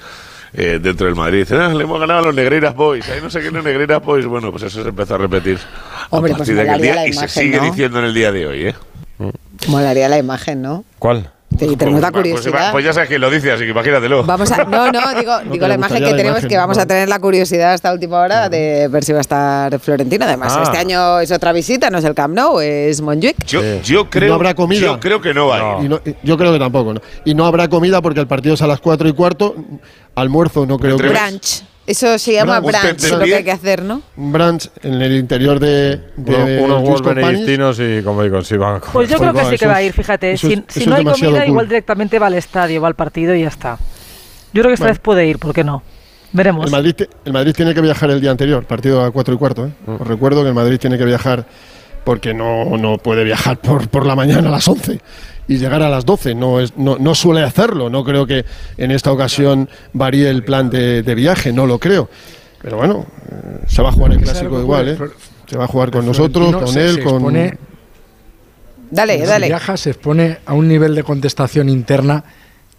eh, 0.53 0.79
dentro 0.83 1.07
del 1.07 1.15
Madrid. 1.17 1.41
Dicen, 1.41 1.61
ah, 1.61 1.73
le 1.73 1.85
hemos 1.85 2.01
ganado 2.01 2.21
a 2.21 2.23
los 2.27 2.35
Negreiras 2.35 2.75
Boys, 2.75 3.09
ahí 3.09 3.21
no 3.23 3.31
sé 3.31 3.41
qué 3.41 3.47
es 3.49 3.53
Negreiras 3.53 4.03
Boys. 4.05 4.27
Bueno, 4.27 4.51
pues 4.51 4.65
eso 4.65 4.83
se 4.83 4.89
empezó 4.89 5.15
a 5.15 5.19
repetir 5.19 5.59
Hombre, 6.11 6.33
a 6.33 6.37
pues 6.37 6.49
partir 6.49 6.65
de 6.65 6.71
aquel 6.71 6.83
día 6.83 6.95
la 6.95 7.07
y 7.07 7.13
se 7.13 7.29
sigue 7.29 7.57
¿no? 7.59 7.65
diciendo 7.65 7.99
en 7.99 8.05
el 8.07 8.15
día 8.15 8.33
de 8.33 8.47
hoy. 8.47 8.67
¿eh? 8.67 8.75
Molaría 9.69 10.09
la 10.09 10.19
imagen, 10.19 10.63
¿no? 10.63 10.85
¿Cuál? 10.99 11.31
Sí, 11.59 11.77
tenemos 11.77 12.01
la 12.01 12.11
Pues, 12.13 12.23
curiosidad. 12.23 12.73
pues 12.73 12.85
ya 12.85 12.93
sabes 12.93 13.09
quién 13.09 13.21
lo 13.21 13.29
dice, 13.29 13.51
así 13.53 13.65
que 13.65 13.71
imagínatelo. 13.71 14.23
Vamos 14.25 14.51
a, 14.53 14.65
no, 14.65 14.91
no, 14.93 15.01
digo, 15.19 15.33
No, 15.45 15.51
digo 15.53 15.59
que 15.65 15.69
la 15.69 15.75
imagen 15.75 15.97
que 15.99 16.03
la 16.05 16.11
tenemos 16.17 16.31
imagen, 16.39 16.49
que 16.49 16.57
vamos 16.57 16.77
no. 16.77 16.83
a 16.85 16.87
tener 16.87 17.09
la 17.09 17.19
curiosidad 17.19 17.75
hasta 17.75 17.93
última 17.93 18.21
hora 18.21 18.49
de 18.49 18.89
ver 18.89 19.05
si 19.05 19.13
va 19.13 19.19
a 19.19 19.21
estar 19.21 19.79
Florentino. 19.81 20.25
Además, 20.25 20.55
Ah. 20.57 20.63
este 20.65 20.79
año 20.79 21.19
es 21.21 21.31
otra 21.33 21.53
visita, 21.53 21.91
no 21.91 21.99
es 21.99 22.05
el 22.05 22.15
Camp 22.15 22.35
Nou, 22.35 22.61
es 22.61 23.01
Montjuic. 23.01 23.45
Yo, 23.47 23.61
yo 23.83 24.09
creo, 24.09 24.29
no 24.29 24.35
habrá 24.37 24.55
comida. 24.55 24.81
Yo 24.81 25.01
creo 25.01 25.21
que 25.21 25.35
no 25.35 25.49
va 25.49 25.57
a 25.57 25.79
ir. 25.81 25.87
Y 25.87 25.89
no- 25.89 26.01
y 26.05 26.15
yo 26.23 26.39
creo 26.39 26.53
que 26.53 26.59
tampoco. 26.59 26.95
¿no? 26.95 27.01
Y 27.25 27.35
no 27.35 27.45
habrá 27.47 27.69
comida 27.69 28.01
porque 28.01 28.21
el 28.21 28.27
partido 28.29 28.55
es 28.55 28.63
a 28.63 28.67
las 28.67 28.81
4 28.81 29.09
y 29.09 29.13
cuarto. 29.13 29.55
Almuerzo 30.15 30.67
no 30.67 30.79
creo 30.79 30.97
que. 30.97 31.09
Brunch. 31.09 31.65
Eso 31.91 32.19
se 32.19 32.33
llama 32.35 32.61
usted 32.61 32.97
lo 33.11 33.25
que 33.25 33.35
hay 33.35 33.45
que 33.45 33.51
hacer, 33.51 33.83
¿no? 33.83 34.01
Un 34.17 34.33
brunch 34.33 34.71
en 34.83 35.03
el 35.03 35.17
interior 35.17 35.59
de, 35.59 36.01
de 36.17 36.61
Unos, 36.63 37.03
benedictinos 37.03 37.81
y, 37.81 38.03
como 38.03 38.23
digo, 38.23 38.43
sí 38.45 38.57
van 38.57 38.77
a 38.77 38.81
Pues 38.81 39.09
yo 39.09 39.19
creo 39.19 39.33
que 39.35 39.45
sí 39.47 39.57
que 39.59 39.67
va 39.67 39.77
a 39.77 39.83
ir, 39.83 39.93
fíjate. 39.93 40.33
eso 40.33 40.47
Si, 40.49 40.63
si 40.69 40.87
no 40.87 40.95
hay 40.95 41.05
comida, 41.05 41.41
cool. 41.41 41.49
igual 41.49 41.69
directamente 41.69 42.19
va 42.21 42.29
al 42.29 42.35
estadio, 42.35 42.81
va 42.81 42.89
al 42.89 42.95
partido 42.95 43.35
y 43.35 43.43
ya 43.43 43.49
está. 43.49 43.77
Yo 44.53 44.63
creo 44.63 44.67
que 44.67 44.75
esta 44.75 44.85
Bueno. 44.85 44.93
vez 44.95 45.01
puede 45.01 45.27
ir, 45.27 45.39
¿por 45.39 45.53
qué 45.53 45.65
no? 45.65 45.83
Veremos. 46.33 46.65
El 46.67 46.71
Madrid, 46.71 46.95
el 47.25 47.33
Madrid 47.33 47.53
tiene 47.57 47.75
que 47.75 47.81
viajar 47.81 48.09
el 48.11 48.21
día 48.21 48.31
anterior, 48.31 48.65
partido 48.65 49.03
a 49.05 49.11
4 49.11 49.35
y 49.35 49.37
cuarto. 49.37 49.67
¿eh? 49.67 49.71
Mm. 49.87 49.95
Os 50.03 50.07
recuerdo 50.07 50.43
que 50.43 50.49
el 50.51 50.55
Madrid 50.55 50.79
tiene 50.79 50.97
que 50.97 51.05
viajar 51.05 51.45
porque 52.05 52.35
no, 52.35 52.77
no 52.77 52.99
puede 52.99 53.25
viajar 53.25 53.59
por, 53.61 53.89
por 53.89 54.07
la 54.07 54.15
mañana 54.17 54.49
a 54.49 54.53
las 54.53 54.67
11 54.69 55.01
y 55.49 55.59
llegar 55.59 55.83
a 55.83 55.89
las 55.91 56.05
12. 56.05 56.35
No, 56.35 56.61
es, 56.61 56.77
no, 56.77 56.97
no 56.99 57.15
suele 57.15 57.43
hacerlo. 57.43 57.91
No 57.91 58.05
creo 58.05 58.27
que 58.27 58.45
en 58.77 58.91
esta 58.91 59.13
ocasión 59.13 59.69
varíe 59.93 60.29
el 60.31 60.43
plan 60.45 60.71
de, 60.71 61.03
de 61.03 61.15
viaje, 61.15 61.53
no 61.53 61.67
lo 61.67 61.79
creo. 61.79 62.09
Pero 62.63 62.77
bueno, 62.77 63.07
eh, 63.31 63.65
se 63.67 63.83
va 63.83 63.89
a 63.89 63.93
jugar 63.93 64.13
el 64.13 64.21
clásico 64.21 64.61
igual. 64.61 64.89
¿eh? 64.89 64.99
Se 65.47 65.57
va 65.57 65.65
a 65.65 65.69
jugar 65.69 65.91
con 65.91 66.07
nosotros, 66.07 66.55
con 66.57 66.69
se- 66.69 66.85
él, 66.87 66.95
se 66.97 67.03
con. 67.03 67.23
Dale, 68.93 69.21
si 69.21 69.27
dale. 69.27 69.47
viaja, 69.47 69.77
se 69.77 69.91
expone 69.91 70.39
a 70.47 70.53
un 70.53 70.67
nivel 70.67 70.95
de 70.95 71.03
contestación 71.05 71.69
interna 71.69 72.25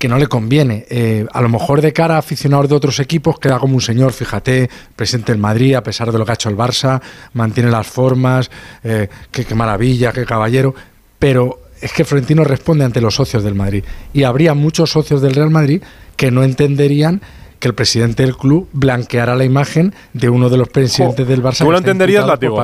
que 0.01 0.07
no 0.07 0.17
le 0.17 0.25
conviene. 0.25 0.87
Eh, 0.89 1.27
a 1.31 1.41
lo 1.43 1.47
mejor 1.47 1.79
de 1.79 1.93
cara 1.93 2.15
a 2.15 2.17
aficionados 2.17 2.67
de 2.67 2.75
otros 2.75 2.99
equipos 2.99 3.37
queda 3.37 3.59
como 3.59 3.75
un 3.75 3.81
señor, 3.81 4.13
fíjate, 4.13 4.67
presente 4.95 5.31
en 5.31 5.39
Madrid, 5.39 5.75
a 5.75 5.83
pesar 5.83 6.11
de 6.11 6.17
lo 6.17 6.25
que 6.25 6.31
ha 6.31 6.33
hecho 6.33 6.49
el 6.49 6.57
Barça, 6.57 6.99
mantiene 7.33 7.69
las 7.69 7.85
formas, 7.85 8.49
eh, 8.83 9.07
qué, 9.29 9.45
qué 9.45 9.53
maravilla, 9.53 10.11
qué 10.11 10.25
caballero, 10.25 10.73
pero 11.19 11.61
es 11.79 11.93
que 11.93 12.03
Florentino 12.03 12.43
responde 12.43 12.83
ante 12.83 12.99
los 12.99 13.13
socios 13.13 13.43
del 13.43 13.53
Madrid. 13.53 13.83
Y 14.11 14.23
habría 14.23 14.55
muchos 14.55 14.89
socios 14.89 15.21
del 15.21 15.35
Real 15.35 15.51
Madrid 15.51 15.83
que 16.15 16.31
no 16.31 16.43
entenderían 16.43 17.21
que 17.59 17.67
el 17.67 17.75
presidente 17.75 18.23
del 18.23 18.35
club 18.35 18.69
blanqueara 18.73 19.35
la 19.35 19.45
imagen 19.45 19.93
de 20.13 20.29
uno 20.29 20.49
de 20.49 20.57
los 20.57 20.67
presidentes 20.69 21.27
del 21.27 21.43
Barça. 21.43 21.59
Tú 21.59 21.71
lo 21.71 21.77
entenderías, 21.77 22.25
Látigo. 22.25 22.57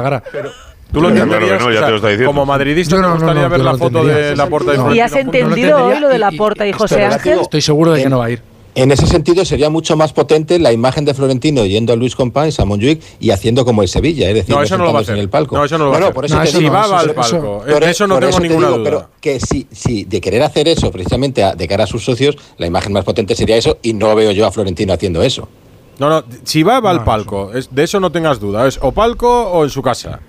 Tú 0.92 1.02
lo 1.02 1.10
entenderías, 1.10 1.62
no, 1.62 1.70
ya 1.72 1.78
o 1.78 1.80
sea, 1.80 1.86
te 1.86 1.90
lo 1.92 1.96
está 1.98 2.08
diciendo. 2.10 2.30
como 2.30 2.46
madridista 2.46 2.96
Yo 2.96 3.02
no, 3.02 3.08
no, 3.10 3.14
gustaría 3.16 3.42
no, 3.44 3.50
ver 3.50 3.60
la 3.60 3.78
foto 3.78 4.04
de 4.06 4.36
la 4.36 4.48
puerta 4.48 4.72
de 4.72 4.78
No. 4.78 4.84
¿Y 4.84 4.86
Florentino 5.00 5.06
has 5.06 5.16
entendido 5.16 5.86
hoy 5.86 6.00
lo 6.00 6.08
de 6.10 6.18
la 6.18 6.32
porta 6.32 6.66
y 6.68 6.72
José 6.72 7.04
Ángel? 7.04 7.40
Estoy 7.42 7.62
seguro 7.62 7.92
de 7.94 8.04
que 8.04 8.10
no 8.10 8.20
va 8.20 8.26
a 8.26 8.30
ir. 8.32 8.42
En 8.76 8.92
ese 8.92 9.08
sentido 9.08 9.44
sería 9.44 9.72
mucho 9.72 9.98
más 9.98 10.14
potente 10.14 10.60
la 10.60 10.72
imagen 10.72 11.04
de 11.04 11.16
Florentino 11.16 11.66
yendo 11.66 11.94
a 11.94 11.96
Luis 11.96 12.16
Companys, 12.16 12.60
a 12.60 12.66
Montjuic 12.66 13.02
y 13.20 13.32
haciendo 13.32 13.66
como 13.66 13.82
el 13.82 13.88
Sevilla, 13.88 14.30
es 14.30 14.36
decir, 14.36 14.54
No, 14.56 14.62
eso 14.62 14.78
no 14.78 14.86
lo 14.86 14.94
va 14.94 15.00
a 15.00 15.02
hacer. 15.02 15.16
en 15.16 15.22
el 15.22 15.30
palco. 15.30 15.58
No, 15.58 15.66
eso 15.66 15.80
no 15.80 15.86
lo 15.86 15.90
va 15.90 15.96
a 15.96 16.00
Bueno, 16.00 16.06
hacer. 16.06 16.14
por 16.14 16.26
eso 16.26 16.36
No, 16.36 16.42
te 16.44 16.50
eso 16.50 16.60
digo, 16.60 16.72
no, 16.74 16.78
va 16.90 17.00
al 17.00 17.14
palco. 17.16 17.64
por- 17.66 17.80
De 17.84 17.90
eso 17.90 18.06
no 18.06 18.16
por 18.16 18.24
tengo 18.26 18.38
te 18.40 18.48
ninguna 18.48 18.68
digo, 18.68 18.78
duda. 18.80 18.84
Pero 18.90 19.10
que 19.20 19.40
si, 19.40 19.66
si 19.72 20.04
de 20.06 20.22
querer 20.22 20.44
hacer 20.44 20.68
eso 20.68 20.92
precisamente 20.92 21.44
a- 21.44 21.56
de 21.56 21.68
cara 21.68 21.86
a 21.86 21.88
sus 21.88 22.06
socios, 22.06 22.38
la 22.60 22.68
imagen 22.68 22.94
más 22.94 23.04
potente 23.04 23.36
sería 23.36 23.58
eso 23.58 23.80
y 23.82 23.94
no 23.94 24.14
veo 24.16 24.30
yo 24.32 24.46
a 24.46 24.52
Florentino 24.52 24.94
haciendo 24.94 25.24
eso. 25.24 25.50
No, 25.98 26.08
no, 26.12 26.24
si 26.44 26.62
va, 26.62 26.80
va 26.80 26.92
al 26.92 27.04
palco. 27.04 27.52
Es, 27.56 27.74
de 27.74 27.84
eso 27.84 28.00
no 28.00 28.12
tengas 28.12 28.40
duda. 28.40 28.68
Es 28.68 28.78
o 28.84 28.92
palco 28.92 29.48
o 29.50 29.64
en 29.64 29.72
su 29.72 29.82
casa. 29.82 30.20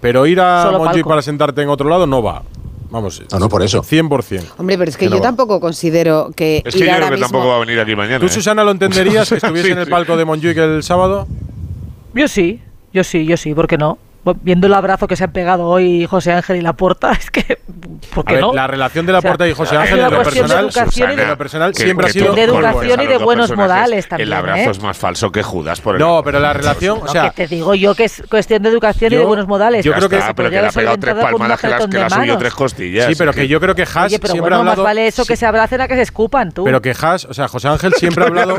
Pero 0.00 0.26
ir 0.26 0.40
a 0.40 0.62
Solo 0.64 0.84
palco. 0.84 1.08
para 1.08 1.22
sentarte 1.22 1.62
en 1.62 1.68
otro 1.68 1.88
lado 1.88 2.06
no 2.06 2.22
va. 2.22 2.42
Vamos. 2.90 3.22
No, 3.32 3.38
no, 3.40 3.48
por 3.48 3.62
eso. 3.62 3.82
100%. 3.82 4.44
Hombre, 4.58 4.78
pero 4.78 4.88
es 4.88 4.96
que 4.96 5.08
yo 5.08 5.20
tampoco 5.20 5.60
considero 5.60 6.30
que 6.36 6.62
Es 6.64 6.74
que 6.74 6.80
ir 6.80 6.86
yo 6.86 6.92
ahora 6.92 7.06
creo 7.06 7.08
que 7.08 7.22
mismo... 7.22 7.26
tampoco 7.26 7.48
va 7.48 7.56
a 7.56 7.60
venir 7.60 7.80
aquí 7.80 7.96
mañana. 7.96 8.20
¿Tú, 8.20 8.26
¿eh? 8.26 8.28
Susana, 8.30 8.62
lo 8.62 8.70
entenderías 8.70 9.28
que 9.28 9.34
estuviese 9.36 9.68
Sí, 9.68 9.72
en 9.72 9.78
el 9.78 9.88
palco 9.88 10.16
de 10.16 10.24
Montjuic 10.24 10.56
el 10.58 10.82
sábado? 10.82 11.26
Yo 12.14 12.28
sí, 12.28 12.62
yo 12.92 13.02
sí, 13.04 13.26
yo 13.26 13.36
sí, 13.36 13.54
¿por 13.54 13.66
qué 13.66 13.76
no? 13.76 13.98
Viendo 14.42 14.66
el 14.66 14.74
abrazo 14.74 15.06
que 15.06 15.14
se 15.16 15.24
han 15.24 15.32
pegado 15.32 15.66
hoy 15.66 16.04
José 16.06 16.32
Ángel 16.32 16.56
y 16.56 16.60
Laporta, 16.60 17.12
es 17.20 17.30
que, 17.30 17.58
¿por 18.14 18.24
A 18.24 18.28
qué 18.28 18.34
ver, 18.34 18.40
no? 18.42 18.52
la 18.52 18.66
relación 18.66 19.06
de 19.06 19.12
la 19.12 19.18
O 19.18 19.22
sea, 19.22 19.30
Porta 19.30 19.48
y 19.48 19.52
José 19.52 19.76
Ángel 19.76 19.98
en 20.00 20.04
lo 20.04 20.10
de 20.10 20.16
personal, 20.24 20.64
educación 20.64 21.12
y 21.12 21.16
de- 21.16 21.22
en 21.22 21.28
lo 21.28 21.38
personal 21.38 21.72
Que- 21.72 21.82
siempre 21.84 22.06
ha 22.06 22.08
que 22.08 22.12
sido 22.12 22.26
tú 22.30 22.34
De 22.34 22.42
educación 22.42 23.00
y 23.02 23.06
de 23.06 23.18
buenos 23.18 23.56
modales 23.56 24.08
también, 24.08 24.28
El 24.28 24.32
abrazo 24.32 24.60
¿eh? 24.62 24.70
es 24.70 24.82
más 24.82 24.96
falso 24.98 25.30
que 25.30 25.42
Judas 25.42 25.80
por 25.80 25.94
el 25.94 26.00
No, 26.00 26.22
pero 26.24 26.40
la 26.40 26.52
relación, 26.52 26.98
o 27.02 27.04
No, 27.04 27.12
sea, 27.12 27.30
que 27.30 27.46
te 27.46 27.54
digo 27.54 27.74
yo 27.74 27.94
que 27.94 28.04
es 28.04 28.22
cuestión 28.28 28.62
de 28.62 28.68
educación 28.70 29.12
y 29.12 29.14
Yo- 29.14 29.20
de 29.20 29.26
buenos 29.26 29.46
modales. 29.46 29.84
yo 29.84 29.92
creo 29.92 30.08
que- 30.08 30.16
Ah, 30.16 30.32
pero 30.34 30.50
que 30.50 30.60
le 30.60 30.66
ha 30.66 30.70
pegado 30.70 30.96
tres 30.98 31.14
palmadas 31.14 31.60
que, 31.60 31.66
las, 31.68 31.74
apretón 31.74 31.90
que 31.90 31.96
le 31.96 32.00
de 32.00 32.06
ha 32.06 32.10
subido 32.10 32.38
tres 32.38 32.54
costillas. 32.54 33.06
sí, 33.06 33.14
pero 33.16 33.32
que 33.32 33.46
yo 33.48 33.60
creo 33.60 33.74
que 33.74 33.82
Haas 33.82 34.06
Oye, 34.06 34.18
pero 34.18 34.32
siempre 34.32 34.40
bueno, 34.40 34.56
ha 34.56 34.58
hablado 34.60 34.82
más 34.82 34.84
vale 34.84 35.06
eso 35.06 35.24
que 35.24 35.36
se 35.36 35.46
abracen 35.46 35.80
a 35.80 35.86
que 35.88 35.94
se 35.94 36.02
escupan, 36.02 36.50
tú. 36.52 36.64
Pero 36.64 36.82
que 36.82 36.94
Haas, 37.00 37.24
o 37.26 37.32
sea, 37.34 37.46
José 37.46 37.68
Ángel 37.68 37.92
siempre 37.98 38.24
ha 38.24 38.26
hablado 38.26 38.58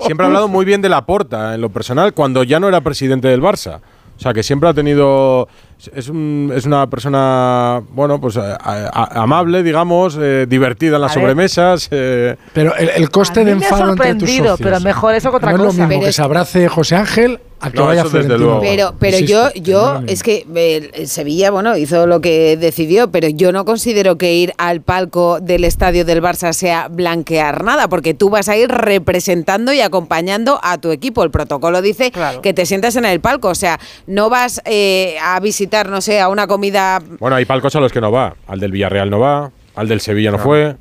siempre 0.00 0.24
ha 0.24 0.28
hablado 0.28 0.48
muy 0.48 0.64
bien 0.66 0.82
de 0.82 0.88
la 0.90 1.06
Porta 1.06 1.54
en 1.54 1.60
lo 1.62 1.70
personal 1.70 2.12
cuando 2.12 2.42
ya 2.42 2.60
no 2.60 2.68
era 2.68 2.80
presidente 2.82 3.28
del 3.28 3.40
Barça. 3.40 3.80
O 4.16 4.20
sea, 4.20 4.32
que 4.32 4.42
siempre 4.42 4.68
ha 4.68 4.74
tenido 4.74 5.48
es, 5.94 6.08
un- 6.08 6.52
es 6.54 6.64
una 6.66 6.88
persona 6.88 7.82
bueno, 7.90 8.20
pues 8.20 8.36
a- 8.36 8.56
a- 8.60 9.22
amable, 9.22 9.62
digamos, 9.62 10.16
eh, 10.20 10.46
divertida 10.48 10.96
en 10.96 11.02
las 11.02 11.12
A 11.12 11.14
sobremesas, 11.14 11.88
eh, 11.90 12.36
Pero 12.52 12.74
el, 12.76 12.90
el 12.90 13.10
coste 13.10 13.44
de 13.44 13.52
enfado 13.52 13.90
entre 13.92 14.14
tus 14.14 14.30
socios. 14.30 14.58
pero 14.62 14.80
mejor 14.80 15.14
eso 15.14 15.30
que 15.30 15.36
otra 15.36 15.50
no 15.52 15.56
es 15.56 15.62
cosa. 15.64 15.66
lo 15.66 15.72
mismo 15.88 15.88
Pero 16.00 16.06
que 16.06 16.12
se 16.12 16.22
abrace 16.22 16.68
José 16.68 16.96
Ángel 16.96 17.40
a 17.60 17.70
que 17.70 17.78
No, 17.78 17.86
vaya 17.86 18.02
desde 18.04 18.36
luego. 18.36 18.60
Pero, 18.60 18.94
pero 18.98 19.18
Insisto, 19.18 19.50
yo, 19.54 19.62
yo 19.62 20.02
es 20.06 20.22
que 20.22 20.44
eh, 20.54 21.06
Sevilla, 21.06 21.50
bueno, 21.50 21.76
hizo 21.78 22.06
lo 22.06 22.20
que 22.20 22.56
decidió, 22.58 23.10
pero 23.10 23.28
yo 23.28 23.52
no 23.52 23.64
considero 23.64 24.18
que 24.18 24.34
ir 24.34 24.52
al 24.58 24.82
palco 24.82 25.40
del 25.40 25.64
estadio 25.64 26.04
del 26.04 26.20
Barça 26.22 26.52
sea 26.52 26.88
blanquear 26.88 27.64
nada, 27.64 27.88
porque 27.88 28.12
tú 28.12 28.28
vas 28.28 28.48
a 28.50 28.56
ir 28.56 28.68
representando 28.70 29.72
y 29.72 29.80
acompañando 29.80 30.60
a 30.62 30.78
tu 30.78 30.90
equipo. 30.90 31.22
El 31.22 31.30
protocolo 31.30 31.80
dice 31.80 32.12
que 32.42 32.52
te 32.52 32.66
sientas 32.66 32.96
en 32.96 33.04
el 33.06 33.20
palco, 33.20 33.48
o 33.48 33.54
sea, 33.54 33.78
no 34.06 34.28
vas 34.28 34.60
eh, 34.66 35.16
a 35.22 35.38
visitar, 35.40 35.73
no 35.82 36.00
sé, 36.00 36.20
a 36.20 36.28
una 36.28 36.46
comida 36.46 37.00
bueno, 37.18 37.36
hay 37.36 37.44
palcos 37.44 37.74
a 37.74 37.80
los 37.80 37.90
que 37.92 38.00
no 38.00 38.12
va. 38.12 38.34
Al 38.46 38.60
del 38.60 38.70
Villarreal 38.70 39.10
no 39.10 39.18
va, 39.18 39.50
al 39.74 39.88
del 39.88 40.00
Sevilla 40.00 40.30
no 40.30 40.38
fue. 40.38 40.76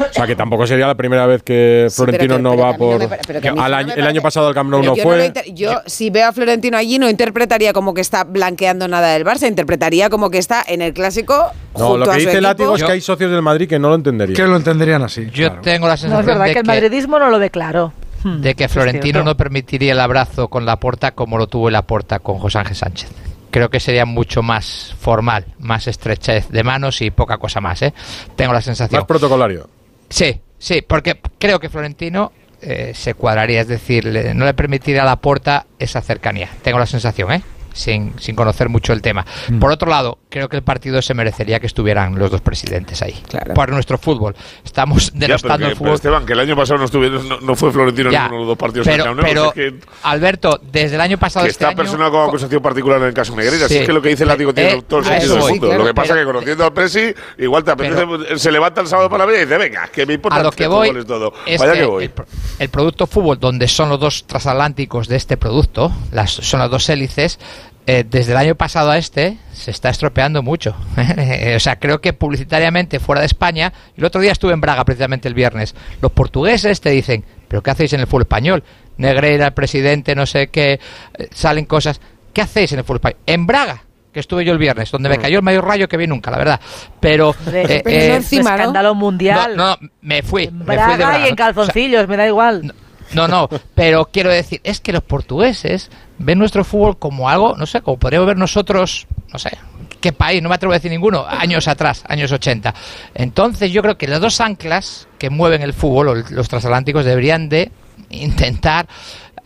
O 0.00 0.12
sea, 0.12 0.26
que 0.26 0.34
tampoco 0.34 0.66
sería 0.66 0.88
la 0.88 0.96
primera 0.96 1.24
vez 1.24 1.44
que 1.44 1.86
Sí, 1.88 1.94
pero 2.02 2.10
Florentino 2.12 2.36
que- 2.36 2.42
no 2.42 2.50
pero 2.50 2.62
va 2.62 2.68
a 2.68 2.72
mí 2.72 2.78
no 2.80 2.84
por 2.84 2.98
me 3.10 3.16
pero 3.28 3.40
que 3.40 3.48
a 3.48 3.52
al 3.52 3.56
no 3.70 3.76
año- 3.76 3.94
el 3.94 4.06
año 4.08 4.22
pasado 4.22 4.48
al 4.48 4.54
Camp 4.54 4.68
Nou 4.68 4.82
no 4.82 4.96
no 4.96 4.96
fue. 5.02 5.26
inter- 5.26 5.54
yo, 5.54 5.82
si 5.86 6.10
veo 6.10 6.26
a 6.28 6.32
Florentino 6.32 6.76
allí, 6.76 6.98
no 6.98 7.08
interpretaría 7.08 7.72
como 7.72 7.94
que 7.94 8.00
está 8.00 8.24
blanqueando 8.24 8.88
nada 8.88 9.12
del 9.12 9.24
Barça, 9.24 9.46
interpretaría 9.48 10.10
como 10.10 10.30
que 10.30 10.38
está 10.38 10.64
en 10.66 10.82
el 10.82 10.92
clásico. 10.94 11.34
No, 11.78 11.86
junto 11.90 11.98
lo 12.06 12.10
a 12.10 12.14
que 12.16 12.20
su 12.22 12.26
dice 12.26 12.30
equipo. 12.32 12.42
Látigo 12.42 12.74
es 12.76 12.82
que 12.82 12.90
hay 12.92 13.00
socios 13.00 13.30
del 13.30 13.42
Madrid 13.42 13.68
que 13.68 13.78
no 13.78 13.88
lo 13.90 13.94
entenderían. 13.94 14.34
Que 14.36 14.42
lo 14.48 14.56
entenderían 14.56 15.02
así. 15.04 15.28
Yo 15.32 15.52
tengo 15.60 15.86
la 15.86 15.92
No, 15.94 15.96
sensación 15.98 16.20
es 16.20 16.26
verdad 16.26 16.44
de 16.46 16.52
que 16.54 16.58
el 16.58 16.66
madridismo 16.66 17.18
no 17.20 17.30
lo 17.30 17.38
ve 17.38 17.50
claro. 17.50 17.92
De 18.24 18.54
que 18.54 18.68
Florentino 18.68 19.22
no 19.22 19.36
permitiría 19.36 19.92
el 19.92 20.00
abrazo 20.00 20.48
con 20.48 20.64
la 20.66 20.80
porta 20.80 21.12
como 21.12 21.38
lo 21.38 21.46
tuvo 21.46 21.70
la 21.70 21.82
porta 21.82 22.18
con 22.18 22.38
José 22.38 22.58
Ángel 22.58 22.74
Sánchez. 22.74 23.10
Creo 23.54 23.70
que 23.70 23.78
sería 23.78 24.04
mucho 24.04 24.42
más 24.42 24.96
formal, 24.98 25.44
más 25.60 25.86
estrechez 25.86 26.48
de 26.48 26.64
manos 26.64 27.00
y 27.02 27.12
poca 27.12 27.38
cosa 27.38 27.60
más. 27.60 27.82
¿eh? 27.82 27.94
Tengo 28.34 28.52
la 28.52 28.60
sensación. 28.60 28.98
Más 28.98 29.06
protocolario. 29.06 29.68
Sí, 30.08 30.40
sí, 30.58 30.82
porque 30.82 31.20
creo 31.38 31.60
que 31.60 31.68
Florentino 31.68 32.32
eh, 32.60 32.90
se 32.96 33.14
cuadraría, 33.14 33.60
es 33.60 33.68
decir, 33.68 34.06
le- 34.06 34.34
no 34.34 34.44
le 34.44 34.54
permitiría 34.54 35.02
a 35.02 35.04
la 35.04 35.14
porta 35.20 35.66
esa 35.78 36.00
cercanía. 36.00 36.48
Tengo 36.64 36.80
la 36.80 36.86
sensación, 36.86 37.30
¿eh? 37.30 37.42
Sin, 37.74 38.14
sin 38.20 38.34
conocer 38.36 38.68
mucho 38.68 38.92
el 38.92 39.02
tema. 39.02 39.26
Mm. 39.48 39.58
Por 39.58 39.70
otro 39.72 39.90
lado, 39.90 40.18
creo 40.30 40.48
que 40.48 40.56
el 40.56 40.62
partido 40.62 41.02
se 41.02 41.12
merecería 41.12 41.58
que 41.60 41.66
estuvieran 41.66 42.18
los 42.18 42.30
dos 42.30 42.40
presidentes 42.40 43.02
ahí. 43.02 43.20
Por 43.54 43.68
nuestro 43.70 43.98
fútbol. 43.98 44.34
Estamos 44.64 45.06
Ya, 45.06 45.10
pero, 45.12 45.26
denostando 45.26 45.58
que- 45.58 45.64
el 45.64 45.68
pero 45.70 45.78
fútbol. 45.78 45.94
Esteban, 45.96 46.24
que 46.26 46.32
el 46.34 46.40
año 46.40 46.56
pasado 46.56 46.78
no, 46.78 46.84
estuvieron, 46.86 47.28
no, 47.28 47.40
no 47.40 47.54
fue 47.56 47.72
Florentino 47.72 48.10
Ya, 48.10 48.18
en 48.18 48.22
ninguno 48.30 48.40
de 48.42 48.46
los 48.46 48.48
dos 48.48 48.58
partidos 48.58 48.86
pero, 48.86 49.14
Nou, 49.14 49.24
pero, 49.24 49.46
es 49.48 49.52
que, 49.54 49.74
Alberto, 50.04 50.60
desde 50.70 50.94
el 50.94 51.00
año 51.00 51.18
pasado 51.18 51.44
que 51.44 51.50
este 51.50 51.64
está 51.64 51.68
año- 51.70 51.76
personado 51.76 52.10
como 52.12 52.24
acusación 52.24 52.62
particular 52.62 53.00
en 53.00 53.08
el 53.08 53.14
caso 53.14 53.34
Negreira. 53.34 53.66
Sí. 53.68 53.74
Si 53.74 53.80
es 53.80 53.86
que 53.86 53.92
lo 53.92 54.00
que 54.00 54.10
dice 54.10 54.22
el 54.22 54.28
Látigo 54.28 54.54
tiene 54.54 54.70
Eh, 54.74 54.82
todo 54.86 55.00
el 55.00 55.06
sentido 55.06 55.34
del 55.34 55.42
mundo. 55.50 55.66
claro, 55.66 55.82
lo 55.82 55.88
que 55.88 55.94
pasa 55.94 56.08
pero- 56.14 56.20
es 56.20 56.26
que 56.26 56.32
conociendo 56.32 56.64
al 56.64 56.72
Presi, 56.72 57.14
igual 57.38 57.64
te 57.64 57.70
apetece, 57.72 58.38
se 58.38 58.52
levanta 58.52 58.80
el 58.82 58.86
sábado 58.86 59.10
para 59.10 59.24
la 59.24 59.30
vida 59.32 59.42
y 59.42 59.44
dice, 59.46 59.58
venga, 59.58 59.88
que 59.88 60.06
me 60.06 60.14
importa 60.14 60.38
a 60.38 60.42
lo 60.44 60.52
que 60.52 60.66
voy 60.68 60.88
goles 60.88 61.06
todo. 61.06 61.32
es 61.46 61.60
Vaya 61.60 61.72
que 61.72 61.78
que 61.80 61.84
voy. 61.86 62.04
El, 62.04 62.12
el 62.60 62.68
producto 62.68 63.06
fútbol, 63.08 63.40
donde 63.40 63.66
son 63.66 63.88
los 63.88 63.98
dos 63.98 64.24
transatlánticos 64.26 65.08
de 65.08 65.16
este 65.16 65.36
producto, 65.36 65.92
las, 66.12 66.30
son 66.30 66.60
las 66.60 66.70
dos 66.70 66.88
hélices, 66.88 67.38
eh, 67.86 68.04
desde 68.08 68.32
el 68.32 68.38
año 68.38 68.54
pasado 68.54 68.90
a 68.90 68.98
este 68.98 69.38
se 69.52 69.70
está 69.70 69.90
estropeando 69.90 70.42
mucho. 70.42 70.74
o 71.56 71.60
sea, 71.60 71.78
creo 71.78 72.00
que 72.00 72.12
publicitariamente 72.12 73.00
fuera 73.00 73.20
de 73.20 73.26
España, 73.26 73.72
y 73.96 74.00
el 74.00 74.06
otro 74.06 74.20
día 74.20 74.32
estuve 74.32 74.52
en 74.52 74.60
Braga 74.60 74.84
precisamente 74.84 75.28
el 75.28 75.34
viernes, 75.34 75.74
los 76.00 76.12
portugueses 76.12 76.80
te 76.80 76.90
dicen, 76.90 77.24
pero 77.48 77.62
¿qué 77.62 77.70
hacéis 77.70 77.92
en 77.92 78.00
el 78.00 78.06
fútbol 78.06 78.22
español? 78.22 78.64
Negreira, 78.96 79.46
el 79.46 79.52
presidente, 79.52 80.14
no 80.14 80.26
sé 80.26 80.48
qué, 80.48 80.80
eh, 81.18 81.28
salen 81.32 81.66
cosas. 81.66 82.00
¿Qué 82.32 82.42
hacéis 82.42 82.72
en 82.72 82.78
el 82.78 82.84
fútbol 82.84 82.96
español? 82.96 83.20
En 83.26 83.46
Braga 83.46 83.84
que 84.14 84.20
estuve 84.20 84.44
yo 84.44 84.52
el 84.52 84.58
viernes, 84.58 84.90
donde 84.92 85.08
me 85.08 85.18
cayó 85.18 85.38
el 85.38 85.42
mayor 85.42 85.66
rayo 85.66 85.88
que 85.88 85.96
vi 85.96 86.06
nunca, 86.06 86.30
la 86.30 86.38
verdad. 86.38 86.60
Pero, 87.00 87.34
eh, 87.52 87.82
eh, 87.84 88.08
no 88.10 88.14
encima, 88.14 88.50
¿no? 88.50 88.56
escándalo 88.56 88.94
mundial. 88.94 89.56
No, 89.56 89.70
no, 89.70 89.88
me 90.00 90.22
fui. 90.22 90.48
me 90.50 90.64
fui 90.64 90.76
de 90.76 90.76
Braga 90.76 90.96
Braga. 90.96 91.26
y 91.26 91.28
en 91.28 91.34
calzoncillos, 91.34 92.08
me 92.08 92.16
da 92.16 92.26
igual. 92.26 92.72
No, 93.12 93.28
no, 93.28 93.48
pero 93.74 94.06
quiero 94.06 94.30
decir, 94.30 94.60
es 94.64 94.80
que 94.80 94.92
los 94.92 95.02
portugueses 95.02 95.90
ven 96.18 96.38
nuestro 96.38 96.64
fútbol 96.64 96.98
como 96.98 97.28
algo, 97.28 97.56
no 97.56 97.66
sé, 97.66 97.80
como 97.80 97.98
podríamos 97.98 98.26
ver 98.26 98.36
nosotros, 98.36 99.06
no 99.32 99.38
sé, 99.38 99.56
qué 100.00 100.12
país, 100.12 100.42
no 100.42 100.48
me 100.48 100.54
atrevo 100.54 100.72
a 100.72 100.76
decir 100.76 100.90
ninguno, 100.90 101.24
años 101.26 101.66
atrás, 101.68 102.04
años 102.08 102.30
80. 102.30 102.74
Entonces 103.14 103.72
yo 103.72 103.82
creo 103.82 103.96
que 103.96 104.06
las 104.06 104.20
dos 104.20 104.40
anclas 104.40 105.08
que 105.18 105.30
mueven 105.30 105.62
el 105.62 105.72
fútbol, 105.72 106.24
los 106.30 106.48
transatlánticos, 106.48 107.04
deberían 107.04 107.48
de 107.48 107.70
intentar 108.10 108.86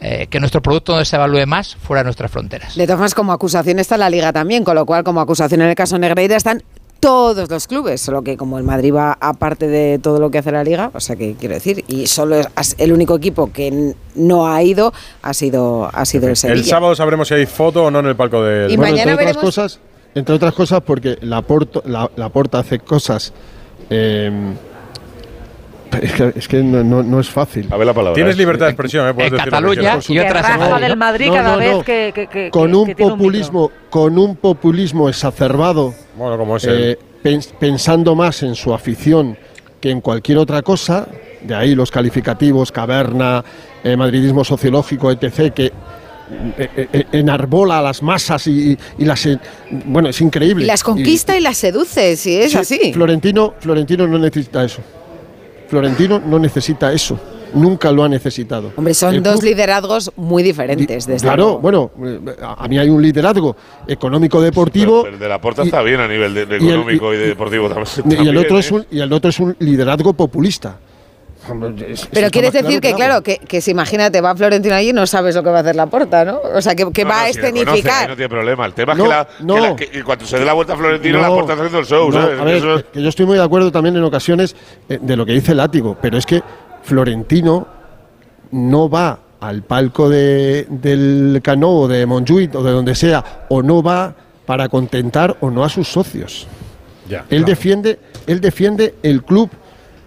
eh, 0.01 0.29
que 0.29 0.39
nuestro 0.41 0.63
producto 0.63 0.97
no 0.97 1.05
se 1.05 1.17
evalúe 1.17 1.47
más 1.47 1.75
fuera 1.75 2.01
de 2.01 2.05
nuestras 2.05 2.31
fronteras. 2.31 2.77
De 2.77 2.85
todas 2.85 2.99
formas, 2.99 3.15
como 3.15 3.33
acusación 3.33 3.79
está 3.79 3.97
la 3.97 4.11
Liga 4.11 4.33
también, 4.33 4.65
con 4.65 4.75
lo 4.75 4.87
cual, 4.87 5.05
como 5.05 5.21
acusación 5.21 5.63
en 5.63 5.71
el 5.71 5.75
caso 5.75 5.99
Negreira 5.99 6.37
están 6.37 6.63
todos 7.01 7.49
los 7.49 7.67
clubes, 7.69 8.01
solo 8.01 8.23
que 8.23 8.37
como 8.37 8.59
el 8.59 8.65
Madrid 8.65 8.93
va 8.95 9.17
aparte 9.21 9.69
de 9.69 9.99
todo 9.99 10.19
lo 10.19 10.31
que 10.31 10.39
hace 10.39 10.51
la 10.53 10.65
liga, 10.65 10.91
o 10.95 11.01
sea 11.01 11.15
que 11.17 11.35
quiero 11.39 11.55
decir, 11.55 11.85
y 11.87 12.07
solo 12.09 12.37
es 12.37 12.75
el 12.79 12.93
único 12.93 13.17
equipo 13.17 13.53
que 13.53 13.69
n- 13.69 13.95
no 14.17 14.49
ha 14.49 14.63
ido 14.63 14.93
ha 15.23 15.33
sido 15.35 15.89
ha 15.93 16.05
sido 16.05 16.29
el 16.29 16.37
Sevilla. 16.37 16.59
El 16.59 16.65
sábado 16.67 16.95
sabremos 16.97 17.29
si 17.29 17.35
hay 17.35 17.47
foto 17.47 17.85
o 17.85 17.91
no 17.91 18.01
en 18.01 18.07
el 18.07 18.17
palco 18.17 18.43
del. 18.43 18.71
Y 18.73 18.77
Bueno, 18.77 18.93
mañana 18.93 19.13
entre 19.13 19.15
otras 19.25 19.37
veremos- 19.37 19.45
cosas, 19.45 19.81
entre 20.15 20.35
otras 20.35 20.55
cosas 20.55 20.81
porque 20.85 21.19
la 21.21 21.43
Porta, 21.43 21.81
la, 21.85 22.11
la 22.17 22.29
Porta 22.31 22.59
hace 22.59 22.79
cosas. 22.81 23.33
eh, 23.91 24.31
es 26.03 26.13
que, 26.13 26.33
es 26.37 26.49
que 26.49 26.63
no, 26.63 26.83
no- 26.85 27.03
no 27.03 27.21
es 27.21 27.29
fácil. 27.29 27.67
A 27.71 27.77
ver 27.77 27.87
la 27.87 27.95
palabra. 27.95 28.15
Tienes 28.15 28.37
libertad 28.37 28.67
de 28.67 28.73
expresión, 28.73 29.09
¿eh? 29.09 29.15
Puedes 29.15 29.33
decir 29.33 29.53
lo 29.53 29.71
que 29.71 29.77
quieras. 29.77 30.07
Que 30.07 30.29
raja 30.33 30.79
del 30.81 30.97
Madrid 30.97 31.29
No, 31.29 31.35
cada 31.35 31.53
no, 31.53 31.59
vez 31.59 31.73
no. 31.73 31.83
que, 31.85 32.13
que- 32.15 32.27
que- 32.27 32.51
con 32.51 32.75
un 32.75 32.87
que 32.87 32.95
tiene 32.95 33.13
un 33.13 33.19
populismo, 33.19 33.71
con 33.91 34.19
un 34.19 34.37
populismo 34.37 35.09
exacerbado, 35.09 35.95
Bueno, 36.17 36.37
como 36.37 36.57
es 36.57 36.65
eh, 36.69 36.99
pens- 37.23 37.53
pensando 37.59 38.15
más 38.15 38.43
en 38.43 38.55
su 38.55 38.73
afición 38.75 39.37
que 39.81 39.91
en 39.91 40.01
cualquier 40.01 40.39
otra 40.39 40.63
cosa, 40.63 41.07
de 41.41 41.55
ahí 41.55 41.75
los 41.75 41.91
calificativos, 41.91 42.73
caverna, 42.73 43.45
eh, 43.85 43.97
madridismo 43.97 44.45
sociológico, 44.45 45.11
etc., 45.11 45.53
que 45.55 45.67
eh, 45.67 46.69
eh, 46.93 47.05
enarbola 47.13 47.79
a 47.79 47.83
las 47.83 48.03
masas 48.03 48.47
y, 48.49 48.77
y 48.99 49.05
las... 49.05 49.25
eh, 49.25 49.39
bueno, 49.87 50.09
es 50.11 50.21
increíble. 50.21 50.65
Y 50.65 50.67
las 50.67 50.83
conquista 50.83 51.39
y, 51.39 51.41
las 51.41 51.57
seduce, 51.57 52.17
si 52.17 52.37
es 52.37 52.51
Sí, 52.53 52.59
así. 52.59 52.93
Florentino, 52.93 53.55
Florentino 53.61 54.07
no 54.07 54.19
necesita 54.19 54.65
eso. 54.65 54.83
Florentino 55.69 56.19
no 56.25 56.39
necesita 56.39 56.93
eso. 56.93 57.19
Nunca 57.55 57.91
lo 57.93 58.05
ha 58.05 58.09
necesitado. 58.11 58.73
Hombre, 58.77 58.93
son 58.93 59.15
El 59.15 59.23
dos 59.23 59.37
club- 59.41 59.45
liderazgos 59.45 60.13
muy 60.17 60.43
diferentes. 60.43 61.07
Desde 61.07 61.27
Claro, 61.27 61.59
bueno, 61.59 61.91
eh, 62.05 62.21
a 62.43 62.69
mí 62.69 62.79
hay 62.79 62.91
un 62.91 63.01
liderazgo 63.01 63.57
económico-deportivo 63.87 65.07
el 65.07 65.19
de 65.19 65.29
la 65.29 65.41
Porta 65.41 65.63
y- 65.63 65.67
está 65.67 65.83
bien 65.83 66.01
a 66.01 66.09
nivel 66.09 66.35
de, 66.35 66.47
de 66.47 66.57
y 66.57 66.69
el- 66.69 66.75
económico 66.75 67.15
y, 67.15 67.17
de 67.17 67.27
deportivo 67.29 67.69
también. 67.69 68.25
y 68.25 68.29
el 68.29 68.37
otro 68.37 68.57
¿eh? 68.57 68.61
es 68.61 68.71
un 68.71 68.87
y 68.91 69.01
el 69.01 69.13
otro 69.13 69.31
es 69.31 69.41
un 69.41 69.57
liderazgo 69.61 70.13
populista. 70.13 70.77
Pero 72.13 72.31
quieres 72.31 72.53
decir 72.53 72.81
que, 72.81 72.93
claro, 72.95 73.23
que, 73.23 73.39
que 73.39 73.61
si 73.61 73.71
imagínate, 73.71 74.21
va 74.21 74.35
Florentino 74.37 74.75
allí 74.75 74.93
no 74.93 75.07
sabes 75.07 75.35
lo 75.35 75.43
que 75.43 75.51
va 75.51 75.59
a 75.59 75.61
hacer 75.61 75.77
la 75.77 75.87
porta, 75.87 76.25
¿no? 76.25 76.41
O 76.55 76.61
sea, 76.63 76.75
que, 76.75 76.91
que 76.93 77.05
No, 77.05 77.11
va 77.11 77.17
no, 77.17 77.23
a 77.23 77.33
si 77.33 77.39
conoce, 77.41 77.59
escenificar. 77.61 78.09
no 78.11 78.17
tiene 78.17 78.29
problema. 78.29 78.67
El 78.67 78.75
tema 78.75 78.95
No, 78.95 79.05
es 79.05 79.09
que, 79.11 79.15
la, 79.15 79.29
no. 79.41 79.55
que, 79.55 79.61
la- 79.61 79.77
que- 79.77 79.87
que 79.91 80.05
cuando 80.05 80.25
se 80.27 80.39
dé 80.39 80.45
la 80.45 80.53
vuelta 80.53 80.75
a 80.75 80.77
Florentino, 80.77 81.21
la 81.21 81.29
Porta 81.29 81.53
está 81.53 81.65
haciendo 81.65 81.79
el 81.81 81.87
show, 81.87 82.11
no, 82.11 82.21
¿sabes? 82.21 82.41
a 82.41 82.45
ver, 82.45 82.57
Eso 82.57 82.75
es- 82.77 82.85
que- 82.93 83.03
yo 83.03 83.09
estoy 83.09 83.27
muy 83.27 83.37
de 83.39 83.45
acuerdo 83.45 83.73
también 83.73 83.97
en 83.97 84.05
ocasiones 84.05 84.55
eh, 84.89 84.99
de 85.01 85.17
lo 85.17 85.25
que 85.27 85.33
dice 85.33 85.55
Látigo, 85.55 85.97
pero 86.01 86.19
es 86.19 86.27
que 86.27 86.43
Florentino 86.83 87.67
no 88.51 88.89
va 88.89 89.19
al 89.41 89.63
palco 89.63 90.09
de, 90.09 90.67
del 90.69 91.41
Cano 91.43 91.71
o 91.71 91.89
de 91.89 92.05
Montjuic 92.07 92.55
o 92.55 92.63
de 92.63 92.73
donde 92.73 92.95
sea, 92.95 93.45
o 93.49 93.63
no 93.63 93.83
va 93.83 94.15
para 94.47 94.69
contentar 94.69 95.37
o 95.41 95.51
no 95.51 95.63
a 95.65 95.69
sus 95.69 95.87
socios. 95.89 96.47
Ya, 97.09 97.21
Él 97.21 97.27
claro. 97.29 97.45
defiende, 97.47 97.99
él 98.27 98.41
defiende 98.41 98.95
el 99.03 99.23
club 99.23 99.51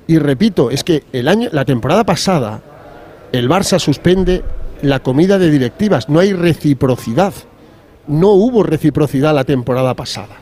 y 0.07 0.19
repito, 0.19 0.71
es 0.71 0.83
que 0.83 1.03
el 1.13 1.27
año, 1.27 1.49
la 1.51 1.65
temporada 1.65 2.03
pasada, 2.03 2.61
el 3.31 3.49
Barça 3.49 3.79
suspende 3.79 4.43
la 4.81 4.99
comida 4.99 5.37
de 5.37 5.49
directivas, 5.49 6.09
no 6.09 6.19
hay 6.19 6.33
reciprocidad. 6.33 7.33
No 8.07 8.29
hubo 8.29 8.63
reciprocidad 8.63 9.33
la 9.33 9.43
temporada 9.43 9.93
pasada. 9.93 10.37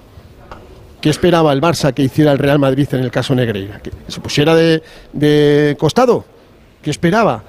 ¿Qué 1.01 1.09
esperaba 1.09 1.53
el 1.53 1.61
Barça 1.61 1.93
que 1.93 2.03
hiciera 2.03 2.31
el 2.31 2.39
Real 2.39 2.59
Madrid 2.59 2.87
en 2.91 3.01
el 3.01 3.11
caso 3.11 3.35
Negreira? 3.35 3.79
¿Que 3.79 3.91
se 4.07 4.19
pusiera 4.19 4.55
de, 4.55 4.81
de 5.13 5.75
costado? 5.79 6.25
¿Qué 6.81 6.89
esperaba? 6.89 7.43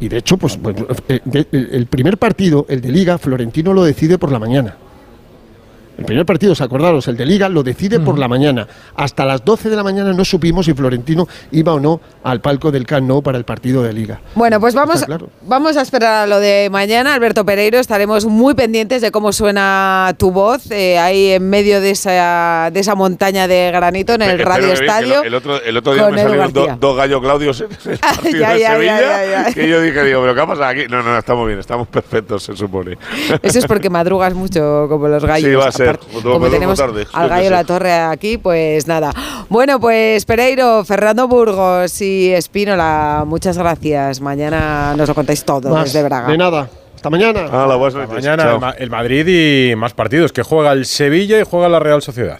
Y 0.00 0.08
de 0.08 0.18
hecho, 0.18 0.36
pues, 0.36 0.58
pues, 0.58 0.76
eh, 1.08 1.20
el 1.52 1.86
primer 1.86 2.18
partido, 2.18 2.66
el 2.68 2.80
de 2.80 2.90
Liga, 2.90 3.18
Florentino 3.18 3.72
lo 3.72 3.84
decide 3.84 4.18
por 4.18 4.32
la 4.32 4.38
mañana. 4.38 4.76
El 5.98 6.04
primer 6.04 6.26
partido, 6.26 6.52
os 6.52 6.60
acordaros, 6.60 7.08
el 7.08 7.16
de 7.16 7.24
Liga, 7.24 7.48
lo 7.48 7.62
decide 7.62 7.98
por 8.00 8.18
la 8.18 8.28
mañana. 8.28 8.66
Hasta 8.96 9.24
las 9.24 9.44
12 9.44 9.70
de 9.70 9.76
la 9.76 9.82
mañana 9.82 10.12
no 10.12 10.24
supimos 10.26 10.66
si 10.66 10.74
Florentino 10.74 11.26
iba 11.52 11.72
o 11.72 11.80
no 11.80 12.00
al 12.22 12.40
palco 12.40 12.70
del 12.70 12.86
Camp 12.86 13.08
Nou 13.08 13.22
para 13.22 13.38
el 13.38 13.44
partido 13.44 13.82
de 13.82 13.92
Liga. 13.94 14.20
Bueno, 14.34 14.60
pues 14.60 14.74
vamos, 14.74 15.04
claro. 15.04 15.30
vamos 15.42 15.76
a 15.76 15.82
esperar 15.82 16.24
a 16.24 16.26
lo 16.26 16.38
de 16.38 16.68
mañana. 16.70 17.14
Alberto 17.14 17.44
Pereiro, 17.46 17.78
estaremos 17.78 18.26
muy 18.26 18.54
pendientes 18.54 19.00
de 19.00 19.10
cómo 19.10 19.32
suena 19.32 20.14
tu 20.18 20.30
voz 20.32 20.70
eh, 20.70 20.98
ahí 20.98 21.30
en 21.30 21.48
medio 21.48 21.80
de 21.80 21.90
esa, 21.92 22.70
de 22.72 22.80
esa 22.80 22.94
montaña 22.94 23.48
de 23.48 23.70
granito 23.72 24.12
en 24.12 24.22
el 24.22 24.38
Radio 24.38 24.72
Estadio. 24.72 25.20
El, 25.22 25.28
el 25.28 25.34
otro, 25.34 25.62
el 25.62 25.76
otro 25.78 25.94
día 25.94 26.08
me 26.10 26.22
salieron 26.22 26.52
do- 26.52 26.76
dos 26.78 26.96
gallos 26.96 27.20
Claudios 27.22 27.60
en 27.62 27.68
el 27.92 27.98
partido 28.00 28.38
Ya, 28.38 28.52
de 28.52 28.60
ya, 28.60 28.68
ya, 28.68 28.72
Sevilla. 28.74 29.00
ya, 29.00 29.44
ya. 29.48 29.54
Que 29.54 29.68
yo 29.68 29.80
dije, 29.80 30.04
digo, 30.04 30.20
¿pero 30.20 30.34
qué 30.34 30.40
ha 30.42 30.46
pasado 30.46 30.66
aquí? 30.66 30.82
No, 30.90 31.02
no, 31.02 31.10
no, 31.12 31.18
estamos 31.18 31.46
bien, 31.46 31.58
estamos 31.58 31.88
perfectos, 31.88 32.42
se 32.42 32.54
supone. 32.54 32.98
Eso 33.42 33.58
es 33.58 33.66
porque 33.66 33.88
madrugas 33.88 34.34
mucho 34.34 34.86
como 34.90 35.08
los 35.08 35.24
gallos. 35.24 35.48
Sí, 35.48 35.54
va 35.54 35.68
a 35.68 35.72
ser. 35.72 35.85
Como 36.22 36.48
tenemos 36.48 36.78
tarde, 36.78 37.06
al 37.12 37.28
gallo. 37.28 37.50
La 37.50 37.64
Torre 37.64 37.92
aquí, 37.92 38.38
pues 38.38 38.86
nada. 38.86 39.12
Bueno, 39.48 39.78
pues 39.80 40.24
Pereiro, 40.24 40.84
Fernando 40.84 41.28
Burgos 41.28 42.00
y 42.00 42.32
Espínola, 42.32 43.24
muchas 43.26 43.56
gracias. 43.58 44.20
Mañana 44.20 44.94
nos 44.96 45.08
lo 45.08 45.14
contáis 45.14 45.44
todo 45.44 45.70
Más, 45.70 45.84
desde 45.92 46.02
Braga. 46.02 46.28
De 46.28 46.38
nada. 46.38 46.68
Hasta 46.94 47.10
mañana. 47.10 47.46
Ah, 47.52 47.66
la 47.68 47.76
noches. 47.76 48.08
Mañana 48.08 48.42
Chao. 48.42 48.54
el, 48.54 48.60
Ma- 48.60 48.74
el 48.78 48.90
Madrid 48.90 49.26
y 49.72 49.76
más 49.76 49.92
partidos, 49.94 50.32
que 50.32 50.42
juega 50.42 50.72
el 50.72 50.86
Sevilla 50.86 51.38
y 51.38 51.44
juega 51.44 51.68
la 51.68 51.78
Real 51.78 52.02
Sociedad. 52.02 52.38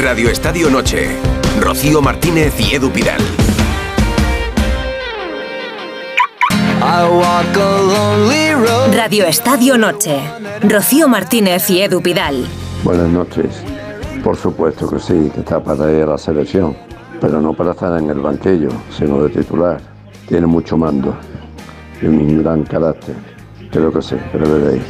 Radio 0.00 0.28
Estadio 0.30 0.68
Noche. 0.70 1.08
Rocío 1.60 2.02
Martínez 2.02 2.52
y 2.60 2.74
Edu 2.74 2.90
Pidal. 2.90 3.20
Radio 8.92 9.24
Estadio 9.26 9.76
Noche. 9.76 10.20
Rocío 10.62 11.08
Martínez 11.08 11.68
y 11.70 11.82
Edu 11.82 12.00
Pidal. 12.00 12.46
Buenas 12.84 13.08
noches. 13.08 13.64
Por 14.22 14.36
supuesto 14.36 14.88
que 14.88 15.00
sí, 15.00 15.28
que 15.34 15.40
está 15.40 15.62
para 15.62 15.90
ir 15.90 16.04
a 16.04 16.06
la 16.06 16.18
selección, 16.18 16.76
pero 17.20 17.40
no 17.40 17.52
para 17.52 17.72
estar 17.72 17.98
en 17.98 18.10
el 18.10 18.20
banquillo, 18.20 18.70
sino 18.96 19.24
de 19.24 19.30
titular. 19.30 19.80
Tiene 20.28 20.46
mucho 20.46 20.76
mando 20.76 21.16
y 22.00 22.06
un 22.06 22.42
gran 22.42 22.62
carácter. 22.62 23.16
Creo 23.72 23.92
que 23.92 24.00
sí, 24.00 24.14
pero 24.30 24.46
veréis. 24.54 24.84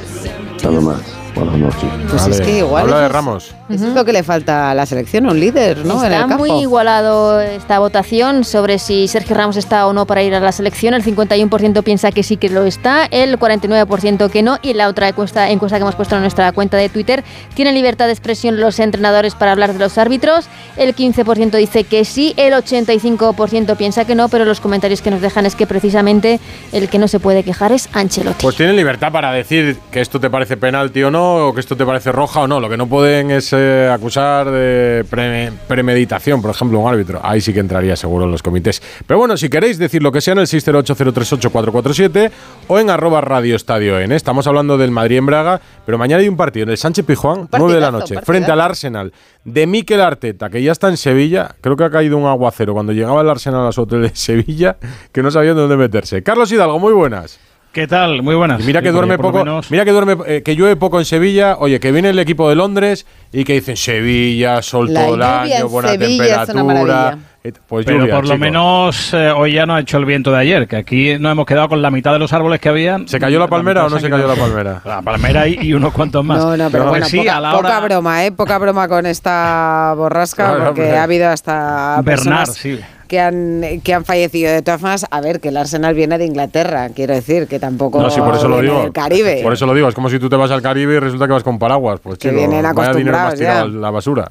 Nada 0.63 0.81
más. 0.83 1.24
Buenas 1.35 1.59
noches. 1.59 1.91
Pues 2.11 2.27
es 2.29 2.41
que 2.41 2.59
igual 2.59 2.85
Habla 2.85 3.01
de 3.01 3.07
es- 3.07 3.13
Ramos. 3.13 3.55
Es 3.71 3.81
lo 3.81 4.05
que 4.05 4.13
le 4.13 4.23
falta 4.23 4.71
a 4.71 4.75
la 4.75 4.85
selección, 4.85 5.27
un 5.27 5.41
líder, 5.41 5.85
¿no? 5.87 5.95
en 6.05 6.13
Está 6.13 6.17
el 6.25 6.29
campo. 6.29 6.37
muy 6.47 6.61
igualado 6.61 7.41
esta 7.41 7.79
votación 7.79 8.45
sobre 8.45 8.79
si 8.79 9.09
Sergio 9.09 9.35
Ramos 9.35 9.57
está 9.57 9.87
o 9.87 9.93
no 9.95 10.07
para 10.07 10.23
ir 10.23 10.35
a 10.35 10.41
la 10.41 10.53
selección. 10.53 10.93
El 10.95 11.03
51% 11.03 11.83
piensa 11.83 12.13
que 12.13 12.23
sí 12.23 12.37
que 12.37 12.51
lo 12.51 12.65
está, 12.65 13.07
el 13.11 13.39
49% 13.39 14.29
que 14.31 14.43
no. 14.43 14.59
Y 14.63 14.75
la 14.75 14.89
otra 14.89 15.09
encuesta, 15.09 15.49
encuesta 15.51 15.79
que 15.79 15.83
hemos 15.83 15.95
puesto 15.97 16.15
en 16.17 16.21
nuestra 16.21 16.53
cuenta 16.53 16.77
de 16.77 16.89
Twitter, 16.91 17.25
¿tienen 17.55 17.75
libertad 17.75 18.07
de 18.07 18.13
expresión 18.13 18.61
los 18.61 18.79
entrenadores 18.79 19.35
para 19.35 19.53
hablar 19.53 19.73
de 19.73 19.79
los 19.79 19.97
árbitros? 19.99 20.47
El 20.77 20.95
15% 20.95 21.57
dice 21.57 21.85
que 21.85 22.05
sí, 22.05 22.35
el 22.37 22.53
85% 22.53 23.77
piensa 23.77 24.05
que 24.05 24.15
no, 24.15 24.29
pero 24.29 24.45
los 24.45 24.61
comentarios 24.61 25.01
que 25.03 25.11
nos 25.11 25.21
dejan 25.21 25.47
es 25.47 25.55
que 25.57 25.67
precisamente 25.67 26.39
el 26.73 26.89
que 26.89 26.99
no 26.99 27.09
se 27.09 27.19
puede 27.19 27.43
quejar 27.45 27.73
es 27.73 27.89
Ancelotti. 27.95 28.43
Pues 28.43 28.57
tienen 28.57 28.77
libertad 28.77 29.11
para 29.11 29.33
decir 29.33 29.79
que 29.91 30.01
esto 30.01 30.21
te 30.21 30.29
parece 30.31 30.57
penalti 30.57 31.03
o 31.03 31.11
no, 31.11 31.24
o 31.25 31.55
que 31.55 31.61
esto 31.61 31.77
te 31.77 31.85
parece 31.85 32.13
roja 32.13 32.41
o 32.41 32.47
no. 32.47 32.61
Lo 32.61 32.69
que 32.69 32.77
no 32.77 32.87
pueden 32.87 33.31
es 33.31 33.53
eh, 33.53 33.91
acusar 33.93 34.51
de 34.51 35.05
pre- 35.09 35.53
premeditación, 35.69 36.41
por 36.43 36.51
ejemplo, 36.51 36.79
un 36.81 36.89
árbitro. 36.91 37.21
Ahí 37.23 37.41
sí 37.41 37.53
que 37.53 37.61
entraría 37.61 37.97
seguro 37.97 38.25
en 38.25 38.31
los 38.31 38.43
comités. 38.43 38.83
Pero 39.07 39.19
bueno, 39.19 39.37
si 39.37 39.49
queréis 39.49 39.79
decir 39.79 40.03
lo 40.03 40.13
que 40.13 40.21
sea 40.21 40.33
en 40.33 40.39
el 40.41 40.47
608038447 40.47 42.31
o 42.69 42.79
en 42.79 42.91
arroba 42.91 43.21
radio 43.21 43.57
estadio 43.57 43.99
N. 43.99 44.15
Estamos 44.15 44.47
hablando 44.47 44.79
del 44.79 44.91
Madrid 44.91 45.19
en 45.19 45.27
Braga, 45.27 45.61
pero 45.85 45.99
mañana 45.99 46.21
hay 46.23 46.29
un 46.29 46.37
partido 46.37 46.65
en 46.65 46.71
el 46.71 46.79
Sánchez 46.79 47.05
Pijuán, 47.05 47.49
9 47.53 47.75
de 47.75 47.81
la 47.81 47.91
noche, 47.91 48.15
partidazo. 48.15 48.27
frente 48.27 48.53
al 48.53 48.61
Arsenal 48.61 49.13
de 49.45 49.67
Mikel 49.67 50.01
Arteta, 50.01 50.49
que 50.51 50.63
ya 50.63 50.73
está 50.73 50.89
en 50.89 50.97
Sevilla. 50.97 51.55
Creo 51.61 51.77
que 51.77 51.85
ha 51.85 51.91
caído 51.91 52.17
un 52.17 52.27
aguacero 52.27 52.73
cuando 52.73 52.93
llegaba 52.93 53.21
el 53.21 53.29
Arsenal 53.29 53.67
a 53.67 53.73
su 53.73 53.83
hotel 53.83 54.03
de 54.03 54.11
Sevilla, 54.15 54.77
que 55.13 55.23
no 55.23 55.31
sabían 55.31 55.57
dónde 55.57 55.77
meterse. 55.77 56.23
Carlos 56.23 56.51
Hidalgo, 56.51 56.79
muy 56.79 56.93
buenas. 56.93 57.39
¿Qué 57.75 57.89
tal? 57.89 58.23
Muy 58.23 58.37
buenas. 58.37 58.61
Y 58.63 58.67
mira 58.67 58.81
que 58.81 58.89
Sí, 58.91 58.93
duerme 58.95 59.19
poco, 59.19 59.39
menos- 59.39 59.69
mira 59.69 59.85
que 59.85 59.91
duerme, 59.91 60.17
eh, 60.29 60.43
que 60.45 60.55
llueve 60.55 60.77
poco 60.77 61.01
en 61.01 61.05
Sevilla. 61.05 61.57
Oye, 61.59 61.81
que 61.81 61.91
viene 61.91 62.11
el 62.11 62.19
equipo 62.21 62.49
de 62.49 62.55
Londres 62.55 63.05
y 63.33 63.43
que 63.43 63.55
dicen 63.55 63.77
Sevilla, 63.77 64.63
sol 64.63 64.93
La 64.95 65.05
todo 65.07 65.15
el 65.17 65.23
año, 65.23 65.55
en 65.57 65.69
buena 65.69 65.89
Sevilla 65.89 66.25
es 66.45 66.49
una 66.51 66.63
temperatura. 66.63 67.19
Pues 67.67 67.85
Pero 67.85 67.99
lluvia, 67.99 68.15
por 68.15 68.25
lo 68.25 68.31
chico. 68.31 68.39
menos 68.39 69.13
eh, 69.13 69.29
hoy 69.31 69.53
ya 69.55 69.67
no 69.67 69.75
ha 69.75 69.81
hecho 69.81 69.99
el 69.99 70.05
viento 70.07 70.31
de 70.31 70.39
ayer, 70.39 70.67
que 70.69 70.77
aquí 70.77 71.19
nos 71.19 71.33
hemos 71.33 71.45
quedado 71.45 71.69
con 71.69 71.83
la 71.83 71.91
mitad 71.91 72.13
de 72.13 72.19
los 72.21 72.33
árboles 72.33 72.59
que 72.61 72.69
habían. 72.71 73.07
¿Se 73.09 73.19
cayó 73.19 73.39
la 73.41 73.49
palmera 73.49 73.85
o 73.85 73.91
no 73.91 73.99
se 73.99 74.09
cayó 74.09 74.27
la 74.29 74.35
palmera? 74.37 74.81
La 74.85 75.03
palmera 75.03 75.47
y, 75.49 75.59
y 75.61 75.75
unos 75.75 75.93
cuantos 75.93 76.25
más. 76.25 76.39
No, 76.39 76.57
no, 76.57 76.71
pero 76.71 76.89
bueno, 76.89 77.05
sí, 77.07 77.19
poca, 77.19 77.37
a 77.37 77.41
la 77.41 77.53
poca 77.53 77.67
hora. 77.79 77.81
broma, 77.81 78.25
¿eh? 78.25 78.33
Poca 78.33 78.57
broma 78.57 78.89
con 78.89 79.05
esta 79.05 79.93
borrasca, 79.97 80.45
Claro, 80.55 80.65
porque 80.67 80.83
hombre. 80.83 80.97
ha 80.97 81.03
habido 81.03 81.29
hasta 81.29 81.97
Bernard, 82.03 82.05
personas 82.05 82.55
sí. 82.55 82.79
Que 83.09 83.21
han, 83.21 83.81
que 83.83 83.95
han 83.95 84.05
fallecido. 84.05 84.53
De 84.53 84.63
todas 84.63 84.81
formas, 84.81 85.07
a 85.11 85.21
ver, 85.21 85.41
que 85.41 85.49
el 85.49 85.57
Arsenal 85.57 85.95
viene 85.95 86.19
de 86.19 86.25
Inglaterra, 86.27 86.89
quiero 86.95 87.15
decir, 87.15 87.47
que 87.47 87.59
tampoco 87.59 88.01
No, 88.01 88.11
sí, 88.11 88.21
por 88.21 88.35
eso 88.35 88.49
lo 88.49 88.61
digo. 88.61 88.83
del 88.83 88.93
Caribe. 88.93 89.41
Por 89.43 89.53
eso 89.53 89.67
lo 89.67 89.75
digo. 89.75 89.89
Es 89.89 89.95
como 89.95 90.09
si 90.11 90.19
tú 90.19 90.29
te 90.29 90.37
vas 90.37 90.51
al 90.51 90.63
Caribe 90.63 90.95
y 90.95 90.99
resulta 90.99 91.27
que 91.27 91.33
vas 91.33 91.43
con 91.43 91.59
paraguas. 91.59 92.01
Pues 92.01 92.19
Que 92.19 92.29
chico, 92.29 92.39
vienen 92.39 92.63
vaya 92.75 92.93
dinero 92.95 93.17
más 93.17 93.35
acostumbrados 93.35 93.39
tirado 93.39 93.65
a 93.65 93.69
la 93.69 93.91
basura. 93.91 94.29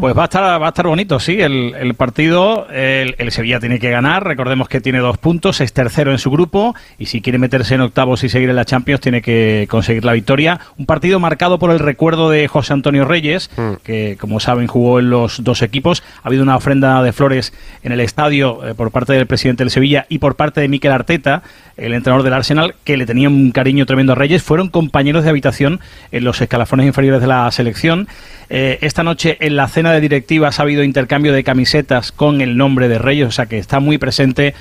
Pues 0.00 0.16
va 0.16 0.22
a 0.22 0.24
estar, 0.24 0.62
va 0.62 0.66
a 0.66 0.68
estar 0.68 0.86
bonito, 0.86 1.18
sí. 1.18 1.40
El, 1.40 1.74
el 1.74 1.94
partido, 1.94 2.68
el, 2.70 3.16
el 3.18 3.32
Sevilla 3.32 3.58
tiene 3.58 3.78
que 3.80 3.90
ganar. 3.90 4.24
Recordemos 4.24 4.68
que 4.68 4.80
tiene 4.80 4.98
dos 4.98 5.18
puntos, 5.18 5.60
es 5.60 5.72
tercero 5.72 6.12
en 6.12 6.18
su 6.18 6.30
grupo 6.30 6.74
y 6.98 7.06
si 7.06 7.20
quiere 7.20 7.38
meterse 7.38 7.74
en 7.74 7.80
octavos 7.80 8.22
y 8.22 8.28
seguir 8.28 8.50
en 8.50 8.56
la 8.56 8.64
Champions 8.64 9.00
tiene 9.00 9.22
que 9.22 9.66
conseguir 9.68 10.04
la 10.04 10.12
victoria. 10.12 10.60
Un 10.76 10.86
partido 10.86 11.18
marcado 11.18 11.58
por 11.58 11.70
el 11.70 11.78
recuerdo 11.78 12.30
de 12.30 12.46
José 12.48 12.72
Antonio 12.72 13.04
Reyes, 13.04 13.50
que 13.82 14.16
como 14.20 14.40
saben 14.40 14.66
jugó 14.66 15.00
en 15.00 15.10
los 15.10 15.42
dos 15.42 15.62
equipos. 15.62 16.02
Ha 16.22 16.28
habido 16.28 16.42
una 16.42 16.56
ofrenda 16.56 17.02
de 17.02 17.12
flores 17.12 17.52
en 17.82 17.92
el 17.92 18.00
estadio 18.00 18.66
eh, 18.66 18.74
por 18.74 18.90
parte 18.90 19.12
del 19.12 19.26
presidente 19.26 19.64
del 19.64 19.70
Sevilla 19.70 20.06
y 20.08 20.18
por 20.18 20.36
parte 20.36 20.60
de 20.60 20.68
Mikel 20.68 20.92
Arteta, 20.92 21.42
el 21.78 21.94
entrenador 21.94 22.24
del 22.24 22.34
Arsenal, 22.34 22.74
que 22.84 22.96
le 22.96 23.06
tenía 23.06 23.28
un 23.28 23.52
cariño 23.52 23.86
tremendo 23.86 24.12
a 24.12 24.16
Reyes. 24.16 24.42
Fueron 24.42 24.68
compañeros 24.68 25.24
de 25.24 25.30
habitación 25.30 25.80
en 26.12 26.24
los 26.24 26.40
escalafones 26.40 26.86
inferiores 26.86 27.20
de 27.20 27.26
la 27.28 27.50
selección. 27.50 28.08
Eh, 28.50 28.78
esta 28.82 29.02
noche 29.02 29.36
en 29.40 29.56
la 29.56 29.68
cena 29.68 29.92
de 29.92 30.00
directivas 30.00 30.58
ha 30.58 30.62
habido 30.62 30.82
intercambio 30.82 31.32
de 31.32 31.44
camisetas 31.44 32.12
con 32.12 32.40
el 32.40 32.56
nombre 32.56 32.88
de 32.88 32.98
Reyes, 32.98 33.28
o 33.28 33.30
sea 33.30 33.46
que 33.46 33.58
está 33.58 33.80
muy 33.80 33.96
presente 33.98 34.54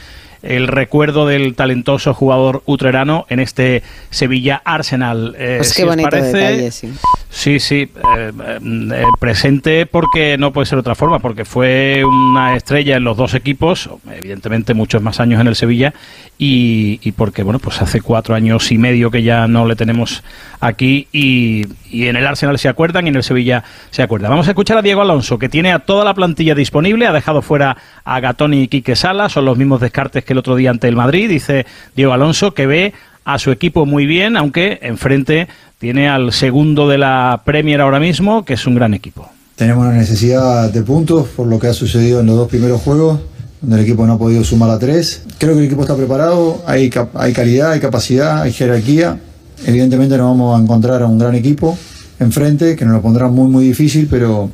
el 0.47 0.67
recuerdo 0.67 1.27
del 1.27 1.53
talentoso 1.55 2.13
jugador 2.13 2.63
utrerano 2.65 3.25
en 3.29 3.39
este 3.39 3.83
Sevilla 4.09 4.61
Arsenal. 4.65 5.35
Eh, 5.37 5.55
Pues 5.57 5.69
si 5.69 5.75
qué 5.77 5.83
os 5.83 5.89
bonito 5.89 6.09
parece- 6.09 6.37
detalle, 6.37 6.71
sí. 6.71 6.91
Sí, 7.29 7.59
sí, 7.59 7.91
eh, 8.17 8.31
eh, 8.37 9.03
presente 9.19 9.85
porque 9.85 10.37
no 10.37 10.53
puede 10.53 10.65
ser 10.65 10.77
de 10.77 10.81
otra 10.81 10.95
forma, 10.95 11.19
porque 11.19 11.43
fue 11.45 12.03
una 12.05 12.55
estrella 12.55 12.95
en 12.95 13.03
los 13.03 13.17
dos 13.17 13.33
equipos, 13.35 13.89
evidentemente 14.11 14.73
muchos 14.73 15.01
más 15.03 15.19
años 15.19 15.39
en 15.41 15.47
el 15.47 15.55
Sevilla, 15.55 15.93
y, 16.39 16.99
y 17.03 17.11
porque, 17.11 17.43
bueno, 17.43 17.59
pues 17.59 17.81
hace 17.81 17.99
cuatro 18.01 18.33
años 18.33 18.71
y 18.71 18.77
medio 18.77 19.11
que 19.11 19.23
ya 19.23 19.47
no 19.47 19.67
le 19.67 19.75
tenemos 19.75 20.23
aquí, 20.61 21.07
y, 21.11 21.65
y 21.91 22.07
en 22.07 22.15
el 22.15 22.25
Arsenal 22.25 22.57
se 22.57 22.69
acuerdan 22.69 23.05
y 23.05 23.09
en 23.09 23.17
el 23.17 23.23
Sevilla 23.23 23.63
se 23.91 24.01
acuerdan. 24.01 24.31
Vamos 24.31 24.47
a 24.47 24.51
escuchar 24.51 24.77
a 24.77 24.81
Diego 24.81 25.01
Alonso, 25.01 25.37
que 25.37 25.49
tiene 25.49 25.73
a 25.73 25.79
toda 25.79 26.05
la 26.05 26.13
plantilla 26.13 26.55
disponible, 26.55 27.05
ha 27.07 27.11
dejado 27.13 27.41
fuera 27.41 27.77
a 28.05 28.19
Gatoni 28.19 28.63
y 28.63 28.67
Quique 28.69 28.95
Sala, 28.95 29.27
son 29.29 29.45
los 29.45 29.57
mismos 29.57 29.81
descartes 29.81 30.23
que 30.23 30.33
el 30.37 30.39
otro 30.39 30.55
día 30.55 30.69
ante 30.69 30.87
el 30.87 30.95
Madrid, 30.95 31.27
dice 31.27 31.65
Diego 31.95 32.13
Alonso, 32.13 32.53
que 32.53 32.67
ve 32.67 32.93
a 33.25 33.39
su 33.39 33.51
equipo 33.51 33.87
muy 33.87 34.05
bien, 34.05 34.37
aunque 34.37 34.77
enfrente 34.83 35.47
tiene 35.79 36.07
al 36.07 36.31
segundo 36.31 36.87
de 36.87 36.99
la 36.99 37.41
Premier 37.43 37.81
ahora 37.81 37.99
mismo, 37.99 38.45
que 38.45 38.53
es 38.53 38.67
un 38.67 38.75
gran 38.75 38.93
equipo. 38.93 39.27
Tenemos 39.55 39.87
una 39.87 39.97
necesidad 39.97 40.71
de 40.71 40.83
puntos 40.83 41.27
por 41.29 41.47
lo 41.47 41.57
que 41.59 41.65
ha 41.65 41.73
sucedido 41.73 42.19
en 42.19 42.27
los 42.27 42.35
dos 42.35 42.47
primeros 42.47 42.81
juegos, 42.81 43.19
donde 43.59 43.77
el 43.77 43.81
equipo 43.81 44.05
no 44.05 44.13
ha 44.13 44.17
podido 44.19 44.43
sumar 44.43 44.69
a 44.69 44.77
tres. 44.77 45.23
Creo 45.39 45.53
que 45.53 45.61
el 45.61 45.65
equipo 45.65 45.81
está 45.81 45.95
preparado, 45.95 46.63
hay, 46.67 46.91
calidad, 46.91 47.71
hay 47.71 47.79
capacidad, 47.79 48.43
hay 48.43 48.53
jerarquía. 48.53 49.19
Evidentemente 49.65 50.17
nos 50.17 50.27
vamos 50.27 50.59
a 50.59 50.61
encontrar 50.61 51.01
a 51.01 51.07
un 51.07 51.17
gran 51.17 51.33
equipo 51.33 51.75
enfrente, 52.19 52.75
que 52.75 52.85
nos 52.85 52.93
lo 52.93 53.01
pondrá 53.01 53.27
muy 53.27 53.49
muy 53.49 53.65
difícil, 53.65 54.07
pero 54.09 54.51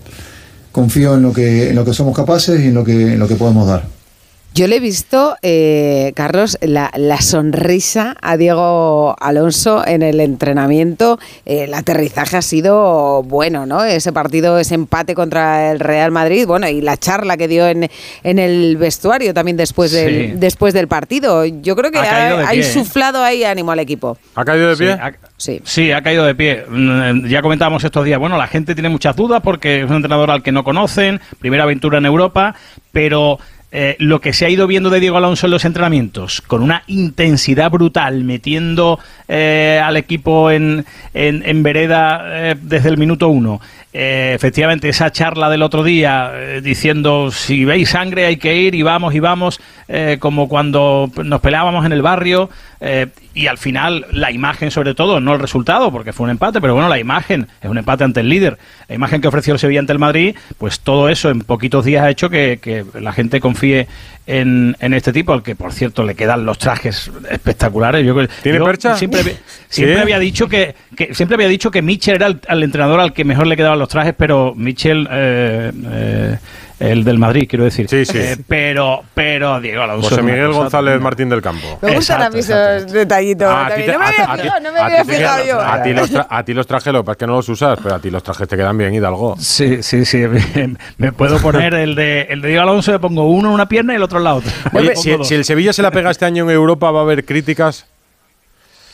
confío 0.72 1.16
en 1.16 1.24
lo 1.24 1.34
que, 1.34 1.72
en 1.72 1.76
lo 1.76 1.84
que 1.84 1.94
somos 1.94 2.16
capaces 2.16 2.62
y 2.62 2.68
en 2.68 2.74
lo 2.74 2.86
que, 2.86 3.14
en 3.14 3.20
lo 3.20 3.28
que 3.28 3.36
podemos 3.36 3.68
dar. 3.68 3.84
Yo 4.56 4.68
le 4.68 4.76
he 4.76 4.80
visto, 4.80 5.36
eh, 5.42 6.14
Carlos, 6.16 6.60
la, 6.62 6.92
la 6.96 7.20
sonrisa 7.22 8.16
a 8.22 8.38
Diego 8.38 9.16
Alonso 9.20 9.84
en 9.88 10.04
el 10.04 10.20
entrenamiento. 10.20 11.18
Eh, 11.44 11.64
el 11.64 11.74
aterrizaje 11.74 12.38
ha 12.38 12.42
sido 12.44 13.24
bueno, 13.24 13.66
¿no? 13.66 13.84
Ese 13.84 14.14
partido, 14.14 14.60
ese 14.60 14.76
empate 14.76 15.16
contra 15.16 15.72
el 15.72 15.80
Real 15.80 16.12
Madrid, 16.12 16.46
bueno, 16.46 16.68
y 16.70 16.82
la 16.82 16.98
charla 16.98 17.36
que 17.36 17.48
dio 17.48 17.68
en, 17.68 17.90
en 18.24 18.38
el 18.38 18.78
vestuario 18.78 19.34
también 19.34 19.58
después 19.58 19.92
del, 19.92 20.04
Sí. 20.14 20.32
después 20.36 20.76
del 20.76 20.88
partido. 20.88 21.46
Yo 21.46 21.76
creo 21.76 21.90
que 21.90 21.98
Ha 21.98 22.04
ha, 22.04 22.48
ha 22.48 22.50
pie, 22.52 22.60
¿eh? 22.62 22.64
insuflado 22.64 23.24
ahí 23.24 23.44
ánimo 23.44 23.72
al 23.72 23.80
equipo. 23.80 24.20
¿Ha 24.36 24.46
caído 24.46 24.70
de 24.70 24.76
Sí, 24.76 24.84
pie? 24.84 24.92
ha- 24.92 25.14
Sí. 25.36 25.62
Sí, 25.66 25.92
ha 25.92 26.02
caído 26.04 26.26
de 26.26 26.36
pie. 26.36 26.64
Mm, 26.70 27.26
Ya 27.28 27.42
comentábamos 27.42 27.84
estos 27.84 28.06
días, 28.06 28.20
bueno, 28.20 28.38
la 28.38 28.48
gente 28.48 28.76
tiene 28.76 28.90
muchas 28.90 29.16
dudas 29.16 29.42
porque 29.44 29.82
es 29.82 29.90
un 29.90 29.96
entrenador 29.96 30.30
al 30.30 30.44
que 30.44 30.52
no 30.52 30.64
conocen, 30.64 31.20
primera 31.40 31.64
aventura 31.64 31.98
en 31.98 32.06
Europa, 32.06 32.56
pero 32.92 33.40
eh, 33.76 33.96
lo 33.98 34.22
que 34.22 34.34
se 34.34 34.46
ha 34.46 34.50
ido 34.50 34.68
viendo 34.68 34.92
de 34.92 35.00
Diego 35.00 35.18
Alonso 35.18 35.48
en 35.48 35.52
los 35.52 35.66
entrenamientos, 35.66 36.42
con 36.42 36.62
una 36.62 36.84
intensidad 36.86 37.72
brutal, 37.72 38.24
metiendo 38.24 39.00
eh, 39.28 39.82
al 39.84 39.98
equipo 39.98 40.52
en, 40.52 40.86
en, 41.16 41.42
en 41.44 41.64
vereda 41.64 42.22
eh, 42.52 42.56
desde 42.62 42.90
el 42.90 43.00
minuto 43.00 43.30
uno. 43.30 43.60
Eh, 43.92 44.34
efectivamente, 44.36 44.90
esa 44.90 45.12
charla 45.12 45.50
del 45.50 45.64
otro 45.64 45.84
día 45.84 46.32
eh, 46.36 46.62
diciendo 46.62 47.32
si 47.32 47.66
veis 47.66 47.90
sangre 47.90 48.28
hay 48.28 48.38
que 48.38 48.56
ir 48.56 48.76
y 48.76 48.84
vamos 48.84 49.16
y 49.16 49.20
vamos, 49.20 49.60
como 50.20 50.48
cuando 50.48 51.12
nos 51.24 51.42
peleábamos 51.42 51.86
en 51.86 51.92
el 51.92 52.02
barrio, 52.02 52.50
eh, 52.86 53.08
y 53.34 53.48
al 53.48 53.58
final 53.58 54.06
la 54.12 54.30
imagen 54.32 54.70
sobre 54.70 54.94
todo, 54.94 55.20
no 55.22 55.34
el 55.34 55.40
resultado, 55.40 55.90
porque 55.92 56.12
fue 56.14 56.26
un 56.26 56.32
empate, 56.32 56.60
pero 56.60 56.74
bueno, 56.74 56.90
la 56.90 57.00
imagen 57.00 57.48
es 57.62 57.70
un 57.70 57.78
empate 57.78 58.04
ante 58.04 58.20
el 58.20 58.28
líder, 58.30 58.58
la 58.90 58.96
imagen 58.96 59.22
que 59.22 59.28
ofreció 59.30 59.54
el 59.54 59.60
Sevilla 59.60 59.80
ante 59.80 59.94
el 59.94 60.00
Madrid, 60.00 60.36
pues 60.58 60.82
todo 60.82 61.08
eso 61.10 61.30
en 61.30 61.40
poquitos 61.40 61.86
días 61.86 62.04
ha 62.04 62.10
hecho 62.10 62.30
que, 62.30 62.60
que 62.62 62.86
la 63.00 63.14
gente 63.14 63.40
confíe 63.40 63.88
en, 64.28 64.76
en 64.80 64.94
este 64.94 65.14
tipo, 65.14 65.32
al 65.34 65.44
que 65.44 65.56
por 65.56 65.72
cierto 65.74 66.04
le 66.04 66.14
quedan 66.16 66.46
los 66.46 66.58
trajes 66.58 67.10
espectaculares. 67.30 68.06
Yo, 68.06 68.16
¿Tiene 68.42 68.58
yo 68.60 68.66
percha? 68.66 68.96
Siempre, 68.96 69.22
había- 69.22 69.34
siempre 69.70 69.96
¿Sí? 69.96 70.02
había 70.02 70.20
dicho 70.20 70.48
que, 70.48 70.76
que 70.96 71.14
siempre 71.14 71.36
había 71.36 71.48
dicho 71.48 71.72
que 71.72 71.82
Mitchell 71.82 72.16
era 72.16 72.28
el, 72.28 72.64
entrenador 72.64 73.00
al 73.00 73.14
que 73.14 73.24
mejor 73.26 73.48
le 73.48 73.56
quedaban 73.58 73.80
los 73.80 73.90
trajes, 73.90 74.14
pero 74.18 74.54
Mitchell 74.56 75.08
eh, 75.10 75.72
eh, 75.92 76.38
el 76.80 77.04
del 77.04 77.18
Madrid, 77.20 77.46
quiero 77.50 77.64
decir. 77.66 77.88
Sí, 77.90 78.06
sí. 78.06 78.18
Eh, 78.18 78.38
pero, 78.48 79.04
pero 79.14 79.60
Diego 79.62 79.84
Alonso. 79.84 80.10
José 80.10 80.22
Miguel 80.22 80.48
cosa 80.48 80.60
González 80.60 81.00
Martín 81.02 81.30
del 81.30 81.42
Campo. 81.42 81.80
Me 81.82 81.96
gustan 81.96 82.22
a 82.24 82.30
mí 82.30 82.40
esos 82.40 82.92
detallitos. 82.92 83.48
Ah, 83.50 83.68
a 83.68 83.76
ti 83.76 83.84
también. 83.84 83.88
te- 83.88 83.94
no 83.94 84.00
me 84.00 84.06
había 84.06 84.38
fijado, 84.38 84.60
no 84.60 84.72
me 84.74 84.80
había 84.80 85.06
fijado 85.06 85.46
yo. 85.46 85.60
A 85.62 85.84
ti 85.84 85.94
los, 85.94 86.12
tra- 86.12 86.28
a 86.30 86.44
ti 86.44 86.54
los 86.54 86.68
trajes, 86.68 86.92
lo 86.94 87.00
que 87.02 87.06
pasa 87.06 87.12
es 87.14 87.18
que 87.20 87.28
no 87.28 87.34
los 87.34 87.50
usas, 87.50 87.80
pero 87.82 87.96
a 87.96 88.00
ti 88.00 88.10
los 88.10 88.24
trajes 88.24 88.48
te 88.48 88.56
quedan 88.58 88.78
bien, 88.78 88.94
Hidalgo. 88.94 89.36
Sí, 89.40 89.82
sí, 89.84 90.04
sí. 90.06 90.24
Me 90.98 91.12
puedo 91.14 91.40
poner 91.40 91.74
el 91.76 91.96
de, 91.96 92.22
el 92.24 92.42
de 92.42 92.48
Diego 92.50 92.64
Alonso, 92.64 92.92
le 92.92 93.00
pongo 93.00 93.24
uno 93.30 93.50
en 93.50 93.54
una 93.56 93.68
pierna 93.70 93.94
y 93.94 93.96
el 93.98 94.04
otro 94.04 94.18
en 94.18 94.24
la 94.26 94.36
otra. 94.36 94.52
Oye, 94.74 94.96
si, 94.96 95.12
el 95.34 95.46
Sevilla 95.46 95.74
se 95.74 95.82
la 95.82 95.92
pega 95.92 96.12
este 96.12 96.26
año 96.26 96.44
en 96.44 96.50
Europa, 96.50 96.92
¿va 96.92 97.00
a 97.00 97.04
haber 97.04 97.24
críticas? 97.26 97.86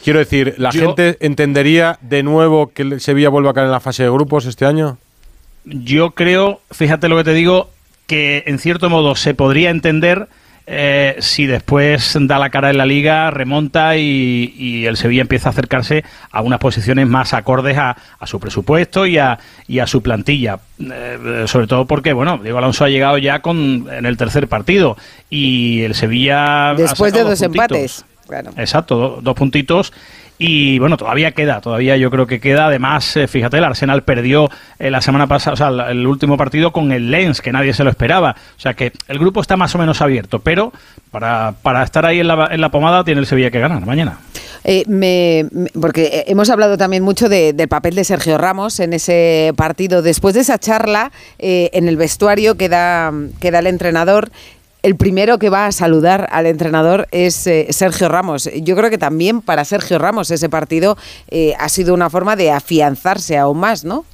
Quiero 0.03 0.19
decir, 0.19 0.55
¿la 0.57 0.69
Yo- 0.71 0.82
gente 0.82 1.17
entendería 1.19 1.97
de 2.01 2.23
nuevo 2.23 2.71
que 2.73 2.84
el 2.84 3.01
Sevilla 3.01 3.30
vuelva 3.30 3.51
a 3.51 3.53
caer 3.53 3.65
en 3.65 3.71
la 3.71 3.80
fase 3.82 4.03
de 4.03 4.09
grupos 4.09 4.45
este 4.45 4.65
año? 4.65 4.97
Yo 5.66 6.12
creo, 6.12 6.62
fíjate 6.72 7.10
lo 7.10 7.18
que 7.18 7.24
te 7.24 7.34
digo, 7.34 7.70
que 8.07 8.43
en 8.47 8.60
cierto 8.60 8.89
modo 8.89 9.16
se 9.16 9.34
podría 9.34 9.70
entender 9.70 10.28
eh, 10.72 11.16
si 11.20 11.47
después 11.47 12.16
da 12.22 12.38
la 12.38 12.51
cara 12.51 12.70
en 12.70 12.78
la 12.78 12.86
liga, 12.86 13.32
remonta 13.32 13.97
y, 13.97 14.53
y 14.55 14.86
el 14.86 14.97
Sevilla 14.97 15.22
empieza 15.22 15.49
a 15.49 15.51
acercarse 15.51 16.03
a 16.32 16.41
unas 16.41 16.60
posiciones 16.60 17.07
más 17.07 17.34
acordes 17.34 17.76
a, 17.78 17.97
a 18.20 18.28
su 18.28 18.39
presupuesto 18.39 19.07
y 19.07 19.18
a, 19.18 19.39
y 19.68 19.80
a 19.80 19.88
su 19.88 20.03
plantilla. 20.03 20.60
Eh, 20.80 21.45
sobre 21.47 21.66
todo 21.66 21.86
porque, 21.86 22.14
bueno, 22.14 22.38
Diego 22.41 22.60
Alonso 22.60 22.86
ha 22.86 22.89
llegado 22.89 23.18
ya 23.18 23.39
con 23.41 23.88
en 23.91 24.05
el 24.05 24.16
tercer 24.16 24.47
partido 24.47 24.95
y 25.30 25.82
el 25.82 25.95
Sevilla... 25.95 26.70
ha 26.70 26.74
Después 26.76 27.14
de 27.14 27.24
dos 27.24 27.41
empates. 27.41 28.05
Claro. 28.28 28.51
Exacto, 28.57 28.95
do- 28.95 29.20
dos 29.24 29.36
puntitos. 29.36 29.91
Y 30.42 30.80
bueno, 30.80 30.96
todavía 30.96 31.34
queda, 31.34 31.60
todavía 31.60 31.98
yo 31.98 32.10
creo 32.10 32.26
que 32.26 32.40
queda. 32.40 32.68
Además, 32.68 33.18
eh, 33.18 33.28
fíjate, 33.28 33.58
el 33.58 33.64
Arsenal 33.66 34.04
perdió 34.04 34.50
eh, 34.80 34.90
la 34.90 35.02
semana 35.02 35.28
pasada, 35.28 35.54
o 35.54 35.58
sea, 35.58 35.68
el, 35.68 35.98
el 36.00 36.08
último 36.08 36.38
partido 36.38 36.72
con 36.72 36.94
el 36.94 37.12
Lens, 37.12 37.42
que 37.42 37.52
nadie 37.52 37.74
se 37.74 37.84
lo 37.84 37.90
esperaba. 37.90 38.38
O 38.58 38.60
sea 38.60 38.74
que 38.74 38.94
el 39.10 39.20
grupo 39.20 39.42
está 39.42 39.58
más 39.58 39.76
o 39.76 39.78
menos 39.78 40.02
abierto, 40.02 40.40
pero 40.40 40.72
para, 41.12 41.56
para 41.62 41.84
estar 41.84 42.06
ahí 42.06 42.22
en 42.22 42.28
la, 42.30 42.48
en 42.52 42.62
la 42.62 42.70
pomada 42.72 43.04
tiene 43.04 43.20
el 43.20 43.28
Sevilla 43.28 43.52
que 43.52 43.60
ganar 43.60 43.86
mañana. 43.86 44.20
Eh, 44.64 44.84
me- 44.88 45.46
me- 45.52 45.70
porque 45.80 46.24
hemos 46.28 46.50
hablado 46.50 46.78
también 46.78 47.04
mucho 47.04 47.28
de- 47.28 47.52
del 47.52 47.68
papel 47.68 47.96
de 47.96 48.06
Sergio 48.06 48.38
Ramos 48.38 48.80
en 48.80 48.94
ese 48.94 49.52
partido. 49.58 50.02
Después 50.02 50.36
de 50.36 50.42
esa 50.42 50.58
charla, 50.58 51.12
en 51.38 51.90
el 51.90 51.98
vestuario 51.98 52.56
queda, 52.56 53.12
queda 53.42 53.60
el 53.60 53.68
entrenador. 53.68 54.32
El 54.82 54.95
primero 54.95 55.39
que 55.39 55.49
va 55.49 55.65
a 55.65 55.71
saludar 55.73 56.30
al 56.32 56.45
entrenador 56.45 57.07
es 57.11 57.45
eh, 57.47 57.67
Sergio 57.71 58.07
Ramos. 58.07 58.49
Yo 58.61 58.75
creo 58.77 58.89
que 58.89 58.97
también 58.97 59.41
para 59.41 59.65
Sergio 59.65 59.99
Ramos 59.99 60.32
ese 60.32 60.47
partido 60.49 60.97
eh, 61.30 61.53
ha 61.59 61.67
sido 61.67 61.93
una 61.93 62.09
forma 62.09 62.36
de 62.38 62.51
afianzarse 62.51 63.38
aún 63.38 63.59
más, 63.59 63.84
¿no? 63.84 64.05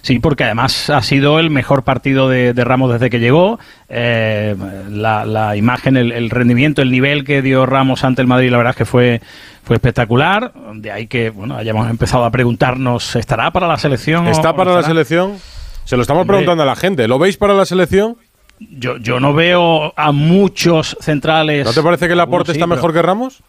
Sí, 0.00 0.18
porque 0.20 0.44
además 0.44 0.88
ha 0.88 1.02
sido 1.02 1.38
el 1.40 1.50
mejor 1.50 1.82
partido 1.82 2.28
de, 2.30 2.54
de 2.54 2.64
Ramos 2.64 2.90
desde 2.92 3.10
que 3.10 3.18
llegó. 3.18 3.58
Eh, 3.90 4.56
la, 4.90 5.26
la 5.26 5.56
imagen, 5.56 5.96
el, 5.98 6.12
el 6.12 6.30
rendimiento, 6.30 6.80
el 6.80 6.90
nivel 6.90 7.24
que 7.24 7.42
dio 7.42 7.66
Ramos 7.66 8.02
ante 8.04 8.22
el 8.22 8.28
Madrid, 8.28 8.50
la 8.50 8.56
verdad 8.58 8.70
es 8.70 8.76
que 8.76 8.84
fue, 8.86 9.20
fue 9.64 9.76
espectacular. 9.76 10.52
De 10.74 10.90
ahí 10.90 11.06
que 11.06 11.28
bueno 11.30 11.56
hayamos 11.56 11.90
empezado 11.90 12.24
a 12.24 12.30
preguntarnos, 12.30 13.14
¿estará 13.16 13.50
para 13.50 13.66
la 13.68 13.76
selección? 13.76 14.26
o- 14.26 14.30
¿Está 14.30 14.50
o 14.50 14.52
no 14.52 14.56
para 14.56 14.70
la 14.72 14.80
estará? 14.80 14.94
selección? 14.94 15.36
Se 15.84 15.96
lo 15.96 16.02
estamos 16.02 16.26
preguntando 16.26 16.62
a 16.62 16.66
la 16.66 16.76
gente. 16.76 17.06
¿Lo 17.08 17.18
veis 17.18 17.36
para 17.36 17.52
la 17.54 17.66
selección? 17.66 18.16
Yo, 18.60 18.96
yo 18.98 19.20
no 19.20 19.32
veo 19.34 19.92
a 19.96 20.12
muchos 20.12 20.96
centrales. 21.00 21.64
¿No 21.64 21.72
te 21.72 21.82
parece 21.82 22.06
que 22.06 22.12
el 22.14 22.20
aporte 22.20 22.52
sí, 22.52 22.58
está 22.58 22.66
pero- 22.66 22.76
mejor 22.76 22.92
que 22.92 23.02
Ramos? 23.02 23.42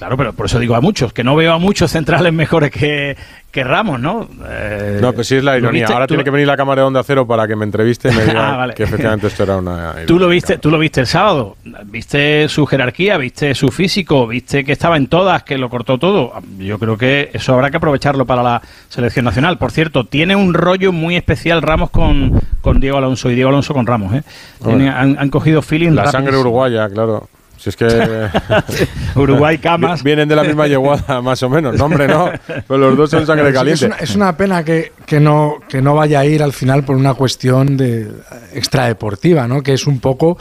Claro, 0.00 0.16
pero 0.16 0.32
por 0.32 0.46
eso 0.46 0.58
digo 0.58 0.74
a 0.74 0.80
muchos, 0.80 1.12
que 1.12 1.22
no 1.22 1.36
veo 1.36 1.52
a 1.52 1.58
muchos 1.58 1.90
centrales 1.90 2.32
mejores 2.32 2.70
que, 2.70 3.18
que 3.50 3.62
Ramos, 3.64 4.00
¿no? 4.00 4.26
Eh, 4.48 4.98
No, 4.98 5.12
pues 5.12 5.26
sí 5.26 5.36
es 5.36 5.44
la 5.44 5.52
¿lo 5.52 5.58
ironía. 5.58 5.86
Ahora 5.88 6.06
Tú- 6.06 6.12
tiene 6.14 6.24
que 6.24 6.30
venir 6.30 6.46
la 6.46 6.56
cámara 6.56 6.80
de 6.80 6.86
Onda 6.86 7.02
Cero 7.04 7.26
para 7.26 7.46
que 7.46 7.54
me 7.54 7.66
entreviste 7.66 8.08
y 8.10 8.14
me 8.16 8.24
diga 8.24 8.54
Ah, 8.54 8.56
vale. 8.56 8.72
que 8.74 8.84
efectivamente 8.84 9.26
esto 9.26 9.42
era 9.42 9.58
una 9.58 9.94
Tú 10.06 10.18
lo 10.18 10.26
viste, 10.28 10.56
tú 10.56 10.70
lo 10.70 10.78
viste 10.78 11.00
el 11.02 11.06
sábado, 11.06 11.56
viste 11.84 12.48
su 12.48 12.64
jerarquía, 12.64 13.18
viste 13.18 13.54
su 13.54 13.70
físico, 13.70 14.26
viste 14.26 14.64
que 14.64 14.72
estaba 14.72 14.96
en 14.96 15.06
todas, 15.08 15.42
que 15.42 15.58
lo 15.58 15.68
cortó 15.68 15.98
todo. 15.98 16.32
Yo 16.58 16.78
creo 16.78 16.96
que 16.96 17.30
eso 17.34 17.52
habrá 17.52 17.70
que 17.70 17.76
aprovecharlo 17.76 18.24
para 18.24 18.42
la 18.42 18.62
selección 18.88 19.26
nacional. 19.26 19.58
Por 19.58 19.70
cierto, 19.70 20.04
tiene 20.06 20.34
un 20.34 20.54
rollo 20.54 20.92
muy 20.92 21.16
especial 21.16 21.60
Ramos 21.60 21.90
con, 21.90 22.40
con 22.62 22.80
Diego 22.80 22.96
Alonso 22.96 23.30
y 23.30 23.34
Diego 23.34 23.50
Alonso 23.50 23.74
con 23.74 23.86
Ramos. 23.86 24.14
¿eh? 24.14 24.22
Tiene- 24.64 24.88
han, 24.88 25.18
han 25.18 25.28
cogido 25.28 25.60
feeling 25.60 25.90
La 25.90 26.04
rápido. 26.04 26.12
sangre 26.12 26.38
uruguaya, 26.38 26.88
claro. 26.88 27.28
Si 27.60 27.68
es 27.68 27.76
que. 27.76 27.86
Uruguay, 29.16 29.58
camas. 29.62 30.02
Vienen 30.02 30.28
de 30.28 30.34
la 30.34 30.44
misma 30.44 30.66
yeguada, 30.66 31.20
más 31.22 31.42
o 31.42 31.50
menos. 31.50 31.76
No, 31.76 31.84
hombre, 31.84 32.08
no. 32.08 32.30
Pero 32.46 32.78
los 32.78 32.96
dos 32.96 33.10
son 33.10 33.26
sangre 33.26 33.52
caliente. 33.52 33.84
Es 33.84 33.90
una, 33.90 33.96
es 33.96 34.16
una 34.16 34.36
pena 34.36 34.64
que, 34.64 34.92
que 35.04 35.20
no, 35.20 35.58
que 35.68 35.82
no 35.82 35.94
vaya 35.94 36.20
a 36.20 36.24
ir 36.24 36.42
al 36.42 36.54
final 36.54 36.84
por 36.84 36.96
una 36.96 37.12
cuestión 37.12 37.76
de 37.76 38.10
extradeportiva, 38.54 39.46
¿no? 39.46 39.62
Que 39.62 39.74
es 39.74 39.86
un 39.86 40.00
poco 40.00 40.38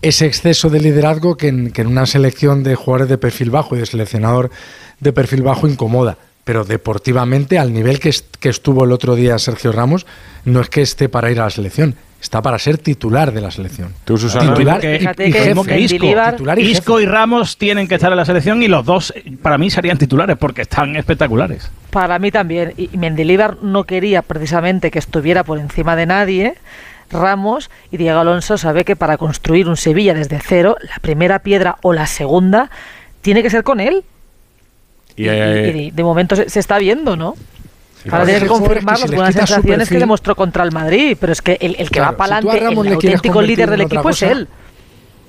ese 0.00 0.24
exceso 0.26 0.70
de 0.70 0.80
liderazgo 0.80 1.36
que 1.36 1.48
en, 1.48 1.72
que 1.72 1.82
en 1.82 1.88
una 1.88 2.06
selección 2.06 2.62
de 2.62 2.74
jugadores 2.74 3.08
de 3.10 3.18
perfil 3.18 3.50
bajo 3.50 3.76
y 3.76 3.80
de 3.80 3.86
seleccionador 3.86 4.50
de 4.98 5.12
perfil 5.12 5.42
bajo 5.42 5.68
incomoda. 5.68 6.16
Pero 6.44 6.64
deportivamente, 6.64 7.58
al 7.58 7.72
nivel 7.72 8.00
que, 8.00 8.08
est- 8.08 8.36
que 8.38 8.48
estuvo 8.48 8.84
el 8.84 8.92
otro 8.92 9.14
día 9.14 9.38
Sergio 9.38 9.70
Ramos, 9.72 10.06
no 10.44 10.60
es 10.60 10.68
que 10.68 10.82
esté 10.82 11.08
para 11.08 11.30
ir 11.30 11.38
a 11.40 11.44
la 11.44 11.50
selección, 11.50 11.94
está 12.20 12.42
para 12.42 12.58
ser 12.58 12.78
titular 12.78 13.32
de 13.32 13.40
la 13.40 13.50
selección. 13.52 13.94
Tú, 14.04 14.16
Titular 14.16 14.80
que, 14.80 14.96
y- 14.96 14.98
que 14.98 15.32
que 15.64 15.80
Isco, 15.80 15.96
Titular 16.32 16.58
y 16.58 16.62
Isco 16.62 17.00
y 17.00 17.06
Ramos 17.06 17.56
tienen 17.58 17.86
que 17.86 17.94
estar 17.94 18.10
en 18.10 18.16
la 18.16 18.24
selección 18.24 18.60
y 18.62 18.66
los 18.68 18.84
dos 18.84 19.14
para 19.40 19.56
mí 19.56 19.70
serían 19.70 19.98
titulares 19.98 20.36
porque 20.36 20.62
están 20.62 20.96
espectaculares. 20.96 21.70
Para 21.90 22.18
mí 22.18 22.30
también. 22.32 22.74
Y 22.76 22.90
y 22.92 22.96
Mendilibar 22.96 23.58
no 23.62 23.84
quería 23.84 24.22
precisamente 24.22 24.90
que 24.90 24.98
estuviera 24.98 25.44
por 25.44 25.58
encima 25.60 25.94
de 25.94 26.06
nadie. 26.06 26.54
Ramos 27.10 27.70
y 27.90 27.98
Diego 27.98 28.18
Alonso 28.20 28.56
sabe 28.58 28.84
que 28.84 28.96
para 28.96 29.16
construir 29.18 29.68
un 29.68 29.76
Sevilla 29.76 30.14
desde 30.14 30.40
cero, 30.40 30.76
la 30.82 30.96
primera 31.02 31.40
piedra 31.40 31.76
o 31.82 31.92
la 31.92 32.06
segunda 32.06 32.70
tiene 33.20 33.42
que 33.42 33.50
ser 33.50 33.62
con 33.62 33.78
él. 33.80 34.02
Y, 35.16 35.24
Y, 35.24 35.28
eh, 35.28 35.72
y 35.76 35.90
de 35.90 36.02
momento 36.02 36.36
se, 36.36 36.48
se 36.48 36.60
está 36.60 36.78
viendo, 36.78 37.16
¿no? 37.16 37.34
Ahora 38.06 38.24
pasa 38.24 38.24
tiene 38.24 38.40
que 38.40 38.46
confirmar 38.48 38.96
si 38.96 39.02
las 39.02 39.14
buenas 39.14 39.34
sensaciones 39.34 39.88
que 39.88 39.98
demostró 39.98 40.34
contra 40.34 40.64
el 40.64 40.72
Madrid, 40.72 41.16
pero 41.20 41.32
es 41.32 41.40
que 41.40 41.56
el, 41.60 41.76
el 41.78 41.88
que 41.88 42.00
Claro, 42.00 42.12
va 42.12 42.16
para 42.16 42.40
si 42.40 42.48
adelante, 42.48 42.64
Ramos 42.64 42.86
el 42.86 42.92
auténtico 42.94 43.42
líder 43.42 43.70
del 43.70 43.82
equipo 43.82 44.10
es 44.10 44.22
él. 44.22 44.48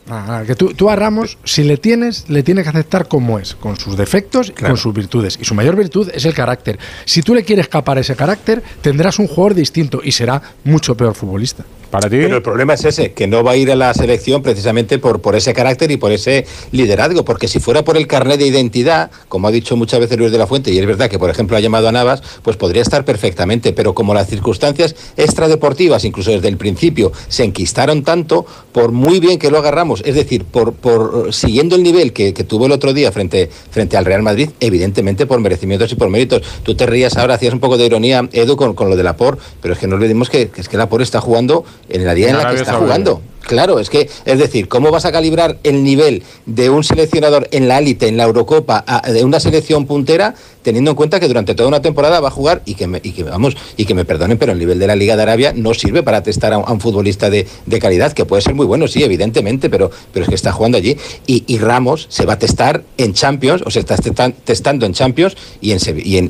Ah, 0.09 0.43
que 0.45 0.55
tú, 0.55 0.73
tú 0.73 0.89
a 0.89 0.95
Ramos, 0.95 1.37
si 1.45 1.63
le 1.63 1.77
tienes, 1.77 2.29
le 2.29 2.43
tienes 2.43 2.63
que 2.63 2.69
aceptar 2.69 3.07
como 3.07 3.39
es, 3.39 3.55
con 3.55 3.77
sus 3.77 3.95
defectos 3.95 4.49
y 4.49 4.61
con 4.61 4.77
sus 4.77 4.93
virtudes. 4.93 5.37
Y 5.39 5.45
su 5.45 5.55
mayor 5.55 5.75
virtud 5.75 6.09
es 6.13 6.25
el 6.25 6.33
carácter. 6.33 6.77
Si 7.05 7.21
tú 7.21 7.33
le 7.33 7.43
quieres 7.43 7.65
escapar 7.65 7.97
ese 7.97 8.15
carácter, 8.15 8.61
tendrás 8.81 9.19
un 9.19 9.27
jugador 9.27 9.53
distinto 9.53 10.01
y 10.03 10.11
será 10.11 10.41
mucho 10.65 10.95
peor 10.95 11.15
futbolista. 11.15 11.63
Para 11.89 12.09
ti. 12.09 12.17
Pero 12.17 12.37
el 12.37 12.41
problema 12.41 12.73
es 12.73 12.85
ese, 12.85 13.13
que 13.13 13.27
no 13.27 13.43
va 13.43 13.51
a 13.51 13.55
ir 13.55 13.71
a 13.71 13.75
la 13.75 13.93
selección 13.93 14.41
precisamente 14.41 14.97
por, 14.97 15.21
por 15.21 15.35
ese 15.35 15.53
carácter 15.53 15.91
y 15.91 15.97
por 15.97 16.11
ese 16.11 16.47
liderazgo, 16.71 17.23
porque 17.23 17.47
si 17.47 17.59
fuera 17.59 17.83
por 17.83 17.97
el 17.97 18.07
carnet 18.07 18.39
de 18.39 18.47
identidad, 18.47 19.11
como 19.27 19.47
ha 19.47 19.51
dicho 19.51 19.77
muchas 19.77 19.99
veces 19.99 20.17
Luis 20.17 20.31
de 20.31 20.39
la 20.39 20.47
Fuente, 20.47 20.71
y 20.71 20.79
es 20.79 20.85
verdad 20.87 21.07
que 21.07 21.19
por 21.19 21.29
ejemplo 21.29 21.55
ha 21.55 21.59
llamado 21.59 21.87
a 21.87 21.91
Navas, 21.91 22.23
pues 22.41 22.57
podría 22.57 22.81
estar 22.81 23.05
perfectamente, 23.05 23.73
pero 23.73 23.93
como 23.93 24.15
las 24.15 24.27
circunstancias 24.27 24.95
extradeportivas, 25.17 26.03
incluso 26.03 26.31
desde 26.31 26.47
el 26.47 26.57
principio, 26.57 27.11
se 27.27 27.43
enquistaron 27.43 28.03
tanto, 28.03 28.43
por 28.71 28.91
muy 28.91 29.19
bien 29.19 29.37
que 29.37 29.51
lo 29.51 29.59
agarramos, 29.59 29.92
es 30.01 30.15
decir, 30.15 30.45
por, 30.45 30.73
por 30.73 31.33
siguiendo 31.33 31.75
el 31.75 31.83
nivel 31.83 32.13
que, 32.13 32.33
que 32.33 32.43
tuvo 32.43 32.65
el 32.65 32.71
otro 32.71 32.93
día 32.93 33.11
frente, 33.11 33.49
frente 33.71 33.97
al 33.97 34.05
Real 34.05 34.23
Madrid, 34.23 34.49
evidentemente 34.59 35.25
por 35.25 35.39
merecimientos 35.39 35.91
y 35.91 35.95
por 35.95 36.09
méritos. 36.09 36.41
Tú 36.63 36.75
te 36.75 36.85
rías 36.85 37.17
ahora, 37.17 37.35
hacías 37.35 37.53
un 37.53 37.59
poco 37.59 37.77
de 37.77 37.85
ironía, 37.85 38.27
Edu, 38.31 38.55
con, 38.55 38.73
con 38.73 38.89
lo 38.89 38.95
de 38.95 39.03
Lapor, 39.03 39.37
pero 39.61 39.73
es 39.73 39.79
que 39.79 39.87
no 39.87 39.95
olvidemos 39.95 40.29
que, 40.29 40.49
que 40.49 40.61
es 40.61 40.69
que 40.69 40.77
Lapor 40.77 41.01
está 41.01 41.21
jugando 41.21 41.65
en 41.89 42.05
la 42.05 42.13
día 42.13 42.29
En 42.29 42.35
en 42.35 42.41
la 42.41 42.49
que 42.49 42.55
está 42.55 42.73
jugando. 42.73 43.21
Claro, 43.43 43.79
es 43.79 43.89
que, 43.89 44.09
es 44.25 44.39
decir, 44.39 44.69
¿cómo 44.69 44.89
vas 44.89 45.03
a 45.05 45.11
calibrar 45.11 45.57
el 45.63 45.83
nivel 45.83 46.23
de 46.45 46.69
un 46.69 46.83
seleccionador 46.83 47.47
en 47.51 47.67
la 47.67 47.79
élite, 47.79 48.07
en 48.07 48.15
la 48.15 48.23
Eurocopa, 48.23 48.83
a- 48.87 49.11
de 49.11 49.23
una 49.25 49.39
selección 49.41 49.85
puntera, 49.85 50.33
teniendo 50.61 50.91
en 50.91 50.95
cuenta 50.95 51.19
que 51.19 51.27
durante 51.27 51.53
toda 51.53 51.67
una 51.67 51.81
temporada 51.81 52.21
va 52.21 52.29
a 52.29 52.31
jugar 52.31 52.61
y 52.65 52.75
que 52.75 52.87
me, 52.87 53.01
y 53.03 53.11
que, 53.11 53.23
vamos, 53.23 53.57
y 53.75 53.83
que 53.83 53.93
me 53.93 54.05
perdonen, 54.05 54.37
pero 54.37 54.53
el 54.53 54.59
nivel 54.59 54.79
de 54.79 54.87
la 54.87 54.95
Liga 54.95 55.17
de 55.17 55.23
Arabia 55.23 55.51
no 55.53 55.73
sirve 55.73 56.03
para 56.03 56.23
testar 56.23 56.53
a 56.53 56.57
un, 56.57 56.79
futbolista 56.79 57.29
de, 57.29 57.45
de 57.65 57.79
calidad, 57.79 58.13
que 58.13 58.23
puede 58.23 58.41
ser 58.41 58.53
muy 58.55 58.65
bueno, 58.65 58.87
sí, 58.87 59.03
evidentemente, 59.03 59.69
pero, 59.69 59.91
pero 60.13 60.23
es 60.23 60.29
que 60.29 60.35
está 60.35 60.53
jugando 60.53 60.77
allí. 60.77 60.95
Y, 61.27 61.57
Ramos 61.57 62.07
se 62.09 62.25
va 62.25 62.33
a 62.33 62.39
testar 62.39 62.83
en 62.97 63.13
Champions, 63.13 63.61
o 63.65 63.71
se 63.71 63.81
está 63.81 63.97
testan- 63.97 64.33
testando 64.45 64.85
en 64.85 64.93
Champions 64.93 65.35
y 65.59 65.71
en, 65.73 65.79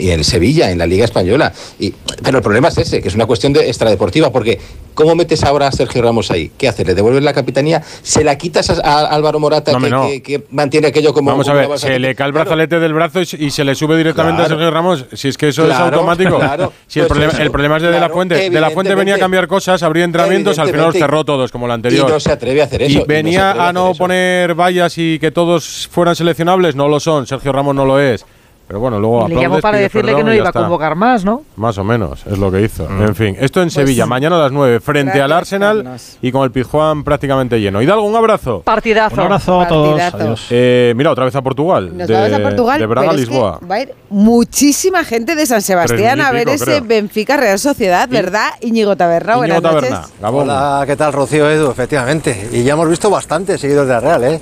y 0.02 0.10
en, 0.10 0.24
Sevilla, 0.24 0.72
en 0.72 0.80
la 0.80 0.88
Liga 0.88 1.06
Española. 1.06 1.54
Y, 1.80 1.94
pero 2.24 2.38
el 2.40 2.44
problema 2.44 2.70
es 2.70 2.78
ese, 2.80 3.02
que 3.02 3.08
es 3.08 3.16
una 3.16 3.28
cuestión 3.28 3.54
de 3.54 3.68
extradeportiva, 3.68 4.32
porque 4.32 4.60
¿cómo 4.96 5.14
metes 5.16 5.44
ahora 5.44 5.68
a 5.68 5.72
Sergio 5.72 6.02
Ramos 6.02 6.32
ahí? 6.32 6.52
¿Qué 6.58 6.68
hace? 6.68 6.84
¿Le 6.86 6.94
devuelves 7.04 7.24
la 7.24 7.34
capitanía? 7.34 7.82
¿Se 8.02 8.24
la 8.24 8.38
quitas 8.38 8.70
a, 8.70 8.82
a 8.84 9.06
Álvaro 9.08 9.40
Morata 9.40 9.72
No, 9.72 9.80
que, 9.80 9.86
hombre, 9.86 9.92
no. 9.92 10.08
que- 10.08 10.22
que 10.24 10.44
mantiene 10.52 10.88
aquello 10.88 11.14
como... 11.14 11.32
Vamos 11.32 11.48
a 11.48 11.54
ver, 11.54 11.78
se 11.78 12.00
le 12.00 12.16
cae 12.16 12.28
el 12.28 12.34
brazalete 12.34 12.80
del 12.80 12.94
brazo 12.94 13.22
y, 13.22 13.26
se- 13.26 13.44
y 13.44 13.50
se 13.52 13.64
le 13.64 13.76
sube 13.76 13.98
directamente 13.98 14.38
Claro. 14.42 14.46
a 14.56 14.58
Sergio 14.58 14.72
Ramos. 14.72 15.06
Si 15.14 15.28
es 15.28 15.38
que 15.38 15.50
eso 15.50 15.66
es 15.68 15.74
automático. 15.74 16.38
claro. 16.40 16.74
si 16.88 17.00
el, 17.00 17.08
Pues 17.08 17.20
problema, 17.20 17.44
el 17.44 17.52
problema 17.52 17.78
es 17.78 17.84
de, 17.84 17.92
de 17.92 18.00
la 18.00 18.10
fuente. 18.10 18.50
De 18.50 18.62
la 18.62 18.70
fuente 18.72 18.96
venía 18.96 19.16
a 19.16 19.20
cambiar 19.20 19.48
cosas, 19.48 19.84
abría 19.84 20.04
entrenamientos, 20.06 20.58
al 20.60 20.68
final 20.70 20.86
los 20.88 20.96
cerró 20.96 21.24
todos, 21.24 21.52
como 21.52 21.68
la 21.68 21.74
anterior. 21.76 22.08
Y 22.10 22.12
no 22.12 22.20
se 22.20 22.32
atreve 22.32 22.62
a 22.62 22.66
hacer 22.66 22.82
eso, 22.84 22.92
y 22.92 22.94
Y 22.94 22.98
no 22.98 23.02
se 23.04 23.08
venía 23.08 23.52
a 23.52 23.74
no 23.74 23.94
poner 23.94 24.54
vallas 24.56 24.98
y 24.98 25.20
que 25.20 25.32
todos 25.32 25.88
fueran 25.92 26.16
seleccionables, 26.16 26.76
no 26.76 26.88
lo 26.88 27.00
son. 27.00 27.28
Sergio 27.28 27.52
Ramos 27.52 27.76
no 27.76 27.86
lo 27.86 28.00
es. 28.00 28.26
Pero 28.68 28.80
bueno, 28.80 29.00
luego 29.00 29.28
Le 29.28 29.36
llamó 29.36 29.60
para 29.60 29.78
decirle 29.78 30.16
que 30.16 30.24
no 30.24 30.34
iba 30.34 30.50
a 30.50 30.54
convocar 30.54 30.96
más, 30.96 31.26
¿no? 31.26 31.44
Más 31.58 31.78
o 31.78 31.84
menos, 31.84 32.26
es 32.26 32.38
lo 32.38 32.52
que 32.52 32.62
hizo. 32.62 32.88
Mm. 32.90 33.02
En 33.04 33.16
fin, 33.16 33.38
esto 33.40 33.62
en 33.62 33.66
Pues 33.66 33.74
Sevilla, 33.74 34.06
mañana 34.06 34.38
a 34.38 34.40
las 34.40 34.52
9, 34.52 34.80
frente 34.80 35.18
gracias, 35.18 35.26
al 35.26 35.32
Arsenal 35.32 35.98
y 36.22 36.32
con 36.32 36.44
el 36.44 36.52
Pizjuán 36.52 37.04
prácticamente 37.04 37.60
lleno. 37.60 37.82
Hidalgo, 37.82 38.06
un 38.06 38.16
abrazo. 38.16 38.62
Partidazo. 38.62 39.16
Un 39.16 39.22
abrazo 39.22 39.62
a 39.62 39.68
todos. 39.68 40.02
Adiós. 40.02 40.48
Eh, 40.50 40.94
mira, 40.96 41.12
otra 41.12 41.26
vez 41.26 41.36
a 41.36 41.42
Portugal. 41.42 41.96
Nos 41.96 42.08
de, 42.08 42.14
vamos 42.14 42.34
a 42.34 42.40
Portugal, 42.42 42.80
de 42.80 42.86
Braga 42.86 43.10
a 43.12 43.14
Lisboa. 43.14 43.60
va 43.70 43.76
a 43.76 43.82
ir 43.82 43.94
muchísima 44.10 45.04
gente 45.04 45.36
de 45.36 45.46
San 45.46 45.62
Sebastián 45.62 46.22
a 46.22 46.32
ver 46.32 46.48
ese 46.50 46.66
creo. 46.66 46.84
Benfica 46.84 47.38
Real 47.38 47.60
Sociedad, 47.60 48.08
¿verdad? 48.08 48.52
Íñigo 48.62 48.96
Taberna, 48.96 49.34
Íñigo 49.34 49.40
buenas 49.40 49.62
Taberna, 49.62 49.98
noches. 49.98 50.14
Gabón. 50.22 50.50
Hola, 50.50 50.84
¿qué 50.88 50.96
tal, 50.96 51.14
Rocío 51.14 51.50
Edu? 51.50 51.70
Efectivamente. 51.70 52.50
Y 52.52 52.64
ya 52.64 52.74
hemos 52.74 52.90
visto 52.90 53.10
bastantes 53.10 53.60
seguidores 53.60 53.88
de 53.88 53.94
la 53.94 54.00
Real, 54.00 54.24
¿eh? 54.24 54.42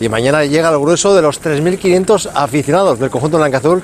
Y 0.00 0.08
mañana 0.08 0.44
llega 0.46 0.70
el 0.70 0.78
grueso 0.78 1.14
de 1.14 1.20
los 1.20 1.42
3.500 1.42 2.30
aficionados 2.34 2.98
del 2.98 3.10
conjunto 3.10 3.36
blanca-azul 3.36 3.82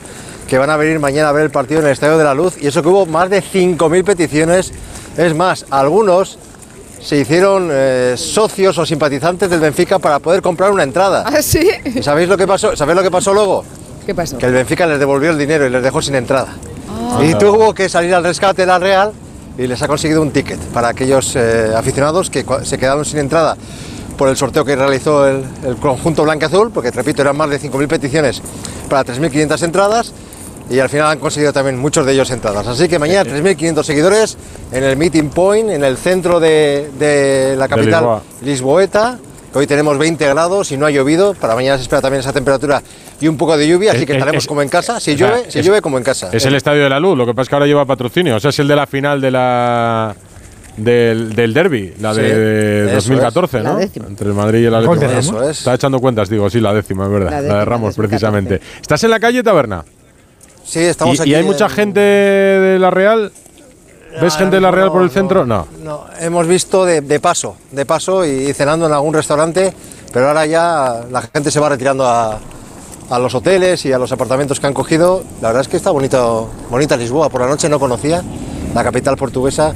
que 0.48 0.56
van 0.56 0.70
a 0.70 0.76
venir 0.76 0.98
mañana 0.98 1.28
a 1.28 1.32
ver 1.32 1.44
el 1.44 1.50
partido 1.50 1.80
en 1.80 1.86
el 1.86 1.92
Estadio 1.92 2.16
de 2.16 2.24
la 2.24 2.32
Luz. 2.32 2.54
Y 2.60 2.68
eso 2.68 2.82
que 2.82 2.88
hubo 2.88 3.04
más 3.04 3.28
de 3.28 3.42
5.000 3.42 4.04
peticiones. 4.04 4.72
Es 5.16 5.34
más, 5.34 5.66
algunos 5.70 6.38
se 7.02 7.18
hicieron 7.18 7.68
eh, 7.70 8.14
socios 8.16 8.78
o 8.78 8.86
simpatizantes 8.86 9.50
del 9.50 9.60
Benfica 9.60 9.98
para 9.98 10.18
poder 10.18 10.40
comprar 10.40 10.70
una 10.72 10.84
entrada. 10.84 11.24
¿Ah, 11.26 11.42
sí? 11.42 11.68
¿Y 11.84 12.02
sabéis 12.02 12.28
lo 12.28 12.38
que 12.38 12.46
pasó? 12.46 12.74
¿Sabéis 12.74 12.96
lo 12.96 13.02
que 13.02 13.10
pasó 13.10 13.34
luego? 13.34 13.64
¿Qué 14.06 14.14
pasó? 14.14 14.38
Que 14.38 14.46
el 14.46 14.52
Benfica 14.52 14.86
les 14.86 14.98
devolvió 14.98 15.30
el 15.30 15.38
dinero 15.38 15.66
y 15.66 15.70
les 15.70 15.82
dejó 15.82 16.00
sin 16.00 16.14
entrada. 16.14 16.48
Ah. 16.88 17.20
Y 17.22 17.34
tuvo 17.34 17.74
que 17.74 17.88
salir 17.88 18.14
al 18.14 18.24
rescate 18.24 18.62
de 18.62 18.66
la 18.66 18.78
Real 18.78 19.12
y 19.58 19.66
les 19.66 19.82
ha 19.82 19.88
conseguido 19.88 20.22
un 20.22 20.30
ticket 20.30 20.60
para 20.72 20.88
aquellos 20.88 21.36
eh, 21.36 21.72
aficionados 21.76 22.30
que 22.30 22.44
se 22.62 22.78
quedaron 22.78 23.04
sin 23.04 23.18
entrada 23.18 23.56
por 24.16 24.28
el 24.28 24.36
sorteo 24.36 24.64
que 24.64 24.74
realizó 24.76 25.26
el, 25.28 25.44
el 25.64 25.76
conjunto 25.76 26.22
blanca-azul, 26.24 26.70
porque 26.72 26.90
repito, 26.90 27.22
eran 27.22 27.36
más 27.36 27.50
de 27.50 27.60
5.000 27.60 27.86
peticiones 27.88 28.42
para 28.88 29.04
3.500 29.04 29.62
entradas 29.62 30.12
y 30.68 30.78
al 30.80 30.88
final 30.88 31.06
han 31.12 31.18
conseguido 31.18 31.52
también 31.52 31.78
muchos 31.78 32.04
de 32.06 32.12
ellos 32.12 32.30
entradas. 32.30 32.66
Así 32.66 32.88
que 32.88 32.98
mañana 32.98 33.30
3.500 33.30 33.82
seguidores 33.84 34.36
en 34.72 34.82
el 34.82 34.96
Meeting 34.96 35.28
Point, 35.30 35.70
en 35.70 35.84
el 35.84 35.96
centro 35.96 36.40
de, 36.40 36.90
de 36.98 37.54
la 37.56 37.68
capital 37.68 38.00
Lisboa. 38.00 38.22
lisboeta, 38.42 39.18
que 39.52 39.58
hoy 39.60 39.66
tenemos 39.66 39.96
20 39.96 40.26
grados 40.26 40.72
y 40.72 40.76
no 40.76 40.86
ha 40.86 40.90
llovido, 40.90 41.34
para 41.34 41.54
mañana 41.54 41.76
se 41.76 41.82
espera 41.82 42.02
también 42.02 42.20
esa 42.20 42.32
temperatura 42.32 42.82
y 43.20 43.28
un 43.28 43.36
poco 43.36 43.56
de 43.56 43.68
lluvia, 43.68 43.92
así 43.92 44.00
Es- 44.00 44.06
que 44.06 44.12
es- 44.12 44.18
estaremos 44.18 44.42
es- 44.44 44.48
como 44.48 44.60
en 44.62 44.68
casa, 44.68 44.98
si 44.98 45.14
llueve, 45.14 45.50
si 45.50 45.62
llueve 45.62 45.80
como 45.80 45.98
en 45.98 46.04
casa. 46.04 46.30
Es 46.32 46.44
el 46.44 46.54
Estadio 46.56 46.82
de 46.82 46.90
la 46.90 46.98
Luz, 46.98 47.16
lo 47.16 47.24
que 47.26 47.32
pasa 47.32 47.42
es 47.42 47.48
que 47.48 47.54
ahora 47.54 47.66
lleva 47.66 47.84
patrocinio. 47.84 48.36
O 48.36 48.40
sea, 48.40 48.50
es 48.50 48.58
el 48.58 48.66
de 48.68 48.76
la 48.76 48.86
final 48.86 49.20
de 49.20 49.30
la 49.30 50.14
del, 50.76 51.34
del 51.34 51.54
derby, 51.54 51.94
la 52.00 52.14
Sí, 52.14 52.20
de 52.20 52.84
eso 52.86 52.94
2014, 52.96 53.58
es. 53.58 53.64
¿no? 53.64 53.80
Entre 53.80 54.28
el 54.28 54.34
Madrid 54.34 54.60
y 54.60 54.64
el 54.66 54.86
Gol 54.86 54.98
de 54.98 55.06
Atlético. 55.06 55.32
Ramos. 55.32 55.42
Eso 55.42 55.50
es. 55.50 55.58
Está 55.58 55.74
echando 55.74 55.98
cuentas, 56.00 56.28
digo, 56.28 56.48
sí, 56.50 56.60
la 56.60 56.74
décima, 56.74 57.04
es 57.06 57.10
verdad. 57.10 57.30
La 57.30 57.40
de 57.40 57.64
Ramos, 57.64 57.96
2014. 57.96 58.08
precisamente. 58.08 58.60
¿Estás 58.80 59.02
en 59.04 59.10
la 59.10 59.20
calle, 59.20 59.42
Taberna? 59.42 59.84
Sí, 60.64 60.80
estamos 60.80 61.18
¿Y, 61.18 61.22
aquí. 61.22 61.30
y 61.30 61.34
hay 61.34 61.44
mucha 61.44 61.66
en- 61.66 61.70
gente 61.70 62.00
de 62.00 62.78
la 62.78 62.90
Real? 62.90 63.32
¿Ves 64.20 64.34
Ah, 64.34 64.38
gente 64.38 64.56
de 64.56 64.60
la 64.62 64.70
Real 64.70 64.86
no, 64.86 64.92
por 64.92 65.02
el 65.02 65.08
no, 65.08 65.12
centro? 65.12 65.44
No. 65.46 65.66
No, 65.84 66.04
hemos 66.20 66.46
visto 66.46 66.84
de, 66.86 67.02
de 67.02 67.20
paso, 67.20 67.56
de 67.70 67.84
paso 67.84 68.24
y 68.24 68.52
cenando 68.54 68.86
en 68.86 68.92
algún 68.92 69.12
restaurante, 69.12 69.72
pero 70.12 70.28
ahora 70.28 70.46
ya 70.46 71.02
la 71.10 71.20
gente 71.22 71.50
se 71.50 71.60
va 71.60 71.68
retirando 71.68 72.06
a, 72.06 72.38
a 73.10 73.18
los 73.18 73.34
hoteles 73.34 73.84
y 73.84 73.92
a 73.92 73.98
los 73.98 74.10
apartamentos 74.12 74.58
que 74.58 74.66
han 74.66 74.72
cogido. 74.74 75.22
La 75.42 75.48
verdad 75.48 75.60
es 75.62 75.68
que 75.68 75.76
está 75.76 75.90
bonito, 75.90 76.48
bonita 76.70 76.96
Lisboa. 76.96 77.28
Por 77.28 77.42
la 77.42 77.46
noche 77.46 77.68
no 77.68 77.78
conocía 77.78 78.22
la 78.74 78.82
capital 78.82 79.16
portuguesa 79.18 79.74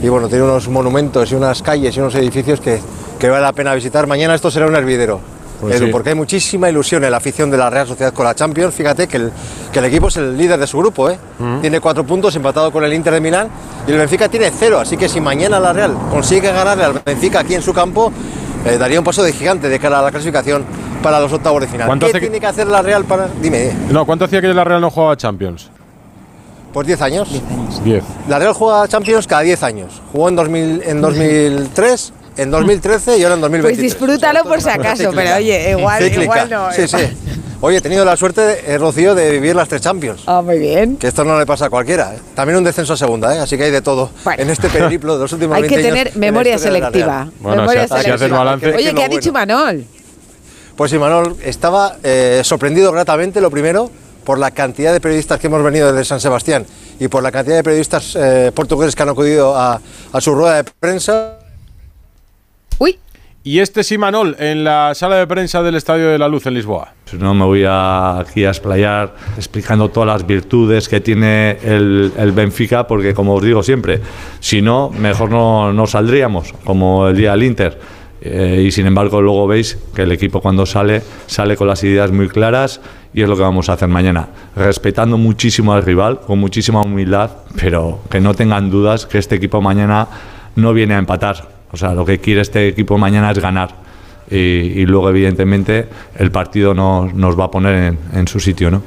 y 0.00 0.08
bueno, 0.08 0.28
tiene 0.28 0.44
unos 0.44 0.68
monumentos 0.68 1.30
y 1.32 1.34
unas 1.34 1.62
calles 1.62 1.96
y 1.96 2.00
unos 2.00 2.14
edificios 2.14 2.60
que, 2.60 2.80
que 3.18 3.28
vale 3.28 3.42
la 3.42 3.52
pena 3.52 3.74
visitar. 3.74 4.06
Mañana 4.06 4.34
esto 4.34 4.50
será 4.50 4.66
un 4.66 4.76
hervidero. 4.76 5.20
Pues 5.60 5.74
Edu, 5.74 5.86
sí. 5.86 5.92
porque 5.92 6.10
hay 6.10 6.14
muchísima 6.14 6.70
ilusión 6.70 7.02
en 7.02 7.10
la 7.10 7.16
afición 7.16 7.50
de 7.50 7.56
la 7.56 7.68
Real 7.68 7.84
Sociedad 7.86 8.12
con 8.12 8.24
la 8.24 8.32
Champions. 8.34 8.72
Fíjate 8.72 9.08
que 9.08 9.16
el, 9.16 9.32
que 9.72 9.80
el 9.80 9.84
equipo 9.86 10.06
es 10.06 10.16
el 10.16 10.36
líder 10.38 10.56
de 10.60 10.68
su 10.68 10.78
grupo, 10.78 11.10
¿eh? 11.10 11.18
Mm. 11.40 11.60
Tiene 11.60 11.80
cuatro 11.80 12.04
puntos 12.04 12.36
empatado 12.36 12.70
con 12.70 12.84
el 12.84 12.94
Inter 12.94 13.12
de 13.14 13.20
Milán 13.20 13.48
y 13.86 13.90
el 13.90 13.98
Benfica 13.98 14.28
tiene 14.28 14.52
cero. 14.56 14.78
Así 14.78 14.96
que 14.96 15.08
si 15.08 15.20
mañana 15.20 15.58
la 15.58 15.72
Real 15.72 15.96
consigue 16.10 16.52
ganarle 16.52 16.84
al 16.84 17.02
Benfica 17.04 17.40
aquí 17.40 17.54
en 17.56 17.62
su 17.62 17.74
campo, 17.74 18.12
eh, 18.64 18.78
daría 18.78 19.00
un 19.00 19.04
paso 19.04 19.24
de 19.24 19.32
gigante 19.32 19.68
de 19.68 19.80
cara 19.80 19.98
a 19.98 20.02
la 20.02 20.10
clasificación 20.12 20.64
para 21.02 21.18
los 21.18 21.32
octavos 21.32 21.60
de 21.60 21.66
final. 21.66 21.88
¿Cuánto 21.88 22.06
¿Qué 22.06 22.10
hace 22.10 22.20
que- 22.20 22.26
tiene 22.26 22.38
que 22.40 22.46
hacer 22.46 22.68
la 22.68 22.80
Real 22.80 23.04
para...? 23.04 23.26
Dime. 23.42 23.72
No, 23.90 24.06
¿cuánto 24.06 24.26
hacía 24.26 24.40
que 24.40 24.46
la 24.54 24.62
Real 24.62 24.80
no 24.80 24.90
jugaba 24.90 25.16
Champions? 25.16 25.70
Pues 26.78 26.86
10 26.86 27.02
años. 27.02 27.28
10. 27.82 28.04
La 28.28 28.38
Real 28.38 28.52
juega 28.52 28.86
Champions 28.86 29.26
cada 29.26 29.42
10 29.42 29.64
años. 29.64 30.00
Jugó 30.12 30.28
en, 30.28 30.36
2000, 30.36 30.82
en 30.86 31.00
2003, 31.00 32.12
en 32.36 32.50
2013 32.52 33.18
y 33.18 33.24
ahora 33.24 33.34
en 33.34 33.40
Pues 33.40 33.50
2023. 33.50 33.82
disfrútalo 33.82 34.44
por 34.44 34.62
si 34.62 34.68
acaso, 34.68 35.10
pero 35.12 35.34
oye, 35.38 35.72
igual, 35.76 36.00
Cíclica. 36.04 36.22
igual 36.22 36.50
no. 36.50 36.70
Sí, 36.72 36.86
sí. 36.86 36.96
Oye, 37.60 37.78
he 37.78 37.80
tenido 37.80 38.04
la 38.04 38.16
suerte, 38.16 38.60
eh, 38.72 38.78
Rocío, 38.78 39.16
de 39.16 39.32
vivir 39.32 39.56
las 39.56 39.66
tres 39.68 39.80
Champions. 39.82 40.22
Ah, 40.28 40.40
muy 40.40 40.56
bien. 40.60 40.98
Que 40.98 41.08
esto 41.08 41.24
no 41.24 41.36
le 41.36 41.46
pasa 41.46 41.66
a 41.66 41.68
cualquiera. 41.70 42.14
¿eh? 42.14 42.18
También 42.36 42.56
un 42.58 42.62
descenso 42.62 42.92
a 42.92 42.96
segunda, 42.96 43.34
¿eh? 43.34 43.40
así 43.40 43.56
que 43.58 43.64
hay 43.64 43.72
de 43.72 43.82
todo 43.82 44.10
en 44.36 44.48
este 44.48 44.68
periplo 44.68 45.14
de 45.16 45.22
los 45.22 45.32
últimos 45.32 45.56
Hay 45.56 45.62
20 45.62 45.74
que 45.82 45.82
años 45.88 45.98
tener 46.04 46.16
memoria 46.16 46.58
selectiva. 46.58 47.28
Bueno, 47.40 47.62
Memoria 47.62 47.82
si- 47.82 47.88
si 47.88 47.94
haces 47.94 48.04
selectiva. 48.04 48.38
balance- 48.38 48.72
Oye, 48.76 48.94
¿qué 48.94 49.02
ha 49.02 49.08
dicho 49.08 49.32
bueno. 49.32 49.52
Imanol? 49.54 49.84
Pues 50.76 50.92
Imanol 50.92 51.36
estaba 51.42 51.96
eh, 52.04 52.42
sorprendido 52.44 52.92
gratamente, 52.92 53.40
lo 53.40 53.50
primero, 53.50 53.90
por 54.28 54.38
la 54.38 54.50
cantidad 54.50 54.92
de 54.92 55.00
periodistas 55.00 55.40
que 55.40 55.46
hemos 55.46 55.62
venido 55.62 55.90
desde 55.90 56.04
San 56.04 56.20
Sebastián 56.20 56.66
y 57.00 57.08
por 57.08 57.22
la 57.22 57.32
cantidad 57.32 57.56
de 57.56 57.62
periodistas 57.64 58.14
eh, 58.14 58.52
portugueses 58.54 58.94
que 58.94 59.02
han 59.02 59.08
acudido 59.08 59.56
a, 59.56 59.80
a 60.12 60.20
su 60.20 60.34
rueda 60.34 60.62
de 60.62 60.70
prensa. 60.78 61.38
Uy. 62.76 62.98
Y 63.42 63.60
este 63.60 63.80
es 63.80 63.90
Imanol 63.90 64.36
en 64.38 64.64
la 64.64 64.92
sala 64.94 65.16
de 65.16 65.26
prensa 65.26 65.62
del 65.62 65.76
Estadio 65.76 66.10
de 66.10 66.18
la 66.18 66.28
Luz 66.28 66.44
en 66.44 66.52
Lisboa. 66.52 66.92
Pues 67.08 67.22
No 67.22 67.32
me 67.32 67.46
voy 67.46 67.64
a, 67.66 68.18
aquí 68.18 68.44
a 68.44 68.50
explayar 68.50 69.14
explicando 69.38 69.88
todas 69.88 70.08
las 70.08 70.26
virtudes 70.26 70.90
que 70.90 71.00
tiene 71.00 71.56
el, 71.62 72.12
el 72.18 72.32
Benfica, 72.32 72.86
porque 72.86 73.14
como 73.14 73.32
os 73.32 73.42
digo 73.42 73.62
siempre, 73.62 73.98
si 74.40 74.60
no, 74.60 74.90
mejor 74.90 75.30
no, 75.30 75.72
no 75.72 75.86
saldríamos, 75.86 76.52
como 76.66 77.08
el 77.08 77.16
día 77.16 77.30
del 77.30 77.44
Inter. 77.44 77.78
Eh, 78.20 78.64
y 78.66 78.72
sin 78.72 78.86
embargo, 78.86 79.22
luego 79.22 79.46
veis 79.46 79.78
que 79.94 80.02
el 80.02 80.12
equipo 80.12 80.42
cuando 80.42 80.66
sale, 80.66 81.02
sale 81.26 81.56
con 81.56 81.68
las 81.68 81.82
ideas 81.84 82.10
muy 82.10 82.28
claras 82.28 82.80
y 83.14 83.22
es 83.22 83.28
lo 83.28 83.36
que 83.36 83.42
vamos 83.42 83.68
a 83.68 83.74
hacer 83.74 83.88
mañana. 83.88 84.28
Respetando 84.56 85.16
muchísimo 85.18 85.72
al 85.72 85.82
rival, 85.82 86.20
con 86.20 86.38
muchísima 86.38 86.82
humildad, 86.82 87.30
pero 87.60 88.00
que 88.10 88.20
no 88.20 88.34
tengan 88.34 88.70
dudas 88.70 89.06
que 89.06 89.18
este 89.18 89.36
equipo 89.36 89.60
mañana 89.60 90.06
no 90.56 90.72
viene 90.72 90.94
a 90.94 90.98
empatar. 90.98 91.48
O 91.72 91.76
sea, 91.76 91.92
lo 91.94 92.04
que 92.04 92.18
quiere 92.18 92.40
este 92.40 92.68
equipo 92.68 92.96
mañana 92.98 93.30
es 93.30 93.38
ganar 93.38 93.70
y, 94.30 94.36
y 94.36 94.86
luego 94.86 95.08
evidentemente 95.10 95.88
el 96.16 96.30
partido 96.30 96.74
nos, 96.74 97.12
nos 97.14 97.38
va 97.38 97.44
a 97.44 97.50
poner 97.50 97.74
en, 97.74 97.98
en 98.14 98.28
su 98.28 98.40
sitio, 98.40 98.70
¿no? 98.70 98.82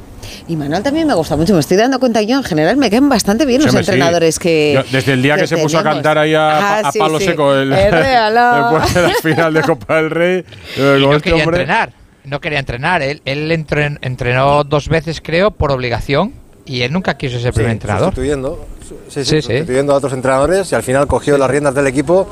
Y 0.47 0.55
Manuel 0.55 0.81
también 0.81 1.07
me 1.07 1.13
gusta 1.13 1.35
mucho. 1.35 1.53
Me 1.53 1.59
estoy 1.59 1.77
dando 1.77 1.99
cuenta 1.99 2.21
yo, 2.21 2.37
en 2.37 2.43
general, 2.43 2.77
me 2.77 2.89
caen 2.89 3.09
bastante 3.09 3.45
bien 3.45 3.59
Sí, 3.61 3.65
los 3.67 3.73
hombre, 3.75 3.83
sí. 3.85 3.91
entrenadores 3.91 4.39
que. 4.39 4.73
Yo, 4.75 4.83
desde 4.91 5.13
el 5.13 5.21
día 5.21 5.35
que, 5.35 5.45
se 5.47 5.57
puso 5.57 5.77
a 5.79 5.83
cantar 5.83 6.17
ahí 6.17 6.33
a, 6.33 6.49
Ah, 6.49 6.79
a 6.85 6.91
sí, 6.91 6.99
palo 6.99 7.19
sí. 7.19 7.25
seco 7.25 7.53
el, 7.53 7.69
después 7.69 8.01
de 8.93 9.01
la 9.01 9.13
final 9.21 9.53
de 9.53 9.61
Copa 9.61 9.95
del 9.97 10.09
Rey. 10.09 10.43
Y 10.77 10.79
con 10.79 11.01
no 11.01 11.15
este 11.15 11.29
quería 11.29 11.43
hombre- 11.43 11.61
entrenar. 11.61 11.93
No 12.25 12.39
quería 12.39 12.59
entrenar. 12.59 13.01
Él, 13.01 13.21
él 13.25 13.51
entren- 13.51 13.97
entrenó 14.01 14.63
dos 14.63 14.87
veces, 14.89 15.21
creo, 15.21 15.51
por 15.51 15.71
obligación. 15.71 16.33
Y 16.65 16.83
él 16.83 16.93
nunca 16.93 17.17
quiso 17.17 17.39
ser 17.39 17.53
primer 17.53 17.71
Sí, 17.71 17.73
entrenador. 17.73 18.05
Sustituyendo, 18.09 18.65
sí, 18.87 18.95
sí, 19.09 19.25
Sí, 19.25 19.35
sí. 19.37 19.41
sustituyendo 19.41 19.93
a 19.93 19.95
otros 19.97 20.13
entrenadores 20.13 20.71
y 20.71 20.75
al 20.75 20.83
final 20.83 21.07
cogió 21.07 21.37
las 21.37 21.49
riendas 21.49 21.73
del 21.73 21.87
equipo 21.87 22.27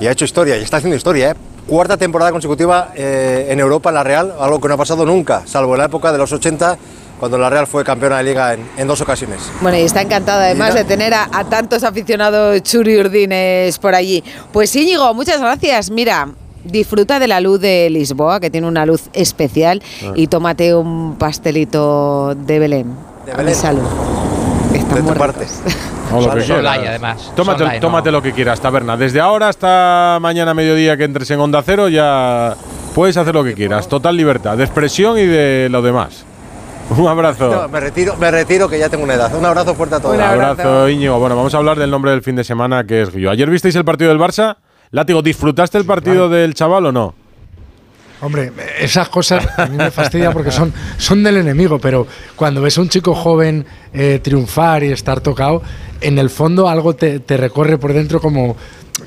y 0.00 0.06
ha 0.06 0.10
hecho 0.12 0.24
historia. 0.24 0.56
Y 0.56 0.62
está 0.62 0.78
haciendo 0.78 0.96
historia, 0.96 1.32
¿eh? 1.32 1.34
Cuarta 1.66 1.98
temporada 1.98 2.32
consecutiva 2.32 2.92
eh, 2.96 3.48
en 3.50 3.60
Europa 3.60 3.90
en 3.90 3.94
la 3.96 4.02
Real, 4.04 4.32
algo 4.40 4.58
que 4.58 4.68
no 4.68 4.74
ha 4.74 4.78
pasado 4.78 5.04
nunca, 5.04 5.42
salvo 5.46 5.74
en 5.74 5.80
la 5.80 5.84
época 5.84 6.10
de 6.12 6.16
los 6.16 6.32
80, 6.32 6.78
cuando 7.20 7.36
la 7.36 7.50
Real 7.50 7.66
fue 7.66 7.84
campeona 7.84 8.16
de 8.16 8.24
liga 8.24 8.54
en, 8.54 8.66
en 8.78 8.88
dos 8.88 9.02
ocasiones. 9.02 9.40
Bueno, 9.60 9.76
y 9.76 9.82
está 9.82 10.00
encantada 10.00 10.44
además 10.46 10.72
de 10.72 10.84
tener 10.84 11.12
a, 11.12 11.28
a 11.30 11.44
tantos 11.44 11.84
aficionados 11.84 12.62
churiurdines 12.62 13.78
por 13.78 13.94
allí. 13.94 14.24
Pues 14.50 14.74
Íñigo, 14.74 15.12
muchas 15.12 15.40
gracias. 15.40 15.90
Mira, 15.90 16.28
disfruta 16.64 17.18
de 17.18 17.28
la 17.28 17.40
luz 17.40 17.60
de 17.60 17.88
Lisboa, 17.90 18.40
que 18.40 18.50
tiene 18.50 18.66
una 18.66 18.86
luz 18.86 19.08
especial, 19.12 19.82
Ah. 20.04 20.12
y 20.14 20.26
tómate 20.26 20.74
un 20.74 21.16
pastelito 21.18 22.34
de 22.34 22.58
Belén. 22.58 22.94
De 23.26 23.32
A 23.32 23.36
mi 23.36 23.42
Belén. 23.44 23.54
salud. 23.54 23.82
Están 24.74 24.94
De 24.96 25.02
muy 25.02 25.12
tu 25.12 25.18
parte. 25.18 25.46
O 26.10 26.22
lo 26.22 26.30
que 26.34 26.62
light, 26.62 26.86
además. 26.86 27.32
Tómate, 27.36 27.80
tómate 27.80 28.10
no. 28.10 28.16
lo 28.16 28.22
que 28.22 28.32
quieras, 28.32 28.60
taberna. 28.62 28.96
Desde 28.96 29.20
ahora 29.20 29.50
hasta 29.50 30.16
mañana 30.22 30.54
mediodía 30.54 30.96
que 30.96 31.04
entres 31.04 31.30
en 31.30 31.38
Onda 31.38 31.62
Cero 31.62 31.90
ya 31.90 32.56
puedes 32.94 33.18
hacer 33.18 33.34
lo 33.34 33.44
que 33.44 33.52
quieras. 33.52 33.88
Total 33.88 34.16
libertad 34.16 34.56
de 34.56 34.64
expresión 34.64 35.18
y 35.18 35.26
de 35.26 35.68
lo 35.70 35.82
demás. 35.82 36.24
Un 36.96 37.06
abrazo. 37.06 37.50
No, 37.54 37.68
me 37.68 37.78
retiro, 37.80 38.16
me 38.16 38.30
retiro 38.30 38.70
que 38.70 38.78
ya 38.78 38.88
tengo 38.88 39.04
una 39.04 39.12
edad. 39.14 39.34
Un 39.34 39.44
abrazo 39.44 39.74
fuerte 39.74 39.96
a 39.96 40.00
todos. 40.00 40.14
Un 40.14 40.22
abrazo, 40.22 40.88
Íñigo. 40.88 41.18
Bueno, 41.18 41.36
vamos 41.36 41.54
a 41.54 41.58
hablar 41.58 41.78
del 41.78 41.90
nombre 41.90 42.10
del 42.12 42.22
fin 42.22 42.36
de 42.36 42.44
semana 42.44 42.84
que 42.84 43.02
es 43.02 43.12
Guillo. 43.14 43.30
¿Ayer 43.30 43.50
visteis 43.50 43.76
el 43.76 43.84
partido 43.84 44.08
del 44.08 44.18
Barça? 44.18 44.56
Látigo, 44.90 45.22
¿disfrutaste 45.22 45.78
el 45.78 45.84
partido 45.84 46.28
del 46.28 46.54
chaval 46.54 46.86
o 46.86 46.92
no? 46.92 47.14
Hombre, 48.20 48.52
esas 48.80 49.08
cosas 49.08 49.46
a 49.56 49.66
mí 49.66 49.76
me 49.76 49.90
fastidian 49.90 50.32
porque 50.32 50.50
son, 50.50 50.72
son 50.96 51.22
del 51.22 51.36
enemigo, 51.36 51.78
pero 51.78 52.06
cuando 52.34 52.60
ves 52.60 52.76
a 52.78 52.80
un 52.80 52.88
chico 52.88 53.14
joven 53.14 53.64
eh, 53.92 54.18
triunfar 54.22 54.82
y 54.82 54.90
estar 54.90 55.20
tocado, 55.20 55.62
en 56.00 56.18
el 56.18 56.28
fondo 56.28 56.68
algo 56.68 56.96
te, 56.96 57.20
te 57.20 57.36
recorre 57.36 57.78
por 57.78 57.92
dentro 57.92 58.20
como, 58.20 58.56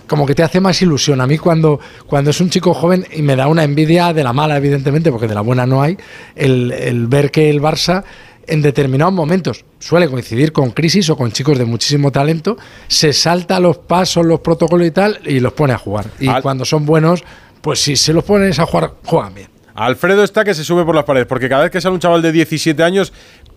como 0.07 0.25
que 0.25 0.33
te 0.33 0.43
hace 0.43 0.61
más 0.61 0.81
ilusión. 0.81 1.19
A 1.19 1.27
mí 1.27 1.37
cuando, 1.37 1.79
cuando 2.07 2.29
es 2.29 2.39
un 2.39 2.49
chico 2.49 2.73
joven, 2.73 3.05
y 3.11 3.21
me 3.21 3.35
da 3.35 3.47
una 3.47 3.63
envidia 3.65 4.13
de 4.13 4.23
la 4.23 4.31
mala, 4.31 4.55
evidentemente, 4.55 5.11
porque 5.11 5.27
de 5.27 5.35
la 5.35 5.41
buena 5.41 5.65
no 5.65 5.81
hay, 5.81 5.97
el, 6.35 6.71
el 6.71 7.07
ver 7.07 7.31
que 7.31 7.49
el 7.49 7.61
Barça 7.61 8.03
en 8.47 8.61
determinados 8.61 9.13
momentos 9.13 9.65
suele 9.79 10.07
coincidir 10.09 10.51
con 10.51 10.71
crisis 10.71 11.09
o 11.09 11.17
con 11.17 11.31
chicos 11.31 11.57
de 11.57 11.65
muchísimo 11.65 12.11
talento, 12.11 12.57
se 12.87 13.13
salta 13.13 13.59
los 13.59 13.77
pasos, 13.77 14.25
los 14.25 14.39
protocolos 14.41 14.87
y 14.87 14.91
tal, 14.91 15.19
y 15.25 15.39
los 15.39 15.53
pone 15.53 15.73
a 15.73 15.77
jugar. 15.77 16.07
Y 16.19 16.27
Al- 16.27 16.41
cuando 16.41 16.65
son 16.65 16.85
buenos, 16.85 17.23
pues 17.61 17.79
si 17.81 17.95
se 17.95 18.13
los 18.13 18.23
pones 18.23 18.59
a 18.59 18.65
jugar, 18.65 18.93
juegan 19.05 19.33
bien. 19.33 19.47
Alfredo 19.73 20.23
está 20.23 20.43
que 20.43 20.53
se 20.53 20.65
sube 20.65 20.83
por 20.83 20.93
las 20.93 21.05
paredes, 21.05 21.27
porque 21.27 21.47
cada 21.47 21.63
vez 21.63 21.71
que 21.71 21.79
sale 21.79 21.93
un 21.93 21.99
chaval 22.01 22.21
de 22.21 22.31
17 22.33 22.83
años, 22.83 23.13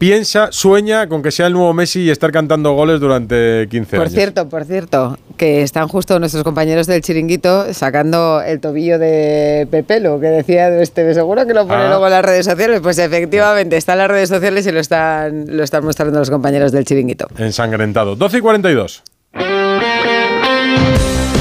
piensa, 0.09 0.49
sueña 0.53 1.09
con 1.09 1.23
que 1.23 1.31
sea 1.31 1.47
el 1.47 1.55
nuevo 1.55 1.73
Messi 1.73 2.01
y 2.03 2.11
estar 2.11 2.31
cantando 2.31 2.73
goles 2.75 3.01
durante 3.01 3.67
15 3.71 3.97
Por 3.97 4.01
años. 4.07 4.13
cierto, 4.15 4.49
por 4.51 4.67
cierto, 4.67 5.17
que 5.39 5.63
están 5.63 5.89
justo 5.89 6.19
nuestros 6.19 6.45
compañeros 6.45 6.87
del 6.87 7.01
chiringuito 7.01 7.73
sacando 7.73 8.43
el 8.43 8.61
tobillo 8.61 8.99
de 8.99 9.67
Pepelo, 9.71 10.21
que 10.21 10.27
decía 10.27 10.69
este, 10.83 11.15
seguro 11.15 11.47
que 11.47 11.55
lo 11.55 11.67
pone 11.67 11.85
Ah. 11.85 11.89
luego 11.89 12.05
en 12.05 12.13
las 12.13 12.23
redes 12.23 12.45
sociales. 12.45 12.81
Pues 12.83 12.99
efectivamente 12.99 13.79
está 13.79 13.93
en 13.93 13.99
las 14.01 14.09
redes 14.09 14.29
sociales 14.29 14.67
y 14.67 14.73
lo 14.73 14.81
están, 14.81 15.47
lo 15.49 15.65
están 15.65 15.83
mostrando 15.87 16.19
los 16.19 16.29
compañeros 16.29 16.71
del 16.71 16.85
chiringuito. 16.85 17.27
Ensangrentado. 17.39 18.15
12 18.15 18.37
y 18.37 18.41
42. 18.43 19.03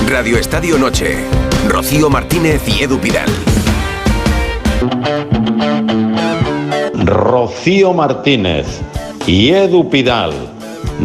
Radio 0.07 0.37
Estadio 0.37 0.77
Noche. 0.77 1.17
Rocío 1.67 2.09
Martínez 2.09 2.61
y 2.69 2.83
Edu 2.83 2.97
Pidal. 2.97 3.27
Rocío 7.05 7.93
Martínez 7.93 8.65
y 9.27 9.49
Edu 9.51 9.89
Pidal. 9.89 10.33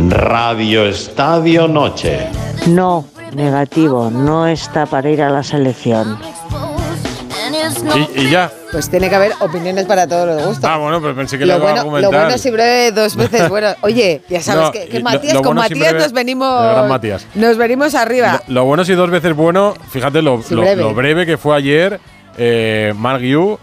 Radio 0.09 0.85
Estadio 0.87 1.67
Noche. 1.67 2.29
No, 2.67 3.07
negativo, 3.35 4.11
no 4.11 4.47
está 4.47 4.87
para 4.87 5.11
ir 5.11 5.23
a 5.23 5.31
la 5.31 5.43
selección. 5.43 6.19
Y, 8.15 8.21
y 8.21 8.31
ya. 8.31 8.53
Pues 8.71 8.91
tiene 8.91 9.09
que 9.09 9.15
haber 9.17 9.33
opiniones 9.41 9.87
para 9.87 10.07
todos 10.07 10.27
los 10.27 10.47
gustos. 10.47 10.65
Ah, 10.71 10.77
bueno, 10.77 11.01
pero 11.01 11.17
pensé 11.17 11.39
que 11.39 11.47
lo, 11.47 11.55
le 11.55 11.59
iba 11.59 11.81
a 11.81 11.85
bueno, 11.85 12.11
lo 12.11 12.13
bueno 12.17 12.37
si 12.39 12.51
breve 12.51 12.93
dos 12.93 13.17
veces 13.17 13.49
bueno. 13.49 13.69
Oye, 13.81 14.21
ya 14.29 14.43
sabes 14.43 14.65
No, 14.65 14.73
que, 14.73 14.99
lo- 14.99 15.05
Matías, 15.05 15.35
lo 15.35 15.41
con 15.43 15.55
bueno 15.57 15.63
Matías 15.63 15.89
breve- 15.93 16.03
nos 16.05 16.13
venimos, 16.13 16.63
el 16.65 16.71
gran 16.75 16.89
Matías. 16.89 17.27
nos 17.35 17.57
venimos 17.57 17.95
arriba. 17.95 18.43
Lo, 18.49 18.55
lo 18.55 18.65
bueno 18.67 18.85
si 18.85 18.93
dos 18.93 19.11
veces 19.11 19.35
bueno, 19.35 19.75
fíjate 19.91 20.21
lo, 20.21 20.43
lo- 20.51 20.61
breve. 20.61 20.83
lo 20.83 20.95
breve 20.95 21.25
que 21.27 21.39
fue 21.39 21.57
ayer. 21.57 21.99
Eh, 22.39 22.95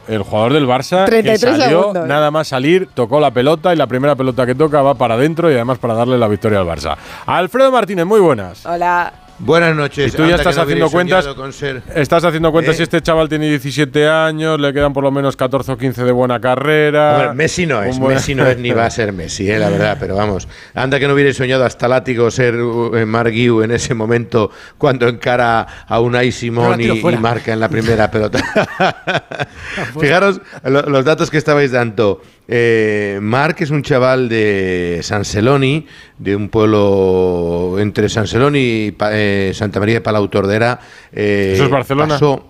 el 0.07 0.21
jugador 0.23 0.53
del 0.53 0.67
Barça, 0.67 1.05
que 1.05 1.11
33 1.11 1.57
salió 1.57 1.79
segundos. 1.79 2.07
nada 2.07 2.29
más 2.29 2.47
salir, 2.49 2.89
tocó 2.93 3.19
la 3.19 3.31
pelota 3.31 3.73
y 3.73 3.77
la 3.77 3.87
primera 3.87 4.15
pelota 4.15 4.45
que 4.45 4.53
toca 4.53 4.81
va 4.81 4.95
para 4.95 5.15
adentro 5.15 5.49
y 5.49 5.53
además 5.53 5.77
para 5.77 5.93
darle 5.93 6.17
la 6.17 6.27
victoria 6.27 6.59
al 6.59 6.67
Barça. 6.67 6.95
Alfredo 7.25 7.71
Martínez, 7.71 8.05
muy 8.05 8.19
buenas. 8.19 8.65
Hola. 8.65 9.13
Buenas 9.37 9.75
noches. 9.75 10.13
Y 10.13 10.15
tú 10.17 10.25
ya 10.25 10.35
estás 10.35 10.55
no 10.55 10.61
haciendo 10.63 10.89
cuentas. 10.89 11.25
soñado 11.25 11.41
con 11.41 11.51
ser- 11.51 11.81
Estás 11.93 12.23
haciendo 12.23 12.51
cuentas 12.53 12.75
¿Eh? 12.75 12.77
si 12.77 12.83
este 12.83 13.01
chaval 13.01 13.27
tiene 13.27 13.49
17 13.49 14.07
años, 14.07 14.57
le 14.59 14.71
quedan 14.73 14.93
por 14.93 15.03
lo 15.03 15.11
menos 15.11 15.35
14 15.35 15.73
o 15.73 15.77
15 15.77 16.03
de 16.05 16.11
buena 16.13 16.39
carrera. 16.39 17.15
Hombre, 17.17 17.33
Messi 17.33 17.65
no 17.65 17.83
es, 17.83 17.99
buen- 17.99 18.13
Messi 18.15 18.33
no 18.33 18.47
es 18.47 18.57
ni 18.57 18.71
va 18.71 18.85
a 18.85 18.89
ser 18.89 19.11
Messi, 19.11 19.49
eh, 19.51 19.59
la 19.59 19.69
verdad, 19.69 19.97
pero 19.99 20.15
vamos, 20.15 20.47
anda 20.73 20.99
que 20.99 21.07
no 21.07 21.13
hubiera 21.13 21.33
soñado 21.33 21.65
hasta 21.65 21.87
látigo 21.89 22.31
ser 22.31 22.55
uh, 22.55 23.05
Marc 23.05 23.31
Guiu 23.33 23.61
en 23.61 23.71
ese 23.71 23.93
momento 23.93 24.51
cuando 24.77 25.07
encara 25.07 25.67
a 25.85 25.99
Unai 25.99 26.31
Simón 26.31 26.79
y, 26.79 26.85
y 26.85 27.17
marca 27.17 27.51
en 27.51 27.59
la 27.59 27.67
primera 27.67 28.09
pelota. 28.09 28.39
Fijaros 29.99 30.39
lo- 30.63 30.83
los 30.83 31.03
datos 31.05 31.29
que 31.29 31.37
estabais 31.37 31.71
dando. 31.71 32.21
Eh, 32.47 33.19
Marc 33.21 33.61
es 33.61 33.71
un 33.71 33.81
chaval 33.81 34.29
de 34.29 34.99
San 35.01 35.25
Celoni, 35.25 35.85
de 36.19 36.35
un 36.35 36.49
pueblo 36.49 37.77
entre 37.79 38.07
San 38.09 38.27
Celoni 38.27 38.59
y 38.59 38.95
eh, 39.11 39.51
Santa 39.53 39.79
María 39.79 39.95
de 39.95 40.01
Palau 40.01 40.27
Tordera. 40.27 40.79
Eh, 41.11 41.53
¿Eso 41.55 41.65
es 41.65 41.69
Barcelona? 41.71 42.13
pasó- 42.15 42.45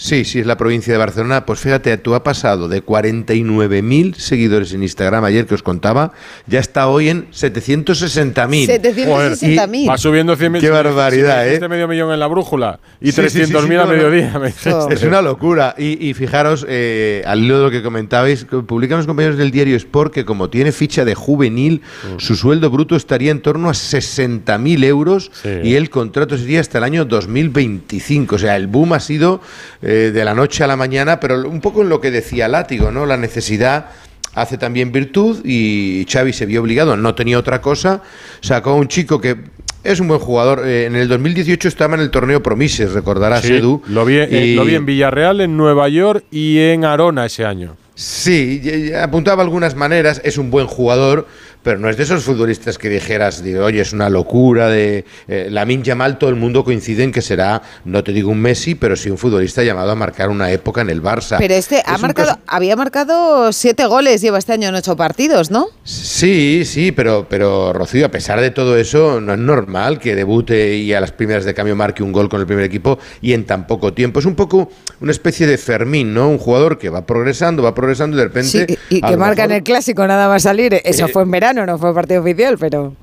Sí, 0.00 0.24
sí, 0.24 0.38
es 0.38 0.46
la 0.46 0.56
provincia 0.56 0.92
de 0.92 0.98
Barcelona. 0.98 1.44
Pues 1.44 1.58
fíjate, 1.58 1.98
tú 1.98 2.14
ha 2.14 2.22
pasado 2.22 2.68
de 2.68 2.84
49.000 2.84 4.14
seguidores 4.14 4.72
en 4.72 4.84
Instagram 4.84 5.24
ayer 5.24 5.44
que 5.44 5.56
os 5.56 5.64
contaba, 5.64 6.12
ya 6.46 6.60
está 6.60 6.86
hoy 6.86 7.08
en 7.08 7.28
760.000. 7.32 8.68
760.000. 8.80 9.88
Va 9.90 9.98
subiendo 9.98 10.36
100.000. 10.36 10.60
Qué 10.60 10.70
barbaridad, 10.70 11.38
si 11.38 11.42
¿eh? 11.42 11.44
dijiste 11.46 11.68
medio 11.68 11.88
millón 11.88 12.12
en 12.12 12.20
la 12.20 12.28
brújula 12.28 12.78
y 13.00 13.10
Sí, 13.10 13.22
sí, 13.28 13.44
sí, 13.46 13.52
300.000 13.52 13.66
sí, 13.66 13.74
a 13.74 13.78
no, 13.78 13.86
no. 13.86 13.92
mediodía. 13.92 14.38
me 14.38 14.46
dijiste. 14.46 14.70
Es 14.94 15.02
una 15.02 15.20
locura. 15.20 15.74
Y, 15.76 16.08
y 16.08 16.14
fijaros, 16.14 16.64
eh, 16.68 17.24
al 17.26 17.42
hilo 17.42 17.58
de 17.58 17.64
lo 17.64 17.70
que 17.72 17.82
comentabais, 17.82 18.44
publican 18.44 18.98
los 18.98 19.06
compañeros 19.08 19.36
del 19.36 19.50
diario 19.50 19.76
Sport 19.76 20.14
que 20.14 20.24
como 20.24 20.48
tiene 20.48 20.70
ficha 20.70 21.04
de 21.04 21.16
juvenil, 21.16 21.82
Mm. 21.98 22.18
su 22.20 22.36
sueldo 22.36 22.70
bruto 22.70 22.94
estaría 22.94 23.32
en 23.32 23.40
torno 23.42 23.68
a 23.68 23.72
60.000 23.74 24.84
euros 24.84 25.32
y 25.64 25.74
el 25.74 25.90
contrato 25.90 26.38
sería 26.38 26.60
hasta 26.60 26.78
el 26.78 26.84
año 26.84 27.04
2025. 27.04 28.36
O 28.36 28.38
sea, 28.38 28.54
el 28.54 28.68
boom 28.68 28.92
ha 28.92 29.00
sido 29.00 29.40
eh, 29.88 30.10
de 30.12 30.24
la 30.24 30.34
noche 30.34 30.62
a 30.64 30.66
la 30.66 30.76
mañana, 30.76 31.18
pero 31.20 31.48
un 31.48 31.60
poco 31.60 31.82
en 31.82 31.88
lo 31.88 32.00
que 32.00 32.10
decía 32.10 32.46
Látigo, 32.48 32.90
¿no? 32.90 33.06
La 33.06 33.16
necesidad 33.16 33.86
hace 34.34 34.58
también 34.58 34.92
virtud 34.92 35.40
y 35.44 36.06
Xavi 36.10 36.32
se 36.32 36.46
vio 36.46 36.60
obligado, 36.60 36.96
no 36.96 37.14
tenía 37.14 37.38
otra 37.38 37.60
cosa, 37.60 38.02
sacó 38.40 38.70
a 38.70 38.74
un 38.74 38.86
chico 38.88 39.20
que 39.20 39.36
es 39.84 40.00
un 40.00 40.08
buen 40.08 40.20
jugador. 40.20 40.62
eh, 40.66 40.84
en 40.86 40.94
el 40.96 41.08
2018 41.08 41.66
estaba 41.68 41.94
en 41.94 42.00
el 42.02 42.10
torneo 42.10 42.42
Promises, 42.42 42.92
recordarás, 42.92 43.42
Sí, 43.42 43.54
Edu. 43.54 43.82
lo, 43.88 44.04
vi, 44.04 44.16
eh, 44.18 44.46
y- 44.48 44.54
lo 44.54 44.64
vi 44.64 44.74
en 44.74 44.84
Villarreal, 44.86 45.40
en 45.40 45.56
Nueva 45.56 45.88
York 45.88 46.24
y 46.30 46.58
en 46.58 46.84
Arona 46.84 47.24
ese 47.26 47.44
año. 47.46 47.76
Sí, 47.94 48.92
apuntaba 49.00 49.42
algunas 49.42 49.74
maneras, 49.74 50.20
es 50.24 50.38
un 50.38 50.50
buen 50.52 50.66
jugador, 50.66 51.26
pero 51.62 51.78
no 51.78 51.88
es 51.88 51.96
de 51.96 52.02
esos 52.04 52.24
futbolistas 52.24 52.78
que 52.78 52.88
dijeras, 52.88 53.42
digo, 53.42 53.64
oye, 53.64 53.80
es 53.80 53.92
una 53.92 54.08
locura 54.08 54.68
de 54.68 55.04
eh, 55.28 55.48
la 55.50 55.64
Yamal, 55.64 56.18
todo 56.18 56.30
el 56.30 56.36
mundo 56.36 56.64
coincide 56.64 57.04
en 57.04 57.12
que 57.12 57.20
será, 57.22 57.62
no 57.84 58.02
te 58.02 58.12
digo 58.12 58.30
un 58.30 58.40
Messi, 58.40 58.74
pero 58.74 58.96
sí 58.96 59.10
un 59.10 59.18
futbolista 59.18 59.62
llamado 59.62 59.90
a 59.90 59.94
marcar 59.94 60.30
una 60.30 60.50
época 60.50 60.80
en 60.80 60.90
el 60.90 61.02
Barça. 61.02 61.36
Pero 61.38 61.54
este 61.54 61.82
ha 61.84 61.96
Es 61.96 62.00
marcado, 62.02 62.28
caso- 62.28 62.40
había 62.46 62.74
marcado 62.76 63.52
siete 63.52 63.86
goles, 63.86 64.20
lleva 64.20 64.38
este 64.38 64.52
año 64.52 64.68
en 64.68 64.74
ocho 64.74 64.96
partidos, 64.96 65.50
¿no? 65.50 65.66
Sí, 65.84 66.62
sí, 66.64 66.92
pero, 66.92 67.26
pero 67.28 67.72
Rocío, 67.72 68.06
a 68.06 68.10
pesar 68.10 68.40
de 68.40 68.50
todo 68.50 68.76
eso, 68.76 69.20
no 69.20 69.32
es 69.34 69.38
normal 69.38 69.98
que 69.98 70.14
debute 70.14 70.76
y 70.76 70.92
a 70.94 71.00
las 71.00 71.12
primeras 71.12 71.44
de 71.44 71.54
cambio 71.54 71.76
marque 71.76 72.02
un 72.02 72.12
gol 72.12 72.28
con 72.28 72.40
el 72.40 72.46
primer 72.46 72.64
equipo 72.64 72.98
y 73.20 73.32
en 73.32 73.44
tan 73.44 73.66
poco 73.66 73.92
tiempo. 73.92 74.20
Es 74.20 74.26
un 74.26 74.34
poco 74.34 74.70
una 75.00 75.10
especie 75.12 75.46
de 75.46 75.58
Fermín, 75.58 76.14
¿no? 76.14 76.28
Un 76.28 76.38
jugador 76.38 76.78
que 76.78 76.88
va 76.88 77.04
progresando, 77.06 77.62
va 77.62 77.74
progresando 77.74 78.16
y 78.16 78.18
de 78.20 78.24
repente... 78.24 78.48
Sí, 78.68 78.78
y 78.90 79.04
a 79.04 79.08
que 79.10 79.16
marca 79.16 79.44
en 79.44 79.52
el 79.52 79.62
clásico 79.62 80.06
nada 80.06 80.28
más 80.28 80.42
salir. 80.44 80.80
Eso 80.84 81.06
Eh, 81.06 81.08
fue 81.12 81.22
en 81.22 81.30
verano, 81.30 81.47
no 81.52 81.78
fue 81.78 81.94
partido 81.94 82.20
oficial, 82.20 82.56
pero. 82.58 82.94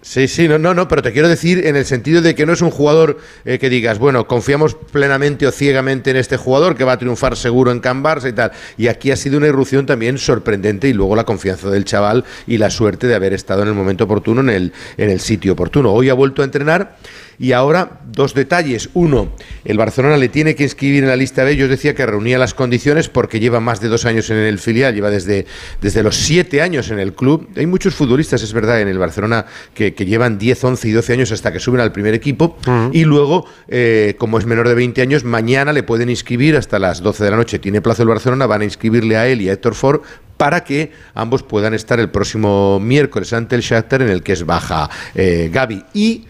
Sí, 0.00 0.28
sí, 0.28 0.46
no, 0.46 0.58
no, 0.58 0.74
no, 0.74 0.86
pero 0.86 1.02
te 1.02 1.12
quiero 1.12 1.28
decir 1.28 1.66
en 1.66 1.74
el 1.74 1.84
sentido 1.84 2.22
de 2.22 2.36
que 2.36 2.46
no 2.46 2.52
es 2.52 2.62
un 2.62 2.70
jugador 2.70 3.18
eh, 3.44 3.58
que 3.58 3.68
digas, 3.68 3.98
bueno, 3.98 4.28
confiamos 4.28 4.74
plenamente 4.74 5.44
o 5.44 5.50
ciegamente 5.50 6.10
en 6.10 6.16
este 6.16 6.36
jugador 6.36 6.76
que 6.76 6.84
va 6.84 6.92
a 6.92 6.98
triunfar 6.98 7.36
seguro 7.36 7.72
en 7.72 7.80
Can 7.80 8.04
Barça 8.04 8.28
y 8.28 8.32
tal. 8.32 8.52
Y 8.76 8.86
aquí 8.86 9.10
ha 9.10 9.16
sido 9.16 9.38
una 9.38 9.48
irrupción 9.48 9.86
también 9.86 10.16
sorprendente 10.16 10.88
y 10.88 10.92
luego 10.92 11.16
la 11.16 11.24
confianza 11.24 11.68
del 11.68 11.84
chaval 11.84 12.24
y 12.46 12.58
la 12.58 12.70
suerte 12.70 13.08
de 13.08 13.16
haber 13.16 13.32
estado 13.32 13.62
en 13.62 13.68
el 13.68 13.74
momento 13.74 14.04
oportuno, 14.04 14.40
en 14.40 14.50
el, 14.50 14.72
en 14.96 15.10
el 15.10 15.18
sitio 15.18 15.54
oportuno. 15.54 15.92
Hoy 15.92 16.10
ha 16.10 16.14
vuelto 16.14 16.42
a 16.42 16.44
entrenar 16.44 16.96
y 17.38 17.52
ahora 17.52 18.00
dos 18.10 18.34
detalles. 18.34 18.90
Uno, 18.94 19.32
el 19.64 19.78
Barcelona 19.78 20.16
le 20.16 20.28
tiene 20.28 20.54
que 20.54 20.64
inscribir 20.64 21.04
en 21.04 21.08
la 21.08 21.16
lista 21.16 21.44
B. 21.44 21.56
Yo 21.56 21.64
os 21.64 21.70
decía 21.70 21.94
que 21.94 22.04
reunía 22.04 22.38
las 22.38 22.54
condiciones 22.54 23.08
porque 23.08 23.40
lleva 23.40 23.60
más 23.60 23.80
de 23.80 23.88
dos 23.88 24.04
años 24.04 24.30
en 24.30 24.38
el 24.38 24.58
filial, 24.58 24.94
lleva 24.94 25.10
desde, 25.10 25.46
desde 25.80 26.02
los 26.02 26.16
siete 26.16 26.62
años 26.62 26.90
en 26.90 26.98
el 26.98 27.14
club. 27.14 27.48
Hay 27.56 27.66
muchos 27.66 27.94
futbolistas, 27.94 28.42
es 28.42 28.52
verdad, 28.52 28.80
en 28.80 28.88
el 28.88 28.98
Barcelona 28.98 29.46
que, 29.74 29.94
que 29.94 30.04
llevan 30.04 30.38
10, 30.38 30.64
11 30.64 30.88
y 30.88 30.92
12 30.92 31.12
años 31.12 31.32
hasta 31.32 31.52
que 31.52 31.60
suben 31.60 31.80
al 31.80 31.92
primer 31.92 32.14
equipo. 32.14 32.56
Y 32.92 33.04
luego, 33.04 33.46
eh, 33.68 34.14
como 34.18 34.38
es 34.38 34.46
menor 34.46 34.68
de 34.68 34.74
20 34.74 35.00
años, 35.02 35.24
mañana 35.24 35.72
le 35.72 35.82
pueden 35.82 36.10
inscribir 36.10 36.56
hasta 36.56 36.78
las 36.78 37.02
12 37.02 37.24
de 37.24 37.30
la 37.30 37.36
noche. 37.36 37.58
Tiene 37.58 37.80
plazo 37.80 38.02
el 38.02 38.08
Barcelona, 38.08 38.46
van 38.46 38.62
a 38.62 38.64
inscribirle 38.64 39.16
a 39.16 39.26
él 39.28 39.42
y 39.42 39.48
a 39.48 39.52
Héctor 39.52 39.74
Ford 39.74 40.00
para 40.36 40.64
que 40.64 40.92
ambos 41.14 41.42
puedan 41.42 41.74
estar 41.74 42.00
el 42.00 42.10
próximo 42.10 42.80
miércoles 42.80 43.32
ante 43.32 43.56
el 43.56 43.62
Shakhtar 43.62 44.02
en 44.02 44.08
el 44.08 44.22
que 44.22 44.32
es 44.32 44.46
baja 44.46 44.88
eh, 45.14 45.50
Gaby. 45.52 45.84
Y 45.92 46.26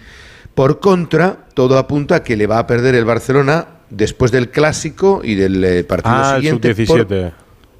por 0.58 0.80
contra, 0.80 1.36
todo 1.54 1.78
apunta 1.78 2.16
a 2.16 2.22
que 2.24 2.36
le 2.36 2.48
va 2.48 2.58
a 2.58 2.66
perder 2.66 2.96
el 2.96 3.04
Barcelona 3.04 3.66
después 3.90 4.32
del 4.32 4.50
clásico 4.50 5.20
y 5.22 5.36
del 5.36 5.62
eh, 5.62 5.84
partido 5.84 6.16
Ah, 6.16 6.32
el 6.34 6.42
siguiente. 6.42 6.74
por- 6.84 6.98
sub-17. 6.98 7.32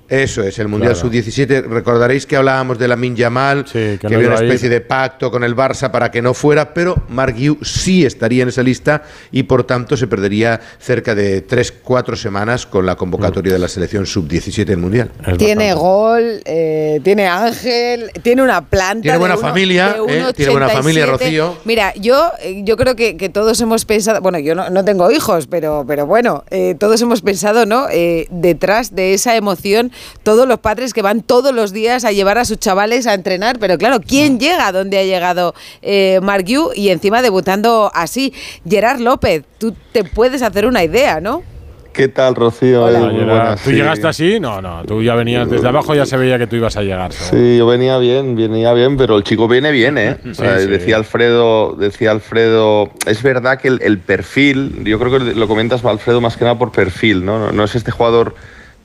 Eso 0.09 0.43
es, 0.43 0.59
el 0.59 0.69
Mundial 0.69 0.95
Claro. 0.95 1.09
Sub-17. 1.11 1.65
Recordaréis 1.67 2.25
que 2.25 2.37
hablábamos 2.37 2.79
de 2.79 2.89
la 2.89 2.97
Yamal, 2.97 3.65
que, 3.65 3.99
no 4.03 4.17
había 4.17 4.29
una 4.29 4.37
especie 4.37 4.69
de 4.71 4.81
pacto 4.81 5.31
con 5.31 5.45
el 5.45 5.55
Barça 5.55 5.91
para 5.91 6.11
que 6.11 6.23
no 6.23 6.33
fuera, 6.33 6.73
pero 6.73 7.03
Marc 7.09 7.37
Guiu 7.37 7.59
sí 7.63 8.07
estaría 8.07 8.43
en 8.43 8.49
esa 8.49 8.63
lista 8.63 9.03
y 9.31 9.43
por 9.43 9.65
tanto 9.65 9.97
se 9.97 10.07
perdería 10.07 10.61
cerca 10.79 11.15
de 11.15 11.47
3-4 11.47 12.17
semanas 12.17 12.65
con 12.67 12.87
la 12.87 12.97
convocatoria 12.97 13.53
de 13.53 13.59
la 13.59 13.69
selección 13.69 14.07
Sub-17 14.07 14.65
del 14.65 14.79
Mundial. 14.79 15.11
Tiene 15.37 15.75
gol, 15.75 16.41
eh, 16.47 17.01
tiene 17.05 17.27
ángel, 17.27 18.11
tiene 18.23 18.43
una 18.43 18.65
planta. 18.65 19.03
Tiene 19.03 19.13
de 19.15 19.19
buena 19.19 19.37
uno- 19.37 19.47
familia, 19.49 19.93
de 20.07 20.21
eh, 20.29 20.33
tiene 20.35 20.53
buena 20.53 20.69
1,87. 20.69 20.73
familia, 20.73 21.07
Rocío. 21.07 21.57
Mira, 21.65 21.93
yo, 21.97 22.33
eh, 22.41 22.63
yo 22.65 22.77
creo 22.79 22.97
que, 22.97 23.17
que 23.19 23.29
todos 23.29 23.61
hemos 23.61 23.85
pensado, 23.85 24.21
bueno, 24.23 24.39
yo 24.39 24.55
no, 24.55 24.71
no 24.71 24.85
tengo 24.85 25.11
hijos, 25.11 25.47
pero, 25.47 25.85
pero 25.87 26.07
bueno, 26.07 26.45
eh, 26.51 26.75
todos 26.79 27.01
hemos 27.03 27.21
pensado, 27.21 27.67
¿no? 27.67 27.89
Eh, 27.91 28.27
detrás 28.31 28.95
de 28.95 29.13
esa 29.15 29.37
emoción, 29.37 29.93
todos 30.23 30.47
los 30.49 30.59
padres 30.59 30.93
que 30.93 31.03
van 31.03 31.23
todos 31.23 31.55
los 31.55 31.73
días 31.73 32.05
a 32.05 32.13
llevar 32.13 32.39
a 32.39 32.45
sus 32.45 32.59
chavales 32.59 33.07
a 33.07 33.15
entrenar, 33.15 33.59
pero 33.59 33.79
claro, 33.79 34.01
¿quién 34.01 34.39
llega 34.39 34.67
a 34.67 34.73
donde 34.73 34.99
ha 34.99 35.05
llegado 35.05 35.55
eh, 35.83 36.21
y 36.75 36.89
encima 36.91 37.23
debutando 37.23 37.91
así? 37.95 38.33
Gerard 38.69 39.01
López, 39.01 39.45
tú 39.59 39.75
te 39.93 40.05
puedes 40.05 40.43
hacer 40.43 40.67
una 40.67 40.85
idea, 40.85 41.21
¿no? 41.21 41.43
¿Qué 41.93 42.07
tal, 42.07 42.37
Rocío? 42.37 42.85
Hola, 42.85 42.99
Eh, 42.99 43.03
muy 43.03 43.11
Gerard. 43.15 43.27
buenas, 43.29 43.63
¿Tú 43.65 43.71
sí. 43.71 43.77
llegaste 43.77 44.07
así? 44.07 44.39
No, 44.39 44.63
no, 44.63 44.85
tú 44.85 45.03
ya 45.03 45.17
venías 45.17 45.51
desde 45.51 45.67
abajo, 45.67 45.97
ya 45.97 46.07
se 46.07 46.17
veía 46.17 46.39
que 46.39 46.47
tú 46.47 46.55
ibas 46.55 46.77
a 46.77 46.83
llegar. 46.83 47.13
seguro. 47.13 47.37
Sí, 47.45 47.57
yo 47.59 47.67
venía 47.67 47.99
bien, 47.99 48.37
venía 48.37 48.73
bien, 48.73 48.97
pero 48.97 49.17
el 49.17 49.25
chico 49.25 49.49
viene 49.49 49.73
bien, 49.73 49.99
¿eh? 49.99 50.17
O 50.31 50.35
sea, 50.35 50.59
Sí, 50.59 50.67
sí. 50.67 50.71
Decía 50.71 50.95
Alfredo, 50.97 51.75
decía 51.77 52.13
Alfredo, 52.13 52.91
es 53.05 53.21
verdad 53.25 53.59
que 53.59 53.67
el, 53.69 53.81
el 53.83 53.99
perfil, 53.99 54.85
yo 54.85 55.01
creo 55.01 55.11
que 55.19 55.35
lo 55.35 55.49
comentas 55.49 55.85
Alfredo 55.85 56.21
más 56.21 56.37
que 56.37 56.45
nada 56.45 56.57
por 56.57 56.71
perfil, 56.71 57.25
¿no? 57.25 57.41
No, 57.41 57.51
no 57.51 57.65
es 57.65 57.75
este 57.75 57.91
jugador 57.91 58.37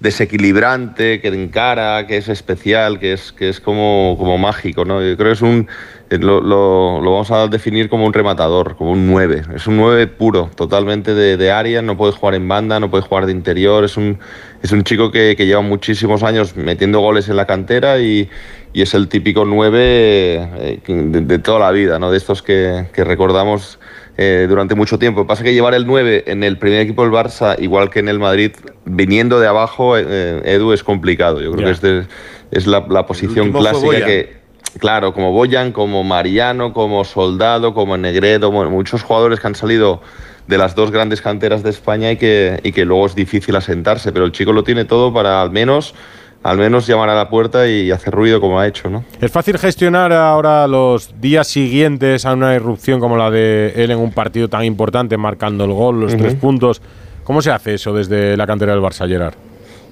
desequilibrante, 0.03 1.19
que 1.21 1.29
encara, 1.29 2.05
que 2.07 2.17
es 2.17 2.29
especial, 2.29 2.99
que 2.99 3.13
es, 3.13 3.31
que 3.31 3.49
es 3.49 3.59
como, 3.59 4.15
como 4.19 4.37
mágico, 4.37 4.85
¿no? 4.85 5.01
Yo 5.01 5.15
creo 5.17 5.29
que 5.29 5.33
es 5.33 5.41
un, 5.41 5.67
eh, 6.09 6.17
lo, 6.19 6.41
lo- 6.41 6.99
vamos 7.01 7.31
a 7.31 7.47
definir 7.47 7.89
como 7.89 8.05
un 8.05 8.13
rematador, 8.13 8.75
como 8.75 8.91
un 8.91 9.07
9. 9.07 9.43
Es 9.55 9.65
un 9.67 9.77
9 9.77 10.07
puro, 10.07 10.51
totalmente 10.55 11.13
de, 11.15 11.37
de 11.37 11.51
área, 11.51 11.81
no 11.81 11.95
puede 11.97 12.11
jugar 12.11 12.35
en 12.35 12.47
banda, 12.47 12.79
no 12.79 12.89
puede 12.91 13.03
jugar 13.03 13.25
de 13.25 13.31
interior, 13.31 13.83
es 13.83 13.97
un, 13.97 14.19
es 14.61 14.71
un 14.71 14.83
chico 14.83 15.09
que, 15.11 15.35
que 15.37 15.45
lleva 15.45 15.61
muchísimos 15.61 16.21
años 16.23 16.55
metiendo 16.55 16.99
goles 16.99 17.29
en 17.29 17.35
la 17.37 17.45
cantera 17.45 17.99
y, 17.99 18.29
y 18.73 18.81
es 18.81 18.93
el 18.93 19.07
típico 19.07 19.45
9 19.45 19.79
eh, 19.81 20.79
de, 20.85 21.21
de 21.21 21.39
toda 21.39 21.59
la 21.59 21.71
vida, 21.71 21.97
¿no? 21.99 22.11
de 22.11 22.17
estos 22.17 22.41
que, 22.41 22.85
que 22.93 23.03
recordamos 23.03 23.79
eh, 24.17 24.45
durante 24.47 24.75
mucho 24.75 24.99
tiempo. 24.99 25.25
Pasa 25.25 25.43
que 25.43 25.53
llevar 25.53 25.73
el 25.73 25.85
9 25.87 26.25
en 26.27 26.43
el 26.43 26.57
primer 26.57 26.81
equipo 26.81 27.03
del 27.03 27.11
Barça, 27.11 27.55
igual 27.59 27.89
que 27.89 27.99
en 27.99 28.09
el 28.09 28.19
Madrid, 28.19 28.51
viniendo 28.85 29.39
de 29.39 29.47
abajo, 29.47 29.97
eh, 29.97 30.41
Edu, 30.45 30.71
es 30.73 30.83
complicado. 30.83 31.41
Yo 31.41 31.51
creo 31.51 31.65
que 31.65 31.71
es, 31.71 31.81
de- 31.81 32.05
es 32.51 32.67
la, 32.67 32.85
la 32.89 33.05
posición 33.05 33.51
clásica 33.71 33.87
que, 34.05 34.33
claro, 34.79 35.13
como 35.13 35.31
Boyan, 35.31 35.71
como 35.71 36.03
Mariano, 36.03 36.73
como 36.73 37.03
Soldado, 37.03 37.73
como 37.73 37.97
Negredo, 37.97 38.51
bueno, 38.51 38.69
muchos 38.69 39.01
jugadores 39.03 39.39
que 39.39 39.47
han 39.47 39.55
salido 39.55 40.01
de 40.47 40.57
las 40.57 40.75
dos 40.75 40.91
grandes 40.91 41.21
canteras 41.21 41.63
de 41.63 41.69
España 41.69 42.11
y 42.11 42.17
que, 42.17 42.59
y 42.63 42.71
que 42.73 42.83
luego 42.85 43.05
es 43.05 43.15
difícil 43.15 43.55
asentarse, 43.55 44.11
pero 44.11 44.25
el 44.25 44.31
chico 44.33 44.51
lo 44.51 44.63
tiene 44.63 44.83
todo 44.85 45.13
para 45.13 45.41
al 45.41 45.51
menos, 45.51 45.95
al 46.43 46.57
menos 46.57 46.85
llamar 46.85 47.09
a 47.09 47.15
la 47.15 47.29
puerta 47.29 47.67
y 47.67 47.89
hacer 47.89 48.13
ruido 48.13 48.41
como 48.41 48.59
ha 48.59 48.67
hecho, 48.67 48.89
¿no? 48.89 49.05
¿Es 49.21 49.31
fácil 49.31 49.57
gestionar 49.57 50.11
ahora 50.11 50.67
los 50.67 51.19
días 51.19 51.47
siguientes 51.47 52.25
a 52.25 52.33
una 52.33 52.53
irrupción 52.53 52.99
como 52.99 53.15
la 53.15 53.31
de 53.31 53.73
él 53.75 53.91
en 53.91 53.97
un 53.97 54.11
partido 54.11 54.49
tan 54.49 54.65
importante, 54.65 55.17
marcando 55.17 55.63
el 55.63 55.71
gol, 55.71 56.01
los 56.01 56.15
tres 56.17 56.35
puntos? 56.35 56.81
¿Cómo 57.23 57.41
se 57.41 57.51
hace 57.51 57.75
eso 57.75 57.93
desde 57.93 58.35
la 58.35 58.45
cantera 58.45 58.73
del 58.73 58.81
Barça, 58.81 59.07
Gerard? 59.07 59.35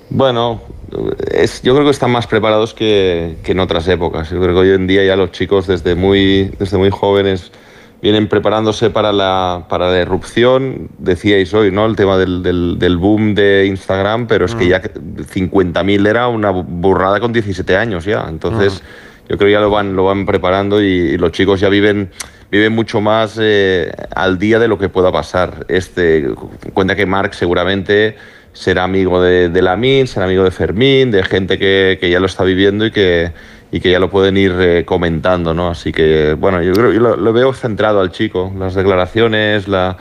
Bueno, 0.10 0.62
es, 1.32 1.62
yo 1.62 1.74
creo 1.74 1.86
que 1.86 1.92
están 1.92 2.12
más 2.12 2.28
preparados 2.28 2.74
que, 2.74 3.38
que 3.44 3.54
en 3.54 3.62
otras 3.62 3.88
épocas. 3.88 4.30
Yo 4.30 4.42
creo 4.42 4.54
que 4.54 4.60
hoy 4.60 4.72
en 4.72 4.88
día 4.88 5.06
ya 5.06 5.16
los 5.16 5.32
chicos 5.32 5.68
desde 5.68 5.96
muy, 5.96 6.52
desde 6.60 6.78
muy 6.78 6.90
jóvenes 6.90 7.54
vienen 8.02 8.28
preparándose 8.28 8.90
para 8.90 9.12
la, 9.14 9.66
para 9.70 9.92
la 9.92 10.00
irrupción. 10.02 10.90
Decíais 10.98 11.54
hoy, 11.54 11.72
¿no? 11.72 11.86
El 11.86 11.96
tema 11.96 12.18
del, 12.18 12.42
del- 12.44 12.78
del 12.80 12.98
boom 12.98 13.36
de 13.36 13.66
Instagram, 13.68 14.28
pero 14.28 14.46
es 14.46 14.56
que 14.56 14.68
ya 14.68 14.82
50.000 14.82 16.08
era 16.08 16.28
una 16.28 16.50
burrada 16.52 17.20
con 17.20 17.32
17 17.34 17.78
años 17.78 18.06
ya. 18.06 18.26
Entonces, 18.28 18.82
yo 19.30 19.38
creo 19.38 19.48
que 19.48 19.52
ya 19.54 19.60
lo 19.62 19.70
van, 19.70 19.96
lo 19.96 20.06
van 20.06 20.26
preparando 20.26 20.82
y, 20.82 20.86
y 20.88 21.18
los 21.18 21.32
chicos 21.32 21.60
ya 21.60 21.70
viven 21.70 22.10
viven 22.52 22.74
mucho 22.74 23.00
más 23.00 23.38
eh, 23.40 23.94
al 24.14 24.38
día 24.38 24.60
de 24.60 24.68
lo 24.68 24.78
que 24.78 24.90
pueda 24.90 25.10
pasar. 25.12 25.66
Este 25.70 26.28
cuenta 26.74 26.96
que 26.98 27.06
Marc 27.06 27.32
seguramente 27.34 28.18
será 28.52 28.84
amigo 28.84 29.22
de, 29.22 29.48
de 29.48 29.62
Lamin, 29.62 30.06
será 30.06 30.26
amigo 30.26 30.44
de 30.44 30.52
Fermín, 30.52 31.12
de 31.12 31.24
gente 31.24 31.58
que, 31.58 31.98
que 32.02 32.10
ya 32.10 32.20
lo 32.20 32.26
está 32.26 32.44
viviendo 32.44 32.86
y 32.86 32.92
que, 32.92 33.32
y 33.72 33.80
que 33.80 33.90
ya 33.92 34.00
lo 34.00 34.10
pueden 34.10 34.38
ir 34.38 34.54
eh, 34.60 34.86
comentando, 34.86 35.54
¿no? 35.54 35.70
Así 35.70 35.92
que, 35.92 36.36
bueno, 36.38 36.62
yo 36.62 36.74
lo, 36.74 37.34
veo 37.34 37.54
centrado 37.54 38.02
al 38.02 38.12
chico, 38.12 38.52
las 38.58 38.76
declaraciones, 38.76 39.68
la, 39.68 39.98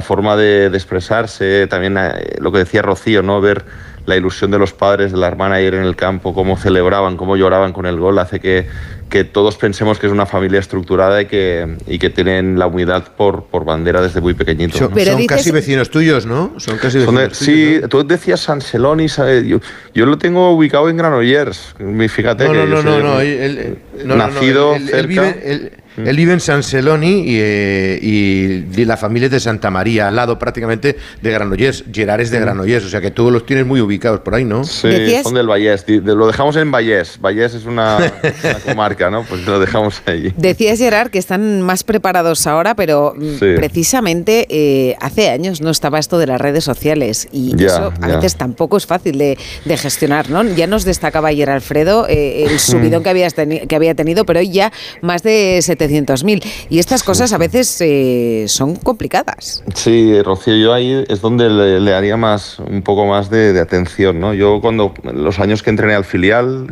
forma 0.00 0.36
de, 0.36 0.70
de 0.70 0.76
expresarse, 0.76 1.66
también 1.66 1.98
eh, 1.98 2.36
lo 2.40 2.50
que 2.50 2.58
decía 2.58 2.80
Rocío, 2.80 3.22
¿no? 3.22 3.40
Ver 3.40 3.64
la 4.06 4.16
ilusión 4.16 4.50
de 4.50 4.58
los 4.58 4.72
padres 4.72 5.12
de 5.12 5.18
la 5.18 5.26
hermana 5.26 5.56
ayer 5.56 5.74
en 5.74 5.84
el 5.84 5.96
campo, 5.96 6.34
cómo 6.34 6.56
celebraban, 6.56 7.16
cómo 7.16 7.36
lloraban 7.36 7.72
con 7.72 7.86
el 7.86 7.98
gol, 7.98 8.18
hace 8.18 8.40
que, 8.40 8.66
que 9.10 9.24
todos 9.24 9.56
pensemos 9.56 9.98
que 9.98 10.06
es 10.06 10.12
una 10.12 10.24
familia 10.24 10.60
estructurada 10.60 11.20
y 11.20 11.26
que, 11.26 11.76
y 11.86 11.98
que 11.98 12.08
tienen 12.10 12.58
la 12.58 12.66
humildad 12.68 13.02
por, 13.16 13.44
por 13.44 13.64
bandera 13.64 14.00
desde 14.00 14.20
muy 14.20 14.34
pequeñitos. 14.34 14.78
Son, 14.78 14.92
¿no? 14.94 15.04
son 15.04 15.26
casi 15.26 15.50
vecinos 15.50 15.90
tuyos, 15.90 16.26
¿no? 16.26 16.54
Son 16.58 16.78
casi 16.78 17.04
Son 17.04 17.16
de- 17.16 17.28
vecinos 17.28 17.38
tuyos, 17.38 17.80
sí, 17.82 17.88
tú 17.88 18.06
decías 18.06 18.40
San 18.40 18.60
Celoni, 18.62 19.08
¿sabes? 19.08 19.44
Yo, 19.44 19.58
yo 19.94 20.06
lo 20.06 20.16
tengo 20.16 20.52
ubicado 20.52 20.88
en 20.88 20.96
Granollers. 20.96 21.74
Fíjate 22.08 22.44
No, 22.44 22.52
que 22.52 22.58
no, 22.58 22.64
yo 22.66 22.70
no, 22.70 22.82
soy 22.82 23.02
no, 23.02 23.14
no, 23.14 23.20
él, 23.20 23.28
él- 23.58 23.78
no, 24.04 24.16
no, 24.16 24.16
no, 24.16 24.32
nacido 24.32 24.74
él- 24.76 24.82
él 24.82 24.88
cerca. 24.88 25.06
vive, 25.08 25.40
él- 25.44 25.72
él 25.96 26.16
vive 26.16 26.32
en 26.32 26.40
San 26.40 26.62
Celoni 26.62 27.24
y, 27.26 27.36
eh, 27.40 27.98
y 28.00 28.84
la 28.84 28.96
familia 28.96 29.26
es 29.26 29.32
de 29.32 29.40
Santa 29.40 29.70
María, 29.70 30.08
al 30.08 30.16
lado 30.16 30.38
prácticamente 30.38 30.96
de 31.20 31.30
Granollers. 31.30 31.84
Gerard 31.92 32.20
es 32.20 32.30
de 32.30 32.40
Granollers, 32.40 32.84
o 32.84 32.88
sea 32.88 33.00
que 33.00 33.10
tú 33.10 33.30
los 33.30 33.44
tienes 33.44 33.66
muy 33.66 33.80
ubicados 33.80 34.20
por 34.20 34.34
ahí, 34.36 34.44
¿no? 34.44 34.64
Sí, 34.64 34.88
son 35.22 35.34
del 35.34 35.48
Vallés. 35.48 35.84
Lo 35.88 36.26
dejamos 36.28 36.56
en 36.56 36.70
Vallés. 36.70 37.18
Vallés 37.20 37.54
es 37.54 37.64
una, 37.66 37.98
una 37.98 38.54
comarca, 38.64 38.99
¿no? 39.08 39.24
Pues 39.24 39.46
lo 39.46 39.58
dejamos 39.60 40.02
allí. 40.04 40.32
Decías, 40.36 40.78
Gerard, 40.78 41.10
que 41.10 41.18
están 41.18 41.62
más 41.62 41.84
preparados 41.84 42.46
ahora, 42.46 42.74
pero 42.74 43.14
mm, 43.16 43.38
Sí. 43.38 43.46
precisamente 43.56 44.46
eh, 44.50 44.96
hace 45.00 45.30
años 45.30 45.60
no 45.62 45.70
estaba 45.70 45.98
esto 45.98 46.18
de 46.18 46.26
las 46.26 46.40
redes 46.40 46.64
sociales 46.64 47.28
y 47.32 47.56
Ya, 47.56 47.66
eso 47.68 47.92
a 48.02 48.08
ya. 48.08 48.16
veces 48.16 48.36
tampoco 48.36 48.76
es 48.76 48.86
fácil 48.86 49.16
de, 49.16 49.38
de 49.64 49.76
gestionar, 49.78 50.28
¿no? 50.28 50.42
Ya 50.42 50.66
nos 50.66 50.84
destacaba 50.84 51.28
ayer 51.28 51.48
Alfredo 51.48 52.06
eh, 52.08 52.44
el 52.48 52.58
subidón 52.58 53.02
que, 53.02 53.10
habías 53.10 53.32
que 53.34 53.76
había 53.76 53.94
tenido, 53.94 54.24
pero 54.26 54.40
hoy 54.40 54.50
ya 54.50 54.72
más 55.00 55.22
de 55.22 55.58
700.000. 55.60 56.42
Y 56.68 56.78
estas 56.80 57.02
cosas 57.02 57.32
a 57.32 57.38
veces 57.38 57.76
eh, 57.80 58.44
son 58.48 58.74
complicadas. 58.76 59.62
Sí, 59.74 60.20
Rocío, 60.22 60.56
yo 60.56 60.74
ahí 60.74 61.04
es 61.08 61.20
donde 61.20 61.48
le, 61.48 61.80
le 61.80 61.94
haría 61.94 62.16
más, 62.16 62.58
un 62.58 62.82
poco 62.82 63.06
más 63.06 63.30
de, 63.30 63.52
de 63.52 63.60
atención, 63.60 64.18
¿no? 64.18 64.34
Yo 64.34 64.60
cuando, 64.60 64.92
los 65.14 65.38
años 65.38 65.62
que 65.62 65.70
entrené 65.70 65.94
al 65.94 66.04
filial, 66.04 66.66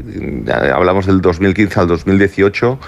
hablamos 0.74 1.06
del 1.06 1.20
2015 1.20 1.80
al 1.80 1.88
2018, 2.18 2.78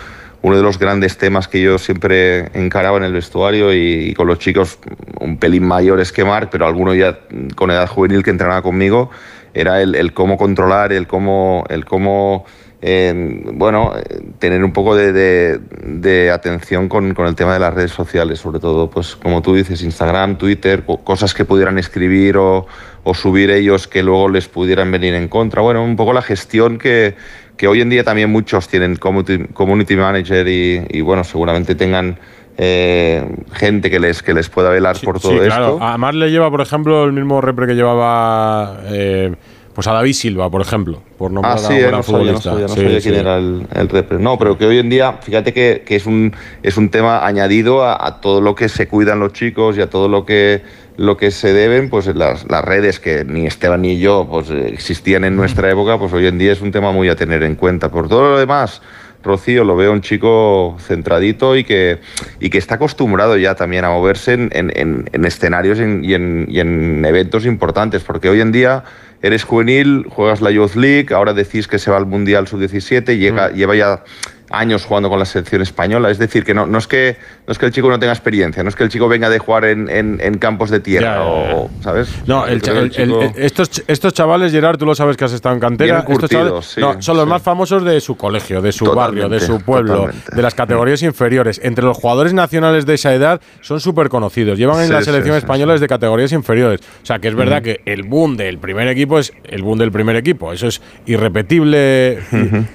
uno 0.43 0.57
de 0.57 0.63
los 0.63 0.79
grandes 0.79 1.19
temas 1.19 1.49
que 1.49 1.61
yo 1.61 1.79
siempre 1.79 2.51
encaraba 2.59 2.97
en 2.99 3.05
el 3.05 3.13
vestuario 3.13 3.73
y, 3.75 4.11
y 4.11 4.15
con 4.15 4.27
los 4.27 4.39
chicos 4.39 4.79
un 5.21 5.37
pelín 5.39 5.67
mayores 5.67 6.13
que 6.13 6.25
Marc, 6.25 6.49
pero 6.51 6.67
alguno 6.67 6.95
ya 6.95 7.19
con 7.57 7.71
edad 7.71 7.87
juvenil 7.87 8.23
que 8.23 8.31
entrenaba 8.31 8.63
conmigo, 8.63 9.11
era 9.53 9.83
el, 9.83 9.95
el 9.95 10.13
cómo 10.15 10.37
controlar, 10.39 10.93
el 10.93 11.07
cómo, 11.07 11.65
el 11.69 11.85
cómo 11.85 12.47
eh, 12.83 13.43
bueno, 13.53 13.93
eh, 13.99 14.21
tener 14.39 14.65
un 14.65 14.73
poco 14.73 14.97
de, 14.97 15.13
de- 15.13 15.61
de 15.85 16.31
atención 16.31 16.89
con, 16.89 17.13
con 17.13 17.27
el 17.27 17.35
tema 17.35 17.53
de 17.53 17.61
las 17.61 17.75
redes 17.75 17.91
sociales, 17.91 18.39
sobre 18.39 18.59
todo, 18.61 18.89
pues 18.89 19.17
como 19.17 19.43
tú 19.43 19.55
dices, 19.55 19.83
Instagram, 19.83 20.39
Twitter, 20.39 20.85
co- 20.87 20.99
cosas 21.05 21.35
que 21.35 21.45
pudieran 21.45 21.79
escribir 21.79 22.39
o, 22.39 22.67
o 23.05 23.13
subir 23.13 23.51
ellos 23.51 23.87
que 23.87 24.03
luego 24.03 24.31
les 24.31 24.49
pudieran 24.49 24.91
venir 24.91 25.13
en 25.15 25.29
contra. 25.29 25.61
Bueno, 25.61 25.85
un 25.85 25.97
poco 25.97 26.15
la 26.15 26.23
gestión 26.23 26.79
que, 26.79 27.17
que 27.61 27.69
hoy 27.69 27.83
en 27.83 27.91
día 27.91 28.03
también 28.03 28.31
muchos 28.31 28.69
tienen 28.69 28.97
community, 28.97 29.95
manager 29.95 30.49
y, 30.49 30.83
y, 30.89 31.03
bueno, 31.03 31.25
seguramente 31.25 31.75
tengan 31.75 32.19
eh, 32.57 33.23
gente 33.53 33.91
que 33.91 34.01
les, 34.01 34.23
que 34.23 34.33
les 34.33 34.49
pueda 34.49 34.71
velar 34.71 34.97
por 35.05 35.21
todo 35.21 35.33
Sí, 35.33 35.37
esto. 35.37 35.47
claro. 35.49 35.79
Además 35.79 36.15
le 36.15 36.31
lleva, 36.31 36.51
por 36.51 36.63
ejemplo, 36.63 37.05
el 37.05 37.13
mismo 37.13 37.43
repre 37.43 37.67
que 37.67 37.75
llevaba 37.75 38.81
eh, 38.87 39.35
pues 39.81 39.89
a 39.89 39.93
David 39.95 40.13
Silva, 40.13 40.51
por 40.51 40.61
ejemplo, 40.61 41.03
por 41.17 41.31
nombrar 41.31 41.55
Ah, 41.55 41.57
a 41.57 41.59
sí, 41.59 41.73
un 41.73 41.79
eh, 41.79 41.83
gran 41.85 41.93
no 41.93 42.03
sabía, 42.03 42.33
no 42.33 42.39
futbolista. 42.43 42.51
sabía, 42.51 42.63
no 42.67 42.69
Sí, 42.75 42.81
sabía 42.83 43.01
sí. 43.01 43.09
quién 43.09 43.15
era 43.19 43.39
el, 43.39 43.67
el 43.75 43.89
repre. 43.89 44.19
No, 44.19 44.37
pero 44.39 44.59
que 44.59 44.67
hoy 44.67 44.77
en 44.79 44.91
día, 44.91 45.15
fíjate 45.23 45.55
que, 45.55 45.85
que 45.87 45.97
es, 45.97 46.05
un, 46.05 46.35
es 46.63 46.77
un 46.77 46.91
tema 46.91 47.27
añadido 47.27 47.83
a, 47.83 48.07
a 48.07 48.21
todo 48.21 48.43
lo 48.43 48.55
que 48.55 48.69
se 48.69 48.89
cuidan 48.89 49.21
los 49.21 49.33
chicos 49.33 49.79
y 49.79 49.81
a 49.81 49.89
todo 49.89 50.09
lo 50.09 50.27
que, 50.27 50.61
lo 50.99 51.17
que 51.17 51.31
se 51.31 51.55
deben, 51.55 51.89
pues 51.89 52.15
las, 52.15 52.45
las 52.51 52.63
redes 52.63 53.01
que 53.01 53.25
ni 53.25 53.47
Esteban 53.47 53.81
ni 53.81 53.99
yo 53.99 54.29
pues, 54.31 54.51
existían 54.51 55.25
en 55.25 55.35
nuestra 55.35 55.71
época, 55.71 55.99
pues 55.99 56.13
hoy 56.13 56.27
en 56.27 56.37
día 56.37 56.53
es 56.53 56.61
un 56.61 56.73
tema 56.73 56.93
muy 56.93 57.09
a 57.09 57.17
tener 57.17 57.43
en 57.43 57.55
cuenta. 57.55 57.91
Por 57.91 58.07
todo 58.07 58.33
lo 58.33 58.39
demás, 58.39 58.83
Rocío 59.23 59.65
lo 59.65 59.77
veo 59.77 59.93
un 59.93 60.01
chico 60.03 60.77
centradito 60.79 61.55
y 61.57 61.65
que, 61.65 62.01
y 62.39 62.49
que 62.51 62.57
está 62.59 62.75
acostumbrado 62.77 63.37
ya 63.39 63.55
también 63.55 63.85
a 63.87 63.91
moverse 63.91 64.33
en, 64.35 64.51
en- 64.53 64.73
en- 64.75 65.09
en 65.11 65.25
escenarios 65.25 65.79
y 65.79 65.83
y 66.07 66.15
en 66.61 67.05
eventos 67.07 67.47
importantes, 67.47 68.03
porque 68.03 68.29
hoy 68.29 68.41
en 68.43 68.51
día 68.53 68.83
eres 69.23 69.45
juvenil, 69.45 70.07
juegas 70.09 70.41
la 70.41 70.51
Youth 70.51 70.75
League, 70.75 71.15
ahora 71.15 71.35
decís 71.35 71.69
que 71.69 71.79
se 71.79 71.91
va 71.91 71.97
al 71.97 72.07
Mundial 72.07 72.49
Sub-17, 72.49 73.19
llega, 73.19 73.51
lleva 73.51 73.75
ya 73.77 74.05
años 74.51 74.85
jugando 74.85 75.09
con 75.09 75.19
la 75.19 75.25
selección 75.25 75.63
española, 75.63 76.11
es 76.11 76.19
decir, 76.19 76.45
que 76.45 76.55
no, 76.55 76.67
no, 76.67 76.79
es 76.79 76.87
que 76.87 77.17
no 77.51 77.53
es 77.53 77.59
que 77.59 77.67
el 77.67 77.73
chico 77.73 77.89
no 77.91 77.99
tenga 77.99 78.13
experiencia, 78.13 78.63
no 78.63 78.69
es 78.69 78.77
que 78.77 78.85
el 78.85 78.91
chico 78.91 79.09
venga 79.09 79.29
de 79.29 79.41
jugar 79.41 79.65
en, 79.65 79.91
en- 79.91 80.21
en 80.23 80.39
campos 80.39 80.71
de 80.71 80.79
tierra, 80.79 81.17
Ya, 81.17 81.25
ya, 81.25 81.49
ya. 81.49 81.57
o, 81.57 81.71
¿sabes? 81.83 82.09
No, 82.25 82.47
el, 82.47 82.63
el- 82.65 82.77
el 82.77 82.91
chico- 82.93 83.23
el- 83.23 83.33
estos, 83.43 83.73
ch- 83.73 83.83
estos 83.89 84.13
chavales, 84.15 84.53
Gerard, 84.53 84.79
tú 84.79 84.87
lo 84.87 84.95
sabes 84.95 85.17
que 85.17 85.25
has 85.25 85.33
estado 85.33 85.57
en 85.57 85.61
cantera. 85.61 86.03
Bien 86.03 86.13
estos 86.13 86.31
chavales- 86.31 86.65
sí, 86.65 86.81
no, 86.81 87.03
son 87.03 87.17
los 87.17 87.25
sí. 87.25 87.31
más 87.31 87.43
famosos 87.43 87.83
de 87.85 88.01
su 88.01 88.17
colegio, 88.17 88.63
de 88.63 88.71
su 88.71 88.85
Totalmente, 88.85 89.23
barrio, 89.29 89.41
de 89.41 89.45
su 89.45 89.61
pueblo, 89.65 89.95
totalmente. 89.97 90.37
de 90.37 90.43
las 90.43 90.55
categorías 90.55 91.03
inferiores. 91.03 91.61
Entre 91.65 91.85
los 91.85 91.97
jugadores 91.97 92.33
nacionales 92.35 92.87
de 92.87 92.95
esa 92.95 93.13
edad 93.15 93.41
son 93.63 93.81
súper 93.81 94.09
conocidos. 94.11 94.57
Llevan 94.57 94.79
en 94.83 94.87
Sí, 94.87 94.93
la 94.93 95.03
selección 95.03 95.35
sí, 95.35 95.39
española 95.39 95.73
desde 95.73 95.89
categorías 95.89 96.31
inferiores. 96.31 96.81
O 97.03 97.07
sea, 97.07 97.19
que 97.19 97.27
es 97.27 97.35
verdad 97.35 97.57
Ujú. 97.57 97.65
que 97.65 97.81
el 97.85 98.05
boom 98.05 98.37
del 98.37 98.59
primer 98.59 98.87
equipo 98.87 99.19
es 99.19 99.33
el 99.43 99.65
boom 99.65 99.77
del 99.81 99.91
primer 99.91 100.15
equipo. 100.15 100.53
Eso 100.53 100.69
es 100.69 100.81
irrepetible, 101.07 102.19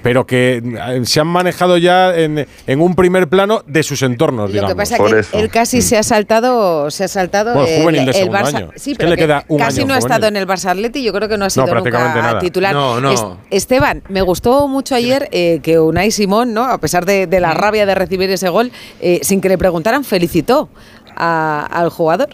pero 0.03 0.25
que 0.25 0.61
eh, 0.65 1.01
se 1.05 1.19
han 1.19 1.27
manejado 1.27 1.77
ya 1.77 2.13
en, 2.15 2.45
en 2.67 2.81
un 2.81 2.95
primer 2.95 3.27
plano 3.29 3.63
de 3.67 3.83
sus 3.83 4.01
entornos, 4.01 4.51
Lo 4.65 4.75
que 4.75 4.75
pasa 4.75 4.95
es 4.97 5.27
que 5.29 5.39
él 5.39 5.49
casi 5.49 5.81
se 5.81 5.97
ha 5.97 6.03
saltado, 6.03 6.89
se 6.91 7.03
ha 7.05 7.07
saltado 7.07 7.53
Bueno, 7.53 7.67
el, 7.69 7.81
juvenil 7.81 8.05
de 8.05 8.19
el 8.21 8.29
Barça. 8.29 8.55
año. 8.55 8.69
Sí, 8.75 8.91
Es 8.91 8.97
que 8.97 9.03
pero 9.03 9.09
le 9.11 9.15
que 9.15 9.21
queda 9.23 9.45
un 9.47 9.57
casi 9.59 9.79
año 9.81 9.87
no 9.89 9.93
ha 9.93 9.97
estado 9.99 10.27
en 10.27 10.35
el 10.37 10.47
Barça 10.47 10.69
Atleti, 10.71 11.03
yo 11.03 11.13
creo 11.13 11.29
que 11.29 11.37
no 11.37 11.45
ha 11.45 11.49
sido 11.49 11.65
prácticamente 11.65 12.15
nunca 12.17 12.27
nada. 12.27 12.39
titular. 12.39 12.73
No, 12.73 12.99
no. 13.01 13.11
Es- 13.11 13.25
Esteban, 13.51 14.03
me 14.09 14.21
gustó 14.21 14.67
mucho 14.67 14.95
ayer 14.95 15.29
eh, 15.31 15.59
que 15.63 15.79
Unai 15.79 16.11
Simón, 16.11 16.53
¿no? 16.53 16.63
a 16.65 16.77
pesar 16.79 17.05
de, 17.05 17.27
de 17.27 17.39
la 17.39 17.53
rabia 17.53 17.85
de 17.85 17.95
recibir 17.95 18.29
ese 18.29 18.49
gol, 18.49 18.71
eh, 19.01 19.19
sin 19.23 19.41
que 19.41 19.49
le 19.49 19.57
preguntaran, 19.57 20.03
felicitó 20.03 20.69
a- 21.15 21.65
al 21.71 21.89
jugador. 21.89 22.29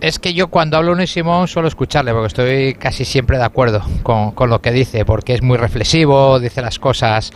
Es 0.00 0.20
que 0.20 0.32
yo 0.32 0.46
cuando 0.46 0.76
hablo 0.76 0.94
con 0.94 1.04
Simón 1.08 1.48
suelo 1.48 1.66
escucharle 1.66 2.12
porque 2.12 2.28
estoy 2.28 2.74
casi 2.74 3.04
siempre 3.04 3.36
de 3.36 3.42
acuerdo 3.42 3.82
con, 4.04 4.30
con 4.30 4.48
lo 4.48 4.60
que 4.62 4.70
dice, 4.70 5.04
porque 5.04 5.34
es 5.34 5.42
muy 5.42 5.56
reflexivo, 5.56 6.38
dice 6.38 6.62
las 6.62 6.78
cosas 6.78 7.32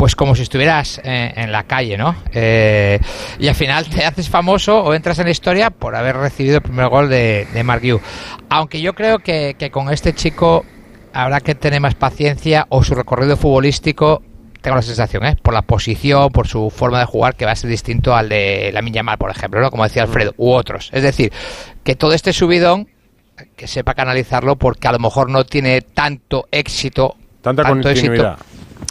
pues 0.00 0.16
como 0.16 0.34
si 0.34 0.40
estuvieras 0.40 0.98
eh, 1.04 1.30
en 1.36 1.52
la 1.52 1.64
calle, 1.64 1.98
¿no? 1.98 2.16
Eh, 2.32 2.98
y 3.38 3.48
al 3.48 3.54
final 3.54 3.86
te 3.86 4.02
haces 4.02 4.30
famoso 4.30 4.82
o 4.82 4.94
entras 4.94 5.18
en 5.18 5.26
la 5.26 5.30
historia 5.30 5.68
por 5.68 5.94
haber 5.94 6.16
recibido 6.16 6.56
el 6.56 6.62
primer 6.62 6.88
gol 6.88 7.10
de, 7.10 7.46
de 7.52 7.64
Mark 7.64 7.82
Yu. 7.82 8.00
Aunque 8.48 8.80
yo 8.80 8.94
creo 8.94 9.18
que, 9.18 9.56
que 9.58 9.70
con 9.70 9.92
este 9.92 10.14
chico 10.14 10.64
habrá 11.12 11.40
que 11.42 11.54
tener 11.54 11.82
más 11.82 11.96
paciencia 11.96 12.64
o 12.70 12.82
su 12.82 12.94
recorrido 12.94 13.36
futbolístico 13.36 14.22
tengo 14.62 14.76
la 14.76 14.82
sensación, 14.82 15.22
¿eh? 15.26 15.36
por 15.42 15.52
la 15.52 15.60
posición, 15.60 16.30
por 16.30 16.48
su 16.48 16.70
forma 16.70 17.00
de 17.00 17.04
jugar, 17.04 17.34
que 17.34 17.44
va 17.44 17.52
a 17.52 17.56
ser 17.56 17.68
distinto 17.68 18.16
al 18.16 18.30
de 18.30 18.70
la 18.72 18.80
Yamal, 18.80 19.18
por 19.18 19.30
ejemplo, 19.30 19.60
¿no? 19.60 19.70
como 19.70 19.84
decía 19.84 20.04
Alfredo, 20.04 20.32
u 20.38 20.50
otros. 20.50 20.88
Es 20.94 21.02
decir, 21.02 21.30
que 21.84 21.94
todo 21.94 22.14
este 22.14 22.32
subidón, 22.32 22.88
que 23.54 23.66
sepa 23.66 23.92
canalizarlo, 23.92 24.56
porque 24.56 24.88
a 24.88 24.92
lo 24.92 24.98
mejor 24.98 25.28
no 25.28 25.44
tiene 25.44 25.82
tanto 25.82 26.48
éxito. 26.50 27.16
Tanta 27.42 27.64
tanto 27.64 27.90
continuidad. 27.90 28.38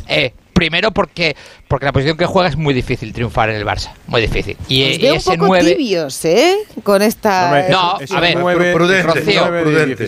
Eh, 0.07 0.34
primero 0.60 0.91
porque 0.91 1.36
porque 1.69 1.86
la 1.86 1.94
posición 1.94 2.18
que 2.18 2.26
juega 2.26 2.49
es 2.49 2.57
muy 2.57 2.73
difícil 2.73 3.14
triunfar 3.14 3.49
en 3.49 3.56
el 3.56 3.65
Barça, 3.65 3.91
muy 4.07 4.19
difícil. 4.22 4.57
Y, 4.68 4.91
Os 4.91 4.99
veo 4.99 5.11
un 5.14 5.18
ese 5.18 5.31
poco 5.38 5.45
9 5.48 5.76
tibios, 5.76 6.26
¿eh? 6.26 6.57
Con 6.84 7.02
esta... 7.02 7.68
no, 7.69 7.98
a 8.15 8.19
ver, 8.19 8.38
Rocío, 8.76 9.48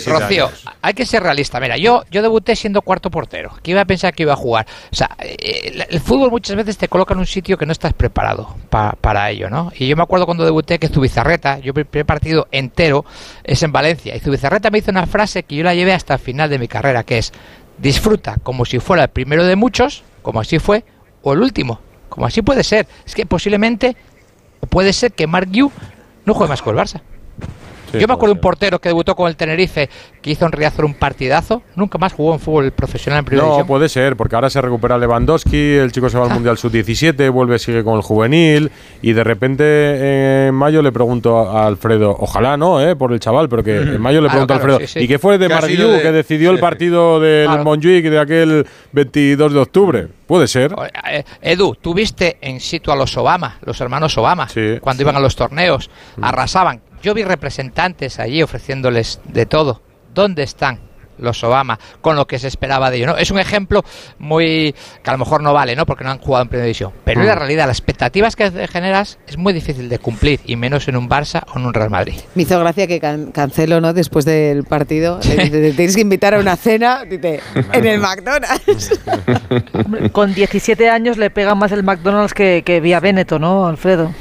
Rocío, 0.07 0.51
hay 0.81 0.93
que 0.93 1.05
ser 1.05 1.23
realista. 1.23 1.59
Mira, 1.59 1.77
yo, 1.77 2.03
yo 2.11 2.21
debuté 2.21 2.55
siendo 2.55 2.81
cuarto 2.81 3.09
portero. 3.09 3.53
¿Qué 3.63 3.71
iba 3.71 3.81
a 3.81 3.85
pensar 3.85 4.13
que 4.13 4.23
iba 4.23 4.33
a 4.33 4.35
jugar? 4.35 4.65
O 4.91 4.95
sea, 4.95 5.09
eh, 5.19 5.35
el, 5.73 5.85
el 5.89 5.99
fútbol 6.01 6.31
muchas 6.31 6.55
veces 6.55 6.77
te 6.77 6.87
coloca 6.87 7.13
en 7.13 7.19
un 7.19 7.25
sitio 7.27 7.57
que 7.57 7.65
no 7.65 7.71
estás 7.71 7.93
preparado 7.93 8.55
pa- 8.69 8.95
para 8.99 9.29
ello, 9.29 9.49
¿no? 9.49 9.71
Y 9.77 9.87
yo 9.87 9.95
me 9.95 10.03
acuerdo 10.03 10.25
cuando 10.25 10.43
debuté 10.43 10.79
que 10.79 10.87
Zubizarreta, 10.89 11.59
yo 11.59 11.73
mi 11.73 11.83
primer 11.83 12.05
partido 12.05 12.47
entero 12.51 13.05
es 13.43 13.61
en 13.63 13.71
Valencia. 13.71 14.15
Y 14.15 14.19
Zubizarreta 14.19 14.69
me 14.69 14.79
hizo 14.79 14.91
una 14.91 15.05
frase 15.07 15.43
que 15.43 15.55
yo 15.55 15.63
la 15.63 15.73
llevé 15.75 15.93
hasta 15.93 16.15
el 16.15 16.19
final 16.19 16.49
de 16.49 16.59
mi 16.59 16.67
carrera, 16.67 17.03
que 17.03 17.19
es 17.19 17.31
disfruta 17.77 18.35
como 18.43 18.65
si 18.65 18.79
fuera 18.79 19.03
el 19.03 19.09
primero 19.09 19.43
de 19.45 19.55
muchos, 19.55 20.03
como 20.21 20.39
así 20.39 20.59
fue, 20.59 20.83
o 21.21 21.33
el 21.33 21.41
último, 21.41 21.79
como 22.09 22.25
así 22.25 22.41
puede 22.41 22.63
ser. 22.63 22.87
Es 23.05 23.15
que 23.15 23.25
posiblemente 23.25 23.95
puede 24.69 24.93
ser 24.93 25.11
que 25.11 25.27
Mark 25.27 25.49
Yu 25.51 25.71
no 26.25 26.33
juegue 26.33 26.49
más 26.49 26.61
con 26.61 26.77
el 26.77 26.83
Barça. 26.83 27.01
Yo 27.99 28.07
me 28.07 28.13
acuerdo 28.13 28.33
de 28.33 28.39
un 28.39 28.41
portero 28.41 28.79
que 28.79 28.89
debutó 28.89 29.15
con 29.15 29.27
el 29.27 29.35
Tenerife, 29.35 29.89
que 30.21 30.31
hizo 30.31 30.45
en 30.45 30.51
Riazor 30.51 30.85
un 30.85 30.93
partidazo, 30.93 31.61
nunca 31.75 31.97
más 31.97 32.13
jugó 32.13 32.33
en 32.33 32.39
fútbol 32.39 32.71
profesional 32.71 33.19
en 33.19 33.25
primera 33.25 33.43
No, 33.47 33.53
división. 33.53 33.67
puede 33.67 33.89
ser, 33.89 34.15
porque 34.15 34.35
ahora 34.35 34.49
se 34.49 34.61
recupera 34.61 34.97
Lewandowski, 34.97 35.73
el 35.75 35.91
chico 35.91 36.09
se 36.09 36.17
va 36.17 36.25
al 36.25 36.31
Mundial 36.33 36.57
Sub-17, 36.57 37.29
vuelve, 37.31 37.59
sigue 37.59 37.83
con 37.83 37.95
el 37.95 38.01
juvenil, 38.01 38.71
y 39.01 39.13
de 39.13 39.23
repente 39.23 39.63
eh, 39.65 40.45
en 40.49 40.55
mayo 40.55 40.81
le 40.81 40.91
pregunto 40.91 41.37
a 41.49 41.67
Alfredo, 41.67 42.15
ojalá 42.19 42.57
no, 42.57 42.81
eh, 42.81 42.95
por 42.95 43.11
el 43.13 43.19
chaval, 43.19 43.49
pero 43.49 43.63
que 43.63 43.77
en 43.77 44.01
mayo 44.01 44.21
le 44.21 44.27
Claro, 44.31 44.47
pregunto 44.47 44.53
a 44.53 44.57
claro, 44.57 44.73
Alfredo, 44.75 44.87
sí, 44.87 44.99
sí. 44.99 45.05
¿y 45.05 45.07
qué 45.07 45.19
fue 45.19 45.37
de 45.37 45.49
Marguiú, 45.49 45.87
de- 45.89 46.01
que 46.01 46.11
decidió 46.11 46.51
el 46.51 46.59
partido 46.59 47.19
del 47.19 47.47
Claro. 47.47 47.63
Montjuic 47.63 48.05
de 48.05 48.19
aquel 48.19 48.67
22 48.93 49.53
de 49.53 49.59
octubre? 49.59 50.07
Puede 50.27 50.47
ser. 50.47 50.73
Eh, 51.11 51.23
Edu, 51.41 51.75
tú 51.75 51.93
viste 51.93 52.37
en 52.41 52.59
situ 52.61 52.91
a 52.91 52.95
los 52.95 53.17
Obama, 53.17 53.57
los 53.65 53.81
hermanos 53.81 54.17
Obama, 54.17 54.47
cuando 54.79 55.03
iban 55.03 55.15
a 55.15 55.19
los 55.19 55.35
torneos, 55.35 55.89
arrasaban. 56.21 56.81
Yo 57.01 57.13
vi 57.13 57.23
representantes 57.23 58.19
allí 58.19 58.41
ofreciéndoles 58.43 59.19
de 59.25 59.45
todo. 59.45 59.81
¿Dónde 60.13 60.43
están 60.43 60.79
los 61.17 61.43
Obama 61.43 61.77
con 62.01 62.15
lo 62.15 62.25
que 62.25 62.39
se 62.39 62.47
esperaba 62.47 62.89
de 62.89 62.97
ellos? 62.97 63.07
¿no? 63.09 63.17
Es 63.17 63.29
un 63.31 63.39
ejemplo 63.39 63.83
muy 64.19 64.73
que 65.03 65.09
a 65.09 65.13
lo 65.13 65.19
mejor 65.19 65.43
no 65.43 65.53
vale, 65.53 65.75
¿no? 65.75 65.85
Porque 65.85 66.03
no 66.03 66.09
han 66.11 66.17
jugado 66.17 66.43
en 66.43 66.49
primera 66.49 66.65
división. 66.65 66.91
Pero 67.03 67.19
Mm. 67.19 67.23
en 67.23 67.27
la 67.29 67.35
realidad, 67.35 67.67
las 67.67 67.77
expectativas 67.77 68.35
que 68.35 68.49
generas 68.67 69.19
es 69.27 69.37
muy 69.37 69.53
difícil 69.53 69.87
de 69.87 69.99
cumplir, 69.99 70.39
y 70.45 70.55
menos 70.55 70.87
en 70.87 70.95
un 70.97 71.07
Barça 71.07 71.43
o 71.53 71.59
en 71.59 71.65
un 71.67 71.73
Real 71.73 71.89
Madrid. 71.91 72.15
Me 72.35 72.43
hizo 72.43 72.59
gracia 72.59 72.87
que 72.87 72.99
can- 72.99 73.31
Cancelo, 73.31 73.79
¿no? 73.81 73.93
Después 73.93 74.25
del 74.25 74.63
partido, 74.63 75.19
le 75.23 75.35
dice, 75.43 75.49
"Te 75.61 75.71
tienes 75.73 75.95
que 75.95 76.01
invitar 76.01 76.33
a 76.33 76.39
una 76.39 76.55
cena, 76.55 77.03
dice, 77.05 77.39
en 77.71 77.85
el 77.85 77.99
McDonald's. 77.99 78.99
Con 80.11 80.33
17 80.33 80.89
años 80.89 81.17
le 81.17 81.29
pega 81.29 81.55
más 81.55 81.71
el 81.71 81.83
McDonald's 81.83 82.33
que, 82.33 82.63
que 82.65 82.79
Vía 82.79 82.99
Veneto, 82.99 83.37
¿no, 83.39 83.67
Alfredo? 83.67 84.11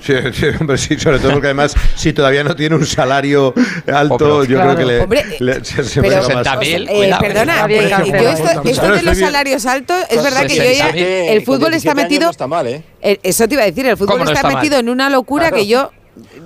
Sí, 0.00 0.14
sí, 0.32 0.46
hombre, 0.60 0.78
sí, 0.78 0.98
sobre 0.98 1.18
todo 1.18 1.32
porque 1.32 1.48
además, 1.48 1.74
si 1.96 2.12
todavía 2.12 2.42
no 2.44 2.54
tiene 2.56 2.76
un 2.76 2.86
salario 2.86 3.52
alto, 3.92 4.44
yo 4.44 4.56
Claro. 4.56 4.74
creo 4.74 4.86
que 4.86 4.92
le, 4.92 5.00
Hombre, 5.02 5.24
le- 5.40 5.64
se, 5.64 5.84
se 5.84 6.00
pero- 6.00 6.26
pega 6.26 6.42
más. 6.42 6.58
Eh, 6.62 7.12
perdona, 7.20 7.66
bien, 7.66 7.84
eh, 7.84 7.90
yo 7.90 8.30
esto, 8.30 8.48
esto 8.64 8.80
Claro, 8.80 8.96
de 8.96 9.02
los 9.02 9.18
salarios 9.18 9.66
altos, 9.66 9.96
es 10.08 10.22
verdad 10.22 10.46
que 10.46 10.56
yo 10.56 10.62
ya, 10.64 10.88
60.000. 10.92 11.28
el 11.30 11.44
fútbol 11.44 11.74
está 11.74 11.94
metido, 11.94 12.24
No 12.26 12.30
está 12.30 12.46
mal, 12.46 12.66
¿eh? 12.66 12.82
el- 13.00 13.20
eso 13.22 13.46
te 13.48 13.54
iba 13.54 13.62
a 13.62 13.66
decir, 13.66 13.86
el 13.86 13.96
fútbol 13.96 14.14
¿Cómo 14.14 14.24
no 14.24 14.30
está, 14.30 14.40
está 14.40 14.48
mal? 14.52 14.62
metido 14.62 14.78
en 14.78 14.88
una 14.88 15.10
locura 15.10 15.50
que 15.50 15.66
yo 15.66 15.90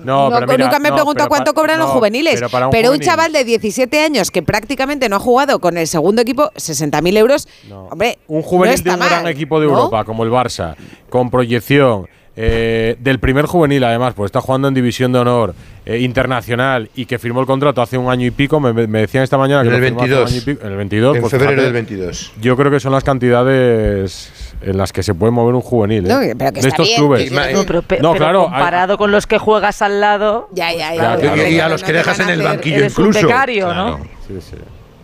No, 0.03 0.29
no- 0.29 0.35
pero 0.39 0.47
mira, 0.53 0.65
nunca 0.65 0.79
me 0.79 0.89
no, 0.89 0.95
pregunto 0.95 1.17
pero 1.19 1.29
cuánto 1.29 1.53
cobran 1.53 1.79
los 1.79 1.87
no, 1.87 1.93
juveniles. 1.95 2.35
pero 2.35 2.49
para 2.49 2.67
un 2.67 2.75
un 2.75 2.81
juvenil- 2.83 3.01
chaval 3.05 3.31
de 3.33 3.43
17 3.43 3.99
años 4.03 4.31
que 4.31 4.41
prácticamente 4.43 5.09
no 5.09 5.15
ha 5.15 5.19
jugado 5.19 5.59
con 5.59 5.77
el 5.77 5.87
segundo 5.87 6.21
equipo, 6.21 6.51
60.000 6.55 7.17
euros, 7.17 7.47
hombre, 7.89 8.19
Un 8.27 8.41
juvenil 8.41 8.71
no 8.71 8.75
está 8.75 8.89
de 8.91 8.95
un 8.95 9.05
gran 9.09 9.23
mal, 9.23 9.31
equipo 9.31 9.59
de 9.59 9.65
¿no? 9.67 9.73
Europa, 9.73 10.03
como 10.05 10.23
el 10.23 10.29
Barça, 10.31 10.75
con 11.09 11.29
proyección, 11.31 12.07
eh, 12.37 12.97
del 12.99 13.19
primer 13.19 13.45
juvenil 13.45 13.83
además, 13.83 14.13
pues 14.13 14.27
está 14.29 14.41
jugando 14.41 14.67
en 14.67 14.73
división 14.73 15.11
de 15.13 15.19
honor 15.19 15.55
eh, 15.85 15.99
internacional 15.99 16.89
y 16.95 17.05
que 17.05 17.17
firmó 17.19 17.39
el 17.39 17.45
contrato 17.45 17.81
hace 17.81 17.97
un 17.97 18.09
año 18.11 18.25
y 18.27 18.31
pico, 18.31 18.59
me, 18.59 18.73
me 18.73 18.99
decían 18.99 19.23
esta 19.23 19.37
mañana 19.37 19.61
que 19.63 19.69
En 19.69 19.75
el 19.75 19.79
lo 19.81 19.85
firmó 19.87 20.01
hace 20.01 20.11
un 20.13 20.17
22. 20.19 20.31
año 20.31 20.41
y 20.41 20.53
pico, 20.55 20.65
en 20.65 20.71
el 20.71 20.77
22, 20.77 21.15
En 21.15 21.21
pues 21.21 21.31
febrero 21.31 21.51
fíjate, 21.51 21.63
del 21.65 21.73
22. 21.73 22.33
Yo 22.41 22.57
creo 22.57 22.71
que 22.71 22.79
son 22.79 22.91
las 22.91 23.03
cantidades 23.03 24.31
en 24.61 24.77
las 24.77 24.91
que 24.91 25.03
se 25.03 25.13
puede 25.13 25.31
mover 25.31 25.55
un 25.55 25.61
juvenil. 25.61 26.05
¿eh? 26.05 26.09
No, 26.09 26.19
pero 26.37 26.51
que 26.53 26.61
de 26.61 26.67
estos 26.67 26.87
bien, 26.87 26.99
clubes. 26.99 27.29
que- 27.29 27.53
No, 27.53 27.63
pero, 27.65 27.81
pe- 27.83 27.99
No, 28.01 28.11
pero 28.13 28.23
claro, 28.25 28.41
hay- 28.41 28.49
comparado 28.49 28.97
con 28.97 29.11
los 29.11 29.27
que 29.27 29.37
juegas 29.37 29.81
al 29.81 30.01
lado. 30.01 30.49
Ya, 30.51 30.71
ya, 30.73 30.93
Ya, 30.95 31.15
Y- 31.15 31.19
claro. 31.21 31.47
y 31.47 31.59
a 31.59 31.69
los 31.69 31.83
que 31.83 31.93
dejas 31.93 32.19
en 32.19 32.29
el 32.29 32.41
banquillo 32.41 32.77
Eres 32.77 32.97
un 32.97 33.07
incluso. 33.07 33.27
becario, 33.27 33.73
¿no? 33.73 33.97
Sí, 34.27 34.33
sí. 34.41 34.55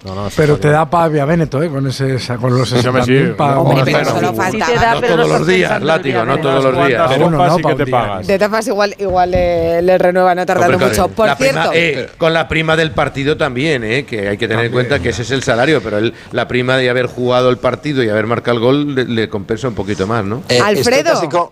No, 0.03 0.15
no, 0.15 0.29
Pero 0.35 0.57
te 0.57 0.69
da 0.69 0.89
para 0.89 1.09
Vía 1.09 1.25
Veneto, 1.25 1.61
¿eh? 1.61 1.69
Con, 1.69 1.85
ese, 1.85 2.15
esa- 2.15 2.37
con 2.37 2.57
los 2.57 2.67
Sí, 2.67 2.75
hombre, 2.87 3.03
sí. 3.03 3.11
60.000 3.11 3.35
pa- 3.35 3.59
Hombre, 3.59 3.77
pa- 3.79 3.85
pero 3.85 3.97
pa- 3.99 4.05
solo 4.05 4.33
pa- 4.33 4.43
falta. 4.43 4.65
Sí 4.65 4.71
te 4.73 4.79
da, 4.79 4.93
No 4.95 5.01
pero 5.01 5.15
todos 5.15 5.29
los 5.29 5.47
días, 5.47 5.83
látigo, 5.83 6.25
no 6.25 6.37
todos 6.39 6.63
los 6.63 6.73
días. 6.73 6.87
¿Cuántas 6.89 7.11
Alguno 7.11 7.37
copas 7.37 7.51
no, 7.51 7.57
sí 7.57 7.61
pa' 7.61 7.69
que 7.69 7.73
un 7.73 7.77
te 7.85 7.91
pagas? 7.91 8.27
De 8.27 8.39
formas, 8.39 8.67
igual, 8.67 8.95
igual 8.97 9.31
le, 9.31 9.81
le 9.83 9.97
renueva 9.99 10.33
no 10.33 10.45
tardando 10.45 10.73
Hombre, 10.77 10.89
mucho. 10.89 11.07
Por 11.09 11.27
la 11.27 11.37
prima- 11.37 11.69
cierto, 11.71 11.71
eh, 11.75 12.09
con 12.17 12.33
la 12.33 12.47
prima 12.47 12.75
del 12.75 12.91
partido 12.91 13.37
también, 13.37 13.83
eh, 13.83 14.03
que 14.05 14.27
hay 14.27 14.37
que 14.37 14.47
tener 14.47 14.65
en 14.65 14.71
cuenta 14.71 14.99
que 14.99 15.09
ese 15.09 15.21
es 15.21 15.29
el 15.29 15.43
salario, 15.43 15.81
pero 15.83 15.99
el- 15.99 16.15
la 16.31 16.47
prima 16.47 16.77
de 16.77 16.89
haber 16.89 17.05
jugado 17.05 17.51
el 17.51 17.57
partido 17.57 18.01
y 18.03 18.09
haber 18.09 18.25
marcado 18.25 18.57
el 18.57 18.63
gol 18.63 18.95
le, 18.95 19.05
le 19.05 19.29
compensa 19.29 19.67
un 19.67 19.75
poquito 19.75 20.07
más, 20.07 20.25
¿no? 20.25 20.41
Eh, 20.49 20.59
Alfredo. 20.59 21.51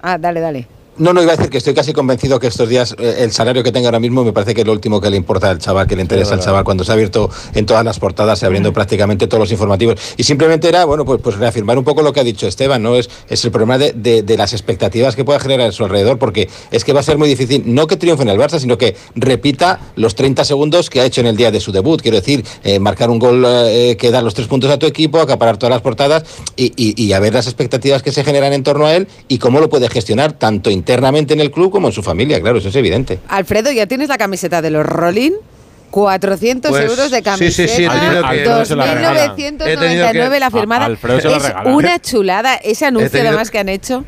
Ah, 0.00 0.16
dale, 0.16 0.40
dale. 0.40 0.66
No, 1.00 1.14
no, 1.14 1.22
iba 1.22 1.32
a 1.32 1.36
decir 1.36 1.50
que 1.50 1.56
estoy 1.56 1.72
casi 1.72 1.94
convencido 1.94 2.38
que 2.38 2.46
estos 2.46 2.68
días 2.68 2.94
eh, 2.98 3.16
el 3.20 3.32
salario 3.32 3.62
que 3.62 3.72
tenga 3.72 3.88
ahora 3.88 3.98
mismo 4.00 4.22
me 4.22 4.34
parece 4.34 4.54
que 4.54 4.60
es 4.60 4.66
lo 4.66 4.74
último 4.74 5.00
que 5.00 5.08
le 5.08 5.16
importa 5.16 5.48
al 5.48 5.58
chaval, 5.58 5.86
que 5.86 5.96
le 5.96 6.02
interesa 6.02 6.34
al 6.34 6.40
chaval, 6.40 6.62
cuando 6.62 6.84
se 6.84 6.90
ha 6.90 6.94
abierto 6.94 7.30
en 7.54 7.64
todas 7.64 7.82
las 7.86 7.98
portadas, 7.98 8.38
se 8.38 8.44
abriendo 8.44 8.70
prácticamente 8.74 9.26
todos 9.26 9.40
los 9.40 9.50
informativos. 9.50 9.98
Y 10.18 10.24
simplemente 10.24 10.68
era, 10.68 10.84
bueno, 10.84 11.06
pues, 11.06 11.18
pues 11.22 11.36
reafirmar 11.38 11.78
un 11.78 11.84
poco 11.84 12.02
lo 12.02 12.12
que 12.12 12.20
ha 12.20 12.22
dicho 12.24 12.46
Esteban, 12.46 12.82
¿no? 12.82 12.96
Es, 12.96 13.08
es 13.30 13.42
el 13.46 13.50
problema 13.50 13.78
de, 13.78 13.94
de- 13.94 14.22
de 14.22 14.36
las 14.36 14.52
expectativas 14.52 15.16
que 15.16 15.24
pueda 15.24 15.40
generar 15.40 15.68
a 15.68 15.72
su 15.72 15.84
alrededor, 15.84 16.18
porque 16.18 16.50
es 16.70 16.84
que 16.84 16.92
va 16.92 17.00
a 17.00 17.02
ser 17.02 17.16
muy 17.16 17.30
difícil, 17.30 17.62
no 17.64 17.86
que 17.86 17.96
triunfe 17.96 18.22
en 18.24 18.28
el 18.28 18.38
Barça, 18.38 18.58
sino 18.58 18.76
que 18.76 18.94
repita 19.14 19.80
los 19.96 20.14
30 20.14 20.44
segundos 20.44 20.90
que 20.90 21.00
ha 21.00 21.06
hecho 21.06 21.22
en 21.22 21.28
el 21.28 21.36
día 21.38 21.50
de 21.50 21.60
su 21.60 21.72
debut. 21.72 22.02
Quiero 22.02 22.18
decir, 22.18 22.44
eh, 22.62 22.78
marcar 22.78 23.08
un 23.08 23.18
gol 23.18 23.42
eh, 23.46 23.96
que 23.98 24.10
da 24.10 24.20
los 24.20 24.34
tres 24.34 24.48
puntos 24.48 24.70
a 24.70 24.78
tu 24.78 24.84
equipo, 24.84 25.18
acaparar 25.18 25.56
todas 25.56 25.70
las 25.70 25.80
portadas 25.80 26.24
y, 26.56 26.74
y- 26.76 27.02
y 27.02 27.14
a 27.14 27.20
ver 27.20 27.32
las 27.32 27.46
expectativas 27.46 28.02
que 28.02 28.12
se 28.12 28.22
generan 28.22 28.52
en 28.52 28.62
torno 28.64 28.84
a 28.84 28.94
él 28.94 29.08
y 29.28 29.38
cómo 29.38 29.60
lo 29.60 29.70
puede 29.70 29.88
gestionar 29.88 30.34
tanto 30.34 30.68
internamente 30.68 30.89
en 31.34 31.40
el 31.40 31.50
club 31.50 31.70
como 31.70 31.88
en 31.88 31.92
su 31.92 32.02
familia, 32.02 32.40
claro, 32.40 32.58
eso 32.58 32.68
es 32.68 32.76
evidente. 32.76 33.18
Alfredo, 33.28 33.70
¿ya 33.72 33.86
tienes 33.86 34.08
la 34.08 34.18
camiseta 34.18 34.60
de 34.62 34.70
los 34.70 34.84
Rolling? 34.86 35.32
400 35.90 36.70
Pues, 36.70 36.84
euros 36.88 37.10
de 37.10 37.16
sí, 37.18 37.22
camiseta. 37.24 37.68
sí, 37.68 37.76
sí, 37.76 37.84
he 37.84 37.88
tenido 37.88 38.10
que- 38.10 38.20
la 38.76 38.94
regalan. 38.94 39.36
2.999 39.36 39.66
la 39.66 39.72
He 39.72 39.76
tenido 39.76 40.50
que- 40.50 40.50
firmada. 40.60 40.82
a- 40.82 40.86
Alfredo 40.86 41.20
se 41.20 41.28
la 41.28 41.36
es 41.36 41.54
una 41.66 41.98
chulada. 42.00 42.54
Ese 42.56 42.86
anuncio 42.86 43.10
tenido- 43.10 43.28
además 43.30 43.50
que 43.50 43.58
han 43.58 43.68
hecho. 43.68 44.04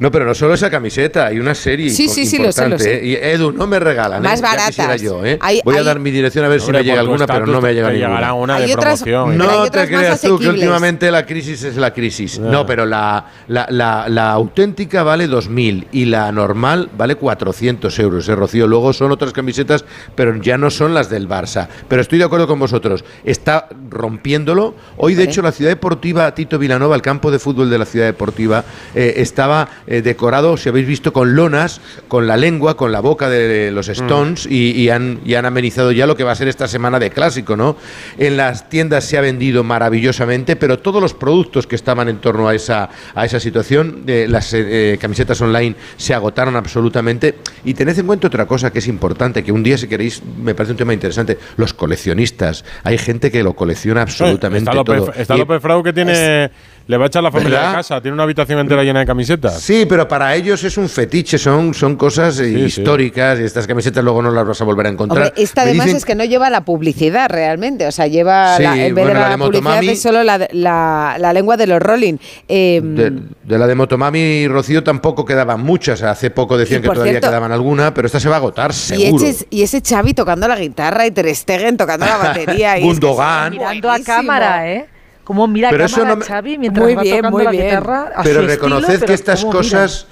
No, 0.00 0.10
pero 0.10 0.24
no 0.24 0.34
solo 0.34 0.54
esa 0.54 0.70
camiseta, 0.70 1.26
hay 1.26 1.38
una 1.38 1.54
serie 1.54 1.90
Sí, 1.90 2.08
sí, 2.08 2.24
sí, 2.26 2.38
lo 2.38 2.50
sé, 2.50 2.62
lo 2.62 2.68
importante, 2.68 2.84
sé. 2.84 2.96
¿eh? 2.96 3.06
Y 3.06 3.14
Edu, 3.16 3.52
no 3.52 3.66
me 3.66 3.78
regalan, 3.78 4.22
Más 4.22 4.40
¿eh? 4.40 4.42
Quisiera 4.66 4.88
baratas. 4.88 5.02
yo, 5.02 5.24
¿eh? 5.24 5.38
Hay- 5.42 5.60
Voy 5.64 5.76
a 5.76 5.82
dar 5.82 6.00
mi 6.00 6.10
dirección 6.10 6.42
a 6.44 6.48
ver 6.48 6.60
si 6.60 6.72
me 6.72 6.82
llega 6.82 7.00
alguna, 7.00 7.26
pero 7.26 7.46
no 7.46 7.60
me 7.60 7.68
ha 7.68 7.72
llegado 7.72 7.92
te 7.92 7.98
llegará 7.98 8.28
ninguna. 8.28 8.34
una 8.34 8.54
Hay 8.56 8.66
de 8.68 8.74
otras- 8.74 9.02
promoción. 9.02 9.30
hay 9.32 9.36
No 9.38 9.60
otras 9.62 9.86
te 9.88 9.92
más 9.92 10.00
creas 10.02 10.20
tú 10.22 10.38
que 10.38 10.48
últimamente 10.48 11.10
la 11.10 11.26
crisis 11.26 11.62
es 11.64 11.76
la 11.76 11.92
crisis. 11.92 12.38
No, 12.38 12.64
pero 12.64 12.86
la, 12.86 13.26
la, 13.48 13.66
la- 13.68 14.08
la 14.08 14.30
auténtica 14.32 15.02
vale 15.02 15.28
2.000 15.28 15.86
y 15.92 16.06
la 16.06 16.32
normal 16.32 16.88
vale 16.96 17.16
400 17.16 17.98
euros, 17.98 18.26
¿eh, 18.28 18.34
Rocío? 18.34 18.66
Luego 18.66 18.94
son 18.94 19.12
otras 19.12 19.32
camisetas, 19.34 19.84
pero 20.14 20.34
ya 20.40 20.56
no 20.56 20.70
son 20.70 20.94
las 20.94 21.10
del 21.10 21.28
Barça. 21.28 21.68
Pero 21.88 22.00
estoy 22.00 22.18
de 22.18 22.24
acuerdo 22.24 22.46
con 22.46 22.58
vosotros. 22.58 23.04
Está 23.22 23.68
rompiéndolo. 23.90 24.74
Hoy, 24.96 25.14
de 25.14 25.24
hecho, 25.24 25.42
la 25.42 25.52
Ciudad 25.52 25.70
Deportiva 25.70 26.34
Tito 26.34 26.58
Vilanova, 26.58 26.96
el 26.96 27.02
campo 27.02 27.30
de 27.30 27.38
fútbol 27.38 27.68
de 27.68 27.78
la 27.78 27.84
Ciudad 27.84 28.06
Deportiva, 28.06 28.64
eh, 28.94 29.14
estaba 29.16 29.68
eh, 29.90 30.00
decorado, 30.02 30.56
si 30.56 30.68
habéis 30.68 30.86
visto, 30.86 31.12
con 31.12 31.36
lonas, 31.36 31.80
con 32.08 32.26
la 32.26 32.36
lengua, 32.36 32.76
con 32.76 32.92
la 32.92 33.00
boca 33.00 33.28
de 33.28 33.70
los 33.70 33.88
Stones 33.88 34.46
y, 34.46 34.70
y 34.70 34.88
han, 34.88 35.20
y 35.24 35.34
han 35.34 35.44
amenizado 35.44 35.92
ya 35.92 36.06
lo 36.06 36.16
que 36.16 36.24
va 36.24 36.32
a 36.32 36.36
ser 36.36 36.48
esta 36.48 36.68
semana 36.68 36.98
de 36.98 37.10
clásico, 37.10 37.56
¿no? 37.56 37.76
En 38.16 38.36
las 38.36 38.68
tiendas 38.68 39.04
se 39.04 39.18
ha 39.18 39.20
vendido 39.20 39.64
maravillosamente, 39.64 40.56
pero 40.56 40.78
todos 40.78 41.02
los 41.02 41.12
productos 41.12 41.66
que 41.66 41.76
estaban 41.76 42.08
en 42.08 42.18
torno 42.18 42.48
a 42.48 42.54
esa, 42.54 42.88
a 43.14 43.24
esa 43.24 43.40
situación, 43.40 44.04
eh, 44.06 44.26
las 44.28 44.52
eh, 44.54 44.96
camisetas 45.00 45.40
online 45.40 45.74
se 45.96 46.14
agotaron 46.14 46.56
absolutamente. 46.56 47.36
Y 47.64 47.74
tened 47.74 47.98
en 47.98 48.06
cuenta 48.06 48.28
otra 48.28 48.46
cosa 48.46 48.72
que 48.72 48.78
es 48.78 48.88
importante, 48.88 49.42
que 49.42 49.52
un 49.52 49.62
día, 49.62 49.76
si 49.76 49.88
queréis, 49.88 50.22
me 50.40 50.54
parece 50.54 50.72
un 50.72 50.78
tema 50.78 50.94
interesante, 50.94 51.38
los 51.56 51.74
coleccionistas. 51.74 52.64
Hay 52.84 52.96
gente 52.96 53.30
que 53.30 53.42
lo 53.42 53.54
colecciona 53.54 54.02
absolutamente 54.02 54.70
Está 54.70 54.74
López, 54.74 54.98
todo. 54.98 55.12
está 55.14 55.36
López 55.36 55.60
Frau 55.60 55.82
que 55.82 55.92
tiene. 55.92 56.50
Le 56.90 56.96
va 56.96 57.04
a 57.04 57.06
echar 57.06 57.22
la 57.22 57.30
familia 57.30 57.58
¿Verdad? 57.58 57.70
de 57.70 57.76
casa. 57.76 58.00
Tiene 58.00 58.14
una 58.14 58.24
habitación 58.24 58.58
entera 58.58 58.82
llena 58.82 58.98
de 58.98 59.06
camisetas. 59.06 59.60
Sí, 59.60 59.86
pero 59.88 60.08
para 60.08 60.34
ellos 60.34 60.64
es 60.64 60.76
un 60.76 60.88
fetiche, 60.88 61.38
son, 61.38 61.72
son 61.72 61.94
cosas 61.94 62.38
eh, 62.40 62.46
sí. 62.52 62.58
históricas 62.80 63.38
y 63.38 63.44
estas 63.44 63.66
camisetas 63.68 64.02
luego 64.02 64.20
no 64.22 64.32
las 64.32 64.44
vas 64.44 64.60
a 64.60 64.64
volver 64.64 64.86
a 64.86 64.88
encontrar. 64.88 65.28
Hombre, 65.28 65.40
esta 65.42 65.62
Me 65.62 65.70
además 65.70 65.86
dicen- 65.86 65.96
es 65.98 66.04
que 66.04 66.14
no 66.16 66.24
lleva 66.24 66.50
la 66.50 66.64
publicidad 66.64 67.30
realmente. 67.30 67.86
O 67.86 67.92
sea, 67.92 68.08
lleva. 68.08 68.56
Sí, 68.56 68.64
la- 68.64 68.74
en 68.86 68.94
vez 68.94 69.04
bueno, 69.04 69.08
de 69.08 69.14
la 69.14 69.20
la, 69.20 69.28
de 69.30 69.38
publicidad 69.44 69.80
Motomami- 69.82 69.88
es 69.90 70.02
solo 70.02 70.24
la, 70.24 70.48
la- 70.50 71.16
la 71.18 71.32
lengua 71.32 71.56
de 71.56 71.66
los 71.68 71.80
Rolling. 71.80 72.14
Eh, 72.48 72.80
De, 72.82 73.10
de 73.44 73.58
la 73.58 73.68
de 73.68 73.74
Motomami 73.76 74.18
y 74.18 74.48
Rocío 74.48 74.82
tampoco 74.82 75.24
quedaban 75.24 75.60
muchas. 75.62 76.02
Hace 76.02 76.30
poco 76.30 76.58
decían 76.58 76.80
Y 76.80 76.82
que 76.82 76.88
todavía 76.88 77.12
cierto- 77.12 77.28
quedaban 77.28 77.52
alguna, 77.52 77.94
pero 77.94 78.06
esta 78.06 78.18
se 78.18 78.28
va 78.28 78.34
a 78.34 78.38
agotar, 78.38 78.72
y, 78.72 78.74
seguro. 78.74 79.24
ese, 79.24 79.46
y 79.50 79.62
ese 79.62 79.80
Xavi 79.80 80.12
tocando 80.12 80.48
la 80.48 80.56
guitarra 80.58 81.06
y 81.06 81.12
Ter 81.12 81.32
Stegen 81.36 81.76
tocando 81.76 82.04
la 82.06 82.16
batería. 82.16 82.78
y 82.78 82.80
es 82.80 82.84
que 82.98 83.06
Gundogan. 83.06 83.52
es 83.52 83.58
Mirando 83.60 83.90
a 83.92 83.98
cámara, 84.00 84.72
¿eh? 84.72 84.86
Como 85.30 85.46
mira 85.46 85.70
Pero 85.70 85.84
eso 85.84 86.04
no 86.04 86.16
me- 86.16 86.24
Xavi 86.24 86.58
mientras 86.58 86.84
Muy 86.84 86.96
va 86.96 87.02
bien, 87.02 87.16
tocando 87.18 87.36
muy 87.36 87.44
la 87.44 87.50
bien. 87.52 87.66
guitarra 87.66 88.10
a 88.16 88.22
Pero 88.24 88.40
reconoced 88.48 88.88
estilo, 88.94 89.06
que 89.06 89.12
estas 89.12 89.44
mira. 89.44 90.06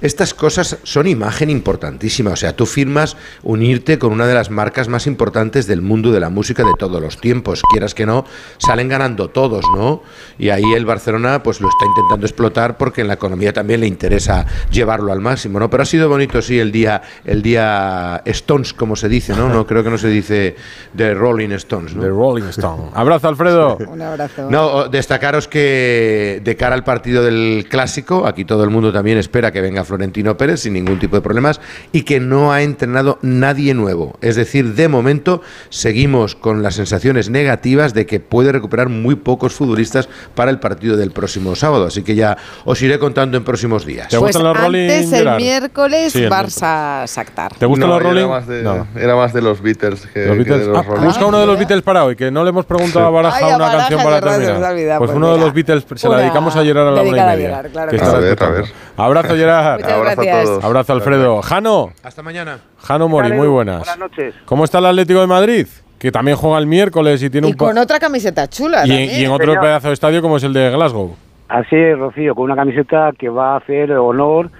Estas 0.00 0.34
cosas 0.34 0.78
son 0.82 1.06
imagen 1.06 1.48
importantísima. 1.48 2.32
O 2.32 2.36
sea, 2.36 2.54
tú 2.54 2.66
firmas 2.66 3.16
unirte 3.42 3.98
con 3.98 4.12
una 4.12 4.26
de 4.26 4.34
las 4.34 4.50
marcas 4.50 4.88
más 4.88 5.06
importantes 5.06 5.66
del 5.66 5.80
mundo 5.80 6.12
de 6.12 6.20
la 6.20 6.28
música 6.28 6.62
de 6.64 6.72
todos 6.78 7.00
los 7.00 7.18
tiempos. 7.18 7.62
Quieras 7.70 7.94
que 7.94 8.04
no, 8.04 8.24
salen 8.58 8.88
ganando 8.88 9.30
todos, 9.30 9.64
¿no? 9.74 10.02
Y 10.38 10.50
ahí 10.50 10.74
el 10.74 10.84
Barcelona 10.84 11.42
pues 11.42 11.60
lo 11.60 11.68
está 11.68 11.86
intentando 11.86 12.26
explotar 12.26 12.76
porque 12.76 13.00
en 13.00 13.08
la 13.08 13.14
economía 13.14 13.52
también 13.52 13.80
le 13.80 13.86
interesa 13.86 14.46
llevarlo 14.70 15.12
al 15.12 15.20
máximo, 15.20 15.58
¿no? 15.58 15.70
Pero 15.70 15.82
ha 15.82 15.86
sido 15.86 16.08
bonito, 16.08 16.42
sí, 16.42 16.58
el 16.58 16.72
día, 16.72 17.02
el 17.24 17.42
día 17.42 18.22
Stones, 18.26 18.74
como 18.74 18.96
se 18.96 19.08
dice, 19.08 19.34
¿no? 19.34 19.48
No 19.48 19.66
creo 19.66 19.82
que 19.82 19.90
no 19.90 19.98
se 19.98 20.08
dice 20.08 20.56
de 20.92 21.14
Rolling 21.14 21.50
Stones, 21.52 21.94
¿no? 21.94 22.02
De 22.02 22.10
Rolling 22.10 22.48
Stone. 22.50 22.90
Abrazo, 22.94 23.28
Alfredo. 23.28 23.78
Un 23.88 24.02
abrazo. 24.02 24.50
No, 24.50 24.88
destacaros 24.88 25.48
que 25.48 26.40
de 26.44 26.56
cara 26.56 26.74
al 26.74 26.84
partido 26.84 27.24
del 27.24 27.66
clásico, 27.68 28.26
aquí 28.26 28.44
todo 28.44 28.62
el 28.64 28.70
mundo 28.70 28.92
también 28.92 29.16
espera 29.16 29.52
que 29.52 29.55
venga 29.60 29.84
Florentino 29.84 30.36
Pérez 30.36 30.60
sin 30.60 30.72
ningún 30.74 30.98
tipo 30.98 31.16
de 31.16 31.22
problemas 31.22 31.60
y 31.92 32.02
que 32.02 32.20
no 32.20 32.52
ha 32.52 32.62
entrenado 32.62 33.18
nadie 33.22 33.74
nuevo. 33.74 34.18
Es 34.20 34.36
decir, 34.36 34.74
de 34.74 34.88
momento 34.88 35.42
seguimos 35.68 36.34
con 36.34 36.62
las 36.62 36.74
sensaciones 36.74 37.30
negativas 37.30 37.94
de 37.94 38.06
que 38.06 38.20
puede 38.20 38.52
recuperar 38.52 38.88
muy 38.88 39.14
pocos 39.16 39.54
futbolistas 39.54 40.08
para 40.34 40.50
el 40.50 40.58
partido 40.58 40.96
del 40.96 41.10
próximo 41.10 41.54
sábado. 41.56 41.86
Así 41.86 42.02
que 42.02 42.14
ya 42.14 42.36
os 42.64 42.80
iré 42.82 42.98
contando 42.98 43.36
en 43.36 43.44
próximos 43.44 43.84
días. 43.84 44.08
¿Te 44.08 44.18
Pues 44.18 44.32
gustan 44.36 44.44
los 44.44 44.56
Rolling, 44.56 44.82
antes 44.90 45.12
el 45.12 45.18
Gerard? 45.18 45.36
miércoles 45.38 46.12
Sí, 46.12 46.24
el 46.24 46.30
Barça 46.30 47.06
Sactar. 47.06 47.54
¿Te 47.54 47.66
gustan 47.66 47.88
No, 47.88 47.94
los 47.94 48.02
Rolling? 48.02 48.18
Era 48.20 48.28
más, 48.28 48.46
de, 48.46 48.62
No. 48.62 48.86
era 48.96 49.16
más 49.16 49.32
de 49.32 49.42
los 49.42 49.60
Beatles 49.60 50.06
que, 50.12 50.26
Los 50.26 50.36
que 50.36 50.42
Beatles. 50.44 50.60
de 50.60 50.66
los 50.72 50.78
Ah, 50.78 50.82
Rolling. 50.88 51.04
busca 51.06 51.26
uno 51.26 51.38
de 51.40 51.46
los 51.46 51.58
Beatles 51.58 51.82
para 51.82 52.04
hoy, 52.04 52.16
que 52.16 52.30
no 52.30 52.42
le 52.44 52.50
hemos 52.50 52.64
preguntado 52.66 53.06
a 53.06 53.10
Baraja 53.10 53.36
Ay, 53.38 53.44
a 53.44 53.56
una 53.56 53.58
Baraja, 53.58 53.78
canción 53.78 53.98
que 54.00 54.04
para 54.04 54.20
terminar. 54.20 54.72
olvidado, 54.72 54.98
Pues 54.98 55.08
pues 55.10 55.16
uno 55.16 55.32
de 55.34 55.40
los 55.40 55.54
Beatles 55.54 55.84
se 55.96 56.08
la 56.08 56.18
dedicamos 56.18 56.56
a 56.56 56.62
Gerard 56.64 56.88
a 56.88 56.90
la 56.90 57.02
una 57.02 57.08
y 57.08 57.12
media. 57.12 57.36
Gerard, 57.36 57.70
claro 57.70 57.90
que 57.90 57.96
que. 57.96 58.04
A 58.04 58.12
ver, 58.12 58.24
a 58.24 58.28
escuchando. 58.32 58.54
ver. 58.62 58.64
Abrazo, 58.96 59.28
Gerard. 59.36 59.45
Gerard. 59.46 59.80
Muchas 59.80 59.92
Abrazo 59.92 60.20
a 60.20 60.24
gracias. 60.24 60.44
todos. 60.44 60.64
Abrazo, 60.64 60.92
Alfredo. 60.92 61.42
Jano. 61.42 61.92
Hasta 62.02 62.22
mañana. 62.22 62.58
Jano 62.78 63.08
Mori, 63.08 63.32
muy 63.32 63.48
buenas. 63.48 63.78
Buenas 63.78 63.98
noches. 63.98 64.34
¿Cómo 64.44 64.64
está 64.64 64.78
el 64.78 64.86
Atlético 64.86 65.20
de 65.20 65.26
Madrid? 65.26 65.66
Que 65.98 66.12
también 66.12 66.36
juega 66.36 66.58
el 66.58 66.66
miércoles 66.66 67.22
y 67.22 67.30
tiene 67.30 67.48
Y 67.48 67.52
un 67.52 67.56
con 67.56 67.78
otra 67.78 67.98
camiseta 67.98 68.48
chula 68.48 68.86
y, 68.86 68.92
en, 68.92 69.20
y 69.20 69.24
en 69.24 69.30
otro 69.30 69.58
pedazo 69.60 69.88
de 69.88 69.94
estadio 69.94 70.20
como 70.20 70.36
es 70.36 70.44
el 70.44 70.52
de 70.52 70.70
Glasgow. 70.70 71.16
Así 71.48 71.76
es, 71.76 71.98
Rocío, 71.98 72.34
con 72.34 72.44
una 72.44 72.56
camiseta 72.56 73.12
que 73.18 73.28
va 73.28 73.54
a 73.54 73.56
hacer 73.58 73.92
honor 73.92 74.50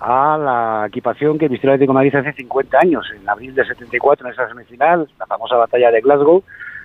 a 0.00 0.38
la 0.38 0.86
equipación 0.88 1.38
que 1.38 1.48
vistió 1.48 1.68
el 1.68 1.74
Atlético 1.74 1.92
de 1.92 1.94
Madrid 1.96 2.14
hace 2.16 2.32
50 2.32 2.78
años, 2.78 3.06
en 3.20 3.28
abril 3.28 3.54
de 3.54 3.64
74, 3.66 4.26
en 4.26 4.32
esa 4.32 4.48
semifinal, 4.48 5.08
la 5.18 5.26
famosa 5.26 5.56
batalla 5.56 5.90
de 5.90 6.00
Glasgow. 6.00 6.42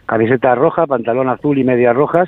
Camiseta 0.08 0.56
roja, 0.56 0.88
pantalón 0.88 1.30
azul 1.30 1.58
y 1.58 1.64
medias 1.64 1.96
rojas. 1.96 2.28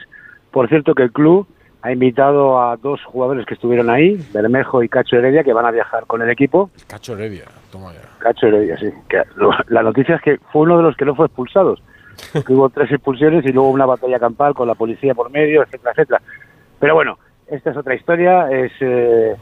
Por 0.51 0.69
cierto 0.69 0.93
que 0.93 1.03
el 1.03 1.11
club 1.11 1.47
ha 1.83 1.91
invitado 1.91 2.59
a 2.61 2.77
dos 2.77 3.03
jugadores 3.03 3.45
que 3.45 3.53
estuvieron 3.55 3.89
ahí, 3.89 4.17
Bermejo 4.33 4.81
y 4.83 4.89
Cacho 4.89 5.17
Heredia, 5.17 5.43
que 5.43 5.51
van 5.53 5.65
a 5.65 5.71
viajar 5.71 6.05
con 6.07 6.21
el 6.21 6.29
equipo. 6.29 6.69
Cacho 6.87 7.13
Heredia, 7.13 7.43
toma 7.71 7.91
ya. 7.93 7.99
Cacho 8.19 8.47
Heredia, 8.47 8.77
sí. 8.77 8.89
Que 9.09 9.21
lo- 9.35 9.51
la 9.67 9.83
noticia 9.83 10.15
es 10.15 10.21
que 10.21 10.37
fue 10.51 10.61
uno 10.61 10.77
de 10.77 10.83
los 10.83 10.95
que 10.95 11.05
no 11.05 11.13
fue 11.13 11.25
expulsados. 11.27 11.83
Que 12.47 12.53
hubo 12.53 12.69
tres 12.69 12.89
expulsiones 12.91 13.43
y 13.45 13.51
luego 13.51 13.69
una 13.69 13.85
batalla 13.85 14.17
campal 14.19 14.53
con 14.53 14.67
la 14.67 14.75
policía 14.75 15.13
por 15.13 15.29
medio, 15.29 15.61
etcétera, 15.63 15.91
etcétera. 15.91 16.21
Pero 16.79 16.93
bueno, 16.95 17.17
esta 17.47 17.71
es 17.71 17.77
otra 17.77 17.95
historia. 17.95 18.49
Es 18.49 18.71
eh, 18.79 19.35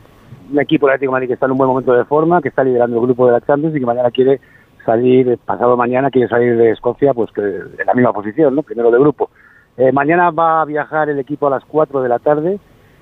un 0.52 0.60
equipo 0.60 0.88
del 0.88 0.94
Atlético 0.96 1.12
de 1.12 1.16
Madrid 1.16 1.28
que 1.28 1.34
está 1.36 1.46
en 1.46 1.52
un 1.52 1.58
buen 1.60 1.68
momento 1.70 1.94
de 1.94 2.06
forma, 2.06 2.42
que 2.42 2.48
está 2.50 2.64
liderando 2.64 2.98
el 2.98 3.04
grupo 3.04 3.28
de 3.28 3.34
la 3.34 3.42
Champions 3.42 3.76
y 3.76 3.80
que 3.80 3.86
mañana 3.86 4.10
quiere 4.10 4.40
salir, 4.86 5.38
pasado 5.46 5.78
mañana 5.78 6.10
quiere 6.10 6.28
salir 6.28 6.58
de 6.58 6.72
Escocia, 6.72 7.14
pues 7.14 7.30
que 7.32 7.42
en 7.42 7.86
la 7.86 7.94
misma 7.94 8.14
posición, 8.14 8.56
¿no? 8.56 8.64
Primero 8.64 8.90
de 8.90 8.98
grupo. 9.00 9.30
Eh, 9.78 9.92
mañana 9.92 10.32
va 10.32 10.62
a 10.62 10.66
viajar 10.66 11.10
el 11.10 11.20
equipo 11.20 11.48
a 11.48 11.52
las 11.52 11.66
4 11.66 12.02
de 12.02 12.10
la 12.10 12.20
tarde. 12.20 12.60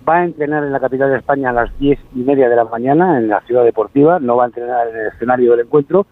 Va 0.08 0.18
a 0.18 0.26
entrenar 0.26 0.64
en 0.64 0.72
la 0.72 0.80
capital 0.80 1.10
de 1.10 1.18
España 1.18 1.50
a 1.50 1.54
las 1.54 1.78
10 1.80 2.00
y 2.16 2.20
media 2.20 2.50
de 2.50 2.56
la 2.56 2.66
mañana 2.66 3.18
en 3.18 3.28
la 3.28 3.42
ciudad 3.42 3.64
deportiva. 3.64 4.20
No 4.20 4.38
va 4.38 4.44
a 4.44 4.48
entrenar 4.48 4.88
en 4.88 4.98
el 4.98 5.08
escenario 5.08 5.52
del 5.52 5.66
encuentro. 5.66 6.06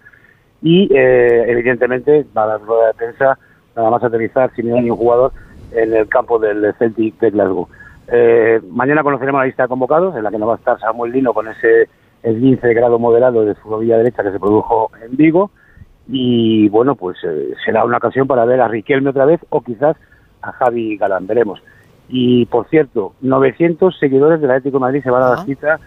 Y 0.61 0.89
eh, 0.93 1.45
evidentemente 1.47 2.25
va 2.35 2.43
a 2.43 2.47
dar 2.47 2.61
rueda 2.61 2.87
de 2.87 2.93
prensa 2.93 3.37
nada 3.75 3.91
más 3.91 4.03
aterrizar 4.03 4.51
sin 4.55 4.65
ningún 4.65 4.97
jugador 4.97 5.31
en 5.71 5.93
el 5.93 6.07
campo 6.07 6.39
del 6.39 6.73
Celtic 6.79 7.19
de 7.19 7.29
Glasgow. 7.29 7.67
Eh, 8.11 8.59
mañana 8.71 9.03
conoceremos 9.03 9.41
la 9.41 9.45
lista 9.45 9.63
de 9.63 9.69
convocados, 9.69 10.15
en 10.15 10.23
la 10.23 10.31
que 10.31 10.37
no 10.37 10.47
va 10.47 10.53
a 10.53 10.57
estar 10.57 10.79
Samuel 10.79 11.11
Lino 11.11 11.33
con 11.33 11.47
ese 11.47 11.89
esguince 12.23 12.67
de 12.67 12.73
grado 12.73 12.99
moderado 12.99 13.45
de 13.45 13.55
su 13.55 13.69
rodilla 13.69 13.97
derecha 13.97 14.23
que 14.23 14.31
se 14.31 14.39
produjo 14.39 14.91
en 15.03 15.15
Vigo. 15.15 15.51
Y 16.07 16.69
bueno, 16.69 16.95
pues 16.95 17.17
eh, 17.23 17.53
será 17.65 17.83
una 17.83 17.97
ocasión 17.97 18.27
para 18.27 18.45
ver 18.45 18.61
a 18.61 18.67
Riquelme 18.67 19.09
otra 19.09 19.25
vez 19.25 19.41
o 19.49 19.61
quizás 19.61 19.97
a 20.41 20.51
Javi 20.51 20.97
Galán, 20.97 21.27
veremos. 21.27 21.61
Y 22.09 22.45
por 22.45 22.67
cierto, 22.69 23.13
900 23.21 23.97
seguidores 23.99 24.39
del 24.39 24.51
Atlético 24.51 24.77
de 24.77 24.81
Madrid 24.81 25.03
se 25.03 25.11
van 25.11 25.23
a 25.23 25.29
dar 25.29 25.45
cita 25.45 25.79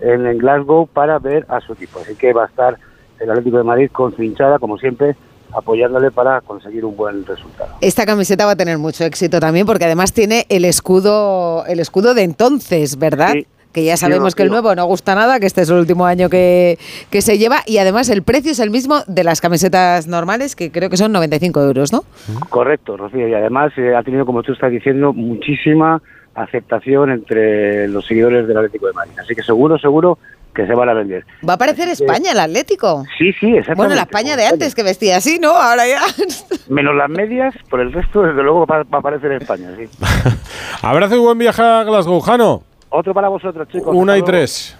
en, 0.00 0.26
en 0.26 0.38
Glasgow 0.38 0.86
para 0.86 1.18
ver 1.18 1.44
a 1.48 1.60
su 1.60 1.74
equipo. 1.74 2.00
Así 2.00 2.14
que 2.14 2.32
va 2.32 2.44
a 2.44 2.46
estar 2.46 2.78
el 3.20 3.30
Atlético 3.30 3.58
de 3.58 3.64
Madrid 3.64 3.90
con 3.92 4.14
su 4.14 4.22
hinchada, 4.22 4.58
como 4.58 4.78
siempre, 4.78 5.16
apoyándole 5.52 6.10
para 6.10 6.40
conseguir 6.40 6.84
un 6.84 6.96
buen 6.96 7.24
resultado. 7.24 7.70
Esta 7.80 8.04
camiseta 8.04 8.46
va 8.46 8.52
a 8.52 8.56
tener 8.56 8.78
mucho 8.78 9.04
éxito 9.04 9.40
también 9.40 9.66
porque 9.66 9.84
además 9.84 10.12
tiene 10.12 10.46
el 10.48 10.64
escudo, 10.64 11.64
el 11.66 11.80
escudo 11.80 12.14
de 12.14 12.22
entonces, 12.22 12.98
¿verdad? 12.98 13.34
Que 13.76 13.84
ya 13.84 13.98
sabemos 13.98 14.34
que 14.34 14.42
el 14.42 14.48
nuevo 14.48 14.74
no 14.74 14.86
gusta 14.86 15.14
nada, 15.14 15.38
que 15.38 15.44
este 15.44 15.60
es 15.60 15.68
el 15.68 15.76
último 15.76 16.06
año 16.06 16.30
que, 16.30 16.78
que 17.10 17.20
se 17.20 17.36
lleva 17.36 17.58
y 17.66 17.76
además 17.76 18.08
el 18.08 18.22
precio 18.22 18.52
es 18.52 18.58
el 18.58 18.70
mismo 18.70 19.02
de 19.06 19.22
las 19.22 19.42
camisetas 19.42 20.06
normales, 20.06 20.56
que 20.56 20.72
creo 20.72 20.88
que 20.88 20.96
son 20.96 21.12
95 21.12 21.60
euros, 21.60 21.92
¿no? 21.92 22.02
Correcto, 22.48 22.96
Rocío, 22.96 23.28
y 23.28 23.34
además 23.34 23.74
eh, 23.76 23.94
ha 23.94 24.02
tenido, 24.02 24.24
como 24.24 24.42
tú 24.42 24.54
estás 24.54 24.70
diciendo, 24.70 25.12
muchísima 25.12 26.00
aceptación 26.34 27.10
entre 27.10 27.86
los 27.88 28.06
seguidores 28.06 28.48
del 28.48 28.56
Atlético 28.56 28.86
de 28.86 28.94
Madrid. 28.94 29.12
Así 29.20 29.34
que 29.34 29.42
seguro, 29.42 29.78
seguro 29.78 30.18
que 30.54 30.66
se 30.66 30.74
van 30.74 30.88
a 30.88 30.94
vender. 30.94 31.26
Va 31.46 31.52
a 31.52 31.56
aparecer 31.56 31.86
España, 31.90 32.32
el 32.32 32.40
Atlético. 32.40 33.04
Sí, 33.18 33.30
sí, 33.34 33.48
exactamente. 33.48 33.76
Bueno, 33.76 33.94
la 33.94 34.02
España 34.04 34.36
de 34.36 34.46
antes 34.46 34.74
que 34.74 34.84
vestía 34.84 35.18
así, 35.18 35.38
¿no? 35.38 35.50
Ahora 35.50 35.86
ya. 35.86 36.00
Menos 36.70 36.94
las 36.96 37.10
medias, 37.10 37.54
por 37.68 37.80
el 37.80 37.92
resto, 37.92 38.22
desde 38.22 38.42
luego, 38.42 38.64
va, 38.64 38.84
va 38.84 38.96
a 38.96 38.98
aparecer 39.00 39.32
en 39.32 39.42
España, 39.42 39.68
sí. 39.76 39.86
Abrazo 40.80 41.16
y 41.16 41.18
buen 41.18 41.36
viaje 41.36 41.60
a 41.60 41.84
Glasgow, 41.84 42.20
Jano. 42.20 42.62
Otro 42.98 43.12
para 43.12 43.28
vosotros, 43.28 43.68
chicos. 43.68 43.94
Una 43.94 44.16
y 44.16 44.22
tres. 44.22 44.74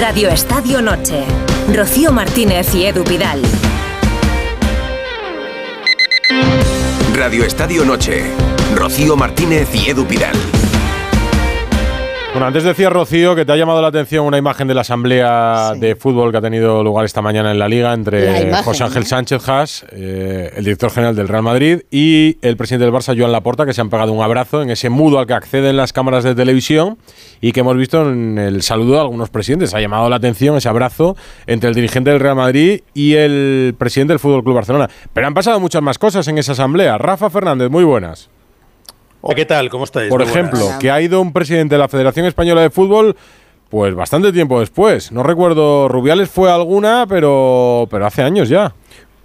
Radio 0.00 0.30
Estadio 0.30 0.80
Noche. 0.80 1.22
Rocío 1.74 2.12
Martínez 2.12 2.74
y 2.74 2.86
Edu 2.86 3.04
Pidal. 3.04 3.42
Radio 7.14 7.44
Estadio 7.44 7.84
Noche. 7.84 8.24
Rocío 8.74 9.16
Martínez 9.16 9.68
y 9.74 9.90
Edu 9.90 10.06
Pidal. 10.06 10.59
Bueno, 12.40 12.48
antes 12.48 12.64
decía 12.64 12.88
Rocío 12.88 13.36
que 13.36 13.44
te 13.44 13.52
ha 13.52 13.56
llamado 13.56 13.82
la 13.82 13.88
atención 13.88 14.24
una 14.24 14.38
imagen 14.38 14.66
de 14.66 14.72
la 14.72 14.80
asamblea 14.80 15.74
de 15.76 15.94
fútbol 15.94 16.30
que 16.30 16.38
ha 16.38 16.40
tenido 16.40 16.82
lugar 16.82 17.04
esta 17.04 17.20
mañana 17.20 17.50
en 17.50 17.58
la 17.58 17.68
Liga 17.68 17.92
entre 17.92 18.50
José 18.62 18.84
Ángel. 18.84 19.04
Sánchez 19.04 19.46
Haas, 19.46 19.84
eh, 19.92 20.50
el 20.56 20.64
director 20.64 20.90
general 20.90 21.14
del 21.14 21.28
Real 21.28 21.42
Madrid, 21.42 21.82
y 21.90 22.38
el 22.40 22.56
presidente 22.56 22.86
del 22.86 22.94
Barça, 22.94 23.14
Joan 23.14 23.30
Laporta, 23.30 23.66
que 23.66 23.74
se 23.74 23.82
han 23.82 23.90
pegado 23.90 24.14
un 24.14 24.22
abrazo 24.22 24.62
en 24.62 24.70
ese 24.70 24.88
mudo 24.88 25.18
al 25.18 25.26
que 25.26 25.34
acceden 25.34 25.76
las 25.76 25.92
cámaras 25.92 26.24
de 26.24 26.34
televisión 26.34 26.96
y 27.42 27.52
que 27.52 27.60
hemos 27.60 27.76
visto 27.76 28.10
en 28.10 28.38
el 28.38 28.62
saludo 28.62 28.94
de 28.94 29.00
algunos 29.00 29.28
presidentes. 29.28 29.74
Ha 29.74 29.80
llamado 29.82 30.08
la 30.08 30.16
atención 30.16 30.56
ese 30.56 30.70
abrazo 30.70 31.18
entre 31.46 31.68
el 31.68 31.74
dirigente 31.74 32.08
del 32.08 32.20
Real 32.20 32.36
Madrid 32.36 32.80
y 32.94 33.16
el 33.16 33.74
presidente 33.76 34.14
del 34.14 34.18
Fútbol 34.18 34.42
Club 34.42 34.54
Barcelona. 34.54 34.88
Pero 35.12 35.26
han 35.26 35.34
pasado 35.34 35.60
muchas 35.60 35.82
más 35.82 35.98
cosas 35.98 36.26
en 36.26 36.38
esa 36.38 36.52
asamblea. 36.52 36.96
Rafa 36.96 37.28
Fernández, 37.28 37.68
muy 37.68 37.84
buenas. 37.84 38.30
¿Qué 39.36 39.44
tal? 39.44 39.68
¿Cómo 39.68 39.84
estáis? 39.84 40.08
Por 40.08 40.22
Muy 40.22 40.30
ejemplo, 40.30 40.60
buenas. 40.60 40.78
que 40.78 40.90
ha 40.90 41.00
ido 41.00 41.20
un 41.20 41.32
presidente 41.32 41.74
de 41.74 41.78
la 41.78 41.88
Federación 41.88 42.26
Española 42.26 42.62
de 42.62 42.70
Fútbol, 42.70 43.16
pues 43.68 43.94
bastante 43.94 44.32
tiempo 44.32 44.60
después. 44.60 45.12
No 45.12 45.22
recuerdo, 45.22 45.88
Rubiales 45.88 46.30
fue 46.30 46.50
alguna, 46.50 47.06
pero, 47.08 47.86
pero 47.90 48.06
hace 48.06 48.22
años 48.22 48.48
ya. 48.48 48.74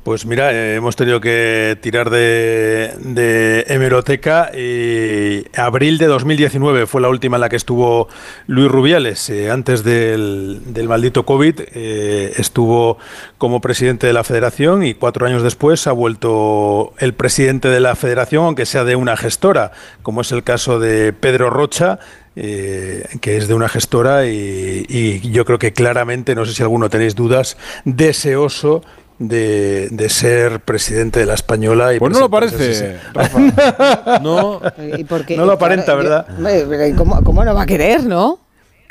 Pues 0.05 0.27
mira, 0.27 0.53
eh, 0.53 0.75
hemos 0.75 0.95
tenido 0.95 1.19
que 1.19 1.79
tirar 1.81 2.11
de, 2.11 3.65
hemeroteca 3.67 4.51
y 4.55 5.47
abril 5.57 5.97
de 5.97 6.05
2019 6.05 6.85
fue 6.85 7.01
la 7.01 7.09
última 7.09 7.37
en 7.37 7.41
la 7.41 7.49
que 7.49 7.55
estuvo 7.55 8.07
Luis 8.45 8.69
Rubiales. 8.69 9.31
eh, 9.31 9.49
antes 9.49 9.83
del, 9.83 10.61
del 10.67 10.87
maldito 10.87 11.25
COVID 11.25 11.59
eh, 11.73 12.33
estuvo 12.37 12.99
como 13.39 13.61
presidente 13.61 14.05
de 14.05 14.13
la 14.13 14.23
federación 14.23 14.85
y 14.85 14.93
cuatro 14.93 15.25
años 15.25 15.41
después 15.41 15.87
ha 15.87 15.91
vuelto 15.91 16.93
el 16.99 17.15
presidente 17.15 17.69
de 17.69 17.79
la 17.79 17.95
federación, 17.95 18.45
aunque 18.45 18.67
sea 18.67 18.83
de 18.83 18.95
una 18.95 19.17
gestora, 19.17 19.71
como 20.03 20.21
es 20.21 20.31
el 20.31 20.43
caso 20.43 20.79
de 20.79 21.13
Pedro 21.13 21.49
Rocha, 21.49 21.97
que 22.35 23.07
es 23.23 23.47
de 23.47 23.53
una 23.55 23.69
gestora 23.69 24.27
y, 24.27 24.85
y 24.87 25.31
yo 25.31 25.45
creo 25.45 25.57
que 25.57 25.73
claramente, 25.73 26.35
no 26.35 26.45
sé 26.45 26.53
si 26.53 26.61
alguno 26.61 26.89
tenéis 26.89 27.15
dudas, 27.15 27.57
deseoso 27.85 28.83
de, 29.19 29.87
de 29.91 30.09
ser 30.09 30.59
presidente 30.59 31.19
de 31.19 31.25
la 31.25 31.33
española. 31.35 31.93
Y 31.93 31.99
Pues 31.99 32.13
no 32.13 32.19
lo 32.19 32.29
parece, 32.29 32.97
así. 33.15 33.33
no, 34.21 34.61
no 34.61 35.45
lo 35.45 35.51
aparenta, 35.53 35.85
Claro, 35.85 35.97
¿verdad? 35.99 36.25
hombre, 36.37 36.65
pero 36.69 36.87
¿y 36.87 36.93
¿Cómo, 36.93 37.23
¿Cómo 37.23 37.43
no 37.45 37.53
va 37.55 37.63
a 37.63 37.65
querer, 37.65 38.03
no? 38.03 38.39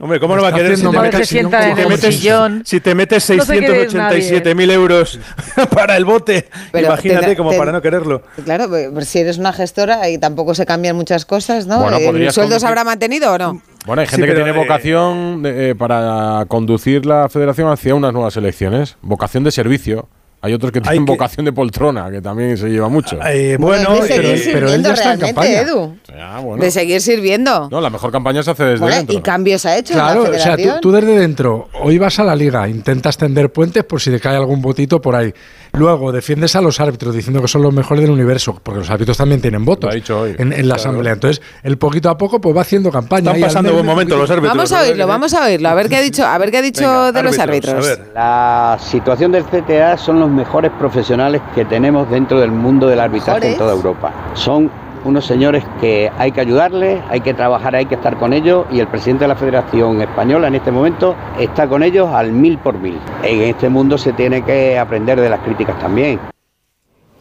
Hombre, 0.00 0.18
¿cómo 0.18 0.34
no 0.34 0.42
va 0.42 0.48
a 0.48 0.52
querer 0.52 0.76
si 0.76 0.82
te 0.82 0.98
metes, 0.98 1.28
si 1.28 1.36
te 1.36 1.44
metes- 1.86 2.62
si 2.64 2.80
te 2.80 2.94
metes 2.96 3.30
No 3.30 3.46
te 3.46 3.60
quedes 3.60 3.92
687 3.92 4.54
mil 4.56 4.68
euros 4.72 5.20
para 5.70 5.96
el 5.96 6.04
bote? 6.04 6.48
Pero 6.72 6.88
Imagínate 6.88 7.26
te- 7.28 7.36
como 7.36 7.50
te- 7.50 7.58
para 7.58 7.70
no 7.70 7.80
quererlo. 7.80 8.22
Claro, 8.44 8.68
pues 8.68 9.06
si 9.08 9.20
eres 9.20 9.38
una 9.38 9.52
gestora 9.52 10.08
y 10.10 10.18
tampoco 10.18 10.54
se 10.56 10.66
cambian 10.66 10.96
muchas 10.96 11.24
cosas, 11.24 11.66
¿no? 11.68 11.80
Bueno, 11.80 11.96
¿El 11.98 12.32
sueldo 12.32 12.58
se 12.58 12.66
habrá 12.66 12.82
mantenido 12.82 13.32
o 13.32 13.38
no? 13.38 13.62
Bueno, 13.84 14.00
hay 14.00 14.06
Sí, 14.06 14.16
gente 14.16 14.28
que 14.28 14.34
tiene 14.34 14.50
eh, 14.50 14.52
vocación 14.52 15.42
de- 15.42 15.70
eh, 15.70 15.74
para 15.74 16.44
conducir 16.48 17.04
la 17.06 17.28
federación 17.28 17.68
hacia 17.70 17.94
unas 17.94 18.12
nuevas 18.12 18.36
elecciones. 18.36 18.96
Vocación 19.02 19.44
de 19.44 19.50
servicio. 19.50 20.08
Hay 20.44 20.52
otros 20.52 20.72
que 20.72 20.82
tienen 20.82 21.06
vocación 21.06 21.46
de 21.46 21.52
poltrona, 21.54 22.10
que 22.10 22.20
también 22.20 22.58
se 22.58 22.68
lleva 22.68 22.90
mucho. 22.90 23.18
Eh, 23.26 23.56
Bueno, 23.58 23.94
de 24.02 24.06
seguir 24.08 24.38
sirviendo 24.38 24.94
realmente, 24.94 25.60
Edu. 25.60 25.96
Ah, 26.20 26.40
bueno. 26.42 26.62
De 26.62 26.70
seguir 26.70 27.00
sirviendo. 27.00 27.68
No, 27.70 27.80
la 27.80 27.88
mejor 27.88 28.12
campaña 28.12 28.42
se 28.42 28.50
hace 28.50 28.64
desde 28.64 28.80
Bueno, 28.82 28.96
dentro. 28.98 29.16
y 29.18 29.22
cambios 29.22 29.64
ha 29.64 29.74
hecho 29.78 29.94
Claro, 29.94 30.26
en 30.26 30.32
la 30.32 30.36
o 30.36 30.40
sea, 30.40 30.80
tú, 30.80 30.92
desde 30.92 31.18
dentro, 31.18 31.68
hoy 31.80 31.96
vas 31.96 32.18
a 32.18 32.24
la 32.24 32.36
liga, 32.36 32.68
intentas 32.68 33.16
tender 33.16 33.50
puentes 33.50 33.84
por 33.84 34.02
si 34.02 34.10
te 34.10 34.20
cae 34.20 34.36
algún 34.36 34.60
botito 34.60 35.00
por 35.00 35.16
ahí. 35.16 35.32
Luego 35.72 36.12
defiendes 36.12 36.54
a 36.56 36.60
los 36.60 36.78
árbitros 36.78 37.14
diciendo 37.14 37.40
que 37.40 37.48
son 37.48 37.62
los 37.62 37.72
mejores 37.72 38.02
del 38.02 38.10
universo, 38.12 38.60
porque 38.62 38.80
los 38.80 38.90
árbitros 38.90 39.16
también 39.16 39.40
tienen 39.40 39.64
votos 39.64 39.92
en, 39.94 40.52
en 40.52 40.68
la 40.68 40.74
asamblea. 40.74 41.14
Entonces, 41.14 41.42
él 41.62 41.78
poquito 41.78 42.10
a 42.10 42.18
poco 42.18 42.38
pues 42.40 42.54
va 42.54 42.60
haciendo 42.60 42.92
campaña. 42.92 43.30
Están 43.32 43.40
pasando 43.40 43.72
buen 43.72 43.86
momento 43.86 44.16
los 44.16 44.30
árbitros. 44.30 44.54
Vamos 44.54 44.72
a 44.72 44.82
oírlo, 44.82 45.06
vamos 45.06 45.32
a 45.34 45.46
oírlo, 45.46 45.68
a 45.70 45.74
ver 45.74 45.88
qué 45.88 45.96
ha 45.96 46.00
dicho, 46.02 46.24
a 46.26 46.36
ver 46.38 46.50
qué 46.50 46.58
ha 46.58 46.62
dicho 46.62 47.12
de 47.12 47.22
los 47.22 47.38
árbitros. 47.38 47.98
La 48.14 48.78
situación 48.80 49.32
del 49.32 49.44
CTA 49.44 49.96
son 49.96 50.20
los 50.20 50.30
mejores 50.34 50.70
profesionales 50.78 51.40
que 51.54 51.64
tenemos 51.64 52.10
dentro 52.10 52.40
del 52.40 52.50
mundo 52.50 52.86
del 52.86 53.00
arbitraje 53.00 53.40
¿Mejores? 53.40 53.52
en 53.52 53.58
toda 53.58 53.72
Europa. 53.72 54.12
Son 54.34 54.70
unos 55.04 55.26
señores 55.26 55.64
que 55.80 56.10
hay 56.18 56.32
que 56.32 56.40
ayudarles, 56.40 57.00
hay 57.10 57.20
que 57.20 57.34
trabajar, 57.34 57.74
hay 57.74 57.86
que 57.86 57.94
estar 57.94 58.16
con 58.16 58.32
ellos 58.32 58.66
y 58.70 58.80
el 58.80 58.88
presidente 58.88 59.24
de 59.24 59.28
la 59.28 59.36
Federación 59.36 60.00
Española 60.00 60.48
en 60.48 60.54
este 60.54 60.70
momento 60.70 61.14
está 61.38 61.68
con 61.68 61.82
ellos 61.82 62.08
al 62.10 62.32
mil 62.32 62.58
por 62.58 62.78
mil. 62.78 62.98
En 63.22 63.42
este 63.42 63.68
mundo 63.68 63.98
se 63.98 64.12
tiene 64.12 64.42
que 64.42 64.78
aprender 64.78 65.20
de 65.20 65.28
las 65.28 65.40
críticas 65.40 65.78
también. 65.78 66.18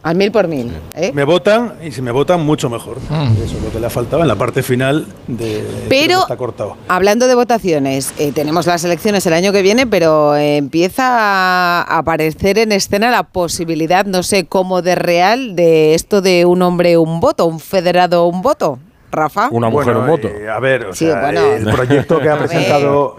Al 0.04 0.16
mil 0.18 0.32
por 0.34 0.50
mil. 0.50 0.72
¿eh? 0.96 1.12
Me 1.14 1.24
votan 1.24 1.76
y 1.82 1.92
si 1.92 2.02
me 2.02 2.12
votan, 2.12 2.46
mucho 2.46 2.70
mejor. 2.70 2.98
Eso 2.98 3.56
es 3.58 3.64
lo 3.64 3.72
que 3.72 3.80
le 3.80 3.86
ha 3.88 3.90
faltado 3.90 4.22
en 4.22 4.28
la 4.28 4.36
parte 4.36 4.62
final 4.62 5.08
de. 5.28 5.66
Pero- 5.88 6.22
Está 6.24 6.36
cortado. 6.36 6.76
Hablando 6.90 7.26
de 7.28 7.36
votaciones, 7.36 8.14
eh, 8.20 8.34
tenemos 8.34 8.68
las 8.68 8.84
elecciones 8.84 9.26
el 9.26 9.34
año 9.34 9.54
que 9.54 9.62
viene, 9.62 9.88
pero 9.88 10.36
eh, 10.36 10.58
empieza 10.58 11.06
a 11.08 11.98
aparecer 11.98 12.58
en 12.58 12.74
escena 12.74 13.12
la 13.12 13.24
posibilidad, 13.24 14.06
no 14.06 14.24
sé 14.24 14.46
cómo 14.46 14.82
de 14.82 14.96
real, 14.96 15.56
de 15.56 15.94
esto 15.96 16.22
de 16.22 16.46
un 16.46 16.62
hombre 16.64 16.98
un 16.98 17.22
voto, 17.22 17.46
un 17.46 17.62
federado 17.62 18.26
un 18.28 18.42
voto. 18.42 18.80
Rafa. 19.10 19.48
Una 19.52 19.70
mujer 19.70 19.94
Bueno, 19.94 20.00
un 20.02 20.08
voto. 20.08 20.28
eh, 20.28 20.50
a 20.50 20.60
ver, 20.60 20.88
o 20.88 20.94
Sí, 20.96 21.06
sea, 21.06 21.22
bueno. 21.22 21.42
el 21.46 21.64
proyecto 21.66 22.20
que 22.20 22.30
ha 22.30 22.38
presentado. 22.40 23.18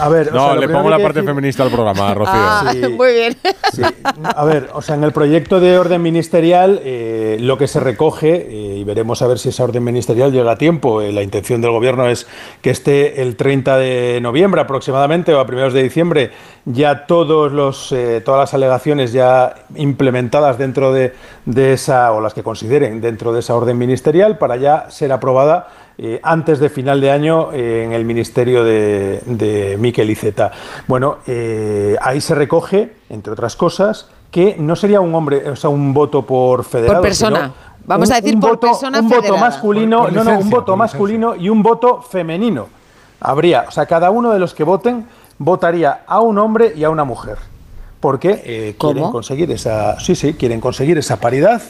A 0.00 0.08
ver, 0.08 0.28
o 0.28 0.32
No, 0.34 0.46
sea, 0.46 0.54
le 0.56 0.68
pongo 0.68 0.90
la 0.90 0.98
parte 0.98 1.20
decir- 1.20 1.28
feminista 1.30 1.62
al 1.62 1.70
programa, 1.70 2.12
Rocío. 2.14 2.32
Ah, 2.34 2.70
Sí. 2.72 2.80
muy 2.96 3.12
bien. 3.12 3.36
A 4.24 4.44
ver, 4.44 4.68
o 4.74 4.82
sea, 4.82 4.94
en 4.94 5.04
el 5.04 5.12
proyecto 5.12 5.60
de 5.60 5.78
orden 5.78 6.02
ministerial 6.02 6.80
eh, 6.84 7.36
lo 7.40 7.56
que 7.58 7.66
se 7.66 7.80
recoge, 7.80 8.34
eh, 8.48 8.76
y 8.78 8.84
veremos 8.84 9.22
a 9.22 9.26
ver 9.26 9.38
si 9.38 9.48
esa 9.50 9.64
orden 9.64 9.82
ministerial 9.84 10.32
llega 10.32 10.52
a 10.52 10.56
tiempo, 10.58 11.00
eh, 11.02 11.12
la 11.12 11.22
intención 11.22 11.60
del 11.60 11.70
gobierno 11.70 12.06
es 12.08 12.26
que 12.62 12.70
esté 12.70 13.22
el 13.22 13.36
30 13.36 13.76
de 13.78 14.20
noviembre 14.20 14.60
aproximadamente 14.60 15.32
o 15.34 15.40
a 15.40 15.46
primeros 15.46 15.72
de 15.72 15.82
diciembre 15.82 16.30
ya 16.64 17.06
todos 17.06 17.52
los, 17.52 17.92
eh, 17.92 18.20
todas 18.24 18.40
las 18.40 18.54
alegaciones 18.54 19.12
ya 19.12 19.54
implementadas 19.76 20.58
dentro 20.58 20.92
de, 20.92 21.12
de 21.44 21.72
esa, 21.72 22.12
o 22.12 22.20
las 22.20 22.34
que 22.34 22.42
consideren 22.42 23.00
dentro 23.00 23.32
de 23.32 23.40
esa 23.40 23.54
orden 23.54 23.78
ministerial 23.78 24.36
para 24.38 24.56
ya 24.56 24.86
ser 24.90 25.12
aprobada 25.12 25.68
eh, 25.98 26.20
antes 26.22 26.58
de 26.58 26.68
final 26.68 27.00
de 27.00 27.10
año 27.10 27.52
eh, 27.52 27.84
en 27.84 27.92
el 27.92 28.04
Ministerio 28.04 28.64
de, 28.64 29.22
de 29.26 29.76
Miquel 29.78 30.10
Iceta. 30.10 30.52
Bueno, 30.86 31.18
eh, 31.26 31.96
ahí 32.00 32.20
se 32.20 32.34
recoge, 32.34 32.92
entre 33.08 33.32
otras 33.32 33.56
cosas, 33.56 34.08
que 34.30 34.56
no 34.58 34.76
sería 34.76 35.00
un 35.00 35.14
hombre, 35.14 35.48
o 35.50 35.56
sea, 35.56 35.70
un 35.70 35.94
voto 35.94 36.22
por 36.22 36.64
federado. 36.64 37.00
Por 37.00 37.08
persona. 37.08 37.40
sino 37.40 37.54
Vamos 37.86 38.08
un- 38.08 38.12
a 38.14 38.16
decir 38.20 38.34
un 38.34 38.40
por 38.40 38.50
voto, 38.50 38.66
persona 38.68 38.98
Un 39.00 39.08
voto 39.08 39.36
masculino, 39.38 39.98
Por- 40.02 40.14
por 40.14 40.24
no, 40.24 40.32
no, 40.32 40.38
un 40.40 40.50
voto 40.50 40.76
masculino 40.76 41.36
y 41.36 41.48
un 41.48 41.62
voto 41.62 42.02
femenino. 42.02 42.66
Habría, 43.20 43.64
o 43.68 43.70
sea, 43.70 43.86
cada 43.86 44.10
uno 44.10 44.32
de 44.32 44.38
los 44.38 44.52
que 44.54 44.64
voten 44.64 45.06
votaría 45.38 46.00
a 46.06 46.20
un 46.20 46.38
hombre 46.38 46.72
y 46.76 46.84
a 46.84 46.90
una 46.90 47.04
mujer. 47.04 47.38
Porque 48.00 48.42
eh, 48.44 48.76
quieren 48.78 49.02
¿Cómo? 49.04 49.12
conseguir 49.12 49.50
esa, 49.52 49.98
sí, 50.00 50.14
sí, 50.14 50.34
quieren 50.34 50.60
conseguir 50.60 50.98
esa 50.98 51.18
paridad 51.18 51.62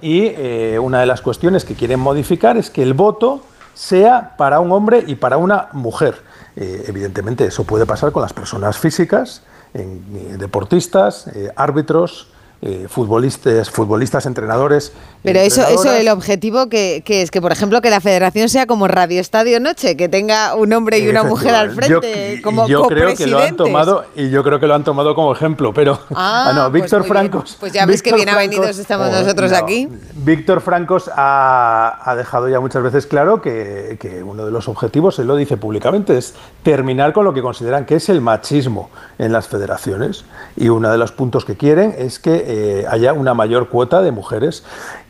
y 0.00 0.22
eh, 0.26 0.78
una 0.80 1.00
de 1.00 1.06
las 1.06 1.20
cuestiones 1.20 1.64
que 1.64 1.74
quieren 1.74 2.00
modificar 2.00 2.56
es 2.56 2.70
que 2.70 2.82
el 2.82 2.94
voto 2.94 3.42
sea 3.74 4.36
para 4.36 4.60
un 4.60 4.72
hombre 4.72 5.04
y 5.06 5.16
para 5.16 5.36
una 5.36 5.68
mujer. 5.72 6.16
Eh, 6.56 6.84
evidentemente 6.86 7.44
eso 7.44 7.64
puede 7.64 7.86
pasar 7.86 8.12
con 8.12 8.22
las 8.22 8.32
personas 8.32 8.78
físicas, 8.78 9.42
en, 9.74 10.04
eh, 10.14 10.36
deportistas, 10.38 11.26
eh, 11.28 11.50
árbitros, 11.56 12.28
eh, 12.62 12.86
futbolistas, 12.88 13.70
futbolistas, 13.70 14.24
entrenadores. 14.26 14.92
Pero 15.22 15.38
eso, 15.40 15.62
eso 15.66 15.92
el 15.92 16.08
objetivo 16.08 16.68
que, 16.68 17.02
que 17.04 17.22
es 17.22 17.30
que, 17.30 17.40
por 17.42 17.52
ejemplo, 17.52 17.80
que 17.82 17.90
la 17.90 18.00
federación 18.00 18.48
sea 18.48 18.66
como 18.66 18.88
Radio 18.88 19.20
Estadio 19.20 19.58
Noche, 19.60 19.96
que 19.96 20.08
tenga 20.08 20.54
un 20.54 20.72
hombre 20.72 20.98
y 20.98 21.08
una 21.08 21.22
mujer 21.24 21.54
al 21.54 21.70
frente, 21.72 22.36
Yo- 22.36 22.42
como 22.42 22.66
yo 22.68 22.86
creo 22.86 23.14
que 23.14 23.26
lo 23.26 23.38
han 23.38 23.56
tomado 23.56 24.04
y 24.16 24.30
yo 24.30 24.42
creo 24.42 24.60
que 24.60 24.66
lo 24.66 24.74
han 24.74 24.84
tomado 24.84 25.14
como 25.14 25.32
ejemplo, 25.32 25.72
pero 25.74 25.98
Ah, 26.14 26.52
no, 26.54 26.70
pues 26.70 26.82
Víctor. 26.82 27.04
Francos. 27.04 27.56
Pues 27.60 27.72
ya 27.72 27.86
ves 27.86 28.02
que 28.02 28.10
Víctor 28.12 28.24
bien 28.26 28.28
avenidos 28.36 28.78
estamos 28.78 29.10
nosotros 29.10 29.50
no. 29.50 29.56
aquí. 29.58 29.88
Víctor 30.14 30.60
Francos 30.60 31.10
ha, 31.14 31.98
ha 32.10 32.16
dejado 32.16 32.48
ya 32.48 32.60
muchas 32.60 32.82
veces 32.82 33.06
claro 33.06 33.40
que, 33.42 33.96
que 34.00 34.22
uno 34.22 34.44
de 34.46 34.50
los 34.50 34.68
objetivos, 34.68 35.18
él 35.18 35.26
lo 35.26 35.36
dice 35.36 35.56
públicamente, 35.56 36.16
es 36.18 36.34
terminar 36.62 37.12
con 37.12 37.24
lo 37.24 37.34
que 37.34 37.42
consideran 37.42 37.84
que 37.86 37.96
es 37.96 38.08
el 38.08 38.20
machismo 38.20 38.90
en 39.18 39.32
las 39.32 39.48
federaciones. 39.48 40.24
Y 40.56 40.68
uno 40.68 40.90
de 40.90 40.98
los 40.98 41.12
puntos 41.12 41.44
que 41.44 41.56
quieren 41.56 41.94
es 41.98 42.18
que 42.18 42.53
eh, 42.54 42.86
haya 42.88 43.12
una 43.12 43.34
mayor 43.34 43.68
cuota 43.68 44.00
de 44.02 44.12
mujeres. 44.12 44.64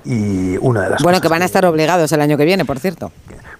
Y 0.04 0.56
una 0.58 0.82
de 0.82 0.90
las 0.90 1.02
Bueno, 1.02 1.20
que 1.20 1.28
van 1.28 1.42
a 1.42 1.44
estar 1.44 1.64
obligados 1.64 2.12
el 2.12 2.20
año 2.20 2.36
que 2.36 2.44
viene, 2.44 2.64
por 2.64 2.78
cierto. 2.78 3.10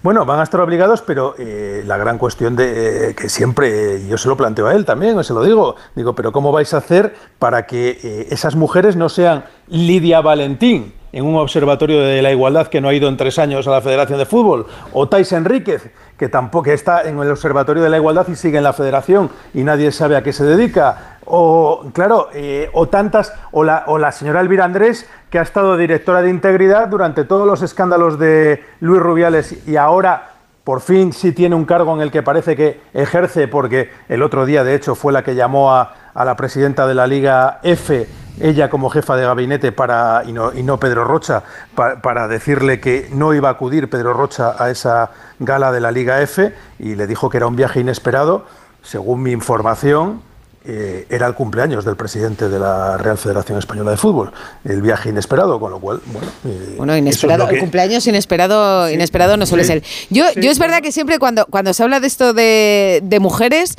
bueno, 0.03 0.25
van 0.25 0.39
a 0.39 0.43
estar 0.43 0.61
obligados, 0.61 1.01
pero 1.01 1.35
eh, 1.39 1.83
la 1.85 1.97
gran 1.97 2.17
cuestión 2.17 2.55
de 2.55 3.09
eh, 3.09 3.15
que 3.15 3.29
siempre, 3.29 3.99
y 3.99 4.07
yo 4.07 4.17
se 4.17 4.27
lo 4.27 4.37
planteo 4.37 4.67
a 4.67 4.73
él 4.73 4.85
también, 4.85 5.17
o 5.17 5.23
se 5.23 5.33
lo 5.33 5.43
digo, 5.43 5.75
digo, 5.95 6.13
pero 6.13 6.31
¿cómo 6.31 6.51
vais 6.51 6.73
a 6.73 6.77
hacer 6.77 7.15
para 7.39 7.65
que 7.65 7.99
eh, 8.03 8.27
esas 8.29 8.55
mujeres 8.55 8.95
no 8.95 9.09
sean 9.09 9.45
Lidia 9.67 10.21
Valentín 10.21 10.93
en 11.15 11.25
un 11.25 11.37
observatorio 11.37 12.01
de 12.01 12.21
la 12.21 12.31
igualdad 12.31 12.67
que 12.67 12.81
no 12.81 12.89
ha 12.89 12.93
ido 12.93 13.07
en 13.07 13.15
tres 13.15 13.39
años 13.39 13.65
a 13.67 13.71
la 13.71 13.81
Federación 13.81 14.19
de 14.19 14.25
Fútbol, 14.25 14.67
o 14.91 15.07
Tais 15.07 15.31
Enríquez, 15.31 15.89
que 16.17 16.27
tampoco 16.27 16.71
está 16.71 17.03
en 17.03 17.17
el 17.17 17.31
observatorio 17.31 17.81
de 17.81 17.89
la 17.89 17.95
igualdad 17.95 18.27
y 18.27 18.35
sigue 18.35 18.57
en 18.57 18.65
la 18.65 18.73
Federación 18.73 19.29
y 19.53 19.63
nadie 19.63 19.93
sabe 19.93 20.17
a 20.17 20.23
qué 20.23 20.33
se 20.33 20.43
dedica, 20.43 21.19
o 21.23 21.85
claro, 21.93 22.27
eh, 22.33 22.69
o 22.73 22.89
tantas, 22.89 23.31
o 23.53 23.63
la, 23.63 23.85
o 23.87 23.97
la 23.97 24.11
señora 24.11 24.41
Elvira 24.41 24.65
Andrés, 24.65 25.07
que 25.35 25.39
ha 25.39 25.41
estado 25.41 25.75
directora 25.75 26.21
de 26.21 26.29
integridad 26.29 26.87
durante 26.87 27.25
todos 27.25 27.45
los 27.45 27.61
escándalos 27.61 28.17
de 28.17 28.63
Luis 28.79 29.01
Rubiales 29.01 29.67
y 29.67 29.75
ahora 29.75 30.29
por 30.63 30.79
fin 30.79 31.11
sí 31.11 31.33
tiene 31.33 31.55
un 31.57 31.65
cargo 31.65 31.93
en 31.93 31.99
el 31.99 32.09
que 32.09 32.23
parece 32.23 32.55
que 32.55 32.79
ejerce, 32.93 33.49
porque 33.49 33.89
el 34.07 34.23
otro 34.23 34.45
día, 34.45 34.63
de 34.63 34.75
hecho, 34.75 34.95
fue 34.95 35.11
la 35.11 35.25
que 35.25 35.35
llamó 35.35 35.73
a, 35.75 35.93
a 36.13 36.23
la 36.23 36.37
presidenta 36.37 36.87
de 36.87 36.95
la 36.95 37.05
Liga 37.05 37.59
F, 37.63 38.07
ella 38.39 38.69
como 38.69 38.89
jefa 38.89 39.17
de 39.17 39.25
gabinete, 39.25 39.73
para, 39.73 40.23
y, 40.25 40.31
no, 40.31 40.53
y 40.53 40.63
no 40.63 40.79
Pedro 40.79 41.03
Rocha, 41.03 41.43
pa- 41.75 41.97
para 42.01 42.29
decirle 42.29 42.79
que 42.79 43.09
no 43.11 43.33
iba 43.33 43.49
a 43.49 43.51
acudir 43.51 43.89
Pedro 43.89 44.13
Rocha 44.13 44.55
a 44.57 44.69
esa 44.69 45.11
gala 45.39 45.73
de 45.73 45.81
la 45.81 45.91
Liga 45.91 46.21
F, 46.21 46.55
y 46.79 46.95
le 46.95 47.07
dijo 47.07 47.29
que 47.29 47.35
era 47.35 47.47
un 47.47 47.57
viaje 47.57 47.81
inesperado. 47.81 48.45
Según 48.83 49.21
mi 49.21 49.31
información, 49.33 50.21
eh, 50.67 51.05
era 51.09 51.27
el 51.27 51.33
cumpleaños 51.35 51.85
del 51.85 51.95
presidente 51.95 52.49
de 52.49 52.59
la 52.59 52.97
Real 52.97 53.17
Federación 53.17 53.59
Española 53.59 53.91
de 53.91 53.97
Fútbol, 53.97 54.31
el 54.63 54.81
viaje 54.81 55.09
inesperado, 55.09 55.59
con 55.59 55.71
lo 55.71 55.79
cual, 55.79 56.01
bueno, 56.05 56.27
eh, 56.45 56.73
Bueno, 56.77 56.93
es 56.93 56.99
inesperado, 56.99 57.47
que- 57.47 57.55
el 57.55 57.59
cumpleaños 57.61 58.05
inesperado, 58.07 58.89
inesperado 58.89 59.37
no 59.37 59.45
suele 59.45 59.63
sí, 59.63 59.67
ser. 59.73 59.83
Yo, 60.09 60.25
yo 60.35 60.49
es 60.51 60.59
verdad 60.59 60.81
que 60.81 60.91
siempre 60.91 61.19
cuando, 61.19 61.45
cuando 61.47 61.73
se 61.73 61.83
habla 61.83 61.99
de 61.99 62.07
esto 62.07 62.33
de, 62.33 63.01
de 63.03 63.19
mujeres, 63.19 63.75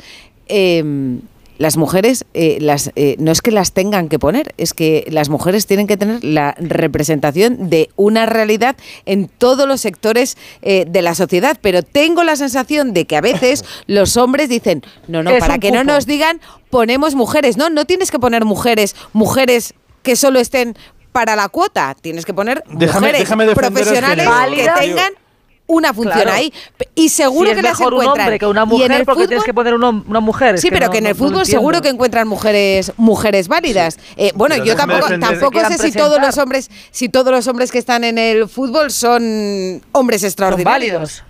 eh, 0.47 1.19
las 1.57 1.77
mujeres, 1.77 2.25
eh, 2.33 2.57
las, 2.61 2.91
eh, 2.95 3.15
no 3.19 3.31
es 3.31 3.41
que 3.41 3.51
las 3.51 3.71
tengan 3.73 4.09
que 4.09 4.19
poner, 4.19 4.53
es 4.57 4.73
que 4.73 5.05
las 5.09 5.29
mujeres 5.29 5.65
tienen 5.67 5.87
que 5.87 5.97
tener 5.97 6.23
la 6.23 6.55
representación 6.59 7.69
de 7.69 7.89
una 7.95 8.25
realidad 8.25 8.75
en 9.05 9.27
todos 9.27 9.67
los 9.67 9.81
sectores 9.81 10.37
eh, 10.61 10.85
de 10.87 11.01
la 11.01 11.15
sociedad. 11.15 11.57
Pero 11.61 11.83
tengo 11.83 12.23
la 12.23 12.35
sensación 12.35 12.93
de 12.93 13.05
que 13.05 13.17
a 13.17 13.21
veces 13.21 13.65
los 13.87 14.17
hombres 14.17 14.49
dicen, 14.49 14.83
no, 15.07 15.23
no, 15.23 15.31
Es 15.31 15.39
para 15.39 15.57
que 15.59 15.71
no 15.71 15.83
nos 15.83 16.05
digan, 16.05 16.39
ponemos 16.69 17.15
mujeres. 17.15 17.57
No, 17.57 17.69
no 17.69 17.85
tienes 17.85 18.11
que 18.11 18.19
poner 18.19 18.45
mujeres, 18.45 18.95
mujeres 19.13 19.73
que 20.03 20.15
solo 20.15 20.39
estén 20.39 20.75
para 21.11 21.35
la 21.35 21.49
cuota. 21.49 21.95
Tienes 21.99 22.25
que 22.25 22.33
poner 22.33 22.63
Déjame- 22.67 22.93
mujeres 22.99 23.19
déjame 23.21 23.43
el 23.45 23.53
profesionales 23.53 24.27
que 24.55 24.69
tengan 24.79 25.13
una 25.67 25.93
función 25.93 26.21
Claro. 26.21 26.31
ahí. 26.37 26.51
Y 26.95 27.09
seguro 27.09 27.45
Si 27.45 27.51
es 27.51 27.55
que 27.57 27.61
las 27.61 27.77
mejor 27.77 27.93
un 27.93 28.01
encuentran. 28.01 28.25
hombre 28.27 28.39
que 28.39 28.45
una 28.45 28.61
Y 28.61 28.63
en 28.63 28.69
mujer 28.69 28.91
el 28.91 29.05
porque 29.05 29.21
fútbol- 29.23 29.27
tienes 29.27 29.43
que 29.43 29.53
poner 29.53 29.73
un 29.73 29.81
hom- 29.81 30.03
una 30.07 30.19
mujer. 30.21 30.57
Sí, 30.59 30.69
pero 30.71 30.85
no- 30.87 30.91
que 30.91 30.97
en 30.99 31.05
el 31.07 31.13
no- 31.13 31.17
no 31.19 31.23
lo 31.25 31.29
fútbol 31.31 31.45
seguro 31.45 31.81
que 31.81 31.89
encuentran 31.89 32.27
mujeres 32.27 32.93
mujeres 32.97 33.47
válidas. 33.49 33.97
Eh, 34.15 34.31
bueno, 34.35 34.55
Pero 34.55 34.65
yo 34.65 34.75
tampoco 34.75 35.07
tampoco 35.19 35.51
Que 35.59 35.65
sé 35.65 35.77
si 35.77 35.91
todos 35.91 36.19
los 36.21 36.37
hombres 36.37 36.69
si 36.91 37.09
todos 37.09 37.31
los 37.31 37.45
hombres 37.47 37.71
que 37.71 37.79
están 37.79 38.03
en 38.03 38.17
el 38.17 38.47
fútbol 38.47 38.91
son 38.91 39.81
hombres 39.91 40.21
Son 40.21 40.27
extraordinarios. 40.27 40.91
válidos. 40.93 41.23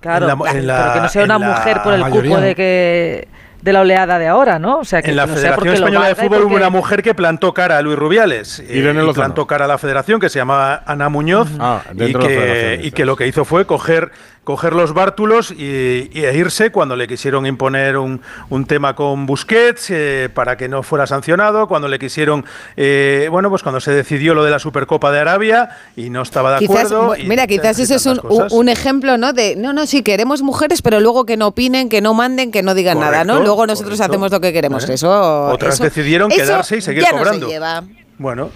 Claro, 0.00 0.28
En 0.30 0.38
la- 0.38 0.50
en 0.50 0.66
la- 0.66 0.76
pero 0.82 0.92
que 0.94 1.00
no 1.00 1.08
sea 1.08 1.24
una 1.24 1.38
mujer 1.38 1.82
por 1.82 1.94
el 1.94 2.00
mayoría. 2.00 2.30
cupo 2.36 2.40
de 2.40 2.54
que 2.56 3.28
de 3.62 3.72
la 3.72 3.80
oleada 3.80 4.18
de 4.18 4.26
ahora, 4.26 4.58
¿no? 4.58 4.78
O 4.80 4.84
sea, 4.84 5.00
que 5.02 5.10
En 5.10 5.16
la 5.16 5.26
no 5.26 5.34
Federación 5.34 5.74
Española 5.74 6.06
de 6.06 6.12
y 6.12 6.14
Fútbol 6.16 6.42
hubo 6.44 6.56
una 6.56 6.68
mujer 6.68 7.02
que 7.02 7.14
plantó 7.14 7.54
cara 7.54 7.78
a 7.78 7.82
Luis 7.82 7.96
Rubiales. 7.98 8.58
eh, 8.58 8.66
y 8.70 8.80
Lozano. 8.82 9.12
plantó 9.12 9.46
cara 9.46 9.64
a 9.66 9.68
la 9.68 9.78
Federación, 9.78 10.20
que 10.20 10.28
se 10.28 10.38
llamaba 10.40 10.82
Ana 10.84 11.08
Muñoz. 11.08 11.48
Ah, 11.60 11.82
y, 11.92 11.96
dentro 11.96 12.22
de 12.22 12.28
la 12.28 12.28
que, 12.28 12.50
Federación, 12.50 12.84
y 12.86 12.90
que 12.90 13.04
lo 13.04 13.16
que 13.16 13.26
hizo 13.28 13.44
fue 13.44 13.64
coger, 13.64 14.10
coger 14.44 14.72
los 14.72 14.92
bártulos 14.92 15.52
y, 15.52 16.10
y 16.12 16.24
e 16.24 16.36
irse 16.36 16.72
cuando 16.72 16.96
le 16.96 17.06
quisieron 17.06 17.46
imponer 17.46 17.96
un, 17.96 18.20
un 18.50 18.64
tema 18.66 18.96
con 18.96 19.24
Busquets 19.24 19.90
eh, 19.90 20.28
para 20.34 20.56
que 20.56 20.68
no 20.68 20.82
fuera 20.82 21.06
sancionado, 21.06 21.68
cuando 21.68 21.86
le 21.86 22.00
quisieron, 22.00 22.44
eh, 22.76 23.28
bueno, 23.30 23.50
pues 23.50 23.62
cuando 23.62 23.80
se 23.80 23.92
decidió 23.92 24.34
lo 24.34 24.42
de 24.42 24.50
la 24.50 24.58
Supercopa 24.58 25.12
de 25.12 25.20
Arabia 25.20 25.70
y 25.94 26.10
no 26.10 26.22
estaba 26.22 26.54
de 26.54 26.58
Quizás, 26.58 26.86
acuerdo. 26.92 27.16
y- 27.16 27.24
mira, 27.28 27.46
quizás 27.46 27.78
y 27.78 27.82
eso 27.82 27.94
es 27.94 28.06
un, 28.06 28.20
un 28.50 28.68
ejemplo, 28.68 29.16
¿no? 29.16 29.32
De, 29.32 29.54
no, 29.54 29.72
no, 29.72 29.86
sí, 29.86 30.02
queremos 30.02 30.42
mujeres, 30.42 30.82
pero 30.82 30.98
luego 30.98 31.24
que 31.24 31.36
no 31.36 31.46
opinen, 31.46 31.88
que 31.88 32.00
no 32.00 32.12
manden, 32.12 32.50
que 32.50 32.64
no 32.64 32.74
digan 32.74 32.98
nada, 32.98 33.22
¿no? 33.22 33.38
Luego 33.40 33.64
nosotros 33.66 33.98
correcto. 33.98 34.12
hacemos 34.12 34.32
lo 34.32 34.40
que 34.40 34.52
queremos. 34.52 34.88
¿Eh? 34.88 34.94
Eso, 34.94 35.46
Otras 35.52 35.74
eso- 35.74 35.84
decidieron 35.84 36.32
eso 36.32 36.40
quedarse 36.40 36.78
y 36.78 36.80
seguir 36.80 37.02
ya 37.04 37.12
no 37.12 37.18
se 37.18 37.22
cobrando. 37.24 37.48
lleva. 37.48 37.84
Bueno, 38.18 38.50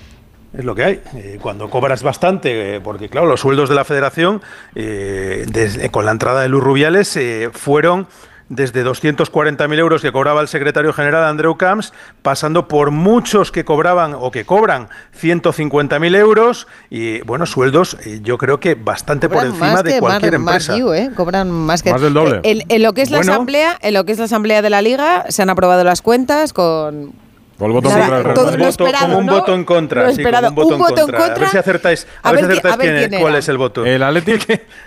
es 0.52 0.64
lo 0.64 0.74
que 0.74 0.84
hay. 0.84 1.00
Eh, 1.14 1.38
cuando 1.40 1.68
cobras 1.70 2.02
bastante, 2.02 2.76
eh, 2.76 2.80
porque 2.80 3.08
claro, 3.08 3.26
los 3.26 3.40
sueldos 3.40 3.68
de 3.68 3.74
la 3.74 3.84
federación, 3.84 4.42
eh, 4.74 5.44
desde- 5.50 5.90
con 5.90 6.04
la 6.04 6.12
entrada 6.12 6.42
de 6.42 6.48
Luis 6.48 6.62
Rubiales, 6.64 7.16
eh, 7.16 7.50
fueron 7.52 8.06
desde 8.48 8.84
240.000 8.84 9.76
euros 9.80 10.02
que 10.02 10.12
cobraba 10.12 10.40
el 10.40 10.46
secretario 10.46 10.92
general 10.92 11.24
Andreu 11.24 11.56
Camps, 11.56 11.92
pasando 12.22 12.68
por 12.68 12.92
muchos 12.92 13.50
que 13.50 13.64
cobraban 13.64 14.14
o 14.14 14.30
que 14.30 14.44
cobran 14.44 14.88
150.000 15.12 16.14
euros 16.14 16.68
y, 16.88 17.22
bueno, 17.22 17.44
sueldos 17.46 17.96
eh, 18.06 18.20
yo 18.22 18.38
creo 18.38 18.60
que 18.60 18.76
bastante 18.76 19.28
por 19.28 19.44
encima 19.44 19.82
de 19.82 19.98
cualquier 19.98 20.38
más- 20.38 20.68
empresa. 20.68 20.72
Más, 20.72 20.80
you, 20.80 20.92
¿eh? 20.92 21.10
Cobran 21.16 21.50
más 21.50 21.82
que 21.82 21.90
Más 21.90 22.00
del 22.00 22.14
doble. 22.14 22.40
En, 22.44 22.62
en 22.68 22.82
lo 22.84 22.92
que 22.92 23.02
es 23.02 23.10
la 23.10 23.18
Bueno. 23.18 23.32
asamblea, 23.32 23.76
en 23.82 23.94
lo 23.94 24.04
que 24.04 24.12
es 24.12 24.18
la 24.18 24.24
asamblea 24.26 24.62
de 24.62 24.70
la 24.70 24.80
liga, 24.80 25.24
se 25.28 25.42
han 25.42 25.50
aprobado 25.50 25.82
las 25.82 26.00
cuentas 26.00 26.52
con 26.52 27.12
Con 27.58 27.68
el 27.68 27.72
voto 27.72 27.88
Nada, 27.88 28.00
contra 28.00 28.16
el 28.18 28.24
Real 28.24 28.36
Madrid. 28.46 28.66
esperado, 28.68 29.06
como 29.06 29.18
un 29.18 29.26
¿no? 29.26 29.32
voto 29.32 29.54
en 29.54 29.64
contra. 29.64 30.02
Lo 30.02 30.08
sí, 30.10 30.16
como 30.16 30.28
esperado. 30.28 30.48
un 30.48 30.54
voto, 30.54 30.68
Un 30.74 30.78
voto 30.78 31.08
en 31.08 31.14
A 31.14 31.18
ver 31.38 31.48
si 31.48 31.56
acertáis, 31.58 32.06
a 32.22 32.28
A 32.28 32.32
ver 32.32 32.40
si 32.40 32.46
ver 32.46 32.56
qui- 32.56 32.58
acertáis 32.58 32.74
a 32.74 32.76
ver 32.76 32.96
quién- 32.98 33.08
quién 33.08 33.20
cuál 33.22 33.34
es 33.36 33.48
el 33.48 33.56
voto. 33.58 33.86
El 33.86 34.02
Atlético. 34.02 34.44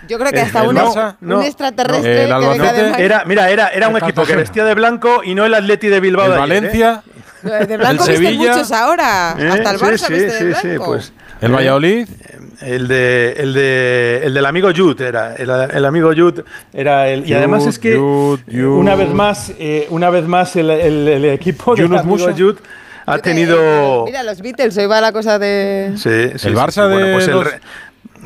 Yo 0.08 0.18
creo 0.18 0.30
que 0.30 0.40
hasta 0.40 0.62
El 0.62 0.68
un, 0.68 0.76
Barça, 0.76 1.16
un 1.20 1.28
no. 1.28 1.42
extraterrestre 1.42 2.22
El 2.22 2.28
que 2.28 2.32
Albacete. 2.32 2.58
venga 2.62 2.72
de 2.72 2.90
Madrid. 2.90 3.04
Era, 3.04 3.24
mira, 3.24 3.50
era, 3.50 3.68
era 3.68 3.88
un 3.88 3.96
equipo 3.96 4.24
que 4.24 4.36
vestía 4.36 4.64
de 4.64 4.74
blanco 4.74 5.22
y 5.24 5.34
no 5.34 5.44
el 5.44 5.54
Atleti 5.54 5.88
de 5.88 5.98
Bilbao. 6.00 6.26
El 6.26 6.32
de 6.32 6.56
ayer, 6.56 6.64
¿eh? 6.64 6.68
De 7.42 7.76
blanco 7.76 8.04
el 8.04 8.10
visten 8.10 8.16
Sevilla. 8.36 8.52
muchos 8.52 8.72
ahora. 8.72 9.34
¿Eh? 9.38 9.48
Hasta 9.48 9.70
el 9.70 9.78
Sí, 9.78 9.84
Barça 9.84 10.06
sí, 10.06 10.12
viste 10.12 10.30
sí, 10.38 10.44
de 10.44 10.54
sí, 10.56 10.66
blanco. 10.68 10.84
pues. 10.86 11.12
El 11.40 11.52
Valladolid. 11.52 12.08
El 12.60 12.88
de, 12.88 13.32
el 13.38 13.54
de, 13.54 14.20
el 14.24 14.34
del 14.34 14.44
amigo 14.44 14.68
Jude 14.76 15.08
era, 15.08 15.34
el, 15.34 15.48
el 15.48 15.84
amigo 15.86 16.10
Jude 16.14 16.44
era 16.74 17.08
el, 17.08 17.20
y 17.20 17.28
Jude, 17.28 17.36
además 17.36 17.66
es 17.66 17.78
que 17.78 17.96
Jude, 17.96 18.42
eh, 18.48 18.64
una 18.66 18.94
vez 18.96 19.08
más, 19.08 19.50
eh, 19.58 19.86
una 19.88 20.10
vez 20.10 20.26
más 20.26 20.54
el, 20.56 20.68
el- 20.68 21.08
el 21.08 21.24
equipo 21.24 21.74
del 21.74 21.86
Yunus 21.86 22.00
amigo 22.00 22.16
Musa. 22.18 22.32
Jude 22.36 22.58
ha 23.06 23.16
tenido, 23.18 24.04
Mira, 24.04 24.22
los 24.22 24.42
Beatles, 24.42 24.76
hoy 24.76 24.84
va 24.84 25.00
la 25.00 25.10
cosa 25.12 25.38
de... 25.38 25.92
Sí, 25.96 26.02
sí, 26.02 26.10
El 26.12 26.38
sí, 26.38 26.48
Barça 26.50 26.72
sí. 26.72 26.80
Bueno, 26.92 26.98
de 27.06 27.12
pues 27.14 27.60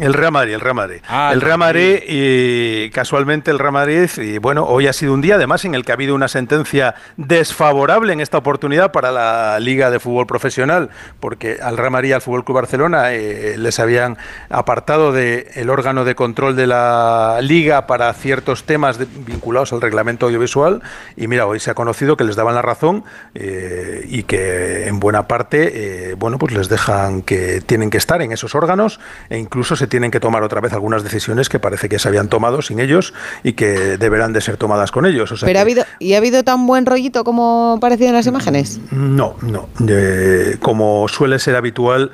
el, 0.01 0.12
Real 0.15 0.33
Madrid, 0.33 0.55
el 0.55 0.61
Real 0.61 0.75
Madrid. 0.75 1.01
Ah, 1.09 1.31
el 1.33 1.41
Real 1.41 1.59
Madrid 1.59 1.99
y 2.09 2.91
casualmente 2.91 3.51
el 3.51 3.59
Real 3.59 3.73
Madrid 3.73 4.09
y 4.19 4.39
bueno, 4.39 4.65
hoy 4.65 4.87
ha 4.87 4.93
sido 4.93 5.15
un 5.15 5.21
día 5.21 5.37
además 5.37 5.65
en 5.65 5.75
el 5.75 5.85
que 5.85 5.93
ha 5.93 5.95
habido 5.95 6.15
una 6.15 6.29
sentencia 6.29 6.95
desfavorable 7.16 8.12
en 8.12 8.21
esta 8.21 8.39
oportunidad 8.39 8.93
para 8.93 9.12
la 9.12 9.59
Liga 9.61 9.91
de 9.91 10.01
Fútbol 10.01 10.27
Profesional, 10.27 10.91
porque 11.21 11.59
al 11.62 11.77
Real 11.77 11.91
Madrid 11.91 12.11
y 12.11 12.12
al 12.12 12.21
Fútbol 12.23 12.45
Club 12.45 12.57
Barcelona 12.57 13.12
eh, 13.12 13.57
les 13.59 13.79
habían 13.81 14.16
apartado 14.51 15.12
del 15.12 15.69
órgano 15.71 16.05
de 16.05 16.15
control 16.15 16.57
de 16.57 16.66
la 16.66 17.39
liga 17.43 17.87
para 17.87 18.12
ciertos 18.15 18.65
temas 18.65 18.99
de- 18.99 19.07
vinculados 19.07 19.73
al 19.73 19.81
reglamento 19.81 20.27
audiovisual 20.27 20.83
y 21.16 21.27
mira, 21.29 21.47
hoy 21.47 21.61
se 21.61 21.71
ha 21.71 21.75
conocido 21.75 22.16
que 22.16 22.25
les 22.25 22.37
daban 22.37 22.55
la 22.55 22.62
razón 22.62 23.05
eh, 23.35 24.05
y 24.09 24.23
que 24.25 24.87
en 24.89 25.01
buena 25.01 25.27
parte, 25.29 26.11
eh, 26.11 26.15
bueno, 26.15 26.39
pues 26.39 26.53
les 26.53 26.69
dejan 26.69 27.23
que 27.23 27.61
tienen 27.61 27.91
que 27.91 27.99
estar 27.99 28.23
en 28.23 28.33
esos 28.33 28.55
órganos 28.55 29.01
e 29.29 29.39
incluso 29.39 29.77
se 29.77 29.84
tienen 29.86 30.11
que 30.11 30.20
tomar 30.20 30.43
otra 30.43 30.61
vez 30.61 30.73
algunas 30.73 31.02
decisiones 31.02 31.48
que 31.48 31.59
parece 31.59 31.89
que 31.89 31.98
se 31.98 32.09
habían 32.09 32.28
tomado 32.28 32.62
sin 32.62 32.81
ellos 32.81 33.15
y 33.43 33.52
que 33.52 33.97
deberán 33.98 34.32
de 34.32 34.40
ser 34.40 34.56
tomadas 34.56 34.90
con 34.90 35.06
ellos. 35.06 35.32
O 35.32 35.36
sea 35.36 35.47
Pero 35.47 35.59
ha 35.59 35.62
habido, 35.62 35.85
¿y 35.98 36.15
ha 36.15 36.19
habido 36.19 36.43
tan 36.44 36.66
buen 36.66 36.86
rollito 36.86 37.24
como 37.24 37.78
parecía 37.81 38.09
en 38.09 38.15
las 38.15 38.27
imágenes? 38.27 38.81
no, 38.90 39.36
no. 39.43 39.69
Eh, 39.89 40.56
como 40.61 41.09
suele 41.09 41.39
ser 41.39 41.56
habitual, 41.56 42.12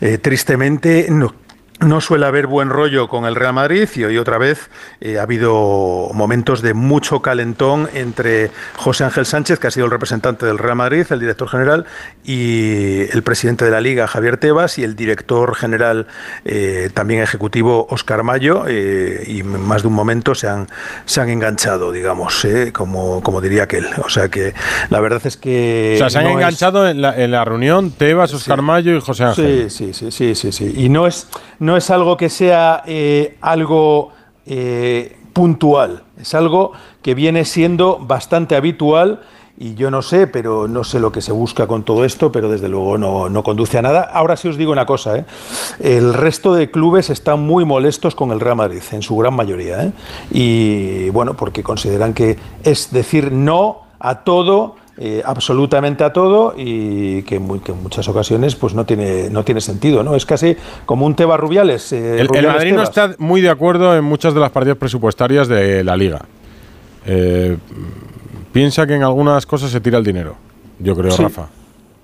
eh, 0.00 0.18
tristemente 0.18 1.06
no. 1.10 1.34
No 1.84 2.00
suele 2.00 2.26
haber 2.26 2.46
buen 2.46 2.70
rollo 2.70 3.08
con 3.08 3.24
el 3.24 3.34
Real 3.34 3.52
Madrid 3.54 3.88
y 3.96 4.04
hoy 4.04 4.16
otra 4.16 4.38
vez 4.38 4.70
eh, 5.00 5.18
ha 5.18 5.22
habido 5.22 6.10
momentos 6.14 6.62
de 6.62 6.74
mucho 6.74 7.22
calentón 7.22 7.88
entre 7.92 8.50
José 8.76 9.04
Ángel 9.04 9.26
Sánchez, 9.26 9.58
que 9.58 9.66
ha 9.66 9.70
sido 9.72 9.86
el 9.86 9.90
representante 9.90 10.46
del 10.46 10.58
Real 10.58 10.76
Madrid, 10.76 11.04
el 11.10 11.18
director 11.18 11.48
general, 11.48 11.84
y 12.24 13.00
el 13.10 13.22
presidente 13.24 13.64
de 13.64 13.72
la 13.72 13.80
Liga, 13.80 14.06
Javier 14.06 14.36
Tebas, 14.36 14.78
y 14.78 14.84
el 14.84 14.94
director 14.94 15.56
general 15.56 16.06
eh, 16.44 16.88
también 16.94 17.20
ejecutivo, 17.22 17.86
Oscar 17.90 18.22
Mayo, 18.22 18.64
eh, 18.68 19.24
y 19.26 19.40
en 19.40 19.60
más 19.60 19.82
de 19.82 19.88
un 19.88 19.94
momento 19.94 20.34
se 20.36 20.48
han, 20.48 20.68
se 21.04 21.20
han 21.20 21.30
enganchado, 21.30 21.90
digamos, 21.90 22.44
eh, 22.44 22.72
como, 22.72 23.22
como 23.22 23.40
diría 23.40 23.64
aquel. 23.64 23.86
O 24.04 24.08
sea 24.08 24.28
que 24.28 24.54
la 24.88 25.00
verdad 25.00 25.20
es 25.24 25.36
que... 25.36 25.94
O 25.96 25.98
sea, 25.98 26.10
se 26.10 26.18
han 26.18 26.24
no 26.24 26.30
es- 26.30 26.36
enganchado 26.36 26.88
en, 26.88 27.02
la, 27.02 27.16
en 27.20 27.30
la 27.32 27.44
reunión 27.44 27.90
Tebas, 27.90 28.32
Oscar 28.34 28.62
Mayo 28.62 28.96
y 28.96 29.00
José 29.00 29.24
Ángel. 29.24 29.68
Sí, 29.70 29.92
sí, 29.92 30.10
sí, 30.10 30.10
sí, 30.12 30.34
sí, 30.36 30.52
sí. 30.52 30.72
Y 30.76 30.88
no 30.88 31.06
es, 31.08 31.26
no 31.58 31.71
es 31.76 31.90
algo 31.90 32.16
que 32.16 32.28
sea 32.28 32.82
eh, 32.86 33.36
algo 33.40 34.10
eh, 34.46 35.16
puntual, 35.32 36.02
es 36.20 36.34
algo 36.34 36.72
que 37.02 37.14
viene 37.14 37.44
siendo 37.44 37.98
bastante 37.98 38.56
habitual. 38.56 39.20
Y 39.58 39.74
yo 39.74 39.90
no 39.90 40.02
sé, 40.02 40.26
pero 40.26 40.66
no 40.66 40.82
sé 40.82 40.98
lo 40.98 41.12
que 41.12 41.20
se 41.20 41.30
busca 41.30 41.66
con 41.66 41.84
todo 41.84 42.04
esto, 42.04 42.32
pero 42.32 42.48
desde 42.48 42.68
luego 42.68 42.96
no, 42.96 43.28
no 43.28 43.44
conduce 43.44 43.78
a 43.78 43.82
nada. 43.82 44.00
Ahora 44.00 44.36
sí 44.36 44.48
os 44.48 44.56
digo 44.56 44.72
una 44.72 44.86
cosa, 44.86 45.18
¿eh? 45.18 45.24
el 45.78 46.14
resto 46.14 46.54
de 46.54 46.70
clubes 46.70 47.10
están 47.10 47.40
muy 47.40 47.64
molestos 47.64 48.14
con 48.14 48.32
el 48.32 48.40
Real 48.40 48.56
Madrid, 48.56 48.82
en 48.90 49.02
su 49.02 49.14
gran 49.16 49.34
mayoría. 49.34 49.92
Y 50.30 51.10
bueno, 51.10 51.34
porque 51.34 51.62
consideran 51.62 52.14
que 52.14 52.38
es 52.64 52.90
decir 52.90 53.30
no 53.30 53.82
a 54.00 54.24
todo 54.24 54.76
eh, 54.98 55.22
absolutamente 55.24 56.04
a 56.04 56.12
todo 56.12 56.54
y 56.56 57.22
que, 57.22 57.38
muy- 57.38 57.60
que 57.60 57.72
en 57.72 57.82
muchas 57.82 58.06
ocasiones 58.08 58.54
pues 58.56 58.74
no 58.74 58.84
tiene 58.84 59.30
no 59.30 59.42
tiene 59.42 59.60
sentido 59.62 60.02
no 60.02 60.14
es 60.14 60.26
casi 60.26 60.54
como 60.84 61.06
un 61.06 61.14
Tebas 61.16 61.40
Rubiales 61.40 61.92
eh, 61.92 62.20
El, 62.20 62.28
Madrid 62.46 62.74
no 62.74 62.82
está 62.82 63.14
muy 63.18 63.40
de 63.40 63.48
acuerdo 63.50 63.96
en 63.96 64.04
muchas 64.04 64.34
de 64.34 64.40
las 64.40 64.50
partidas 64.50 64.76
presupuestarias 64.76 65.48
de 65.48 65.82
la 65.82 65.96
liga. 65.96 66.20
Eh, 67.06 67.56
piensa 68.52 68.86
que 68.86 68.94
en 68.94 69.02
algunas 69.02 69.46
cosas 69.46 69.70
se 69.70 69.80
tira 69.80 69.98
el 69.98 70.04
dinero. 70.04 70.36
Yo 70.78 70.94
creo, 70.94 71.10
Sí. 71.10 71.22
Rafa. 71.22 71.48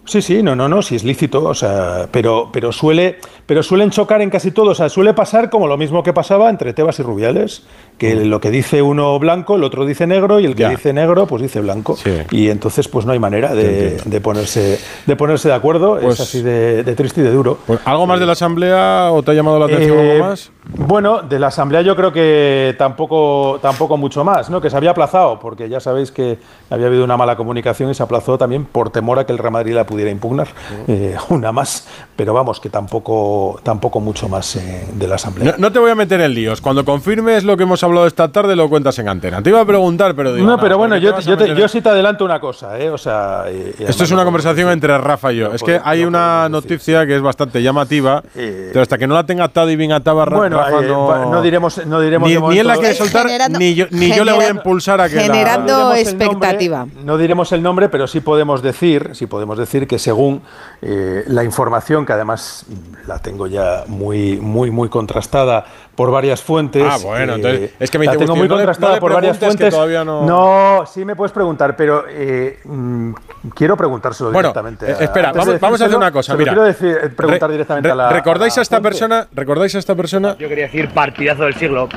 Sí, 0.08 0.22
sí, 0.22 0.42
no, 0.42 0.56
no, 0.56 0.70
no, 0.70 0.80
sí 0.80 0.96
es 0.96 1.04
lícito, 1.04 1.44
o 1.44 1.52
sea, 1.54 2.08
pero, 2.10 2.48
pero 2.50 2.72
suele, 2.72 3.18
pero 3.44 3.62
suelen 3.62 3.90
chocar 3.90 4.22
en 4.22 4.30
casi 4.30 4.50
todo, 4.52 4.70
o 4.70 4.74
sea, 4.74 4.88
suele 4.88 5.12
pasar 5.12 5.50
como 5.50 5.66
lo 5.66 5.76
mismo 5.76 6.02
que 6.02 6.14
pasaba 6.14 6.48
entre 6.48 6.72
Tebas 6.72 6.98
y 6.98 7.02
Rubiales, 7.02 7.64
que 7.98 8.14
lo 8.14 8.40
que 8.40 8.50
dice 8.50 8.80
uno 8.80 9.18
blanco, 9.18 9.56
el 9.56 9.64
otro 9.64 9.84
dice 9.84 10.06
negro 10.06 10.40
y 10.40 10.46
el 10.46 10.54
que 10.54 10.62
Ya. 10.62 10.70
dice 10.70 10.94
negro, 10.94 11.26
pues 11.26 11.42
dice 11.42 11.60
blanco, 11.60 11.98
y 12.30 12.48
entonces 12.48 12.88
pues 12.88 13.04
no 13.04 13.12
hay 13.12 13.18
manera 13.18 13.54
de, 13.54 13.98
de 14.02 14.20
ponerse, 14.22 14.78
de 15.04 15.16
ponerse 15.16 15.48
de 15.48 15.54
acuerdo, 15.54 15.98
Pues- 16.00 16.14
es 16.14 16.20
así 16.20 16.40
de, 16.42 16.84
de 16.84 16.94
triste 16.94 17.20
y 17.20 17.24
de 17.24 17.30
duro. 17.30 17.58
Pues, 17.66 17.78
¿Algo 17.84 18.06
más 18.06 18.18
de 18.18 18.24
la 18.24 18.32
asamblea 18.32 19.10
o 19.12 19.22
te 19.22 19.32
ha 19.32 19.34
llamado 19.34 19.58
la 19.58 19.66
atención 19.66 19.98
Eh, 19.98 20.12
algo 20.12 20.24
más? 20.24 20.50
Bueno, 20.76 21.22
de 21.22 21.38
la 21.38 21.46
asamblea 21.46 21.80
yo 21.80 21.96
creo 21.96 22.12
que 22.12 22.74
tampoco, 22.78 23.58
tampoco 23.62 23.96
mucho 23.96 24.22
más, 24.22 24.50
¿no? 24.50 24.60
Que 24.60 24.68
se 24.68 24.76
había 24.76 24.90
aplazado, 24.90 25.40
porque 25.40 25.68
ya 25.68 25.80
sabéis 25.80 26.12
que 26.12 26.38
había 26.68 26.88
habido 26.88 27.04
una 27.04 27.16
mala 27.16 27.36
comunicación 27.36 27.90
y 27.90 27.94
se 27.94 28.02
aplazó 28.02 28.36
también 28.36 28.66
por 28.66 28.90
temor 28.90 29.18
a 29.18 29.24
que 29.24 29.32
el 29.32 29.38
Real 29.38 29.52
Madrid 29.52 29.74
la 29.74 29.84
pudiera 29.86 30.10
impugnar. 30.10 30.48
Eh, 30.86 31.16
una 31.30 31.52
más, 31.52 31.88
pero 32.16 32.34
vamos, 32.34 32.60
que 32.60 32.68
tampoco, 32.68 33.58
tampoco 33.62 34.00
mucho 34.00 34.28
más 34.28 34.56
eh, 34.56 34.86
de 34.92 35.08
la 35.08 35.14
asamblea. 35.14 35.52
No, 35.52 35.58
no 35.58 35.72
te 35.72 35.78
voy 35.78 35.90
a 35.90 35.94
meter 35.94 36.20
en 36.20 36.34
líos. 36.34 36.60
Cuando 36.60 36.84
confirmes 36.84 37.44
lo 37.44 37.56
que 37.56 37.62
hemos 37.62 37.82
hablado 37.82 38.06
esta 38.06 38.30
tarde, 38.30 38.54
lo 38.54 38.68
cuentas 38.68 38.98
en 38.98 39.08
antena. 39.08 39.42
Te 39.42 39.48
iba 39.50 39.60
a 39.62 39.64
preguntar, 39.64 40.14
pero 40.14 40.34
digo. 40.34 40.46
No, 40.46 40.56
"Nah, 40.56 40.62
pero 40.62 40.76
bueno, 40.76 40.94
¿por 40.96 41.00
qué 41.00 41.22
yo, 41.22 41.36
te- 41.38 41.54
yo 41.54 41.66
sí 41.68 41.80
te 41.80 41.88
adelanto 41.88 42.24
una 42.26 42.40
cosa, 42.40 42.78
¿eh? 42.78 42.90
O 42.90 42.98
sea, 42.98 43.44
eh, 43.48 43.74
Esto 43.78 44.04
es 44.04 44.10
una 44.10 44.24
conversación 44.24 44.70
entre 44.70 44.96
Rafa 44.98 45.32
y 45.32 45.36
yo. 45.36 45.52
Es 45.54 45.62
que 45.62 45.80
hay 45.82 46.04
una 46.04 46.48
noticia 46.50 47.06
que 47.06 47.16
es 47.16 47.22
bastante 47.22 47.62
llamativa, 47.62 48.22
pero 48.34 48.82
hasta 48.82 48.98
que 48.98 49.06
no 49.06 49.14
la 49.14 49.24
tenga 49.24 49.44
atada 49.44 49.72
y 49.72 49.76
bien 49.76 49.92
atada, 49.92 50.26
Bueno, 50.26 50.57
Rafa 50.58 50.84
eh, 50.84 50.88
no, 50.88 51.42
diremos, 51.42 51.86
no 51.86 52.00
diremos 52.00 52.28
ni, 52.28 52.36
ni 52.36 52.58
él 52.58 52.66
la 52.66 52.76
quiere 52.76 52.94
soltar, 52.94 53.26
Generando- 53.26 53.58
ni 53.58 53.74
yo, 53.74 53.86
ni 53.90 54.10
yo 54.14 54.24
le 54.24 54.32
voy 54.32 54.44
a 54.44 54.50
impulsar 54.50 55.00
a 55.00 55.08
que 55.08 55.16
la- 55.16 55.22
generando 55.22 55.72
No 55.72 55.78
nombre, 55.84 56.00
expectativa. 56.02 56.86
no 57.04 57.16
diremos 57.18 57.52
el 57.52 57.62
nombre, 57.62 57.88
pero 57.88 58.06
sí 58.06 58.20
podemos 58.20 58.62
decir, 58.62 59.10
sí 59.14 59.26
podemos 59.26 59.58
decir 59.58 59.86
que 59.86 59.98
según 59.98 60.42
eh, 60.82 61.24
la 61.26 61.44
información, 61.44 62.04
que 62.06 62.12
además 62.12 62.66
la 63.06 63.18
tengo 63.20 63.46
ya 63.46 63.84
muy, 63.86 64.38
muy, 64.40 64.70
muy 64.70 64.88
contrastada 64.88 65.64
por 65.98 66.12
varias 66.12 66.40
fuentes. 66.40 66.84
Ah, 66.88 66.96
bueno, 67.02 67.32
eh, 67.32 67.36
entonces, 67.36 67.70
es 67.80 67.90
que 67.90 67.98
me 67.98 68.04
la 68.06 68.12
dice, 68.12 68.20
tengo 68.20 68.34
"Hostia, 68.34 68.40
muy 68.40 68.48
no 68.48 68.54
le- 68.54 68.58
contrastada 68.60 68.88
no 68.92 68.94
le 68.94 69.00
por 69.00 69.12
varias 69.14 69.36
que 69.36 69.44
fuentes. 69.46 69.74
todavía 69.74 70.04
no- 70.04 70.24
No, 70.24 70.86
sí 70.86 71.04
me 71.04 71.16
puedes 71.16 71.32
preguntar, 71.32 71.74
pero 71.74 72.04
eh, 72.08 72.60
mm, 72.64 73.12
quiero 73.52 73.76
preguntárselo 73.76 74.30
Bueno, 74.30 74.50
directamente. 74.50 74.86
eh, 74.92 74.94
espera, 75.00 75.30
Antes 75.30 75.44
de 75.44 75.48
vamos, 75.50 75.60
vamos 75.60 75.80
a 75.80 75.84
hacer 75.86 75.96
una 75.96 76.12
cosa. 76.12 76.36
Mira, 76.36 76.52
quiero 76.52 76.64
decir- 76.64 76.98
eh, 77.02 77.08
preguntar 77.08 77.48
Re- 77.48 77.54
directamente 77.54 77.88
re- 77.88 77.92
a 77.92 77.96
la. 77.96 78.10
¿Recordáis 78.10 78.56
a 78.56 78.60
a 78.60 78.62
esta 78.62 78.76
fuente. 78.76 78.88
persona? 78.90 79.26
¿Recordáis 79.32 79.74
a 79.74 79.78
esta 79.80 79.94
persona? 79.96 80.36
Yo 80.38 80.48
quería 80.48 80.66
decir 80.66 80.88
partidazo 80.90 81.42
del 81.42 81.54
siglo. 81.56 81.88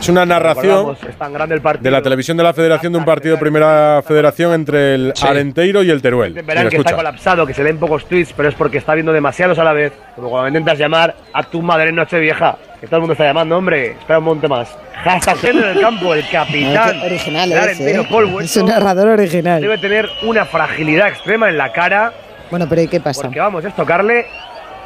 Es 0.00 0.08
una 0.08 0.24
narración 0.24 0.96
es 1.06 1.16
tan 1.18 1.30
grande 1.34 1.54
el 1.56 1.60
partido. 1.60 1.84
de 1.84 1.90
la 1.90 2.00
televisión 2.00 2.38
de 2.38 2.42
la 2.44 2.54
Federación 2.54 2.94
de 2.94 2.98
un 2.98 3.04
partido 3.04 3.34
de 3.34 3.40
primera 3.42 4.02
federación 4.06 4.54
entre 4.54 4.94
el 4.94 5.12
Sí. 5.14 5.26
Arenteiro 5.26 5.82
y 5.82 5.90
el 5.90 6.00
Teruel. 6.00 6.32
Verán 6.32 6.46
Mira, 6.46 6.60
que 6.62 6.76
está 6.76 6.76
escucha. 6.78 6.96
colapsado, 6.96 7.46
que 7.46 7.52
se 7.52 7.62
leen 7.62 7.76
pocos 7.78 8.06
tweets, 8.06 8.32
pero 8.34 8.48
es 8.48 8.54
porque 8.54 8.78
está 8.78 8.94
viendo 8.94 9.12
demasiados 9.12 9.58
a 9.58 9.64
la 9.64 9.74
vez. 9.74 9.92
Como 10.16 10.30
cuando 10.30 10.48
intentas 10.48 10.78
llamar 10.78 11.14
a 11.34 11.42
tu 11.42 11.60
madre 11.60 11.90
en 11.90 11.96
Nochevieja, 11.96 12.56
que 12.80 12.86
todo 12.86 12.96
el 12.96 13.00
mundo 13.02 13.12
está 13.12 13.24
llamando, 13.24 13.56
hombre, 13.58 13.92
espera 13.92 14.18
un 14.18 14.24
monte 14.24 14.48
más. 14.48 14.76
Hashtag 15.04 15.36
centro 15.38 15.66
del 15.68 15.80
campo, 15.80 16.14
el 16.14 16.28
capitán. 16.30 17.00
Qué 17.00 17.06
original 17.06 17.48
del 17.48 17.58
es, 17.58 17.64
Arenteiro, 17.64 18.02
¿eh? 18.02 18.06
Paul 18.10 18.28
Es 18.28 18.34
Weston, 18.34 18.62
un 18.64 18.68
narrador 18.70 19.08
original. 19.08 19.60
Debe 19.60 19.78
tener 19.78 20.08
una 20.22 20.44
fragilidad 20.46 21.08
extrema 21.08 21.48
en 21.48 21.58
la 21.58 21.72
cara, 21.72 22.12
Bueno, 22.50 22.66
pero 22.68 22.80
¿y 22.82 22.88
qué 22.88 23.00
pasa? 23.00 23.22
porque 23.22 23.38
vamos, 23.40 23.64
es 23.64 23.74
tocarle 23.76 24.26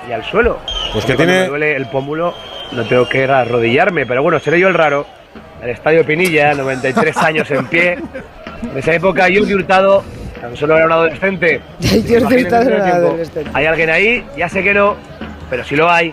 y 0.08 0.12
al 0.12 0.24
suelo. 0.24 0.58
Pues 0.92 1.04
que 1.04 1.14
cuando 1.14 1.32
tiene- 1.32 1.42
me 1.44 1.48
duele 1.48 1.76
el 1.76 1.86
pómulo, 1.86 2.34
no 2.72 2.84
tengo 2.84 3.08
que 3.08 3.24
arrodillarme, 3.24 4.06
pero 4.06 4.22
bueno, 4.22 4.38
seré 4.40 4.58
yo 4.60 4.68
el 4.68 4.74
raro. 4.74 5.06
El 5.62 5.70
Estadio 5.70 6.04
Pinilla, 6.04 6.52
93 6.56 7.16
años 7.18 7.50
en 7.50 7.66
pie. 7.66 7.98
En 8.62 8.76
esa 8.78 8.92
época, 8.94 9.24
Jordi 9.34 9.54
Hurtado 9.54 10.02
tan 10.40 10.56
solo 10.56 10.76
era 10.76 10.86
un 10.86 10.92
adolescente. 10.92 11.60
Jordi 11.80 12.42
Hurtado 12.42 12.62
ese 12.62 12.74
era 12.74 12.84
tiempo. 12.84 13.06
adolescente. 13.08 13.50
Hay 13.54 13.66
alguien 13.66 13.90
ahí, 13.90 14.26
ya 14.36 14.48
sé 14.48 14.62
que 14.62 14.74
no, 14.74 14.96
pero 15.48 15.64
si 15.64 15.76
lo 15.76 15.90
hay. 15.90 16.12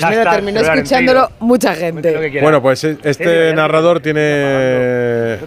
Pues 0.00 0.10
mira, 0.10 0.30
terminó 0.30 0.60
escuchándolo 0.60 1.30
mucha 1.40 1.74
gente. 1.74 2.40
Bueno, 2.40 2.60
pues 2.62 2.84
e- 2.84 2.98
este 3.02 3.52
narrador 3.54 4.00
tiene 4.00 5.38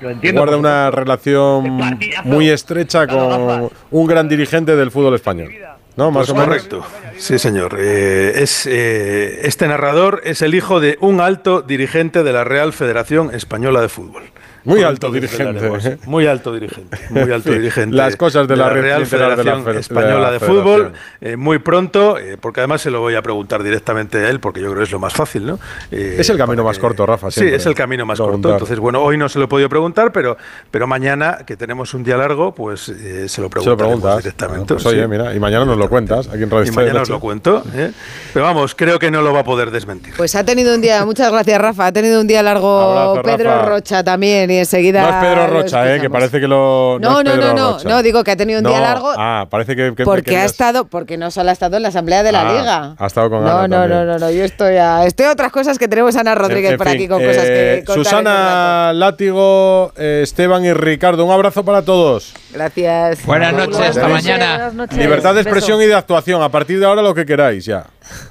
Lo 0.00 0.10
entiendo, 0.10 0.40
guarda 0.42 0.56
una 0.56 0.90
relación 0.90 1.80
muy 2.24 2.48
estrecha 2.50 3.06
con 3.06 3.70
un 3.90 4.06
gran 4.06 4.28
dirigente 4.28 4.76
del 4.76 4.90
fútbol 4.90 5.14
español. 5.14 5.52
¿No? 5.96 6.12
Más 6.12 6.28
Pues 6.28 6.30
o 6.30 6.34
menos. 6.34 6.46
correcto. 6.48 6.84
Sí, 7.16 7.40
señor. 7.40 7.76
Eh, 7.80 8.34
es, 8.36 8.66
eh, 8.66 9.40
este 9.42 9.66
narrador 9.66 10.20
es 10.22 10.42
el 10.42 10.54
hijo 10.54 10.78
de 10.78 10.96
un 11.00 11.20
alto 11.20 11.60
dirigente 11.60 12.22
de 12.22 12.32
la 12.32 12.44
Real 12.44 12.72
Federación 12.72 13.34
Española 13.34 13.80
de 13.80 13.88
Fútbol. 13.88 14.22
Muy 14.68 14.82
alto 14.82 15.10
dirigente. 15.10 15.98
Muy 16.06 16.26
alto 16.26 16.52
dirigente. 16.52 16.98
Muy 17.10 17.32
alto 17.32 17.50
dirigente. 17.52 17.96
las 17.96 18.16
cosas 18.16 18.46
de 18.46 18.56
la 18.56 18.68
Real 18.68 19.02
literal 19.02 19.30
de 19.36 19.44
la 19.44 19.56
Federación 19.56 19.78
Española 19.78 20.18
la 20.20 20.30
de. 20.32 20.40
Fútbol. 20.40 20.92
eh, 21.20 21.36
muy 21.36 21.58
pronto, 21.58 22.18
eh, 22.18 22.36
porque 22.40 22.60
además 22.60 22.80
se 22.82 22.90
lo 22.90 23.00
voy 23.00 23.14
a 23.14 23.22
preguntar 23.22 23.62
directamente 23.62 24.18
a 24.18 24.28
él, 24.30 24.40
porque 24.40 24.60
yo 24.60 24.66
creo 24.66 24.78
que 24.78 24.84
es 24.84 24.90
lo 24.92 24.98
más 24.98 25.12
fácil, 25.14 25.46
¿no? 25.46 25.58
Eh, 25.90 26.16
Es 26.18 26.28
el 26.30 26.36
camino 26.38 26.62
más 26.64 26.78
corto, 26.78 27.04
Rafa. 27.06 27.30
Sí, 27.30 27.46
es 27.46 27.64
el 27.66 27.74
camino 27.74 28.04
más 28.06 28.18
Preguntar. 28.18 28.50
corto. 28.52 28.64
Entonces, 28.64 28.78
bueno, 28.78 29.02
hoy 29.02 29.16
no 29.16 29.28
se 29.28 29.38
lo 29.38 29.46
he 29.46 29.48
podido 29.48 29.68
preguntar, 29.68 30.12
pero, 30.12 30.36
pero 30.70 30.86
mañana, 30.86 31.38
que 31.46 31.56
tenemos 31.56 31.94
un 31.94 32.04
día 32.04 32.16
largo, 32.16 32.54
pues 32.54 32.88
eh, 32.90 33.28
se 33.28 33.40
lo 33.40 33.48
preguntaremos 33.48 34.00
preguntas. 34.00 34.18
directamente. 34.24 34.74
Pues, 34.74 34.86
oye, 34.86 35.02
sí. 35.02 35.08
mira, 35.08 35.34
y 35.34 35.40
mañana 35.40 35.64
nos 35.64 35.78
lo 35.78 35.88
cuentas 35.88 36.28
aquí 36.28 36.42
en 36.42 36.50
Radio 36.50 36.70
Y 36.70 36.74
mañana 36.74 37.02
os 37.02 37.08
lo 37.08 37.20
cuento. 37.20 37.62
¿eh? 37.74 37.90
Pero 38.34 38.44
vamos, 38.44 38.74
creo 38.74 38.98
que 38.98 39.10
no 39.10 39.22
lo 39.22 39.32
va 39.32 39.40
a 39.40 39.44
poder 39.44 39.70
desmentir. 39.70 40.14
Pues 40.16 40.34
ha 40.34 40.44
tenido 40.44 40.74
un 40.74 40.80
día, 40.80 41.04
muchas 41.06 41.30
gracias 41.32 41.60
Rafa, 41.60 41.86
ha 41.86 41.92
tenido 41.92 42.20
un 42.20 42.26
día 42.26 42.42
largo 42.42 42.80
Abrazo, 42.80 43.22
Pedro 43.22 43.50
Rafa. 43.50 43.66
Rocha 43.68 44.04
también 44.04 44.50
y 44.58 44.60
enseguida... 44.60 45.02
No 45.02 45.08
es 45.08 45.24
Pedro 45.24 45.46
Rocha, 45.46 45.94
eh, 45.94 46.00
que 46.00 46.10
parece 46.10 46.40
que 46.40 46.48
lo. 46.48 46.98
No, 47.00 47.22
no, 47.22 47.36
no, 47.36 47.54
no, 47.54 47.78
no, 47.82 48.02
digo 48.02 48.22
que 48.24 48.32
ha 48.32 48.36
tenido 48.36 48.58
un 48.60 48.66
día 48.66 48.80
largo 48.80 49.12
Ah, 49.16 49.46
parece 49.48 49.74
que. 49.76 49.94
que 49.94 50.04
porque 50.04 50.36
ha 50.36 50.44
estado, 50.44 50.86
porque 50.86 51.16
no 51.16 51.30
solo 51.30 51.50
ha 51.50 51.52
estado 51.52 51.76
en 51.76 51.82
la 51.82 51.88
Asamblea 51.88 52.22
de 52.22 52.32
la 52.32 52.40
Ah, 52.48 52.52
Liga. 52.52 52.94
Ha 52.98 53.06
estado 53.06 53.30
con 53.30 53.44
No, 53.44 53.58
Ana 53.60 53.68
no, 53.68 53.88
no, 53.88 54.04
no, 54.04 54.18
no, 54.18 54.30
yo 54.30 54.44
estoy 54.44 54.76
a, 54.76 55.04
estoy 55.06 55.26
a 55.26 55.32
otras 55.32 55.50
cosas 55.52 55.78
que 55.78 55.88
tenemos 55.88 56.16
Ana 56.16 56.34
Rodríguez 56.34 56.68
En- 56.70 56.72
en 56.74 56.78
por 56.78 56.86
fin, 56.88 56.96
aquí 56.96 57.08
con 57.08 57.24
cosas 57.24 57.44
que 57.44 57.74
eh, 57.78 57.84
contar 57.84 58.04
Susana 58.04 58.92
Látigo, 58.94 59.92
eh, 59.96 60.20
Esteban 60.24 60.64
y 60.64 60.72
Ricardo, 60.72 61.24
un 61.24 61.32
abrazo 61.32 61.64
para 61.64 61.82
todos. 61.82 62.34
Gracias. 62.52 63.24
Buenas 63.24 63.52
noches, 63.52 63.80
hasta 63.80 64.08
mañana. 64.08 64.72
Libertad 64.96 65.34
de 65.34 65.42
expresión 65.42 65.80
y 65.82 65.86
de 65.86 65.94
actuación. 65.94 66.42
A 66.42 66.48
partir 66.48 66.80
de 66.80 66.86
ahora 66.86 67.02
lo 67.02 67.14
que 67.14 67.24
queráis 67.24 67.64
ya. 67.64 67.84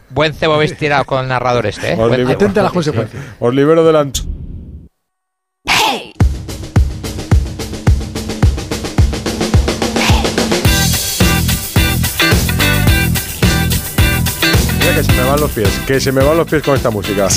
Buen 0.10 0.34
cebo 0.34 0.56
habéis 0.56 0.76
tirado 0.78 1.06
con 1.06 1.22
el 1.22 1.28
narrador 1.28 1.66
este, 1.68 1.94
¿eh? 1.94 1.98
Atenta 2.30 2.62
a 2.62 2.64
las 2.64 2.72
consecuencias. 2.72 3.22
Os 3.40 3.54
libero 3.54 3.86
delante. 3.86 4.22
Mira 14.80 14.95
que 14.95 15.03
se 15.03 15.11
me 15.14 15.23
van 15.23 15.39
los 15.39 15.52
pies, 15.52 15.69
que 15.85 15.99
se 15.99 16.11
me 16.11 16.23
van 16.23 16.38
los 16.38 16.48
pies 16.48 16.64
con 16.64 16.76
esta 16.76 16.89
música. 16.89 17.27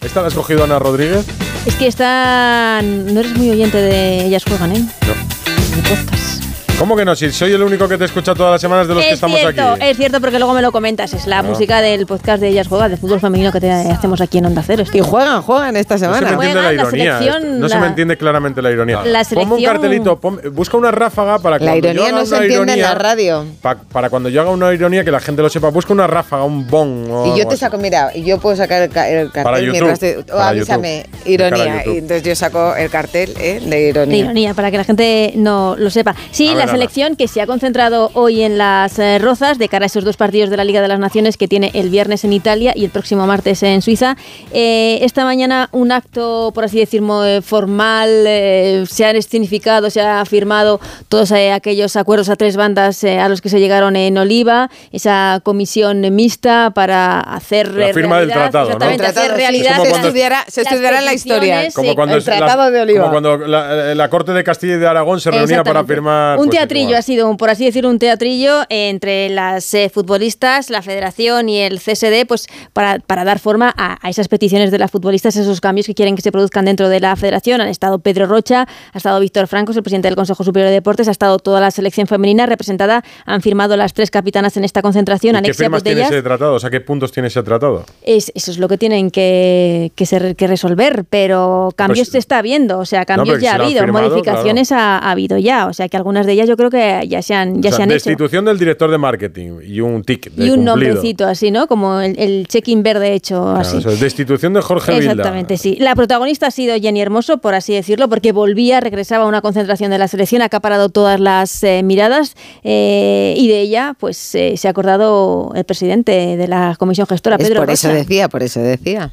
¿Esta 0.00 0.20
la 0.20 0.28
has 0.28 0.34
cogido 0.34 0.64
Ana 0.64 0.78
Rodríguez? 0.78 1.24
Es 1.66 1.74
que 1.76 1.86
esta. 1.86 2.80
No 2.82 3.20
eres 3.20 3.36
muy 3.36 3.50
oyente 3.50 3.78
de 3.78 4.26
Ellas 4.26 4.44
Juegan, 4.44 4.72
¿eh? 4.72 4.84
No. 5.06 5.76
De 5.76 5.88
podcast. 5.88 6.31
¿Cómo 6.78 6.96
que 6.96 7.04
no? 7.04 7.14
Si 7.14 7.30
soy 7.30 7.52
el 7.52 7.62
único 7.62 7.86
que 7.88 7.96
te 7.96 8.06
escucha 8.06 8.34
todas 8.34 8.50
las 8.52 8.60
semanas 8.60 8.88
de 8.88 8.94
los 8.94 9.02
que 9.04 9.10
Es 9.10 9.14
estamos 9.14 9.38
cierto, 9.38 9.62
aquí. 9.72 9.84
es 9.86 9.96
cierto, 9.96 10.20
porque 10.20 10.38
luego 10.38 10.52
me 10.52 10.62
lo 10.62 10.72
comentas. 10.72 11.12
Es 11.12 11.28
la 11.28 11.38
Ah. 11.38 11.42
música 11.44 11.80
del 11.80 12.06
podcast 12.06 12.40
de 12.40 12.48
Ellas 12.48 12.66
Juegan, 12.66 12.90
de 12.90 12.96
fútbol 12.96 13.20
femenino 13.20 13.52
que 13.52 13.60
te 13.60 13.70
hacemos 13.70 14.20
aquí 14.20 14.38
en 14.38 14.46
Onda 14.46 14.64
Cero. 14.66 14.82
Y 14.92 14.98
juegan, 14.98 15.42
juegan 15.42 15.76
esta 15.76 15.94
No 15.94 15.98
se 16.00 16.04
semana. 16.06 16.26
me 16.26 16.32
entiende 16.32 16.54
la 16.56 16.60
Juegan 16.62 16.76
la 16.76 16.82
ironía. 16.82 17.18
selección, 17.18 17.60
no 17.60 17.68
se 17.68 17.78
me 17.78 17.86
entiende 17.86 18.16
claramente 18.16 18.62
la 18.62 18.70
ironía. 18.72 18.96
La 18.96 19.02
Ponme 19.02 19.18
un 19.18 19.24
selección- 19.24 19.62
cartelito, 19.72 20.18
pon- 20.18 20.40
busca 20.52 20.76
una 20.76 20.90
ráfaga 20.90 21.38
para 21.38 21.60
que 21.60 21.66
La 21.66 21.72
yo 21.72 21.78
ironía 21.78 22.02
haga 22.08 22.18
no 22.18 22.26
se 22.26 22.34
una 22.34 22.42
entiende 22.44 22.72
en 22.72 22.78
ironía- 22.80 22.94
la 22.94 22.94
radio. 22.98 23.44
pa- 23.60 23.76
para 23.76 24.10
cuando 24.10 24.28
yo 24.28 24.40
haga 24.40 24.50
una 24.50 24.72
ironía 24.74 25.04
que 25.04 25.12
la 25.12 25.20
gente 25.20 25.40
lo 25.40 25.50
sepa, 25.50 25.68
busca 25.68 25.92
una 25.92 26.08
ráfaga, 26.08 26.42
un 26.42 26.66
bon. 26.66 27.06
o 27.12 27.26
Y 27.26 27.38
yo 27.38 27.44
te 27.46 27.54
así. 27.54 27.58
saco, 27.58 27.78
mira, 27.78 28.10
y 28.12 28.24
yo 28.24 28.38
puedo 28.40 28.56
sacar 28.56 28.82
el, 28.82 28.90
ca- 28.90 29.08
el 29.08 29.26
cartel 29.26 29.44
Para 29.44 29.60
YouTube, 29.60 29.72
mientras 29.72 30.00
te, 30.00 30.18
o 30.18 30.24
para 30.26 30.48
avísame, 30.48 31.06
YouTube. 31.18 31.30
Ironía. 31.32 31.82
Y 31.86 31.98
entonces 31.98 32.22
yo 32.24 32.34
saco 32.34 32.74
el 32.74 32.90
cartel 32.90 33.32
¿eh? 33.38 33.60
de 33.62 33.70
De 33.70 33.88
ironía. 33.90 34.16
ironía, 34.24 34.54
para 34.54 34.72
que 34.72 34.78
la 34.78 34.84
gente 34.84 35.32
no 35.36 35.76
lo 35.78 35.88
sepa. 35.88 36.16
Sí, 36.32 36.48
la 36.66 36.72
selección 36.72 37.16
que 37.16 37.28
se 37.28 37.40
ha 37.40 37.46
concentrado 37.46 38.10
hoy 38.14 38.42
en 38.42 38.58
las 38.58 38.98
eh, 38.98 39.18
Rozas 39.18 39.58
de 39.58 39.68
cara 39.68 39.84
a 39.84 39.86
esos 39.86 40.04
dos 40.04 40.16
partidos 40.16 40.50
de 40.50 40.56
la 40.56 40.64
Liga 40.64 40.80
de 40.82 40.88
las 40.88 40.98
Naciones 40.98 41.36
que 41.36 41.48
tiene 41.48 41.70
el 41.74 41.90
viernes 41.90 42.24
en 42.24 42.32
Italia 42.32 42.72
y 42.74 42.84
el 42.84 42.90
próximo 42.90 43.26
martes 43.26 43.62
en 43.62 43.82
Suiza. 43.82 44.16
Eh, 44.52 44.98
esta 45.02 45.24
mañana 45.24 45.68
un 45.72 45.92
acto, 45.92 46.52
por 46.54 46.64
así 46.64 46.78
decirlo, 46.78 47.24
eh, 47.24 47.42
formal, 47.42 48.08
eh, 48.26 48.84
se 48.90 49.04
han 49.06 49.16
escenificado, 49.16 49.90
se 49.90 50.00
ha 50.00 50.24
firmado 50.24 50.80
todos 51.08 51.30
eh, 51.32 51.52
aquellos 51.52 51.96
acuerdos 51.96 52.28
a 52.28 52.36
tres 52.36 52.56
bandas 52.56 53.02
eh, 53.04 53.18
a 53.18 53.28
los 53.28 53.40
que 53.40 53.48
se 53.48 53.60
llegaron 53.60 53.96
en 53.96 54.16
Oliva, 54.18 54.70
esa 54.92 55.40
comisión 55.42 56.00
mixta 56.14 56.70
para 56.74 57.20
hacer 57.20 57.68
La 57.74 57.92
firma 57.92 58.18
del 58.20 58.28
realidad, 58.28 58.50
tratado, 58.50 58.78
¿no? 58.78 58.90
El 58.90 58.96
tratado, 58.96 59.20
hacer 59.26 59.36
realidad 59.36 59.82
Se 59.82 59.90
estudiará- 59.90 60.44
se 60.48 60.62
las 60.62 60.72
estudiará 60.72 60.98
en 60.98 61.04
la 61.04 61.14
historia. 61.14 61.68
Como 61.74 61.94
cuando, 61.94 62.14
el 62.14 62.20
es 62.20 62.26
la- 62.26 62.36
Tratado 62.38 62.70
de 62.70 62.80
Oliva. 62.80 63.00
como 63.00 63.10
cuando 63.12 63.38
la, 63.38 63.94
la 63.94 64.08
Corte 64.08 64.32
de 64.32 64.44
Castilla 64.44 64.74
y 64.74 64.78
de 64.78 64.86
Aragón 64.86 65.20
se 65.20 65.30
reunía 65.30 65.62
para 65.64 65.84
firmar. 65.84 66.38
Un 66.38 66.46
pues, 66.46 66.51
teatrillo 66.52 66.84
igual. 66.88 66.98
ha 66.98 67.02
sido, 67.02 67.36
por 67.36 67.50
así 67.50 67.64
decirlo, 67.64 67.90
un 67.90 67.98
teatrillo 67.98 68.62
entre 68.68 69.28
las 69.30 69.72
eh, 69.74 69.90
futbolistas, 69.92 70.70
la 70.70 70.82
federación 70.82 71.48
y 71.48 71.58
el 71.58 71.78
CSD, 71.80 72.26
pues 72.26 72.46
para, 72.72 72.98
para 73.00 73.24
dar 73.24 73.38
forma 73.38 73.72
a, 73.76 73.98
a 74.06 74.10
esas 74.10 74.28
peticiones 74.28 74.70
de 74.70 74.78
las 74.78 74.90
futbolistas, 74.90 75.36
esos 75.36 75.60
cambios 75.60 75.86
que 75.86 75.94
quieren 75.94 76.16
que 76.16 76.22
se 76.22 76.32
produzcan 76.32 76.64
dentro 76.64 76.88
de 76.88 77.00
la 77.00 77.14
federación. 77.16 77.60
Han 77.60 77.68
estado 77.68 77.98
Pedro 77.98 78.26
Rocha, 78.26 78.66
ha 78.92 78.98
estado 78.98 79.18
Víctor 79.20 79.46
Francos, 79.46 79.76
el 79.76 79.82
presidente 79.82 80.08
del 80.08 80.16
Consejo 80.16 80.44
Superior 80.44 80.68
de 80.68 80.74
Deportes, 80.74 81.08
ha 81.08 81.10
estado 81.12 81.38
toda 81.38 81.60
la 81.60 81.70
selección 81.70 82.06
femenina 82.06 82.46
representada, 82.46 83.02
han 83.26 83.40
firmado 83.42 83.76
las 83.76 83.92
tres 83.94 84.10
capitanas 84.10 84.56
en 84.56 84.64
esta 84.64 84.82
concentración. 84.82 85.36
¿Y 85.36 85.42
¿Qué 85.42 85.54
firmas 85.54 85.82
tiene 85.82 86.00
Botellas. 86.02 86.12
ese 86.12 86.22
tratado? 86.22 86.54
O 86.54 86.60
sea, 86.60 86.70
¿qué 86.70 86.80
puntos 86.80 87.12
tiene 87.12 87.28
ese 87.28 87.42
tratado? 87.42 87.84
Es, 88.02 88.30
eso 88.34 88.50
es 88.50 88.58
lo 88.58 88.68
que 88.68 88.78
tienen 88.78 89.10
que, 89.10 89.92
que, 89.94 90.06
ser- 90.06 90.36
que 90.36 90.46
resolver, 90.46 91.04
pero 91.08 91.70
cambios 91.76 92.08
Pues- 92.08 92.12
se 92.12 92.18
está 92.18 92.42
viendo, 92.42 92.78
o 92.78 92.84
sea, 92.84 93.04
cambios 93.04 93.40
ya 93.40 93.52
ha 93.52 93.54
habido, 93.56 93.80
firmado, 93.82 94.08
modificaciones 94.10 94.72
ha, 94.72 94.98
ha 94.98 95.10
habido 95.10 95.38
ya, 95.38 95.66
o 95.66 95.72
sea, 95.72 95.88
que 95.88 95.96
algunas 95.96 96.26
de 96.26 96.32
ellas 96.32 96.41
yo 96.44 96.56
creo 96.56 96.70
que 96.70 97.04
ya 97.08 97.22
se 97.22 97.34
han, 97.34 97.62
ya 97.62 97.68
O 97.68 97.72
sea, 97.72 97.76
se 97.76 97.82
han 97.82 97.90
hecho. 97.90 97.94
destitución 97.94 98.44
del 98.44 98.58
director 98.58 98.90
de 98.90 98.98
marketing 98.98 99.60
y 99.64 99.80
un 99.80 100.02
tic 100.02 100.30
de 100.32 100.44
Y 100.46 100.50
un 100.50 100.64
cumplido. 100.64 100.76
nombrecito 100.76 101.26
así, 101.26 101.50
¿no? 101.50 101.66
Como 101.66 102.00
el, 102.00 102.18
el 102.18 102.46
check-in 102.48 102.82
verde 102.82 103.12
hecho 103.14 103.42
Claro, 103.42 103.58
así. 103.60 103.78
eso 103.78 103.90
es 103.90 104.00
destitución 104.00 104.52
de 104.54 104.60
Jorge 104.62 104.92
Vilda. 104.98 105.12
Exactamente, 105.12 105.56
sí. 105.56 105.76
La 105.80 105.94
protagonista 105.94 106.46
ha 106.46 106.50
sido 106.50 106.74
Jenny 106.80 107.00
Hermoso, 107.00 107.38
por 107.38 107.54
así 107.54 107.74
decirlo, 107.74 108.08
porque 108.08 108.32
volvía, 108.32 108.80
regresaba 108.80 109.24
a 109.24 109.28
una 109.28 109.40
concentración 109.42 109.90
de 109.90 109.98
la 109.98 110.08
selección, 110.08 110.42
ha 110.42 110.46
acaparado 110.46 110.88
todas 110.88 111.18
las 111.20 111.62
eh, 111.64 111.82
miradas 111.82 112.34
eh, 112.64 113.34
y 113.36 113.48
de 113.48 113.60
ella 113.60 113.96
pues 113.98 114.34
eh, 114.34 114.54
se 114.56 114.68
ha 114.68 114.70
acordado 114.70 115.52
el 115.54 115.64
presidente 115.64 116.36
de 116.36 116.48
la 116.48 116.76
comisión 116.78 117.06
gestora, 117.06 117.36
Es 117.36 117.48
Pedro 117.48 117.60
por 117.60 117.70
eso 117.70 117.88
decía, 117.88 118.28
por 118.28 118.42
eso 118.42 118.60
decía. 118.60 119.12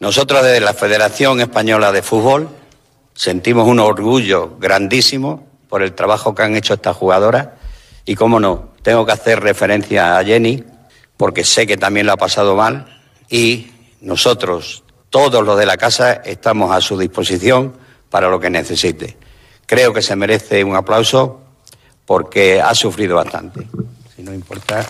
Nosotros 0.00 0.42
desde 0.42 0.60
la 0.60 0.74
Federación 0.74 1.40
Española 1.40 1.92
de 1.92 2.02
Fútbol 2.02 2.48
sentimos 3.14 3.68
un 3.68 3.78
orgullo 3.78 4.56
grandísimo 4.58 5.44
por 5.72 5.82
el 5.82 5.94
trabajo 5.94 6.34
que 6.34 6.42
han 6.42 6.54
hecho 6.54 6.74
estas 6.74 6.94
jugadoras 6.94 7.48
y, 8.04 8.14
cómo 8.14 8.38
no, 8.38 8.74
tengo 8.82 9.06
que 9.06 9.12
hacer 9.12 9.40
referencia 9.40 10.18
a 10.18 10.22
Jenny 10.22 10.62
porque 11.16 11.44
sé 11.44 11.66
que 11.66 11.78
también 11.78 12.04
lo 12.04 12.12
ha 12.12 12.18
pasado 12.18 12.54
mal 12.54 13.00
y 13.30 13.70
nosotros, 14.02 14.84
todos 15.08 15.42
los 15.42 15.58
de 15.58 15.64
la 15.64 15.78
casa, 15.78 16.12
estamos 16.12 16.76
a 16.76 16.82
su 16.82 16.98
disposición 16.98 17.72
para 18.10 18.28
lo 18.28 18.38
que 18.38 18.50
necesite. 18.50 19.16
Creo 19.64 19.94
que 19.94 20.02
se 20.02 20.14
merece 20.14 20.62
un 20.62 20.76
aplauso 20.76 21.40
porque 22.04 22.60
ha 22.60 22.74
sufrido 22.74 23.16
bastante. 23.16 23.66
Si 24.14 24.22
no 24.22 24.34
importa. 24.34 24.84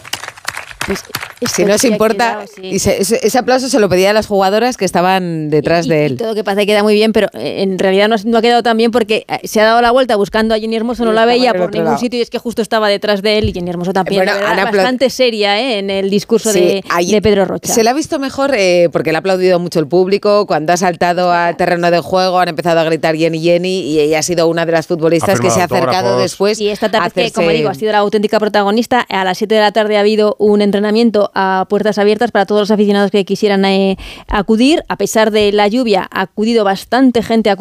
Si 1.47 1.65
no 1.65 1.75
os 1.75 1.85
importa, 1.85 2.45
y 2.61 2.79
se- 2.79 3.01
ese, 3.03 3.21
ese 3.27 3.39
aplauso 3.39 3.69
se 3.69 3.79
lo 3.79 3.89
pedía 3.89 4.11
a 4.11 4.13
las 4.13 4.27
jugadoras 4.27 4.77
que 4.77 4.85
estaban 4.85 5.51
detrás 5.51 5.87
de 5.87 6.07
él. 6.07 6.17
Todo 6.17 6.35
que 6.35 6.45
parece 6.45 6.63
que 6.63 6.73
queda 6.73 6.83
muy 6.83 6.95
bien, 6.95 7.13
pero 7.13 7.29
eh, 7.35 7.63
en 7.63 7.79
realidad 7.79 8.09
no, 8.09 8.17
no 8.25 8.39
ha 8.39 8.43
quedado 8.43 8.63
tan 8.63 8.77
bien 8.77 8.91
porque 8.91 9.25
eh, 9.29 9.47
se 9.47 9.61
ha 9.61 9.65
dado 9.65 9.81
la 9.83 9.91
vuelta 9.91 10.17
buscando 10.17 10.55
a 10.55 10.59
Jenny 10.59 10.77
Hermoso, 10.77 11.05
no 11.05 11.13
Y 11.13 11.15
la 11.15 11.25
veía 11.27 11.53
por 11.55 11.73
ningún 11.73 11.87
lado. 11.87 11.99
sitio 11.99 12.19
y 12.19 12.23
es 12.23 12.31
que 12.31 12.39
justo 12.39 12.63
estaba 12.63 12.89
detrás 12.89 13.23
de 13.23 13.39
él 13.39 13.49
y 13.49 13.53
Jenny 13.53 13.71
Hermoso 13.71 13.93
también, 13.93 14.25
Bueno, 14.25 14.39
la 14.41 14.53
apla- 14.63 14.65
bastante 14.83 15.11
seria 15.11 15.61
eh, 15.61 15.79
en 15.79 15.91
el 15.91 16.11
discurso 16.11 16.53
Sí, 16.53 16.61
de, 16.61 16.85
ahí- 16.91 17.11
de 17.11 17.23
Pedro 17.23 17.45
Rocha. 17.45 17.73
Se 17.73 17.83
le 17.85 17.91
ha 17.91 17.95
visto 17.95 18.19
mejor 18.19 18.55
eh, 18.57 18.89
porque 18.93 19.11
le 19.13 19.17
ha 19.17 19.21
aplaudido 19.21 19.59
mucho 19.59 19.79
el 19.81 19.87
público. 19.87 20.47
Cuando 20.47 20.73
ha 20.73 20.77
saltado 20.77 21.33
al 21.33 21.57
terreno 21.57 21.91
de 21.91 22.01
juego 22.01 22.39
han 22.39 22.49
empezado 22.49 22.81
a 22.81 22.85
gritar 22.85 23.17
Jenny 23.17 23.41
Jenny 23.41 23.81
y 23.81 24.01
ella 24.01 24.19
ha 24.21 24.23
sido 24.23 24.47
una 24.49 24.67
de 24.67 24.73
las 24.73 24.87
futbolistas 24.87 25.41
que 25.41 25.51
se 25.51 25.61
ha 25.61 25.65
acercado 25.65 26.19
después. 26.19 26.61
Y 26.61 26.69
esta 26.69 26.91
tarde, 26.91 27.11
que, 27.15 27.33
como 27.33 27.49
digo, 27.51 27.69
ha 27.69 27.75
sido 27.75 27.93
la 27.93 27.99
auténtica 27.99 28.39
protagonista. 28.39 29.01
A 29.09 29.25
las 29.25 29.39
7 29.39 29.55
de 29.55 29.61
la 29.61 29.73
tarde 29.73 29.97
ha 29.97 30.01
habido 30.01 30.37
un 30.39 30.63
entrenamiento 30.63 31.31
a 31.35 31.67
puertas 31.69 31.99
abiertas 31.99 32.31
para 32.31 32.47
todos 32.47 32.63
los 32.63 32.71
aficionados 32.71 33.11
que 33.11 33.25
quisieran 33.25 33.65
eh, 33.65 33.97
acudir. 34.29 34.83
A 34.89 34.97
pesar 34.97 35.31
de 35.31 35.53
la 35.53 35.69
lluvia, 35.69 36.09
ha 36.11 36.23
acudido 36.23 36.65
bastante 36.65 37.23
gente 37.23 37.51
a, 37.51 37.57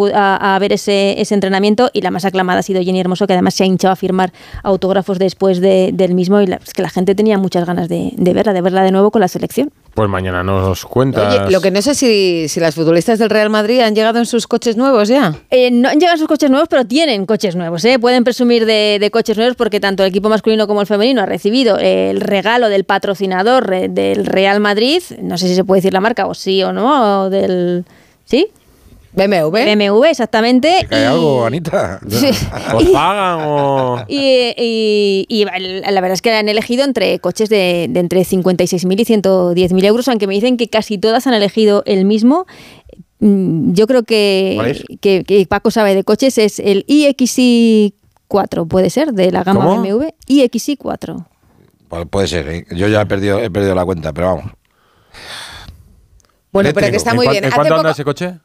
a- 0.56 0.60
ver 0.60 0.74
ese, 0.74 1.20
ese 1.22 1.34
entrenamiento 1.34 1.90
y 1.94 2.02
la 2.02 2.12
más 2.12 2.26
aclamada 2.26 2.60
ha 2.60 2.64
sido 2.64 2.82
Jenny 2.84 3.00
Hermoso, 3.00 3.28
que 3.28 3.34
además 3.34 3.54
se 3.54 3.64
ha 3.64 3.68
hinchado 3.68 3.94
a 3.94 3.96
firmar 3.96 4.32
autógrafos 4.64 5.20
después 5.20 5.60
de- 5.62 5.92
del 5.94 6.14
mismo. 6.14 6.40
Y 6.42 6.48
la- 6.48 6.60
que 6.60 6.82
la 6.82 6.90
gente 6.90 7.16
tenía 7.16 7.38
muchas 7.38 7.66
ganas 7.66 7.90
de 7.90 8.34
verla, 8.34 8.54
de 8.54 8.62
verla 8.62 8.84
de 8.84 8.92
nuevo 8.92 9.12
con 9.12 9.22
la 9.22 9.28
selección. 9.28 9.72
Pues 9.94 10.10
mañana 10.10 10.42
nos 10.42 10.86
cuentas. 10.86 11.36
Oye, 11.36 11.52
lo 11.52 11.60
que 11.60 11.70
no 11.70 11.82
sé 11.82 11.96
si, 11.96 12.48
si 12.48 12.60
las 12.62 12.76
futbolistas 12.76 13.20
del 13.20 13.30
Real 13.30 13.50
Madrid 13.50 13.82
han 13.82 13.94
llegado 13.94 14.20
en 14.20 14.26
sus 14.26 14.48
coches 14.48 14.78
nuevos 14.78 15.10
ya. 15.10 15.36
Eh, 15.50 15.70
no 15.70 15.90
han 15.90 16.00
llegado 16.00 16.18
sus 16.18 16.28
coches 16.28 16.50
nuevos, 16.50 16.70
pero 16.70 16.86
tienen 16.86 17.26
coches 17.26 17.58
nuevos. 17.58 17.84
¿eh? 17.84 18.00
Pueden 18.00 18.24
presumir 18.24 18.66
de, 18.66 18.98
de 19.02 19.12
coches 19.12 19.36
nuevos 19.36 19.58
porque 19.58 19.82
tanto 19.82 20.04
el 20.04 20.10
equipo 20.10 20.30
masculino 20.30 20.66
como 20.66 20.80
el 20.80 20.88
femenino 20.88 21.22
ha 21.22 21.26
recibido 21.26 21.78
el 21.78 22.22
regalo 22.22 22.70
del 22.70 22.86
patrocinador 22.86 23.74
eh, 23.74 23.90
del 23.90 24.26
Real 24.26 24.62
Madrid. 24.62 25.02
No 25.22 25.38
sé 25.38 25.50
si 25.50 25.56
se 25.56 25.66
puede 25.66 25.80
decir 25.80 25.94
la 25.94 26.00
marca 26.00 26.26
o 26.26 26.34
sí 26.34 26.64
o 26.64 26.72
no. 26.72 27.26
O 27.26 27.30
del 27.30 27.84
¿Sí? 28.32 28.48
BMW. 29.14 29.52
BMW, 29.66 30.06
exactamente. 30.06 30.88
¿Cae 30.90 31.02
y- 31.02 31.06
algo, 31.06 31.46
Anita? 31.46 32.00
Sí. 32.10 32.30
¿Os 32.74 32.86
pagan 32.90 33.40
o.? 33.46 34.06
Y, 34.08 34.54
y- 34.58 35.26
y 35.28 35.46
la 35.46 36.00
verdad 36.02 36.12
es 36.14 36.22
que 36.22 36.32
han 36.34 36.48
elegido 36.48 36.84
entre 36.86 37.20
coches 37.20 37.50
de, 37.50 37.88
de 37.90 38.00
entre 38.00 38.22
56.000 38.22 39.00
y 39.00 39.06
110.000 39.06 39.86
euros, 39.86 40.08
aunque 40.08 40.28
me 40.28 40.34
dicen 40.34 40.56
que 40.58 40.70
casi 40.70 40.98
todas 40.98 41.28
han 41.28 41.34
elegido 41.34 41.84
el 41.86 42.06
mismo. 42.06 42.46
mm, 43.20 43.74
yo 43.74 43.86
creo 43.88 44.04
que, 44.04 44.82
que, 45.02 45.24
que 45.26 45.46
Paco 45.46 45.72
sabe 45.72 45.94
de 45.94 46.04
coches, 46.06 46.38
es 46.38 46.60
el 46.60 46.86
iXi4, 46.88 48.68
puede 48.68 48.90
ser, 48.90 49.12
de 49.14 49.32
la 49.32 49.44
gama 49.44 49.66
¿Cómo? 49.66 49.82
BMW. 49.82 50.06
iXi4. 50.28 51.26
Pues 51.90 52.06
puede 52.10 52.28
ser, 52.28 52.48
¿eh? 52.48 52.66
yo 52.72 52.88
ya 52.88 53.02
he 53.02 53.06
perdido, 53.06 53.40
he 53.40 53.50
perdido 53.52 53.76
la 53.76 53.84
cuenta, 53.84 54.14
pero 54.14 54.28
vamos. 54.36 54.52
Bueno, 56.54 56.70
pero 56.74 56.90
que 56.90 56.96
está 56.98 57.12
¿En 57.12 57.16
muy 57.18 57.28
bien. 57.28 57.44
¿En 57.44 57.50
Hace 57.50 57.56
cuánto 57.56 57.74
anda 57.76 57.84
poco- 57.84 57.92
ese 57.94 58.04
coche? 58.06 58.40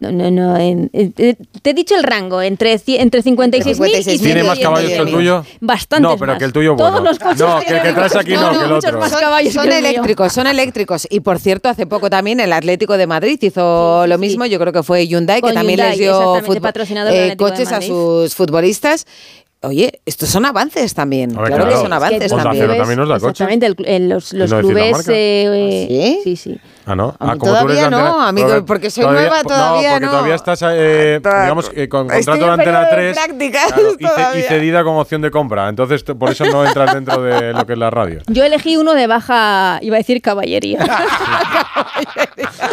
No, 0.00 0.12
no, 0.12 0.30
no. 0.30 0.56
en- 0.56 0.88
en- 0.92 1.12
eh, 1.18 1.34
te 1.60 1.70
he 1.70 1.74
dicho 1.74 1.96
el 1.96 2.04
rango, 2.04 2.40
entre, 2.40 2.72
entre 2.86 3.20
56.000 3.20 4.14
y 4.14 4.18
¿Tiene 4.20 4.44
más 4.44 4.56
110.000. 4.56 4.62
caballos 4.62 4.90
que 4.92 4.96
el 4.98 5.10
tuyo? 5.10 5.44
Bastantes 5.60 6.02
No, 6.10 6.16
pero 6.16 6.32
más. 6.32 6.38
que 6.38 6.44
el 6.44 6.52
tuyo 6.52 6.76
Todos 6.76 6.92
bueno. 6.92 7.08
los 7.08 7.18
coches 7.18 7.40
No, 7.40 7.58
que 7.60 7.76
el 7.76 7.82
que 7.82 7.92
traes 7.92 8.14
aquí 8.14 8.34
no, 8.34 8.50
que 8.56 8.64
el 8.64 8.72
otro. 8.72 8.98
más 9.00 9.10
Son, 9.10 9.20
caballos 9.20 9.52
son 9.54 9.64
que 9.68 9.76
el 9.76 9.82
mío. 9.82 9.90
eléctricos, 9.90 10.32
son 10.32 10.46
eléctricos. 10.46 11.08
Y 11.10 11.18
por 11.18 11.40
cierto, 11.40 11.68
hace 11.68 11.86
poco 11.86 12.10
también 12.10 12.38
el 12.38 12.52
Atlético 12.52 12.96
de 12.96 13.08
Madrid 13.08 13.38
hizo 13.42 14.06
lo 14.06 14.18
mismo. 14.18 14.46
Yo 14.46 14.60
creo 14.60 14.72
que 14.72 14.84
fue 14.84 15.04
Hyundai, 15.08 15.40
Con 15.40 15.50
que 15.50 15.54
también 15.54 15.78
Hyundai, 15.80 15.98
les 15.98 15.98
dio 15.98 16.36
eh, 17.32 17.36
coches 17.36 17.72
a 17.72 17.80
sus 17.82 18.36
futbolistas. 18.36 19.04
Oye, 19.62 20.00
estos 20.06 20.28
son 20.28 20.46
avances 20.46 20.94
también. 20.94 21.30
Ver, 21.30 21.46
claro, 21.46 21.64
que 21.64 21.68
claro. 21.70 21.82
son 21.82 21.92
avances 21.92 22.22
Es 22.22 22.32
que 22.32 22.38
también. 22.42 22.64
Acero 22.64 22.78
también 22.78 22.98
nos 23.00 23.08
da. 23.08 23.16
Exactamente, 23.16 23.66
el- 23.66 23.76
el- 23.86 24.08
los, 24.08 24.32
los 24.32 24.50
no 24.52 24.60
clubes. 24.60 25.08
eh, 25.08 25.86
eh, 25.90 26.18
sí, 26.22 26.36
sí. 26.36 26.60
Ah, 26.86 26.94
no. 26.94 27.16
Ah, 27.18 27.34
como 27.36 27.52
todavía 27.52 27.74
de 27.74 27.80
Antena- 27.86 28.08
no, 28.08 28.22
amigo, 28.22 28.46
Todavía- 28.46 28.66
porque 28.66 28.90
soy 28.90 29.04
nueva, 29.04 29.42
todavía 29.42 29.88
no. 29.88 29.94
porque 29.94 30.06
no. 30.06 30.10
todavía 30.12 30.34
estás, 30.36 30.62
eh, 30.64 31.20
digamos, 31.20 31.72
eh, 31.74 31.88
con 31.88 32.06
Estoy 32.10 32.38
contrato 32.38 32.38
de 32.38 32.44
en 32.44 32.50
Antena 32.60 32.88
periodo 32.88 33.02
de 33.02 33.12
3 33.12 33.16
prácticas 33.18 33.66
claro, 33.72 33.82
y, 33.82 33.90
ce- 33.90 33.96
y 33.98 34.06
todavía. 34.06 34.48
cedida 34.48 34.84
con 34.84 34.96
opción 34.96 35.22
de 35.22 35.30
compra. 35.32 35.68
Entonces, 35.68 36.04
por 36.04 36.30
eso 36.30 36.44
no 36.46 36.64
entras 36.64 36.94
dentro 36.94 37.20
de 37.20 37.52
lo 37.52 37.66
que 37.66 37.72
es 37.72 37.78
la 37.78 37.90
radio. 37.90 38.20
Yo 38.28 38.44
elegí 38.44 38.76
uno 38.76 38.94
de 38.94 39.08
baja, 39.08 39.80
iba 39.82 39.96
a 39.96 39.98
decir 39.98 40.22
caballería. 40.22 40.78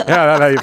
Ya, 0.08 0.26
dale 0.26 0.46
ahí, 0.46 0.56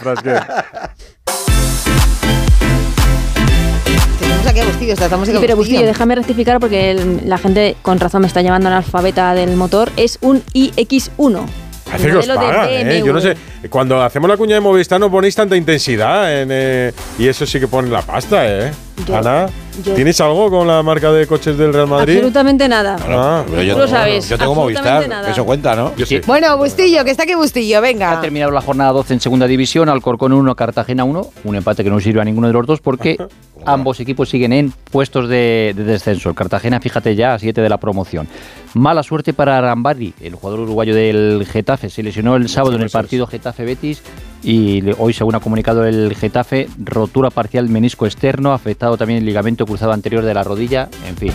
Aquí 4.47 4.61
a 4.61 4.65
Bustillo, 4.65 4.93
esta 4.93 5.17
música 5.17 5.39
Sí, 5.39 5.43
pero 5.43 5.57
Bustillo. 5.57 5.87
Déjame 5.87 6.15
rectificar 6.15 6.61
porque 6.61 6.91
el- 6.91 7.23
la 7.29 7.39
gente 7.39 7.77
con 7.83 7.99
razón 8.01 8.21
me 8.23 8.27
está 8.27 8.43
llamando 8.43 8.69
analfabeta 8.69 9.35
del 9.35 9.57
motor. 9.57 9.91
Es 9.97 10.19
un 10.21 10.43
iX1. 10.53 11.47
Parece 11.85 12.11
que 12.11 12.17
os 12.17 12.27
pagan, 12.27 12.69
¿eh? 12.71 13.03
Yo 13.05 13.13
no 13.13 13.21
sé. 13.21 13.37
Cuando 13.71 14.03
hacemos 14.03 14.29
la 14.29 14.37
cuña 14.37 14.55
de 14.55 14.61
Movistar 14.61 14.99
no 14.99 15.11
ponéis 15.11 15.35
tanta 15.35 15.57
intensidad 15.57 16.41
en, 16.43 16.49
eh, 16.51 16.93
y 17.19 17.29
eso 17.29 17.45
sí 17.47 17.61
que 17.61 17.69
pone 17.69 17.89
la 17.91 18.03
pasta, 18.03 18.43
¿eh? 18.47 18.73
Yo- 19.07 19.17
Ana, 19.17 19.47
yo- 19.85 19.95
¿tienes 19.95 20.21
algo 20.21 20.51
con 20.51 20.67
la 20.67 20.83
marca 20.83 21.11
de 21.13 21.27
coches 21.27 21.57
del 21.57 21.73
Real 21.73 21.87
Madrid? 21.87 22.15
Absolutamente 22.17 22.69
nada. 22.69 22.97
Ah, 23.09 23.43
Pero 23.49 23.63
yo 23.63 23.75
Tú 23.75 23.79
lo 23.81 23.85
tengo- 23.87 23.99
sabes, 23.99 24.29
Yo 24.29 24.39
tengo 24.39 24.55
Movistar, 24.55 25.09
nada. 25.09 25.31
eso 25.31 25.45
cuenta, 25.45 25.75
¿no? 25.75 25.95
Yo 25.97 26.07
sí. 26.07 26.21
Bueno, 26.27 26.57
Bustillo, 26.57 27.05
que 27.05 27.11
está 27.11 27.23
aquí 27.25 27.35
Bustillo, 27.35 27.81
venga. 27.81 28.13
Ha 28.13 28.21
terminado 28.21 28.51
la 28.53 28.61
jornada 28.61 28.93
12 28.93 29.15
en 29.15 29.21
segunda 29.21 29.47
división, 29.47 29.89
Alcorcón 29.89 30.33
1, 30.33 30.55
Cartagena 30.55 31.05
1, 31.05 31.27
un 31.45 31.57
empate 31.57 31.83
que 31.85 31.91
no 31.91 32.01
sirve 32.01 32.21
a 32.21 32.25
ninguno 32.25 32.47
de 32.49 32.53
los 32.53 32.67
dos 32.67 32.81
porque 32.81 33.17
ambos 33.65 34.01
equipos 34.01 34.29
siguen 34.29 34.53
en 34.53 34.73
puestos 34.91 35.29
de, 35.29 35.73
de 35.77 35.85
descenso. 35.85 36.29
El 36.29 36.35
Cartagena, 36.35 36.81
fíjate 36.81 37.15
ya, 37.15 37.35
a 37.35 37.39
7 37.39 37.61
de 37.61 37.69
la 37.69 37.79
promoción. 37.79 38.27
Mala 38.75 39.03
suerte 39.03 39.33
para 39.35 39.59
Arambari, 39.59 40.15
el 40.23 40.35
jugador 40.35 40.61
uruguayo 40.61 40.95
del 40.95 41.47
Getafe. 41.51 41.91
Se 41.91 42.03
lesionó 42.03 42.37
el 42.37 42.49
sábado 42.49 42.75
en 42.77 42.83
el 42.83 42.89
partido 42.89 43.27
Getafe-Betis 43.27 44.01
y 44.43 44.83
hoy, 44.99 45.13
según 45.13 45.35
ha 45.35 45.41
comunicado 45.41 45.85
el 45.85 46.17
Getafe, 46.17 46.69
rotura 46.83 47.29
parcial 47.31 47.69
menisco 47.69 48.07
externo, 48.07 48.53
afectado 48.53 48.97
también 48.97 49.19
el 49.19 49.27
ligamento 49.27 49.62
cruzado 49.67 49.93
anterior 49.93 50.25
de 50.25 50.35
la 50.35 50.45
rodilla, 50.45 50.89
en 51.07 51.17
fin, 51.17 51.33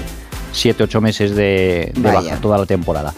7-8 0.53 1.01
meses 1.01 1.35
de, 1.35 1.91
baja 1.97 2.37
toda 2.37 2.57
la 2.57 2.65
temporada. 2.65 3.13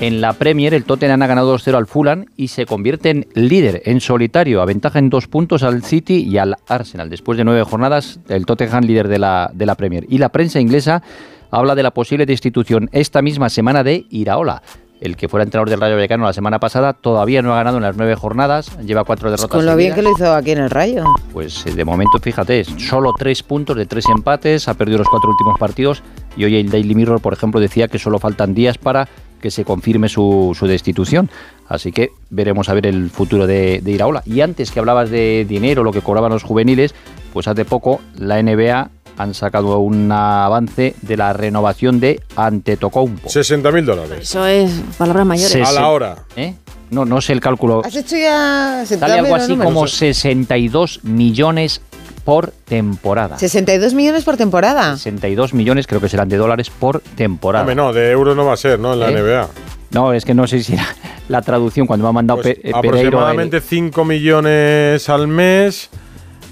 En 0.00 0.20
la 0.20 0.32
Premier, 0.32 0.74
el 0.74 0.84
Tottenham 0.84 1.22
ha 1.22 1.26
ganado 1.28 1.56
2-0 1.56 1.76
al 1.76 1.86
Fulham 1.86 2.24
y 2.36 2.48
se 2.48 2.66
convierte 2.66 3.10
en 3.10 3.28
líder 3.34 3.82
en 3.84 4.00
solitario. 4.00 4.60
Aventaja 4.60 4.98
en 4.98 5.10
dos 5.10 5.28
puntos 5.28 5.62
al 5.62 5.84
City 5.84 6.26
y 6.28 6.38
al 6.38 6.56
Arsenal. 6.66 7.08
Después 7.08 7.38
de 7.38 7.44
nueve 7.44 7.62
jornadas, 7.62 8.18
el 8.28 8.44
Tottenham 8.44 8.82
líder 8.82 9.06
de 9.06 9.20
la, 9.20 9.50
de 9.54 9.64
la 9.64 9.76
Premier. 9.76 10.04
Y 10.08 10.18
la 10.18 10.30
prensa 10.30 10.58
inglesa 10.58 11.04
habla 11.52 11.76
de 11.76 11.84
la 11.84 11.92
posible 11.92 12.26
destitución 12.26 12.88
esta 12.90 13.22
misma 13.22 13.48
semana 13.48 13.84
de 13.84 14.06
Iraola. 14.10 14.62
El 15.02 15.16
que 15.16 15.28
fuera 15.28 15.42
entrenador 15.42 15.68
del 15.68 15.80
Rayo 15.80 15.96
Vallecano 15.96 16.24
la 16.24 16.32
semana 16.32 16.60
pasada 16.60 16.92
todavía 16.92 17.42
no 17.42 17.52
ha 17.52 17.56
ganado 17.56 17.78
en 17.78 17.82
las 17.82 17.96
nueve 17.96 18.14
jornadas, 18.14 18.70
lleva 18.86 19.02
cuatro 19.02 19.32
derrotas. 19.32 19.50
Con 19.50 19.66
lo 19.66 19.74
bien 19.74 19.96
que 19.96 20.02
lo 20.02 20.12
hizo 20.12 20.32
aquí 20.32 20.52
en 20.52 20.58
el 20.58 20.70
Rayo. 20.70 21.02
Pues 21.32 21.66
eh, 21.66 21.72
de 21.72 21.84
momento, 21.84 22.20
fíjate, 22.20 22.64
solo 22.64 23.12
tres 23.18 23.42
puntos 23.42 23.76
de 23.76 23.84
tres 23.86 24.04
empates, 24.08 24.68
ha 24.68 24.74
perdido 24.74 24.98
los 24.98 25.08
cuatro 25.08 25.28
últimos 25.28 25.58
partidos 25.58 26.04
y 26.36 26.44
hoy 26.44 26.56
el 26.56 26.70
Daily 26.70 26.94
Mirror, 26.94 27.20
por 27.20 27.32
ejemplo, 27.32 27.58
decía 27.58 27.88
que 27.88 27.98
solo 27.98 28.20
faltan 28.20 28.54
días 28.54 28.78
para 28.78 29.08
que 29.40 29.50
se 29.50 29.64
confirme 29.64 30.08
su, 30.08 30.56
su 30.56 30.68
destitución. 30.68 31.28
Así 31.66 31.90
que 31.90 32.10
veremos 32.30 32.68
a 32.68 32.74
ver 32.74 32.86
el 32.86 33.10
futuro 33.10 33.48
de, 33.48 33.80
de 33.82 33.90
Iraola. 33.90 34.22
Y 34.24 34.40
antes 34.40 34.70
que 34.70 34.78
hablabas 34.78 35.10
de 35.10 35.44
dinero, 35.48 35.82
lo 35.82 35.90
que 35.90 36.00
cobraban 36.00 36.30
los 36.30 36.44
juveniles, 36.44 36.94
pues 37.32 37.48
hace 37.48 37.64
poco 37.64 38.00
la 38.16 38.40
NBA 38.40 38.88
han 39.18 39.34
sacado 39.34 39.78
un 39.78 40.10
avance 40.10 40.94
de 41.02 41.16
la 41.16 41.32
renovación 41.32 42.00
de 42.00 42.20
Antetokounmpo. 42.36 43.28
60 43.28 43.70
mil 43.72 43.84
dólares. 43.84 44.18
Eso 44.22 44.46
es 44.46 44.70
palabras 44.98 45.26
mayores. 45.26 45.68
A 45.68 45.72
la 45.72 45.88
hora. 45.88 46.16
¿Eh? 46.36 46.54
No, 46.90 47.04
no 47.04 47.20
sé 47.20 47.32
el 47.32 47.40
cálculo. 47.40 47.82
¿Has 47.84 47.96
hecho 47.96 48.16
ya... 48.16 48.84
Sale 48.86 49.14
algo 49.20 49.34
así 49.34 49.52
números? 49.52 49.72
como 49.72 49.86
62 49.86 51.00
millones 51.04 51.80
por 52.24 52.50
temporada. 52.66 53.38
62 53.38 53.94
millones 53.94 54.24
por 54.24 54.36
temporada. 54.36 54.96
62 54.96 55.54
millones, 55.54 55.86
creo 55.86 56.00
que 56.00 56.08
serán 56.08 56.28
de 56.28 56.36
dólares 56.36 56.70
por 56.70 57.00
temporada. 57.00 57.62
Hombre, 57.62 57.74
no, 57.74 57.92
de 57.92 58.10
euros 58.10 58.36
no 58.36 58.44
va 58.44 58.52
a 58.52 58.56
ser, 58.56 58.78
¿no? 58.78 58.92
En 58.92 59.00
la 59.00 59.10
¿Eh? 59.10 59.14
NBA. 59.22 59.48
No, 59.92 60.12
es 60.12 60.24
que 60.24 60.34
no 60.34 60.46
sé 60.46 60.62
si 60.62 60.76
la, 60.76 60.86
la 61.28 61.42
traducción 61.42 61.86
cuando 61.86 62.04
me 62.04 62.10
ha 62.10 62.12
mandado 62.12 62.40
Pues 62.42 62.54
Pe- 62.54 62.68
eh, 62.68 62.72
Pereiro. 62.80 63.18
aproximadamente 63.18 63.60
5 63.60 64.04
millones 64.04 65.08
al 65.08 65.28
mes. 65.28 65.90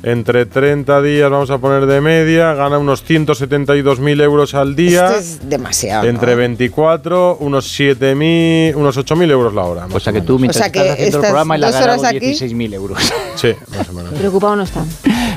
Entre 0.03 0.47
30 0.47 1.03
días 1.03 1.31
vamos 1.31 1.51
a 1.51 1.59
poner 1.59 1.85
de 1.85 2.01
media. 2.01 2.55
Gana 2.55 2.79
unos 2.79 3.05
172.000 3.07 4.23
euros 4.23 4.55
al 4.55 4.75
día. 4.75 5.09
Esto 5.09 5.19
es 5.19 5.49
demasiado. 5.49 6.05
¿no? 6.05 6.09
Entre 6.09 6.35
24, 6.35 7.37
unos 7.41 7.79
7.000, 7.79 8.75
unos 8.77 8.97
8.000 8.97 9.31
euros 9.31 9.53
la 9.53 9.63
hora. 9.65 9.87
O 9.93 10.01
sea 10.01 10.13
que 10.13 10.23
tú 10.23 10.39
mientras 10.39 10.57
O 10.57 10.65
sea 10.65 10.73
que 10.73 10.79
estás 10.81 10.95
haciendo 10.95 11.19
el 11.19 11.23
programa 11.25 11.57
y 11.57 11.61
la 11.61 11.69
aquí- 12.09 12.33
16.000 12.33 12.73
euros. 12.75 12.99
Sí, 13.37 13.55
más 13.77 13.89
o 13.91 13.93
menos. 13.93 14.15
Preocupado 14.15 14.57
no 14.57 14.63
está. 14.63 14.85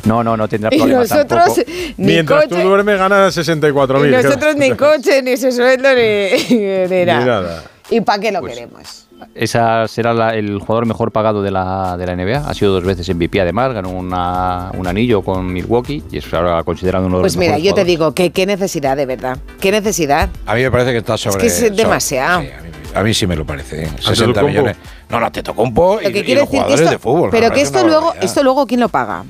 No, 0.05 0.23
no, 0.23 0.37
no 0.37 0.47
tendrá 0.47 0.69
Y 0.73 0.77
problema 0.77 1.01
nosotros, 1.01 1.27
tampoco. 1.55 1.61
ni 1.97 2.05
Mientras 2.05 2.43
coche, 2.45 2.55
tú 2.61 2.67
duermes, 2.67 2.97
ganas 2.97 3.37
64.000. 3.37 4.07
y 4.07 4.23
nosotros 4.23 4.55
ni 4.55 4.71
coche, 4.71 5.21
ni 5.23 5.31
ese 5.31 5.51
sueldo, 5.51 5.89
ni, 5.93 6.55
ni 6.89 6.99
Ni 6.99 7.05
nada. 7.05 7.25
nada. 7.25 7.63
¿Y 7.89 7.99
para 8.01 8.19
qué 8.21 8.31
lo 8.31 8.39
Pues 8.39 8.53
queremos? 8.53 9.02
Esa 9.35 9.87
será 9.87 10.13
la- 10.13 10.35
el 10.35 10.59
jugador 10.59 10.85
mejor 10.85 11.11
pagado 11.11 11.41
de 11.41 11.51
la, 11.51 11.95
de 11.97 12.05
la 12.05 12.13
NBA. 12.15 12.47
Ha 12.49 12.53
sido 12.53 12.73
dos 12.73 12.83
veces 12.83 13.07
MVP 13.09 13.39
además, 13.41 13.73
ganó 13.73 13.89
una- 13.89 14.71
un 14.77 14.87
anillo 14.87 15.21
con 15.21 15.51
Milwaukee 15.51 16.03
y 16.11 16.17
es 16.17 16.33
ahora 16.33 16.63
considerado 16.63 17.07
uno 17.07 17.17
de 17.17 17.23
los 17.23 17.35
Pues 17.35 17.37
mira, 17.37 17.57
yo 17.57 17.63
te 17.63 17.69
jugadores. 17.69 17.87
digo 17.87 18.13
que 18.13 18.31
qué 18.31 18.45
necesidad, 18.45 18.95
de 18.97 19.05
verdad. 19.05 19.37
¿Qué 19.59 19.71
necesidad? 19.71 20.29
A 20.45 20.55
mí 20.55 20.61
me 20.63 20.71
parece 20.71 20.91
que 20.91 20.97
está 20.99 21.17
sobre. 21.17 21.39
que 21.39 21.47
es 21.47 21.55
sobre- 21.57 21.71
demasiado. 21.71 22.41
sí, 22.41 22.47
a, 22.47 22.61
mí, 22.61 22.69
a 22.95 23.03
mí 23.03 23.13
sí 23.13 23.27
me 23.27 23.35
lo 23.35 23.45
parece. 23.45 23.83
¿eh? 23.83 23.87
60 23.87 24.09
Antetokounmpo. 24.09 24.47
millones. 24.47 24.77
No, 25.09 25.19
no, 25.19 25.31
te 25.31 25.43
tocó 25.43 25.63
un 25.63 25.73
poco. 25.73 25.95
Lo 26.01 26.11
que 26.11 26.23
quiere 26.23 26.41
decir 26.41 26.63
que 26.65 26.73
esto, 26.73 26.89
de 26.89 26.97
fútbol. 26.99 27.29
pero 27.31 27.51
que 27.51 27.61
esto 27.61 27.83
luego, 27.83 28.01
barbaridad. 28.07 28.23
esto 28.25 28.43
luego 28.43 28.65
quién 28.67 28.79
lo 28.79 28.89
paga. 28.89 29.23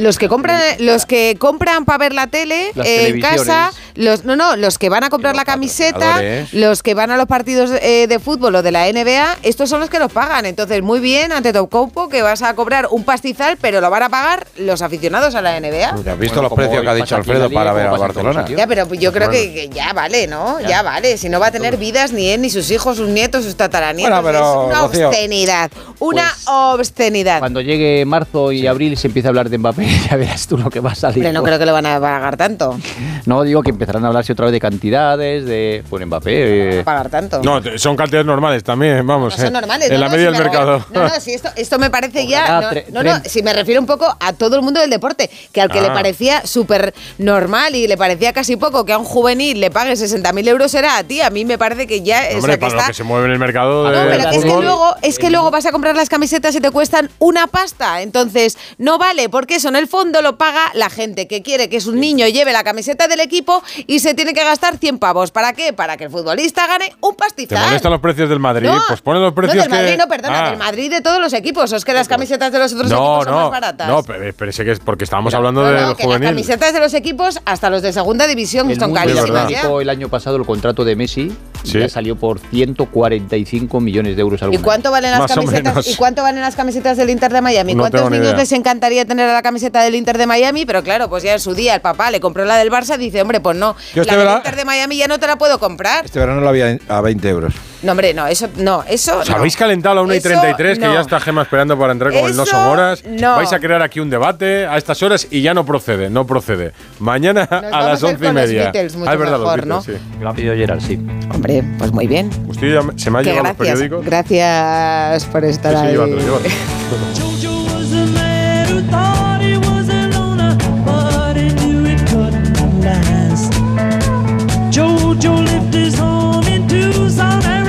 Los 0.00 0.18
que 0.18 0.28
compran, 0.28 0.60
los 0.78 1.06
que 1.06 1.36
compran 1.38 1.84
para 1.84 1.98
ver 1.98 2.12
la 2.12 2.26
tele 2.26 2.72
Las 2.74 2.86
eh, 2.86 3.08
en 3.08 3.20
casa, 3.20 3.70
los 3.94 4.24
no 4.24 4.36
no, 4.36 4.56
los 4.56 4.78
que 4.78 4.88
van 4.88 5.04
a 5.04 5.10
comprar 5.10 5.36
la 5.36 5.44
camiseta, 5.44 6.20
los 6.52 6.82
que 6.82 6.94
van 6.94 7.10
a 7.10 7.16
los 7.16 7.26
partidos 7.26 7.70
eh, 7.82 8.06
de 8.08 8.18
fútbol 8.18 8.54
o 8.56 8.62
de 8.62 8.72
la 8.72 8.90
NBA, 8.90 9.38
estos 9.42 9.68
son 9.68 9.80
los 9.80 9.90
que 9.90 9.98
los 9.98 10.12
pagan. 10.12 10.46
Entonces, 10.46 10.82
muy 10.82 11.00
bien, 11.00 11.32
ante 11.32 11.52
Topcopo, 11.52 12.08
que 12.08 12.22
vas 12.22 12.42
a 12.42 12.54
cobrar 12.54 12.88
un 12.90 13.04
pastizal, 13.04 13.56
pero 13.60 13.80
lo 13.80 13.90
van 13.90 14.04
a 14.04 14.08
pagar 14.08 14.46
los 14.56 14.82
aficionados 14.82 15.34
a 15.34 15.42
la 15.42 15.58
NBA. 15.60 15.90
¿Has 15.90 16.18
visto 16.18 16.40
Bueno, 16.40 16.42
los 16.42 16.52
precios 16.52 16.82
que 16.82 16.88
ha 16.88 16.94
dicho 16.94 17.16
Alfredo 17.16 17.48
Liga, 17.48 17.60
para 17.60 17.72
ver 17.72 17.86
a 17.88 17.90
Barcelona? 17.92 18.44
Ya, 18.46 18.66
pero 18.66 18.92
yo 18.94 19.12
creo 19.12 19.30
que, 19.30 19.52
que 19.52 19.68
ya 19.68 19.92
vale, 19.92 20.26
¿no? 20.26 20.60
Ya. 20.60 20.82
vale. 20.82 21.18
Si 21.18 21.28
no 21.28 21.38
va 21.40 21.48
a 21.48 21.50
tener 21.52 21.76
vidas 21.76 22.12
ni 22.12 22.28
él, 22.28 22.40
ni 22.40 22.50
sus 22.50 22.70
hijos, 22.70 22.96
sus 22.96 23.08
nietos, 23.08 23.44
sus 23.44 23.56
tataranietos. 23.56 24.22
Bueno, 24.22 24.26
pero, 24.26 24.38
es 24.38 24.70
una 24.70 24.86
Rocío, 24.86 25.08
obscenidad. 25.08 25.70
Una 25.98 26.22
Pues, 26.24 26.46
obscenidad. 26.46 27.38
Cuando 27.40 27.60
llegue 27.60 28.04
marzo 28.04 28.52
y 28.52 28.66
abril 28.66 28.96
se 28.96 29.08
empieza 29.08 29.28
a 29.28 29.30
hablar 29.30 29.48
de 29.50 29.58
Mbappé, 29.58 29.86
ya 30.10 30.16
verás 30.16 30.46
tú 30.46 30.56
lo 30.58 30.70
que 30.70 30.80
va 30.80 30.92
a 30.92 30.94
salir. 30.94 31.18
Hombre, 31.18 31.32
no 31.32 31.42
creo 31.42 31.58
que 31.58 31.66
lo 31.66 31.72
van 31.72 31.86
a 31.86 32.00
pagar 32.00 32.36
tanto. 32.36 32.78
No, 33.26 33.42
digo 33.42 33.62
que 33.62 33.70
empezarán 33.70 34.04
a 34.04 34.08
hablarse 34.08 34.32
otra 34.32 34.46
vez 34.46 34.52
de 34.52 34.60
cantidades, 34.60 35.44
de. 35.44 35.84
Pues 35.88 36.06
Mbappé. 36.06 36.78
eh, 36.80 36.82
Pagar 36.84 37.08
tanto. 37.10 37.40
No, 37.42 37.60
son 37.76 37.96
cantidades 37.96 38.26
normales 38.26 38.62
también, 38.64 39.06
vamos. 39.06 39.32
No 39.34 39.36
son 39.38 39.46
eh, 39.48 39.50
normales. 39.50 39.88
En 39.88 39.94
no, 39.94 40.00
la 40.00 40.06
no, 40.06 40.12
media 40.12 40.26
si 40.28 40.32
del 40.32 40.42
me 40.42 40.48
mercado. 40.50 40.78
refiero- 40.78 41.02
No, 41.02 41.08
no, 41.14 41.20
si 41.20 41.32
esto, 41.34 41.48
esto 41.56 41.78
me 41.78 41.90
parece 41.90 42.26
ya. 42.26 42.60
No, 42.90 43.02
no, 43.02 43.02
no, 43.02 43.20
si 43.24 43.42
me 43.42 43.52
refiero 43.52 43.80
un 43.80 43.86
poco 43.86 44.14
a 44.18 44.32
todo 44.32 44.56
el 44.56 44.62
mundo 44.62 44.80
del 44.80 44.90
deporte, 44.90 45.30
que 45.52 45.60
al 45.60 45.70
que 45.70 45.80
le 45.80 45.88
Ah. 45.88 45.94
parecía 45.94 46.46
súper 46.46 46.94
normal 47.18 47.74
y 47.74 47.86
le 47.88 47.96
parecía 47.96 48.32
casi 48.32 48.56
poco 48.56 48.84
que 48.84 48.92
a 48.92 48.98
un 48.98 49.04
juvenil 49.04 49.60
le 49.60 49.70
pague 49.70 49.92
60.000 49.94 50.48
euros 50.48 50.72
era 50.74 50.96
a 50.98 51.04
ti. 51.04 51.20
A 51.20 51.30
mí 51.30 51.44
me 51.44 51.58
parece 51.58 51.86
que 51.86 52.02
ya. 52.02 52.22
o 52.32 52.36
Hombre, 52.36 52.40
sea, 52.42 52.54
que 52.54 52.58
para 52.60 52.72
lo 52.72 52.78
está- 52.78 52.88
que 52.88 52.94
se 52.94 53.04
mueve 53.04 53.26
en 53.26 53.32
el 53.32 53.38
mercado 53.38 53.86
Ah, 53.86 53.90
de 53.90 53.96
No, 53.96 54.04
pero 54.10 54.30
es 54.30 54.44
que 54.44 54.48
luego, 54.62 54.94
es 55.02 55.18
que 55.18 55.30
luego 55.30 55.50
vas 55.50 55.66
a 55.66 55.72
comprar 55.72 55.96
las 55.96 56.08
camisetas 56.08 56.54
y 56.54 56.60
te 56.60 56.70
cuestan 56.70 57.10
una 57.18 57.46
pasta. 57.46 58.02
Entonces, 58.02 58.56
no 58.78 58.98
vale, 58.98 59.28
porque 59.28 59.56
eso 59.56 59.68
en 59.68 59.76
el 59.80 59.88
fondo 59.88 60.22
lo 60.22 60.38
paga 60.38 60.70
la 60.74 60.88
gente 60.90 61.26
que 61.26 61.42
quiere 61.42 61.68
que 61.68 61.80
su 61.80 61.92
niño 61.92 62.26
lleve 62.28 62.52
la 62.52 62.62
camiseta 62.62 63.08
del 63.08 63.20
equipo 63.20 63.62
y 63.86 63.98
se 63.98 64.14
tiene 64.14 64.32
que 64.34 64.44
gastar 64.44 64.78
100 64.78 64.98
pavos. 64.98 65.30
¿Para 65.32 65.52
qué? 65.52 65.72
Para 65.72 65.96
que 65.96 66.04
el 66.04 66.10
futbolista 66.10 66.66
gane 66.68 66.92
un 67.00 67.10
¿Te 67.12 67.16
pastizal. 67.16 67.64
molestan 67.66 67.92
los 67.92 68.00
precios 68.00 68.28
del 68.28 68.38
Madrid? 68.38 68.68
No, 68.68 68.80
pues 68.86 69.00
ponen 69.00 69.22
los 69.22 69.30
no, 69.32 69.34
precios 69.34 69.62
del 69.64 69.70
Madrid, 69.70 69.90
que... 69.92 69.96
no, 69.96 70.06
perdona, 70.08 70.40
Ah. 70.46 70.50
del 70.50 70.58
Madrid 70.58 70.90
de 70.90 71.00
todos 71.00 71.20
los 71.20 71.32
equipos. 71.32 71.72
Es 71.72 71.84
que 71.84 71.92
las 71.92 72.06
camisetas 72.08 72.52
de 72.52 72.58
los 72.58 72.72
otros 72.72 72.90
No, 72.90 72.96
equipos 73.16 73.24
son 73.24 73.34
más 73.34 73.50
baratas. 73.50 73.88
no, 73.88 74.02
pero, 74.04 74.34
pero 74.36 74.52
sé 74.52 74.64
que 74.64 74.70
es 74.72 74.78
porque 74.78 75.04
estábamos 75.04 75.34
hablando 75.34 75.62
No, 75.62 75.66
del 75.68 75.80
no, 75.86 75.96
que 75.96 76.02
las 76.04 76.06
juvenil. 76.06 76.28
camisetas 76.28 76.72
de 76.72 76.80
los 76.80 76.94
equipos, 76.94 77.40
hasta 77.44 77.70
los 77.70 77.82
de 77.82 77.92
segunda 77.92 78.26
división, 78.26 78.70
El 78.70 78.78
son 78.78 78.90
mundo 78.90 79.00
carísimas 79.00 79.50
el 79.80 79.88
año 79.90 80.08
pasado 80.08 80.36
el 80.36 80.44
contrato 80.44 80.84
de 80.84 80.94
Messi 80.96 81.32
ya 81.64 81.88
salió 81.88 82.16
por 82.16 82.38
145 82.38 83.80
millones 83.80 84.16
de 84.16 84.22
euros 84.22 84.42
al 84.42 84.52
¿Y 84.54 84.58
cuánto 84.58 84.90
valen 84.90 85.10
las 85.12 85.32
camisetas? 85.32 85.86
¿Y 85.88 85.94
cuánto 85.94 86.22
valen 86.22 86.40
las 86.40 86.56
camisetas 86.56 86.96
del 86.96 87.10
Inter 87.10 87.32
de 87.32 87.40
Miami? 87.40 87.74
No 87.74 87.82
¿Cuántos 87.82 88.10
niños 88.10 88.26
idea. 88.26 88.36
les 88.36 88.52
encantaría 88.52 89.04
tener 89.04 89.28
la 89.28 89.42
camiseta 89.42 89.59
del 89.60 89.94
Inter 89.94 90.16
de 90.18 90.26
Miami? 90.26 90.64
Pero 90.66 90.82
claro, 90.82 91.08
pues 91.10 91.22
ya 91.22 91.34
en 91.34 91.40
su 91.40 91.54
día 91.54 91.74
el 91.74 91.80
papá 91.80 92.10
le 92.10 92.20
compró 92.20 92.44
la 92.44 92.56
del 92.56 92.70
Barça, 92.70 92.96
dice, 92.96 93.20
hombre, 93.22 93.40
pues 93.40 93.56
no, 93.56 93.76
Yo 93.94 94.02
este 94.02 94.16
la 94.16 94.24
del 94.24 94.36
Inter 94.38 94.56
de 94.56 94.64
Miami 94.64 94.96
ya 94.96 95.08
no 95.08 95.18
te 95.18 95.26
la 95.26 95.36
puedo 95.36 95.58
comprar. 95.58 96.04
Este 96.04 96.18
verano 96.18 96.40
lo 96.40 96.48
había 96.48 96.78
a 96.88 97.00
20 97.00 97.28
euros. 97.28 97.54
No, 97.82 97.92
hombre, 97.92 98.12
no, 98.12 98.26
eso 98.26 98.46
no, 98.56 98.84
eso 98.86 99.20
Os 99.20 99.30
no. 99.30 99.36
habéis 99.36 99.56
calentado 99.56 99.92
a 99.92 99.94
la 99.96 100.02
1 100.02 100.12
y 100.14 100.16
Eso 100.18 100.28
33, 100.28 100.78
que 100.78 100.84
no. 100.84 100.92
ya 100.94 101.00
está 101.00 101.18
Gema 101.18 101.42
esperando 101.42 101.78
para 101.78 101.92
entrar 101.92 102.12
con 102.12 102.28
el 102.28 102.36
no 102.36 102.44
son 102.44 102.66
horas. 102.66 103.02
no. 103.06 103.36
Vais 103.36 103.52
a 103.54 103.58
crear 103.58 103.80
aquí 103.82 104.00
un 104.00 104.10
debate 104.10 104.66
a 104.66 104.76
estas 104.76 105.02
horas 105.02 105.26
y 105.30 105.40
ya 105.40 105.54
no 105.54 105.64
procede, 105.64 106.10
no 106.10 106.26
procede. 106.26 106.72
Mañana 106.98 107.42
a 107.44 107.80
las 107.82 108.02
11 108.02 108.16
y 108.20 108.24
los 108.26 108.34
media. 108.34 108.62
Beatles, 108.70 108.96
mucho 108.96 109.10
ah, 109.10 109.14
es 109.14 109.18
verdad, 109.18 109.38
mejor, 109.38 109.58
los 109.60 109.66
¿no? 109.66 109.82
Beatles, 109.82 110.00
sí. 110.12 110.18
Lo 110.20 110.28
ha 110.28 110.34
pedido 110.34 110.54
Gerard, 110.54 110.80
sí. 110.80 110.94
Hombre, 111.32 111.64
pues 111.78 111.90
muy 111.92 112.06
bien. 112.06 112.30
Usted 112.48 112.74
ya 112.74 112.82
se 112.96 113.10
me 113.10 113.18
ha 113.20 113.22
Que 113.22 113.30
llevado 113.30 113.48
los 113.48 113.56
gracias, 113.56 113.78
periódicos. 113.78 114.04
gracias 114.04 115.24
por 115.26 115.44
estar 115.46 115.72
Sí, 115.72 115.78
sí, 115.80 115.86
ahí. 115.86 115.92
llévatelo, 115.92 116.18
llévatelo. 116.20 116.54